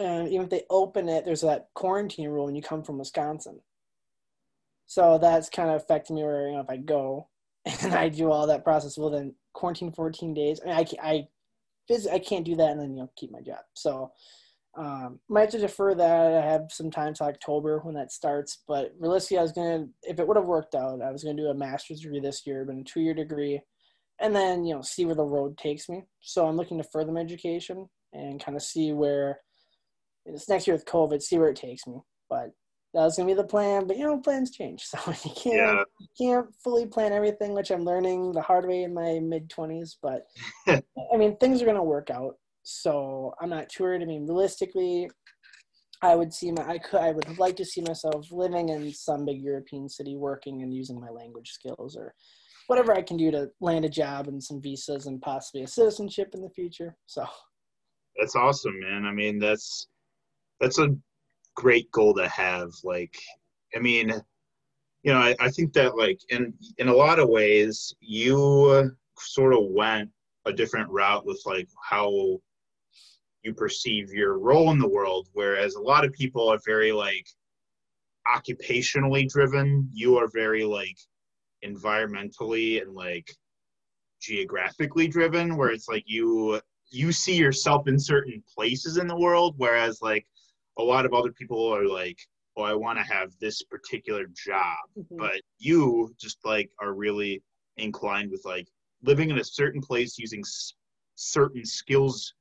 and 0.00 0.28
even 0.28 0.44
if 0.44 0.50
they 0.50 0.64
open 0.70 1.08
it, 1.08 1.24
there's 1.24 1.42
that 1.42 1.68
quarantine 1.74 2.28
rule 2.28 2.46
when 2.46 2.54
you 2.54 2.62
come 2.62 2.82
from 2.82 2.98
Wisconsin. 2.98 3.60
So 4.86 5.18
that's 5.18 5.48
kind 5.48 5.70
of 5.70 5.76
affecting 5.76 6.16
me. 6.16 6.22
Where 6.22 6.48
you 6.48 6.54
know, 6.54 6.60
if 6.60 6.70
I 6.70 6.76
go 6.78 7.28
and 7.82 7.94
I 7.94 8.08
do 8.08 8.30
all 8.30 8.46
that 8.46 8.64
process, 8.64 8.98
well, 8.98 9.10
then 9.10 9.34
quarantine 9.52 9.92
14 9.92 10.34
days. 10.34 10.60
I 10.62 10.68
mean, 10.68 10.76
I 10.76 11.08
I, 11.08 11.28
phys- 11.90 12.12
I 12.12 12.18
can't 12.18 12.44
do 12.44 12.56
that 12.56 12.70
and 12.70 12.80
then 12.80 12.90
you 12.96 13.02
know 13.02 13.10
keep 13.16 13.30
my 13.30 13.40
job. 13.40 13.60
So 13.74 14.12
um, 14.76 15.18
might 15.28 15.42
have 15.42 15.50
to 15.50 15.58
defer 15.58 15.94
that. 15.94 16.32
I 16.32 16.46
have 16.46 16.68
some 16.70 16.90
time 16.90 17.14
to 17.14 17.24
October 17.24 17.80
when 17.80 17.94
that 17.94 18.12
starts. 18.12 18.62
But 18.68 18.92
realistically, 18.98 19.38
I 19.38 19.42
was 19.42 19.52
gonna, 19.52 19.86
if 20.02 20.18
it 20.18 20.26
would 20.26 20.36
have 20.36 20.46
worked 20.46 20.74
out, 20.74 21.02
I 21.02 21.10
was 21.10 21.24
gonna 21.24 21.36
do 21.36 21.48
a 21.48 21.54
master's 21.54 22.00
degree 22.00 22.20
this 22.20 22.46
year, 22.46 22.64
but 22.64 22.76
a 22.76 22.84
two-year 22.84 23.14
degree, 23.14 23.60
and 24.20 24.34
then 24.34 24.64
you 24.64 24.74
know 24.74 24.82
see 24.82 25.04
where 25.04 25.14
the 25.14 25.24
road 25.24 25.58
takes 25.58 25.88
me. 25.88 26.04
So 26.20 26.46
I'm 26.46 26.56
looking 26.56 26.78
to 26.78 26.84
further 26.84 27.12
my 27.12 27.20
education 27.20 27.88
and 28.12 28.42
kind 28.42 28.56
of 28.56 28.62
see 28.62 28.92
where 28.92 29.40
this 30.26 30.48
next 30.48 30.66
year 30.66 30.74
with 30.76 30.86
COVID, 30.86 31.22
see 31.22 31.38
where 31.38 31.48
it 31.48 31.56
takes 31.56 31.86
me. 31.86 32.00
But 32.28 32.50
that 32.94 33.02
was 33.02 33.16
gonna 33.16 33.28
be 33.28 33.34
the 33.34 33.44
plan. 33.44 33.86
But 33.86 33.96
you 33.96 34.04
know, 34.04 34.18
plans 34.18 34.50
change, 34.50 34.82
so 34.84 34.98
you 35.06 35.34
can't 35.34 35.56
yeah. 35.56 35.82
you 35.98 36.08
can't 36.18 36.46
fully 36.62 36.86
plan 36.86 37.12
everything, 37.12 37.54
which 37.54 37.70
I'm 37.70 37.84
learning 37.84 38.32
the 38.32 38.42
hard 38.42 38.66
way 38.66 38.82
in 38.82 38.94
my 38.94 39.20
mid 39.20 39.48
twenties. 39.48 39.98
But 40.02 40.22
I 40.68 41.16
mean, 41.16 41.36
things 41.36 41.62
are 41.62 41.66
gonna 41.66 41.82
work 41.82 42.10
out. 42.10 42.36
So 42.62 43.34
I'm 43.40 43.50
not 43.50 43.68
too 43.68 43.84
worried. 43.84 44.02
I 44.02 44.06
mean, 44.06 44.26
realistically, 44.26 45.08
I 46.02 46.14
would 46.14 46.32
see 46.32 46.52
my 46.52 46.66
I 46.66 46.78
could 46.78 47.00
I 47.00 47.12
would 47.12 47.38
like 47.38 47.56
to 47.56 47.64
see 47.64 47.82
myself 47.82 48.26
living 48.30 48.70
in 48.70 48.92
some 48.92 49.24
big 49.24 49.40
European 49.40 49.88
city, 49.88 50.16
working 50.16 50.62
and 50.62 50.74
using 50.74 51.00
my 51.00 51.10
language 51.10 51.50
skills 51.50 51.96
or 51.96 52.14
whatever 52.66 52.94
I 52.94 53.02
can 53.02 53.16
do 53.16 53.32
to 53.32 53.50
land 53.60 53.84
a 53.84 53.88
job 53.88 54.28
and 54.28 54.42
some 54.42 54.60
visas 54.60 55.06
and 55.06 55.20
possibly 55.20 55.62
a 55.62 55.66
citizenship 55.66 56.30
in 56.34 56.40
the 56.40 56.50
future. 56.50 56.96
So 57.06 57.26
that's 58.18 58.36
awesome, 58.36 58.78
man. 58.80 59.04
I 59.04 59.12
mean, 59.12 59.38
that's 59.38 59.88
that's 60.60 60.78
a 60.78 60.94
great 61.56 61.90
goal 61.90 62.14
to 62.14 62.28
have. 62.28 62.70
Like, 62.84 63.16
I 63.74 63.78
mean, 63.78 64.12
you 65.02 65.12
know, 65.12 65.18
I, 65.18 65.34
I 65.40 65.50
think 65.50 65.72
that 65.74 65.96
like 65.96 66.20
in 66.28 66.52
in 66.78 66.88
a 66.88 66.94
lot 66.94 67.18
of 67.18 67.28
ways, 67.28 67.94
you 68.00 68.92
sort 69.18 69.54
of 69.54 69.64
went 69.70 70.10
a 70.46 70.52
different 70.52 70.90
route 70.90 71.26
with 71.26 71.40
like 71.46 71.68
how 71.88 72.40
you 73.42 73.54
perceive 73.54 74.12
your 74.12 74.38
role 74.38 74.70
in 74.70 74.78
the 74.78 74.88
world, 74.88 75.28
whereas 75.32 75.74
a 75.74 75.80
lot 75.80 76.04
of 76.04 76.12
people 76.12 76.48
are 76.48 76.60
very 76.66 76.92
like 76.92 77.26
occupationally 78.28 79.28
driven. 79.28 79.88
You 79.92 80.16
are 80.18 80.28
very 80.32 80.64
like 80.64 80.98
environmentally 81.64 82.82
and 82.82 82.94
like 82.94 83.30
geographically 84.20 85.08
driven, 85.08 85.56
where 85.56 85.70
it's 85.70 85.88
like 85.88 86.04
you 86.06 86.60
you 86.90 87.12
see 87.12 87.36
yourself 87.36 87.88
in 87.88 87.98
certain 87.98 88.42
places 88.54 88.98
in 88.98 89.06
the 89.06 89.16
world, 89.16 89.54
whereas 89.56 90.02
like 90.02 90.26
a 90.80 90.84
lot 90.84 91.06
of 91.06 91.14
other 91.14 91.32
people 91.32 91.72
are 91.72 91.86
like, 91.86 92.18
oh, 92.56 92.62
I 92.62 92.74
want 92.74 92.98
to 92.98 93.04
have 93.04 93.32
this 93.40 93.62
particular 93.62 94.26
job. 94.26 94.78
Mm-hmm. 94.98 95.16
But 95.16 95.40
you 95.58 96.14
just 96.18 96.38
like 96.44 96.70
are 96.80 96.94
really 96.94 97.42
inclined 97.76 98.30
with 98.30 98.42
like 98.44 98.68
living 99.02 99.30
in 99.30 99.38
a 99.38 99.44
certain 99.44 99.80
place 99.80 100.18
using 100.18 100.40
s- 100.40 100.74
certain 101.14 101.64
skills 101.64 102.34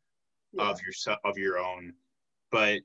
yeah. 0.53 0.69
of 0.69 0.79
your 0.81 1.15
of 1.23 1.37
your 1.37 1.59
own, 1.59 1.93
but 2.51 2.79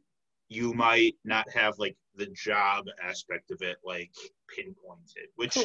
you 0.49 0.73
might 0.75 1.15
not 1.25 1.49
have 1.51 1.79
like 1.79 1.97
the 2.17 2.27
job 2.27 2.85
aspect 3.03 3.51
of 3.51 3.61
it 3.63 3.79
like 3.85 4.13
pinpointed, 4.55 5.29
which 5.37 5.59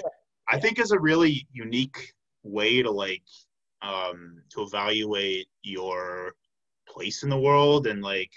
I 0.50 0.60
think 0.60 0.80
is 0.80 0.92
a 0.92 1.00
really 1.00 1.48
unique 1.52 2.14
way 2.44 2.82
to 2.82 2.90
like 2.90 3.24
um 3.82 4.42
to 4.50 4.62
evaluate 4.62 5.48
your 5.62 6.34
place 6.88 7.24
in 7.24 7.30
the 7.30 7.40
world 7.40 7.88
and 7.88 8.02
like 8.02 8.32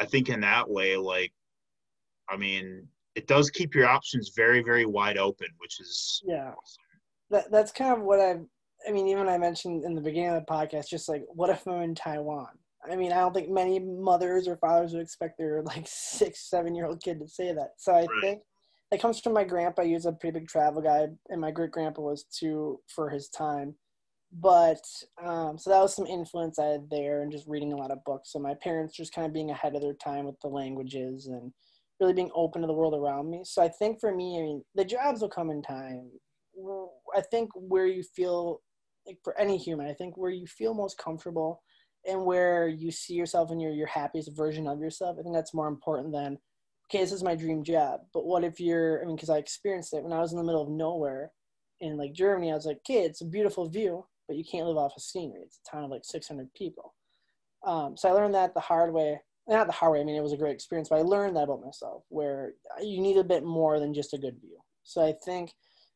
I 0.00 0.06
think 0.06 0.30
in 0.30 0.40
that 0.40 0.68
way, 0.68 0.96
like, 0.96 1.32
I 2.28 2.36
mean, 2.36 2.88
it 3.14 3.26
does 3.26 3.50
keep 3.50 3.74
your 3.74 3.86
options 3.86 4.32
very, 4.34 4.62
very 4.62 4.86
wide 4.86 5.18
open, 5.18 5.48
which 5.58 5.78
is 5.80 6.22
yeah. 6.24 6.52
Awesome. 6.52 6.84
That 7.30 7.50
that's 7.50 7.70
kind 7.70 7.92
of 7.92 8.02
what 8.02 8.18
I've. 8.18 8.44
I 8.88 8.92
mean, 8.92 9.08
even 9.08 9.28
I 9.28 9.36
mentioned 9.36 9.84
in 9.84 9.94
the 9.94 10.00
beginning 10.00 10.30
of 10.30 10.46
the 10.46 10.52
podcast, 10.52 10.88
just 10.88 11.08
like, 11.08 11.24
what 11.28 11.50
if 11.50 11.66
I'm 11.68 11.82
in 11.82 11.94
Taiwan? 11.94 12.48
I 12.90 12.96
mean, 12.96 13.12
I 13.12 13.16
don't 13.16 13.34
think 13.34 13.50
many 13.50 13.78
mothers 13.78 14.48
or 14.48 14.56
fathers 14.56 14.94
would 14.94 15.02
expect 15.02 15.36
their 15.36 15.62
like 15.62 15.84
six, 15.86 16.48
seven 16.48 16.74
year 16.74 16.86
old 16.86 17.02
kid 17.02 17.20
to 17.20 17.28
say 17.28 17.52
that. 17.52 17.72
So 17.76 17.92
I 17.92 18.00
right. 18.00 18.08
think 18.22 18.40
it 18.90 19.02
comes 19.02 19.20
from 19.20 19.34
my 19.34 19.44
grandpa. 19.44 19.82
He 19.82 19.92
was 19.92 20.06
a 20.06 20.12
pretty 20.12 20.38
big 20.38 20.48
travel 20.48 20.80
guy, 20.80 21.08
and 21.28 21.40
my 21.40 21.50
great 21.50 21.72
grandpa 21.72 22.00
was 22.00 22.24
too 22.24 22.80
for 22.88 23.10
his 23.10 23.28
time 23.28 23.74
but 24.32 24.84
um, 25.24 25.58
so 25.58 25.70
that 25.70 25.80
was 25.80 25.94
some 25.94 26.06
influence 26.06 26.58
I 26.58 26.66
had 26.66 26.88
there 26.90 27.22
and 27.22 27.32
just 27.32 27.48
reading 27.48 27.72
a 27.72 27.76
lot 27.76 27.90
of 27.90 28.04
books. 28.04 28.32
So 28.32 28.38
my 28.38 28.54
parents 28.54 28.96
just 28.96 29.14
kind 29.14 29.26
of 29.26 29.32
being 29.32 29.50
ahead 29.50 29.74
of 29.74 29.82
their 29.82 29.94
time 29.94 30.24
with 30.24 30.38
the 30.40 30.48
languages 30.48 31.26
and 31.26 31.52
really 31.98 32.12
being 32.12 32.30
open 32.34 32.60
to 32.60 32.66
the 32.66 32.72
world 32.72 32.94
around 32.94 33.28
me. 33.28 33.42
So 33.44 33.62
I 33.62 33.68
think 33.68 34.00
for 34.00 34.14
me, 34.14 34.38
I 34.38 34.42
mean, 34.42 34.62
the 34.74 34.84
jobs 34.84 35.20
will 35.20 35.28
come 35.28 35.50
in 35.50 35.62
time. 35.62 36.10
I 37.14 37.20
think 37.22 37.50
where 37.54 37.86
you 37.86 38.02
feel 38.02 38.60
like 39.06 39.18
for 39.24 39.38
any 39.38 39.56
human, 39.56 39.86
I 39.86 39.94
think 39.94 40.16
where 40.16 40.30
you 40.30 40.46
feel 40.46 40.74
most 40.74 40.96
comfortable 40.96 41.62
and 42.08 42.24
where 42.24 42.68
you 42.68 42.92
see 42.92 43.14
yourself 43.14 43.50
and 43.50 43.60
you're 43.60 43.72
your 43.72 43.86
happiest 43.86 44.36
version 44.36 44.66
of 44.68 44.80
yourself. 44.80 45.16
I 45.18 45.22
think 45.22 45.34
that's 45.34 45.54
more 45.54 45.68
important 45.68 46.12
than 46.12 46.38
okay, 46.86 47.02
this 47.02 47.12
is 47.12 47.22
my 47.22 47.34
dream 47.34 47.62
job. 47.62 48.00
But 48.12 48.26
what 48.26 48.44
if 48.44 48.60
you're? 48.60 49.02
I 49.02 49.06
mean, 49.06 49.16
because 49.16 49.30
I 49.30 49.38
experienced 49.38 49.92
it 49.92 50.02
when 50.02 50.12
I 50.12 50.20
was 50.20 50.32
in 50.32 50.38
the 50.38 50.44
middle 50.44 50.62
of 50.62 50.68
nowhere 50.68 51.32
in 51.80 51.96
like 51.96 52.12
Germany. 52.12 52.50
I 52.50 52.54
was 52.54 52.66
like, 52.66 52.78
okay, 52.78 53.02
it's 53.04 53.20
a 53.20 53.26
beautiful 53.26 53.68
view 53.68 54.04
but 54.30 54.36
you 54.36 54.44
can't 54.44 54.68
live 54.68 54.76
off 54.76 54.92
of 54.96 55.02
scenery. 55.02 55.40
It's 55.42 55.58
a 55.66 55.70
town 55.72 55.82
of 55.82 55.90
like 55.90 56.04
600 56.04 56.54
people. 56.54 56.94
Um, 57.66 57.96
so 57.96 58.08
I 58.08 58.12
learned 58.12 58.36
that 58.36 58.54
the 58.54 58.60
hard 58.60 58.92
way. 58.92 59.20
Not 59.48 59.66
the 59.66 59.72
hard 59.72 59.94
way. 59.94 60.00
I 60.00 60.04
mean, 60.04 60.14
it 60.14 60.22
was 60.22 60.32
a 60.32 60.36
great 60.36 60.54
experience, 60.54 60.88
but 60.88 61.00
I 61.00 61.02
learned 61.02 61.34
that 61.34 61.42
about 61.42 61.64
myself, 61.64 62.04
where 62.10 62.52
you 62.80 63.00
need 63.00 63.16
a 63.16 63.24
bit 63.24 63.42
more 63.42 63.80
than 63.80 63.92
just 63.92 64.14
a 64.14 64.18
good 64.18 64.36
view. 64.40 64.56
So 64.84 65.04
I 65.04 65.14
think 65.24 65.52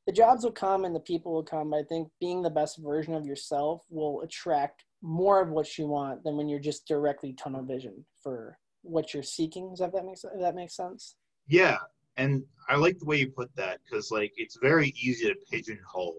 the 0.08 0.12
jobs 0.12 0.42
will 0.42 0.50
come 0.50 0.84
and 0.84 0.92
the 0.92 1.00
people 1.00 1.32
will 1.32 1.44
come. 1.44 1.70
But 1.70 1.76
I 1.76 1.82
think 1.84 2.08
being 2.18 2.42
the 2.42 2.50
best 2.50 2.78
version 2.82 3.14
of 3.14 3.24
yourself 3.24 3.84
will 3.88 4.22
attract 4.22 4.82
more 5.00 5.40
of 5.40 5.50
what 5.50 5.78
you 5.78 5.86
want 5.86 6.24
than 6.24 6.36
when 6.36 6.48
you're 6.48 6.58
just 6.58 6.88
directly 6.88 7.34
tunnel 7.34 7.62
vision 7.62 8.04
for 8.20 8.58
what 8.82 9.14
you're 9.14 9.22
seeking. 9.22 9.70
Does 9.70 9.78
that, 9.78 10.04
makes 10.04 10.24
that 10.40 10.56
makes 10.56 10.74
sense? 10.74 11.14
Yeah, 11.46 11.78
and 12.16 12.42
I 12.68 12.74
like 12.74 12.98
the 12.98 13.04
way 13.04 13.18
you 13.18 13.28
put 13.28 13.54
that 13.54 13.78
because 13.84 14.10
like 14.10 14.32
it's 14.36 14.58
very 14.60 14.92
easy 15.00 15.28
to 15.28 15.36
pigeonhole 15.52 16.16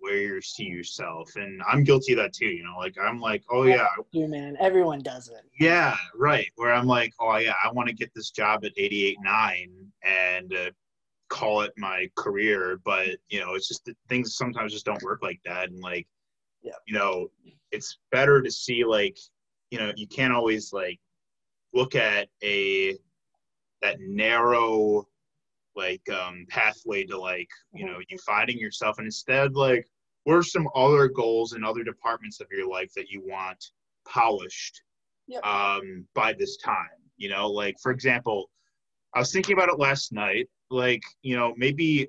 where 0.00 0.16
you 0.16 0.40
see 0.40 0.64
yourself 0.64 1.30
and 1.36 1.62
i'm 1.68 1.84
guilty 1.84 2.12
of 2.12 2.18
that 2.18 2.32
too 2.32 2.46
you 2.46 2.64
know 2.64 2.76
like 2.78 2.96
i'm 3.00 3.20
like 3.20 3.42
oh 3.50 3.64
yeah 3.64 3.86
you 4.12 4.26
man 4.26 4.56
everyone 4.58 5.00
does 5.00 5.28
it 5.28 5.42
yeah 5.58 5.96
right 6.16 6.50
where 6.56 6.72
i'm 6.72 6.86
like 6.86 7.12
oh 7.20 7.36
yeah 7.36 7.54
i 7.64 7.70
want 7.70 7.88
to 7.88 7.94
get 7.94 8.12
this 8.14 8.30
job 8.30 8.64
at 8.64 8.74
88.9 8.76 9.68
and 10.02 10.54
uh, 10.54 10.70
call 11.28 11.60
it 11.60 11.72
my 11.76 12.10
career 12.16 12.80
but 12.84 13.10
you 13.28 13.40
know 13.40 13.54
it's 13.54 13.68
just 13.68 13.88
things 14.08 14.36
sometimes 14.36 14.72
just 14.72 14.84
don't 14.84 15.02
work 15.02 15.22
like 15.22 15.40
that 15.44 15.68
and 15.68 15.80
like 15.80 16.06
yeah. 16.62 16.72
you 16.86 16.94
know 16.94 17.30
it's 17.70 17.98
better 18.10 18.42
to 18.42 18.50
see 18.50 18.84
like 18.84 19.16
you 19.70 19.78
know 19.78 19.92
you 19.96 20.06
can't 20.06 20.32
always 20.32 20.72
like 20.72 20.98
look 21.72 21.94
at 21.94 22.28
a 22.42 22.96
that 23.82 24.00
narrow 24.00 25.06
like 25.76 26.02
um 26.10 26.44
pathway 26.48 27.04
to 27.04 27.18
like 27.18 27.48
you 27.72 27.86
know 27.86 27.98
you 28.08 28.18
finding 28.26 28.58
yourself 28.58 28.98
and 28.98 29.06
instead 29.06 29.54
like 29.54 29.86
what 30.24 30.34
are 30.34 30.42
some 30.42 30.68
other 30.74 31.08
goals 31.08 31.54
in 31.54 31.64
other 31.64 31.82
departments 31.82 32.40
of 32.40 32.46
your 32.50 32.68
life 32.68 32.90
that 32.94 33.08
you 33.08 33.22
want 33.24 33.64
polished 34.06 34.82
yep. 35.26 35.44
um 35.44 36.06
by 36.14 36.32
this 36.32 36.56
time? 36.58 36.88
You 37.16 37.28
know 37.28 37.50
like 37.50 37.76
for 37.82 37.92
example 37.92 38.50
i 39.14 39.18
was 39.18 39.32
thinking 39.32 39.52
about 39.52 39.68
it 39.68 39.78
last 39.78 40.12
night 40.12 40.48
like 40.70 41.02
you 41.22 41.36
know 41.36 41.52
maybe 41.56 42.08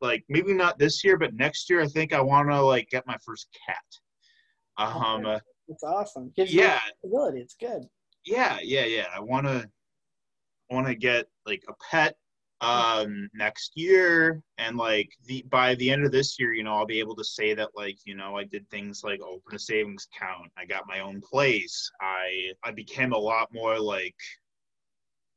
like 0.00 0.24
maybe 0.28 0.52
not 0.52 0.78
this 0.78 1.02
year 1.04 1.16
but 1.16 1.34
next 1.34 1.70
year 1.70 1.80
i 1.80 1.86
think 1.86 2.12
i 2.12 2.20
want 2.20 2.48
to 2.48 2.60
like 2.60 2.88
get 2.90 3.06
my 3.06 3.16
first 3.24 3.48
cat. 3.66 3.76
Um 4.76 5.26
okay. 5.26 5.40
it's 5.68 5.82
awesome. 5.82 6.32
Gives 6.36 6.54
yeah. 6.54 6.80
ability 7.04 7.40
it's 7.40 7.54
good. 7.54 7.82
Yeah 8.24 8.58
yeah 8.62 8.84
yeah. 8.84 9.06
I 9.14 9.20
want 9.20 9.46
to 9.46 9.68
want 10.70 10.86
to 10.86 10.94
get 10.94 11.26
like 11.46 11.62
a 11.68 11.74
pet 11.90 12.16
um 12.60 13.28
next 13.34 13.72
year. 13.74 14.42
And 14.58 14.76
like 14.76 15.10
the 15.26 15.44
by 15.50 15.74
the 15.76 15.90
end 15.90 16.04
of 16.04 16.12
this 16.12 16.38
year 16.38 16.52
you 16.52 16.62
know 16.62 16.74
i'll 16.74 16.86
be 16.86 17.00
able 17.00 17.16
to 17.16 17.24
say 17.24 17.54
that 17.54 17.70
like 17.74 17.96
you 18.04 18.14
know 18.14 18.36
i 18.36 18.44
did 18.44 18.68
things 18.68 19.02
like 19.02 19.20
open 19.22 19.54
a 19.54 19.58
savings 19.58 20.06
account. 20.14 20.50
I 20.56 20.66
got 20.66 20.86
my 20.86 21.00
own 21.00 21.20
place. 21.20 21.90
I 22.00 22.52
i 22.64 22.70
became 22.70 23.12
a 23.12 23.18
lot 23.18 23.48
more 23.52 23.78
like 23.78 24.16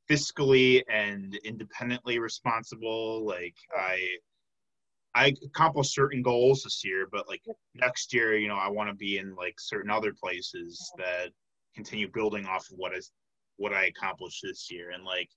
fiscally 0.10 0.84
and 0.90 1.36
independently 1.46 2.20
responsible. 2.20 3.26
Like 3.26 3.56
i 3.78 4.08
i 5.16 5.34
accomplished 5.46 5.94
certain 5.94 6.24
goals 6.24 6.64
this 6.64 6.84
year 6.84 7.08
but 7.12 7.28
like 7.30 7.44
next 7.76 8.14
year 8.16 8.36
you 8.36 8.48
know 8.48 8.56
i 8.56 8.68
want 8.68 8.90
to 8.90 8.96
be 8.96 9.20
in 9.20 9.36
like 9.36 9.54
certain 9.60 9.92
other 9.92 10.12
places 10.12 10.92
that 10.98 11.30
continue 11.76 12.10
building 12.12 12.48
off 12.48 12.68
of 12.72 12.78
what 12.78 12.96
is 12.96 13.12
what 13.58 13.74
i 13.74 13.86
accomplished 13.86 14.42
this 14.44 14.70
year. 14.72 14.92
And 14.92 15.04
like 15.04 15.30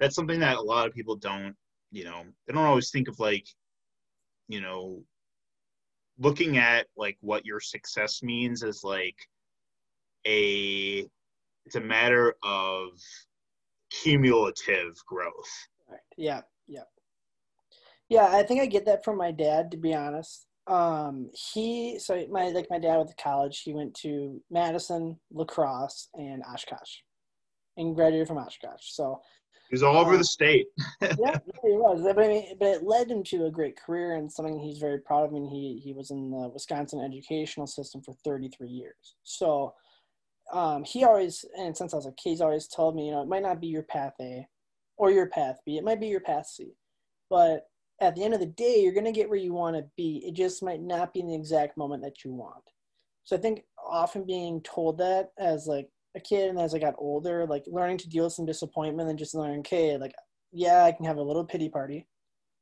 that's 0.00 0.14
something 0.14 0.40
that 0.40 0.56
a 0.56 0.62
lot 0.62 0.86
of 0.86 0.94
people 0.94 1.16
don't 1.16 1.54
you 1.90 2.04
know 2.04 2.22
they 2.46 2.52
don't 2.52 2.64
always 2.64 2.90
think 2.90 3.08
of 3.08 3.18
like 3.18 3.46
you 4.48 4.60
know 4.60 5.02
looking 6.18 6.58
at 6.58 6.86
like 6.96 7.16
what 7.20 7.46
your 7.46 7.60
success 7.60 8.22
means 8.22 8.62
as 8.62 8.84
like 8.84 9.16
a 10.26 11.06
it's 11.64 11.76
a 11.76 11.80
matter 11.80 12.34
of 12.42 12.90
cumulative 13.90 14.94
growth 15.06 15.50
Right. 15.92 16.00
Yeah, 16.16 16.40
yeah, 16.66 16.84
yeah. 18.08 18.28
I 18.32 18.42
think 18.42 18.60
I 18.60 18.66
get 18.66 18.86
that 18.86 19.04
from 19.04 19.18
my 19.18 19.30
dad, 19.30 19.70
to 19.72 19.76
be 19.76 19.94
honest. 19.94 20.46
Um, 20.66 21.30
he 21.52 21.98
so 21.98 22.24
my 22.30 22.48
like 22.48 22.68
my 22.70 22.78
dad 22.78 22.96
went 22.96 23.10
to 23.10 23.22
college. 23.22 23.60
He 23.62 23.74
went 23.74 23.94
to 23.96 24.40
Madison, 24.50 25.18
La 25.32 25.44
Crosse, 25.44 26.08
and 26.14 26.42
Oshkosh, 26.50 27.00
and 27.76 27.94
graduated 27.94 28.28
from 28.28 28.38
Oshkosh. 28.38 28.92
So 28.92 29.20
he 29.72 29.74
was 29.74 29.82
all 29.82 29.96
over 29.96 30.18
the 30.18 30.24
state 30.24 30.66
yeah, 31.00 31.14
yeah, 31.18 31.38
he 31.62 31.72
was. 31.72 32.02
But, 32.02 32.18
I 32.22 32.28
mean, 32.28 32.56
but 32.60 32.68
it 32.68 32.82
led 32.82 33.10
him 33.10 33.24
to 33.24 33.46
a 33.46 33.50
great 33.50 33.74
career 33.76 34.16
and 34.16 34.30
something 34.30 34.60
he's 34.60 34.78
very 34.78 34.98
proud 34.98 35.24
of. 35.24 35.30
I 35.30 35.32
mean, 35.32 35.48
he 35.48 35.80
he 35.82 35.94
was 35.94 36.10
in 36.10 36.30
the 36.30 36.48
Wisconsin 36.48 37.00
educational 37.00 37.66
system 37.66 38.02
for 38.02 38.14
33 38.22 38.68
years. 38.68 39.16
So 39.22 39.74
um, 40.52 40.84
he 40.84 41.04
always, 41.04 41.44
and 41.58 41.74
since 41.74 41.94
I 41.94 41.96
was 41.96 42.06
a 42.06 42.12
kid, 42.12 42.30
he's 42.30 42.40
always 42.42 42.68
told 42.68 42.94
me, 42.94 43.06
you 43.06 43.12
know, 43.12 43.22
it 43.22 43.28
might 43.28 43.42
not 43.42 43.60
be 43.60 43.68
your 43.68 43.84
path 43.84 44.12
A 44.20 44.46
or 44.98 45.10
your 45.10 45.28
path 45.28 45.58
B. 45.64 45.78
It 45.78 45.84
might 45.84 46.00
be 46.00 46.08
your 46.08 46.20
path 46.20 46.46
C. 46.46 46.74
But 47.30 47.66
at 48.00 48.14
the 48.14 48.24
end 48.24 48.34
of 48.34 48.40
the 48.40 48.46
day, 48.46 48.80
you're 48.82 48.92
going 48.92 49.06
to 49.06 49.12
get 49.12 49.30
where 49.30 49.38
you 49.38 49.54
want 49.54 49.76
to 49.76 49.86
be. 49.96 50.22
It 50.26 50.34
just 50.34 50.62
might 50.62 50.82
not 50.82 51.14
be 51.14 51.20
in 51.20 51.28
the 51.28 51.34
exact 51.34 51.78
moment 51.78 52.02
that 52.02 52.24
you 52.24 52.32
want. 52.32 52.62
So 53.24 53.36
I 53.36 53.40
think 53.40 53.62
often 53.82 54.24
being 54.24 54.60
told 54.62 54.98
that 54.98 55.30
as 55.38 55.66
like 55.66 55.88
a 56.16 56.20
kid 56.20 56.50
and 56.50 56.60
as 56.60 56.74
I 56.74 56.78
got 56.78 56.94
older, 56.98 57.46
like 57.46 57.64
learning 57.66 57.98
to 57.98 58.08
deal 58.08 58.24
with 58.24 58.34
some 58.34 58.46
disappointment 58.46 59.08
and 59.08 59.18
just 59.18 59.34
learning, 59.34 59.60
okay, 59.60 59.96
like, 59.96 60.14
yeah, 60.52 60.84
I 60.84 60.92
can 60.92 61.06
have 61.06 61.16
a 61.16 61.22
little 61.22 61.44
pity 61.44 61.68
party, 61.68 62.06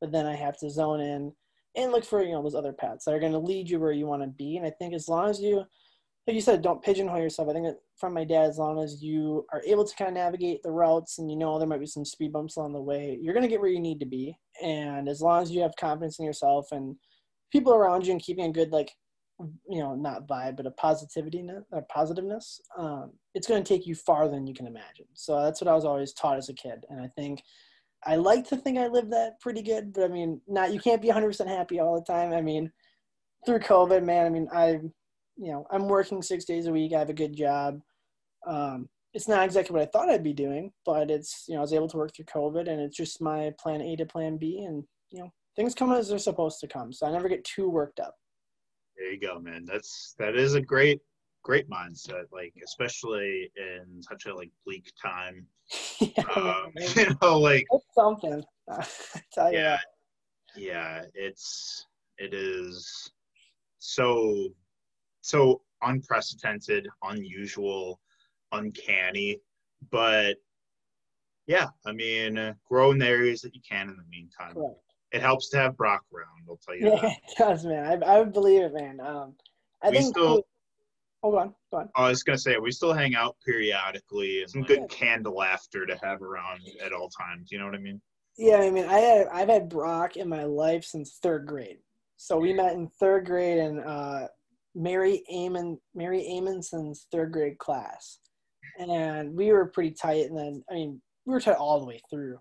but 0.00 0.12
then 0.12 0.26
I 0.26 0.34
have 0.36 0.56
to 0.58 0.70
zone 0.70 1.00
in 1.00 1.32
and 1.76 1.92
look 1.92 2.04
for, 2.04 2.22
you 2.22 2.32
know, 2.32 2.42
those 2.42 2.54
other 2.54 2.72
paths 2.72 3.04
that 3.04 3.14
are 3.14 3.20
going 3.20 3.32
to 3.32 3.38
lead 3.38 3.68
you 3.68 3.78
where 3.78 3.92
you 3.92 4.06
want 4.06 4.22
to 4.22 4.28
be. 4.28 4.56
And 4.56 4.66
I 4.66 4.70
think 4.70 4.94
as 4.94 5.08
long 5.08 5.28
as 5.28 5.40
you, 5.40 5.64
like 6.26 6.34
you 6.34 6.40
said, 6.40 6.62
don't 6.62 6.82
pigeonhole 6.82 7.20
yourself. 7.20 7.48
I 7.48 7.52
think 7.52 7.76
from 7.96 8.14
my 8.14 8.24
dad, 8.24 8.50
as 8.50 8.58
long 8.58 8.82
as 8.82 9.02
you 9.02 9.46
are 9.52 9.62
able 9.66 9.84
to 9.84 9.96
kind 9.96 10.08
of 10.08 10.14
navigate 10.14 10.62
the 10.62 10.70
routes 10.70 11.18
and 11.18 11.30
you 11.30 11.36
know 11.36 11.58
there 11.58 11.66
might 11.66 11.80
be 11.80 11.86
some 11.86 12.04
speed 12.04 12.32
bumps 12.32 12.56
along 12.56 12.72
the 12.72 12.80
way, 12.80 13.18
you're 13.20 13.34
going 13.34 13.42
to 13.42 13.48
get 13.48 13.60
where 13.60 13.70
you 13.70 13.80
need 13.80 13.98
to 14.00 14.06
be. 14.06 14.36
And 14.62 15.08
as 15.08 15.20
long 15.20 15.42
as 15.42 15.50
you 15.50 15.62
have 15.62 15.74
confidence 15.76 16.18
in 16.18 16.24
yourself 16.24 16.68
and 16.72 16.94
people 17.50 17.74
around 17.74 18.06
you 18.06 18.12
and 18.12 18.22
keeping 18.22 18.44
a 18.44 18.52
good, 18.52 18.70
like, 18.70 18.92
you 19.68 19.80
know, 19.80 19.94
not 19.94 20.26
vibe, 20.26 20.56
but 20.56 20.66
a 20.66 20.70
positivity, 20.72 21.46
a 21.72 21.82
positiveness, 21.82 22.60
um, 22.78 23.12
it's 23.34 23.46
going 23.46 23.62
to 23.62 23.68
take 23.68 23.86
you 23.86 23.94
farther 23.94 24.32
than 24.32 24.46
you 24.46 24.54
can 24.54 24.66
imagine. 24.66 25.06
So 25.14 25.42
that's 25.42 25.60
what 25.60 25.68
I 25.68 25.74
was 25.74 25.84
always 25.84 26.12
taught 26.12 26.38
as 26.38 26.48
a 26.48 26.54
kid. 26.54 26.84
And 26.88 27.00
I 27.00 27.08
think 27.16 27.42
I 28.04 28.16
like 28.16 28.48
to 28.48 28.56
think 28.56 28.78
I 28.78 28.88
lived 28.88 29.12
that 29.12 29.40
pretty 29.40 29.62
good, 29.62 29.92
but 29.92 30.04
I 30.04 30.08
mean, 30.08 30.40
not, 30.48 30.72
you 30.72 30.80
can't 30.80 31.02
be 31.02 31.08
100% 31.08 31.46
happy 31.46 31.80
all 31.80 31.94
the 31.94 32.12
time. 32.12 32.32
I 32.32 32.40
mean, 32.40 32.70
through 33.44 33.60
COVID, 33.60 34.04
man, 34.04 34.26
I 34.26 34.30
mean, 34.30 34.48
I, 34.52 34.68
you 35.36 35.52
know, 35.52 35.66
I'm 35.70 35.88
working 35.88 36.22
six 36.22 36.44
days 36.44 36.66
a 36.66 36.72
week. 36.72 36.92
I 36.92 36.98
have 36.98 37.10
a 37.10 37.14
good 37.14 37.36
job. 37.36 37.80
Um, 38.46 38.88
it's 39.12 39.28
not 39.28 39.44
exactly 39.44 39.74
what 39.74 39.82
I 39.82 39.86
thought 39.86 40.08
I'd 40.08 40.22
be 40.22 40.32
doing, 40.32 40.72
but 40.86 41.10
it's, 41.10 41.44
you 41.48 41.54
know, 41.54 41.60
I 41.60 41.62
was 41.62 41.72
able 41.72 41.88
to 41.88 41.96
work 41.96 42.14
through 42.14 42.26
COVID 42.26 42.68
and 42.68 42.80
it's 42.80 42.96
just 42.96 43.20
my 43.20 43.52
plan 43.58 43.80
A 43.80 43.96
to 43.96 44.06
plan 44.06 44.36
B. 44.36 44.64
And, 44.66 44.84
you 45.10 45.20
know, 45.20 45.32
things 45.56 45.74
come 45.74 45.92
as 45.92 46.08
they're 46.08 46.18
supposed 46.18 46.60
to 46.60 46.68
come. 46.68 46.92
So 46.92 47.06
I 47.06 47.10
never 47.10 47.28
get 47.28 47.44
too 47.44 47.68
worked 47.68 48.00
up. 48.00 48.14
There 49.00 49.12
you 49.12 49.18
go 49.20 49.40
man 49.40 49.64
that's 49.64 50.14
that 50.18 50.36
is 50.36 50.54
a 50.54 50.60
great 50.60 51.00
great 51.42 51.68
mindset 51.70 52.24
like 52.32 52.52
especially 52.62 53.50
in 53.56 54.02
such 54.02 54.26
a 54.26 54.34
like 54.34 54.50
bleak 54.66 54.92
time 55.02 55.46
yeah, 56.00 56.22
um, 56.36 56.70
you 56.96 57.06
know 57.22 57.38
like 57.38 57.64
It's 57.72 57.86
something. 57.94 58.44
Tell 59.32 59.50
you 59.50 59.58
yeah 59.58 59.78
yeah 60.56 61.02
it's 61.14 61.86
it 62.18 62.34
is 62.34 63.10
so 63.78 64.48
so 65.22 65.62
unprecedented 65.82 66.86
unusual 67.04 68.00
uncanny 68.52 69.38
but 69.90 70.36
yeah 71.46 71.68
i 71.86 71.92
mean 71.92 72.54
grow 72.68 72.90
in 72.90 72.98
the 72.98 73.06
areas 73.06 73.40
that 73.40 73.54
you 73.54 73.60
can 73.68 73.88
in 73.88 73.96
the 73.96 74.04
meantime 74.10 74.52
Correct. 74.54 74.89
It 75.12 75.20
helps 75.22 75.48
to 75.50 75.56
have 75.58 75.76
brock 75.76 76.02
around 76.14 76.26
i'll 76.48 76.58
tell 76.64 76.74
you 76.76 76.88
Yeah, 76.92 77.00
that 77.02 77.12
it 77.12 77.38
does, 77.38 77.64
man. 77.64 78.02
I, 78.02 78.14
I 78.14 78.18
would 78.18 78.32
believe 78.32 78.62
it, 78.62 78.74
man. 78.74 79.00
Um, 79.00 79.34
I 79.82 79.90
We 79.90 79.96
think. 79.98 80.16
still- 80.16 80.42
Hold 81.22 81.34
on, 81.34 81.54
go 81.70 81.78
on. 81.80 81.90
I 81.96 82.08
was 82.08 82.22
gonna 82.22 82.38
say 82.38 82.56
we 82.56 82.70
still 82.72 82.94
hang 82.94 83.14
out 83.14 83.36
periodically. 83.44 84.42
Some 84.48 84.62
good 84.62 84.88
canned 84.88 85.26
laughter 85.26 85.84
to 85.84 85.94
have 86.02 86.22
around 86.22 86.60
at 86.82 86.94
all 86.94 87.10
times. 87.10 87.52
You 87.52 87.58
know 87.58 87.66
what 87.66 87.74
I 87.74 87.78
mean? 87.78 88.00
Yeah, 88.38 88.56
I 88.56 88.70
mean, 88.70 88.86
I 88.86 88.98
had 89.00 89.26
I've 89.26 89.50
had 89.50 89.68
Brock 89.68 90.16
in 90.16 90.30
my 90.30 90.44
life 90.44 90.82
since 90.82 91.18
third 91.22 91.46
grade. 91.46 91.76
So 92.16 92.38
we 92.38 92.54
met 92.54 92.72
in 92.72 92.88
third 92.98 93.26
grade 93.26 93.58
in 93.58 93.80
uh, 93.80 94.28
Mary 94.74 95.22
Amon 95.30 95.78
Mary 95.94 96.26
Amonson's 96.26 97.06
third 97.12 97.32
grade 97.32 97.58
class, 97.58 98.20
and 98.78 99.34
we 99.36 99.52
were 99.52 99.66
pretty 99.66 99.90
tight. 99.90 100.24
And 100.24 100.38
then 100.38 100.64
I 100.70 100.74
mean, 100.74 101.02
we 101.26 101.34
were 101.34 101.40
tight 101.40 101.56
all 101.56 101.80
the 101.80 101.86
way 101.86 102.00
through. 102.10 102.38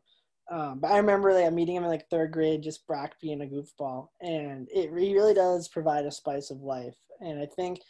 Um, 0.51 0.79
but 0.79 0.91
I 0.91 0.97
remember 0.97 1.33
like 1.33 1.53
meeting 1.53 1.75
him 1.75 1.83
in 1.83 1.89
like 1.89 2.09
third 2.09 2.31
grade, 2.31 2.63
just 2.63 2.87
Brock 2.87 3.15
being 3.21 3.41
a 3.41 3.45
goofball, 3.45 4.07
and 4.21 4.67
it 4.73 4.91
really 4.91 5.33
does 5.33 5.67
provide 5.67 6.05
a 6.05 6.11
spice 6.11 6.49
of 6.49 6.61
life. 6.61 6.95
And 7.21 7.39
I 7.39 7.45
think 7.45 7.81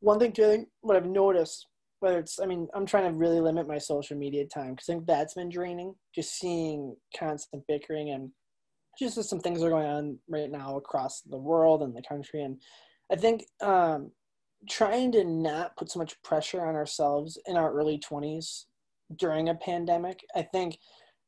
one 0.00 0.18
thing 0.18 0.32
too, 0.32 0.44
I 0.44 0.48
think 0.48 0.68
what 0.80 0.96
I've 0.96 1.06
noticed, 1.06 1.66
whether 2.00 2.18
it's, 2.18 2.40
I 2.40 2.46
mean, 2.46 2.66
I'm 2.74 2.86
trying 2.86 3.10
to 3.10 3.16
really 3.16 3.40
limit 3.40 3.68
my 3.68 3.78
social 3.78 4.16
media 4.16 4.44
time 4.46 4.70
because 4.70 4.88
I 4.88 4.94
think 4.94 5.06
that's 5.06 5.34
been 5.34 5.50
draining. 5.50 5.94
Just 6.14 6.38
seeing 6.38 6.96
constant 7.16 7.62
bickering 7.68 8.10
and 8.10 8.30
just 8.98 9.16
as 9.16 9.28
some 9.28 9.40
things 9.40 9.62
are 9.62 9.70
going 9.70 9.86
on 9.86 10.18
right 10.28 10.50
now 10.50 10.76
across 10.76 11.20
the 11.20 11.38
world 11.38 11.82
and 11.82 11.94
the 11.94 12.02
country, 12.02 12.42
and 12.42 12.60
I 13.10 13.16
think 13.16 13.44
um, 13.60 14.10
trying 14.68 15.12
to 15.12 15.24
not 15.24 15.76
put 15.76 15.90
so 15.90 15.98
much 15.98 16.20
pressure 16.22 16.64
on 16.64 16.74
ourselves 16.74 17.38
in 17.46 17.56
our 17.56 17.72
early 17.72 17.98
20s 17.98 18.64
during 19.16 19.48
a 19.48 19.54
pandemic. 19.54 20.20
I 20.34 20.42
think 20.42 20.78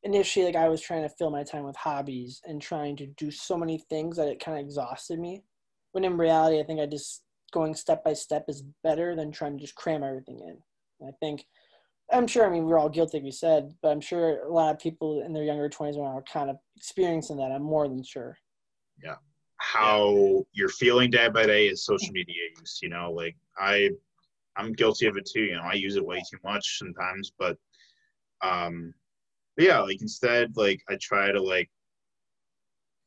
initially, 0.03 0.45
like 0.45 0.55
I 0.55 0.69
was 0.69 0.81
trying 0.81 1.03
to 1.03 1.09
fill 1.09 1.29
my 1.29 1.43
time 1.43 1.63
with 1.63 1.75
hobbies 1.75 2.41
and 2.45 2.61
trying 2.61 2.95
to 2.97 3.07
do 3.07 3.31
so 3.31 3.57
many 3.57 3.77
things 3.89 4.17
that 4.17 4.27
it 4.27 4.43
kind 4.43 4.57
of 4.57 4.63
exhausted 4.63 5.19
me. 5.19 5.43
When 5.93 6.03
in 6.03 6.17
reality, 6.17 6.59
I 6.59 6.63
think 6.63 6.79
I 6.79 6.85
just 6.85 7.23
going 7.51 7.75
step 7.75 8.03
by 8.03 8.13
step 8.13 8.45
is 8.47 8.63
better 8.83 9.15
than 9.15 9.31
trying 9.31 9.57
to 9.57 9.61
just 9.61 9.75
cram 9.75 10.03
everything 10.03 10.39
in. 10.39 10.57
And 10.99 11.09
I 11.09 11.13
think, 11.19 11.45
I'm 12.11 12.27
sure, 12.27 12.45
I 12.45 12.49
mean, 12.49 12.65
we're 12.65 12.79
all 12.79 12.89
guilty, 12.89 13.17
like 13.17 13.23
we 13.23 13.31
said, 13.31 13.73
but 13.81 13.89
I'm 13.89 14.01
sure 14.01 14.43
a 14.43 14.51
lot 14.51 14.73
of 14.73 14.79
people 14.79 15.21
in 15.23 15.33
their 15.33 15.43
younger 15.43 15.69
20s 15.69 15.97
are 15.97 16.23
kind 16.23 16.49
of 16.49 16.57
experiencing 16.75 17.37
that. 17.37 17.51
I'm 17.51 17.63
more 17.63 17.87
than 17.87 18.03
sure. 18.03 18.37
Yeah, 19.03 19.15
how 19.57 20.45
you're 20.51 20.69
feeling 20.69 21.09
day 21.09 21.29
by 21.29 21.45
day 21.45 21.67
is 21.67 21.85
social 21.85 22.11
media 22.11 22.35
use. 22.59 22.79
You 22.81 22.89
know, 22.89 23.11
like 23.11 23.35
I, 23.57 23.91
I'm 24.57 24.73
guilty 24.73 25.05
of 25.05 25.15
it 25.15 25.29
too. 25.31 25.43
You 25.43 25.55
know, 25.55 25.63
I 25.63 25.73
use 25.73 25.95
it 25.95 26.05
way 26.05 26.21
too 26.29 26.37
much 26.43 26.77
sometimes, 26.77 27.31
but, 27.37 27.57
um, 28.41 28.93
but 29.55 29.65
yeah, 29.65 29.79
like 29.79 30.01
instead, 30.01 30.55
like 30.55 30.81
I 30.89 30.97
try 31.01 31.31
to 31.31 31.41
like, 31.41 31.69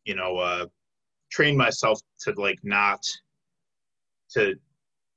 you 0.04 0.14
know, 0.14 0.36
uh, 0.36 0.66
train 1.30 1.56
myself 1.56 2.00
to 2.20 2.32
like 2.36 2.58
not 2.62 3.04
to 4.30 4.54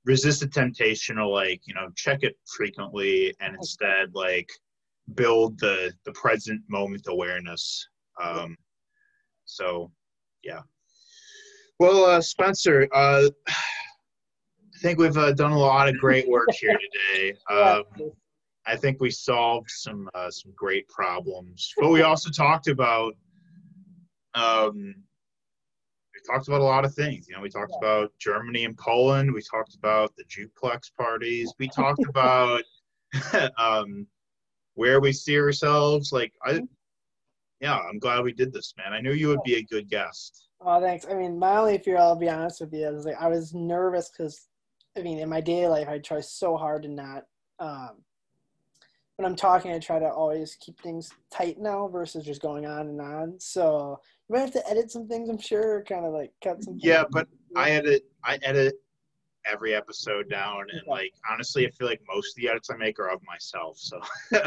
resist 0.06 0.40
the 0.40 0.48
temptation 0.48 1.18
to 1.18 1.28
like 1.28 1.62
you 1.66 1.74
know 1.74 1.88
check 1.96 2.20
it 2.24 2.36
frequently 2.58 3.34
and 3.40 3.56
instead 3.56 4.10
like 4.14 4.50
build 5.16 5.60
the 5.60 5.92
the 6.06 6.12
present 6.14 6.62
moment 6.68 7.04
awareness. 7.08 7.88
Um 8.22 8.58
so 9.46 9.92
yeah. 10.44 10.62
Well 11.80 12.06
uh 12.06 12.22
spencer 12.22 12.88
uh 12.94 13.30
i 13.48 14.82
think 14.82 14.98
we've 14.98 15.18
uh, 15.18 15.34
done 15.34 15.52
a 15.52 15.58
lot 15.58 15.90
of 15.90 15.98
great 15.98 16.28
work 16.30 16.48
here 16.60 16.78
today. 17.14 17.34
Um 17.50 17.84
i 18.70 18.76
think 18.76 19.00
we 19.00 19.10
solved 19.10 19.70
some 19.70 20.10
uh, 20.14 20.30
some 20.30 20.52
great 20.56 20.88
problems 20.88 21.74
but 21.78 21.90
we 21.90 22.02
also 22.02 22.30
talked 22.30 22.68
about 22.68 23.14
um 24.36 24.96
we 26.20 26.34
talked 26.34 26.48
about 26.48 26.62
a 26.62 26.64
lot 26.64 26.86
of 26.86 26.94
things. 26.94 27.28
You 27.28 27.36
know, 27.36 27.42
we 27.42 27.50
talked 27.50 27.74
about 27.78 28.12
Germany 28.20 28.66
and 28.66 28.78
Poland. 28.78 29.34
We 29.34 29.42
talked 29.42 29.76
about 29.76 30.16
the 30.16 30.24
Duplex 30.26 30.90
parties. 30.90 31.54
We 31.60 31.70
talked 31.70 32.04
about 32.08 32.64
um, 33.58 34.08
where 34.76 35.00
we 35.00 35.12
see 35.12 35.40
ourselves. 35.40 36.12
Like 36.12 36.34
I, 36.44 36.62
yeah, 37.60 37.78
I'm 37.78 38.00
glad 38.00 38.24
we 38.24 38.34
did 38.34 38.54
this, 38.54 38.74
man. 38.78 38.94
I 38.94 39.02
knew 39.02 39.14
you 39.14 39.28
would 39.30 39.44
be 39.44 39.56
a 39.56 39.64
good 39.64 39.90
guest. 39.90 40.48
Oh, 40.62 40.82
thanks. 40.82 41.06
I 41.10 41.14
mean, 41.14 41.40
my 41.40 41.58
only 41.58 41.78
fear, 41.78 41.98
I'll 41.98 42.16
be 42.16 42.30
honest 42.30 42.62
with 42.62 42.74
you, 42.74 42.88
is 42.88 43.06
like 43.06 43.20
I 43.20 43.28
was 43.28 43.54
nervous 43.54 44.10
because, 44.10 44.48
I 44.98 45.02
mean, 45.02 45.20
in 45.20 45.30
my 45.30 45.42
daily 45.42 45.68
life, 45.68 45.88
I 45.88 46.00
try 46.00 46.22
so 46.22 46.58
hard 46.58 46.84
to 46.84 46.90
not. 46.90 47.26
Um, 47.60 48.04
when 49.20 49.26
I'm 49.26 49.36
talking, 49.36 49.74
I 49.74 49.80
try 49.80 50.00
to 50.00 50.10
always 50.10 50.56
keep 50.62 50.80
things 50.80 51.12
tight 51.30 51.60
now 51.60 51.90
versus 51.90 52.24
just 52.24 52.42
going 52.42 52.66
on 52.66 52.88
and 52.88 53.02
on. 53.02 53.38
So 53.38 54.00
you 54.30 54.34
might 54.34 54.40
have 54.40 54.54
to 54.54 54.70
edit 54.70 54.90
some 54.90 55.10
things, 55.10 55.28
I'm 55.28 55.38
sure, 55.38 55.84
kind 55.84 56.06
of 56.06 56.14
like 56.14 56.32
cut 56.42 56.64
some. 56.64 56.78
Yeah, 56.82 57.04
but 57.12 57.28
I 57.54 57.72
edit. 57.72 58.04
I 58.24 58.40
edit 58.44 58.76
every 59.46 59.76
episode 59.76 60.30
down, 60.30 60.68
and 60.72 60.80
Okay. 60.84 60.90
like 60.90 61.14
honestly, 61.30 61.68
I 61.68 61.70
feel 61.72 61.88
like 61.88 62.00
most 62.08 62.30
of 62.38 62.42
the 62.42 62.48
edits 62.48 62.70
I 62.70 62.78
make 62.78 62.98
are 62.98 63.10
of 63.10 63.20
myself. 63.28 63.78
So 63.78 64.00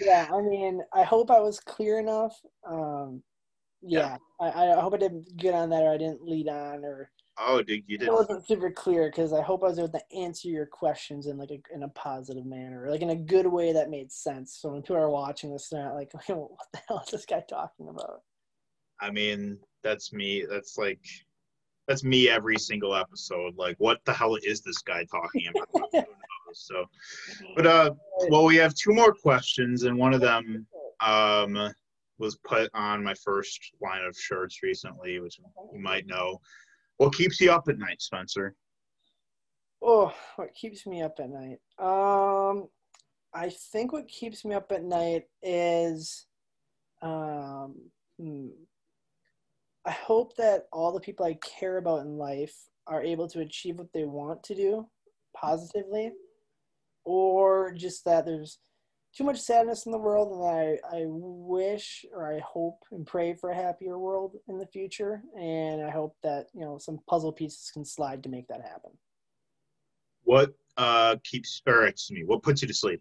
yeah, 0.00 0.28
I 0.32 0.40
mean, 0.40 0.82
I 0.94 1.02
hope 1.02 1.32
I 1.32 1.40
was 1.40 1.58
clear 1.58 1.98
enough. 1.98 2.40
Um, 2.64 3.24
yeah, 3.82 4.18
I, 4.40 4.46
I 4.46 4.80
hope 4.80 4.94
I 4.94 4.98
didn't 4.98 5.36
get 5.36 5.52
on 5.52 5.68
that 5.70 5.82
or 5.82 5.90
I 5.90 5.98
didn't 5.98 6.22
lead 6.22 6.46
on 6.46 6.84
or 6.84 7.10
oh, 7.38 7.62
dude, 7.62 7.84
you 7.86 7.98
did. 7.98 8.08
it 8.08 8.12
wasn't 8.12 8.46
super 8.46 8.70
clear 8.70 9.10
because 9.10 9.32
I 9.32 9.42
hope 9.42 9.62
I 9.62 9.68
was 9.68 9.78
able 9.78 9.90
to 9.90 10.16
answer 10.16 10.48
your 10.48 10.66
questions 10.66 11.26
in 11.26 11.38
like 11.38 11.50
a, 11.50 11.60
in 11.74 11.82
a 11.82 11.88
positive 11.88 12.46
manner, 12.46 12.88
like 12.90 13.02
in 13.02 13.10
a 13.10 13.16
good 13.16 13.46
way 13.46 13.72
that 13.72 13.90
made 13.90 14.10
sense. 14.12 14.58
So 14.60 14.70
when 14.70 14.82
people 14.82 14.96
are 14.96 15.10
watching 15.10 15.52
this, 15.52 15.68
they're 15.68 15.84
not 15.84 15.94
like, 15.94 16.12
what 16.28 16.50
the 16.72 16.80
hell 16.88 17.02
is 17.04 17.10
this 17.10 17.26
guy 17.26 17.42
talking 17.48 17.88
about? 17.88 18.22
I 19.00 19.10
mean, 19.10 19.58
that's 19.82 20.12
me. 20.12 20.44
That's 20.48 20.78
like. 20.78 21.00
That's 21.88 22.02
me 22.02 22.28
every 22.28 22.58
single 22.58 22.96
episode. 22.96 23.54
Like, 23.56 23.76
what 23.78 24.00
the 24.06 24.12
hell 24.12 24.36
is 24.42 24.60
this 24.60 24.82
guy 24.82 25.04
talking 25.04 25.46
about? 25.46 26.06
So, 26.52 26.86
but 27.54 27.66
uh, 27.66 27.90
well, 28.28 28.44
we 28.44 28.56
have 28.56 28.74
two 28.74 28.92
more 28.92 29.12
questions, 29.12 29.82
and 29.82 29.96
one 29.96 30.14
of 30.14 30.20
them 30.20 30.66
um, 31.00 31.72
was 32.18 32.36
put 32.44 32.70
on 32.74 33.04
my 33.04 33.14
first 33.14 33.72
line 33.80 34.04
of 34.04 34.16
shirts 34.16 34.62
recently, 34.62 35.20
which 35.20 35.38
you 35.72 35.80
might 35.80 36.06
know. 36.06 36.40
What 36.98 37.14
keeps 37.14 37.40
you 37.40 37.50
up 37.52 37.68
at 37.68 37.78
night, 37.78 38.00
Spencer? 38.00 38.54
Oh, 39.82 40.14
what 40.36 40.54
keeps 40.54 40.86
me 40.86 41.02
up 41.02 41.18
at 41.18 41.30
night? 41.30 41.58
Um, 41.78 42.68
I 43.34 43.50
think 43.72 43.92
what 43.92 44.08
keeps 44.08 44.44
me 44.44 44.54
up 44.54 44.72
at 44.72 44.82
night 44.82 45.24
is, 45.42 46.26
um, 47.02 47.74
hmm, 48.18 48.48
I 49.84 49.90
hope 49.90 50.36
that 50.36 50.66
all 50.72 50.92
the 50.92 51.00
people 51.00 51.26
I 51.26 51.34
care 51.34 51.76
about 51.76 52.00
in 52.00 52.16
life 52.16 52.56
are 52.86 53.02
able 53.02 53.28
to 53.28 53.40
achieve 53.40 53.78
what 53.78 53.92
they 53.92 54.04
want 54.04 54.42
to 54.44 54.54
do 54.54 54.88
positively, 55.36 56.12
or 57.04 57.72
just 57.72 58.04
that 58.06 58.24
there's 58.24 58.58
too 59.16 59.24
much 59.24 59.40
sadness 59.40 59.86
in 59.86 59.92
the 59.92 59.98
world 59.98 60.32
and 60.32 60.44
I, 60.92 60.96
I 60.96 61.04
wish 61.06 62.04
or 62.12 62.30
I 62.30 62.38
hope 62.40 62.82
and 62.92 63.06
pray 63.06 63.34
for 63.34 63.50
a 63.50 63.56
happier 63.56 63.98
world 63.98 64.36
in 64.48 64.58
the 64.58 64.66
future. 64.66 65.22
And 65.38 65.82
I 65.82 65.90
hope 65.90 66.16
that, 66.22 66.46
you 66.52 66.60
know, 66.60 66.76
some 66.76 67.00
puzzle 67.08 67.32
pieces 67.32 67.70
can 67.72 67.84
slide 67.84 68.22
to 68.24 68.28
make 68.28 68.46
that 68.48 68.60
happen. 68.60 68.90
What 70.24 70.54
uh, 70.76 71.16
keeps, 71.24 71.62
or 71.66 71.86
excuse 71.86 72.18
me, 72.18 72.24
what 72.24 72.42
puts 72.42 72.60
you 72.60 72.68
to 72.68 72.74
sleep? 72.74 73.00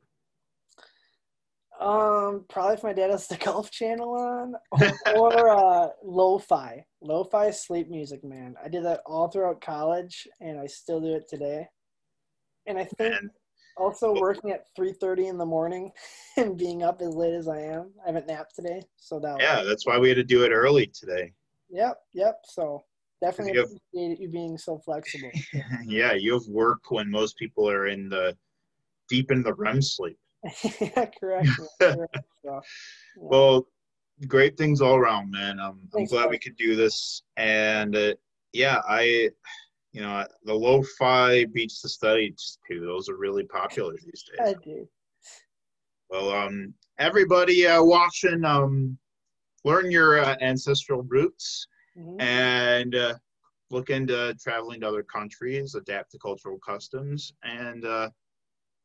Um, 1.82 2.46
probably 2.48 2.76
if 2.76 2.84
my 2.84 2.94
dad 2.94 3.12
has 3.12 3.28
the 3.28 3.36
golf 3.44 3.70
channel 3.70 4.14
on, 4.14 4.56
or 5.18 5.50
uh, 5.50 5.90
lo-fi, 6.02 6.86
lo-fi 7.02 7.52
sleep 7.52 7.90
music. 7.90 8.24
Man, 8.24 8.56
I 8.64 8.70
did 8.70 8.86
that 8.86 9.02
all 9.06 9.28
throughout 9.28 9.60
college, 9.60 10.28
and 10.40 10.58
I 10.58 10.68
still 10.68 11.02
do 11.02 11.14
it 11.16 11.28
today. 11.28 11.68
And 12.68 12.78
I 12.78 12.86
think 12.86 13.16
And 13.16 13.30
also 13.78 14.14
working 14.20 14.52
at 14.52 14.66
three 14.76 14.94
thirty 14.94 15.28
in 15.28 15.38
the 15.38 15.46
morning 15.46 15.92
and 16.38 16.58
being 16.58 16.84
up 16.84 17.02
as 17.02 17.16
late 17.16 17.34
as 17.34 17.48
I 17.48 17.60
am. 17.62 17.92
I 18.04 18.08
haven't 18.08 18.28
napped 18.28 18.56
today, 18.56 18.82
so 18.98 19.20
that. 19.20 19.38
yeah, 19.40 19.64
that's 19.64 19.86
why 19.86 19.98
we 19.98 20.10
had 20.10 20.16
to 20.16 20.24
do 20.24 20.44
it 20.44 20.50
early 20.52 20.88
today. 20.88 21.32
Yep. 21.70 21.98
Yep. 22.14 22.40
So 22.46 22.84
definitely 23.22 23.54
You 23.54 23.60
have- 23.62 23.70
appreciate 23.94 24.20
you 24.20 24.30
being 24.30 24.58
so 24.58 24.78
flexible. 24.80 25.32
yeah, 25.86 26.14
you 26.14 26.34
have 26.34 26.48
work 26.48 26.92
when 26.92 27.10
most 27.10 27.38
people 27.38 27.70
are 27.70 27.88
in 27.88 28.10
the 28.10 28.38
deep 29.10 29.32
in 29.32 29.44
the 29.44 29.54
REM 29.54 29.82
sleep. 29.82 30.18
yeah, 30.80 31.06
correct. 31.20 31.48
correct. 31.82 32.18
So, 32.44 32.52
yeah. 32.54 32.60
Well, 33.18 33.68
great 34.28 34.58
things 34.58 34.80
all 34.82 34.96
around, 34.96 35.32
man. 35.32 35.60
Um, 35.60 35.80
I'm 35.84 35.90
Thanks, 35.92 36.12
glad 36.12 36.30
we 36.30 36.38
could 36.40 36.56
do 36.56 36.76
this, 36.76 37.24
and 37.38 37.96
uh, 37.96 38.14
yeah, 38.54 38.82
I, 38.88 39.30
you 39.96 40.02
know, 40.02 40.26
the 40.44 40.54
lo-fi 40.54 41.46
beats 41.46 41.82
the 41.82 41.88
study 41.88 42.36
too. 42.70 42.82
Those 42.82 43.08
are 43.08 43.16
really 43.16 43.46
popular 43.46 43.94
these 43.94 44.26
days. 44.30 44.42
I 44.42 44.54
do. 44.62 44.86
Well, 46.10 46.32
um, 46.32 46.74
everybody 47.00 47.66
uh, 47.66 47.82
watching, 47.82 48.44
um, 48.44 48.98
learn 49.64 49.90
your 49.90 50.20
uh, 50.20 50.36
ancestral 50.42 51.04
roots 51.04 51.68
Mhm. 51.98 52.22
and 52.22 52.94
uh, 52.94 53.16
look 53.70 53.90
into 53.90 54.36
traveling 54.44 54.82
to 54.82 54.88
other 54.90 55.04
countries, 55.04 55.76
adapt 55.76 56.12
to 56.12 56.20
cultural 56.20 56.60
customs, 56.60 57.32
and 57.44 57.86
uh, 57.86 58.10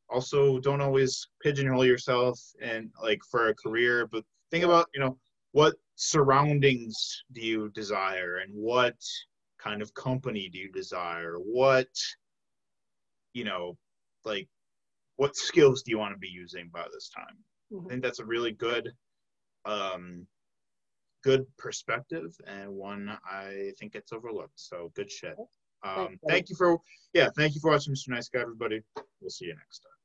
also 0.09 0.61
don't 0.61 0.81
always 0.81 1.27
pigeonhole 1.43 1.85
yourself 1.85 2.41
and 2.63 2.89
like 3.03 3.21
for 3.29 3.49
a 3.49 3.55
career, 3.55 4.07
but 4.07 4.25
think 4.53 4.65
about 4.65 4.87
you 4.95 5.01
know 5.01 5.19
what 5.51 5.75
surroundings 5.97 7.25
do 7.33 7.41
you 7.41 7.69
desire 7.71 8.37
and 8.37 8.55
what 8.55 8.95
kind 9.63 9.83
of 9.83 9.93
company 9.95 10.49
do 10.49 10.59
you 10.59 10.71
desire? 10.73 11.37
What 11.37 11.89
you 13.33 13.45
know, 13.45 13.77
like 14.25 14.49
what 15.17 15.37
skills 15.37 15.83
do 15.83 15.91
you 15.91 15.99
want 15.99 16.15
to 16.15 16.19
be 16.19 16.29
using 16.29 16.69
by 16.73 16.87
this 16.93 17.11
time? 17.11 17.37
I 17.71 17.75
Mhm. 17.75 17.89
think 17.89 18.03
that's 18.03 18.19
a 18.19 18.25
really 18.25 18.53
good 18.53 18.93
um 19.67 20.27
good 21.23 21.45
perspective 21.59 22.35
and 22.47 22.73
one 22.73 23.09
I 23.25 23.73
think 23.79 23.93
gets 23.93 24.13
overlooked. 24.13 24.59
So 24.59 24.91
good 24.95 25.11
shit. 25.11 25.37
Um, 25.83 26.19
thank 26.27 26.49
you 26.51 26.57
for 26.57 26.79
yeah, 27.13 27.29
thank 27.37 27.55
you 27.55 27.61
for 27.61 27.71
watching 27.71 27.95
Mr. 27.95 28.09
Nice 28.09 28.29
Guy, 28.29 28.41
everybody. 28.41 28.83
We'll 29.21 29.31
see 29.31 29.47
you 29.47 29.55
next 29.55 29.81
time. 29.81 30.00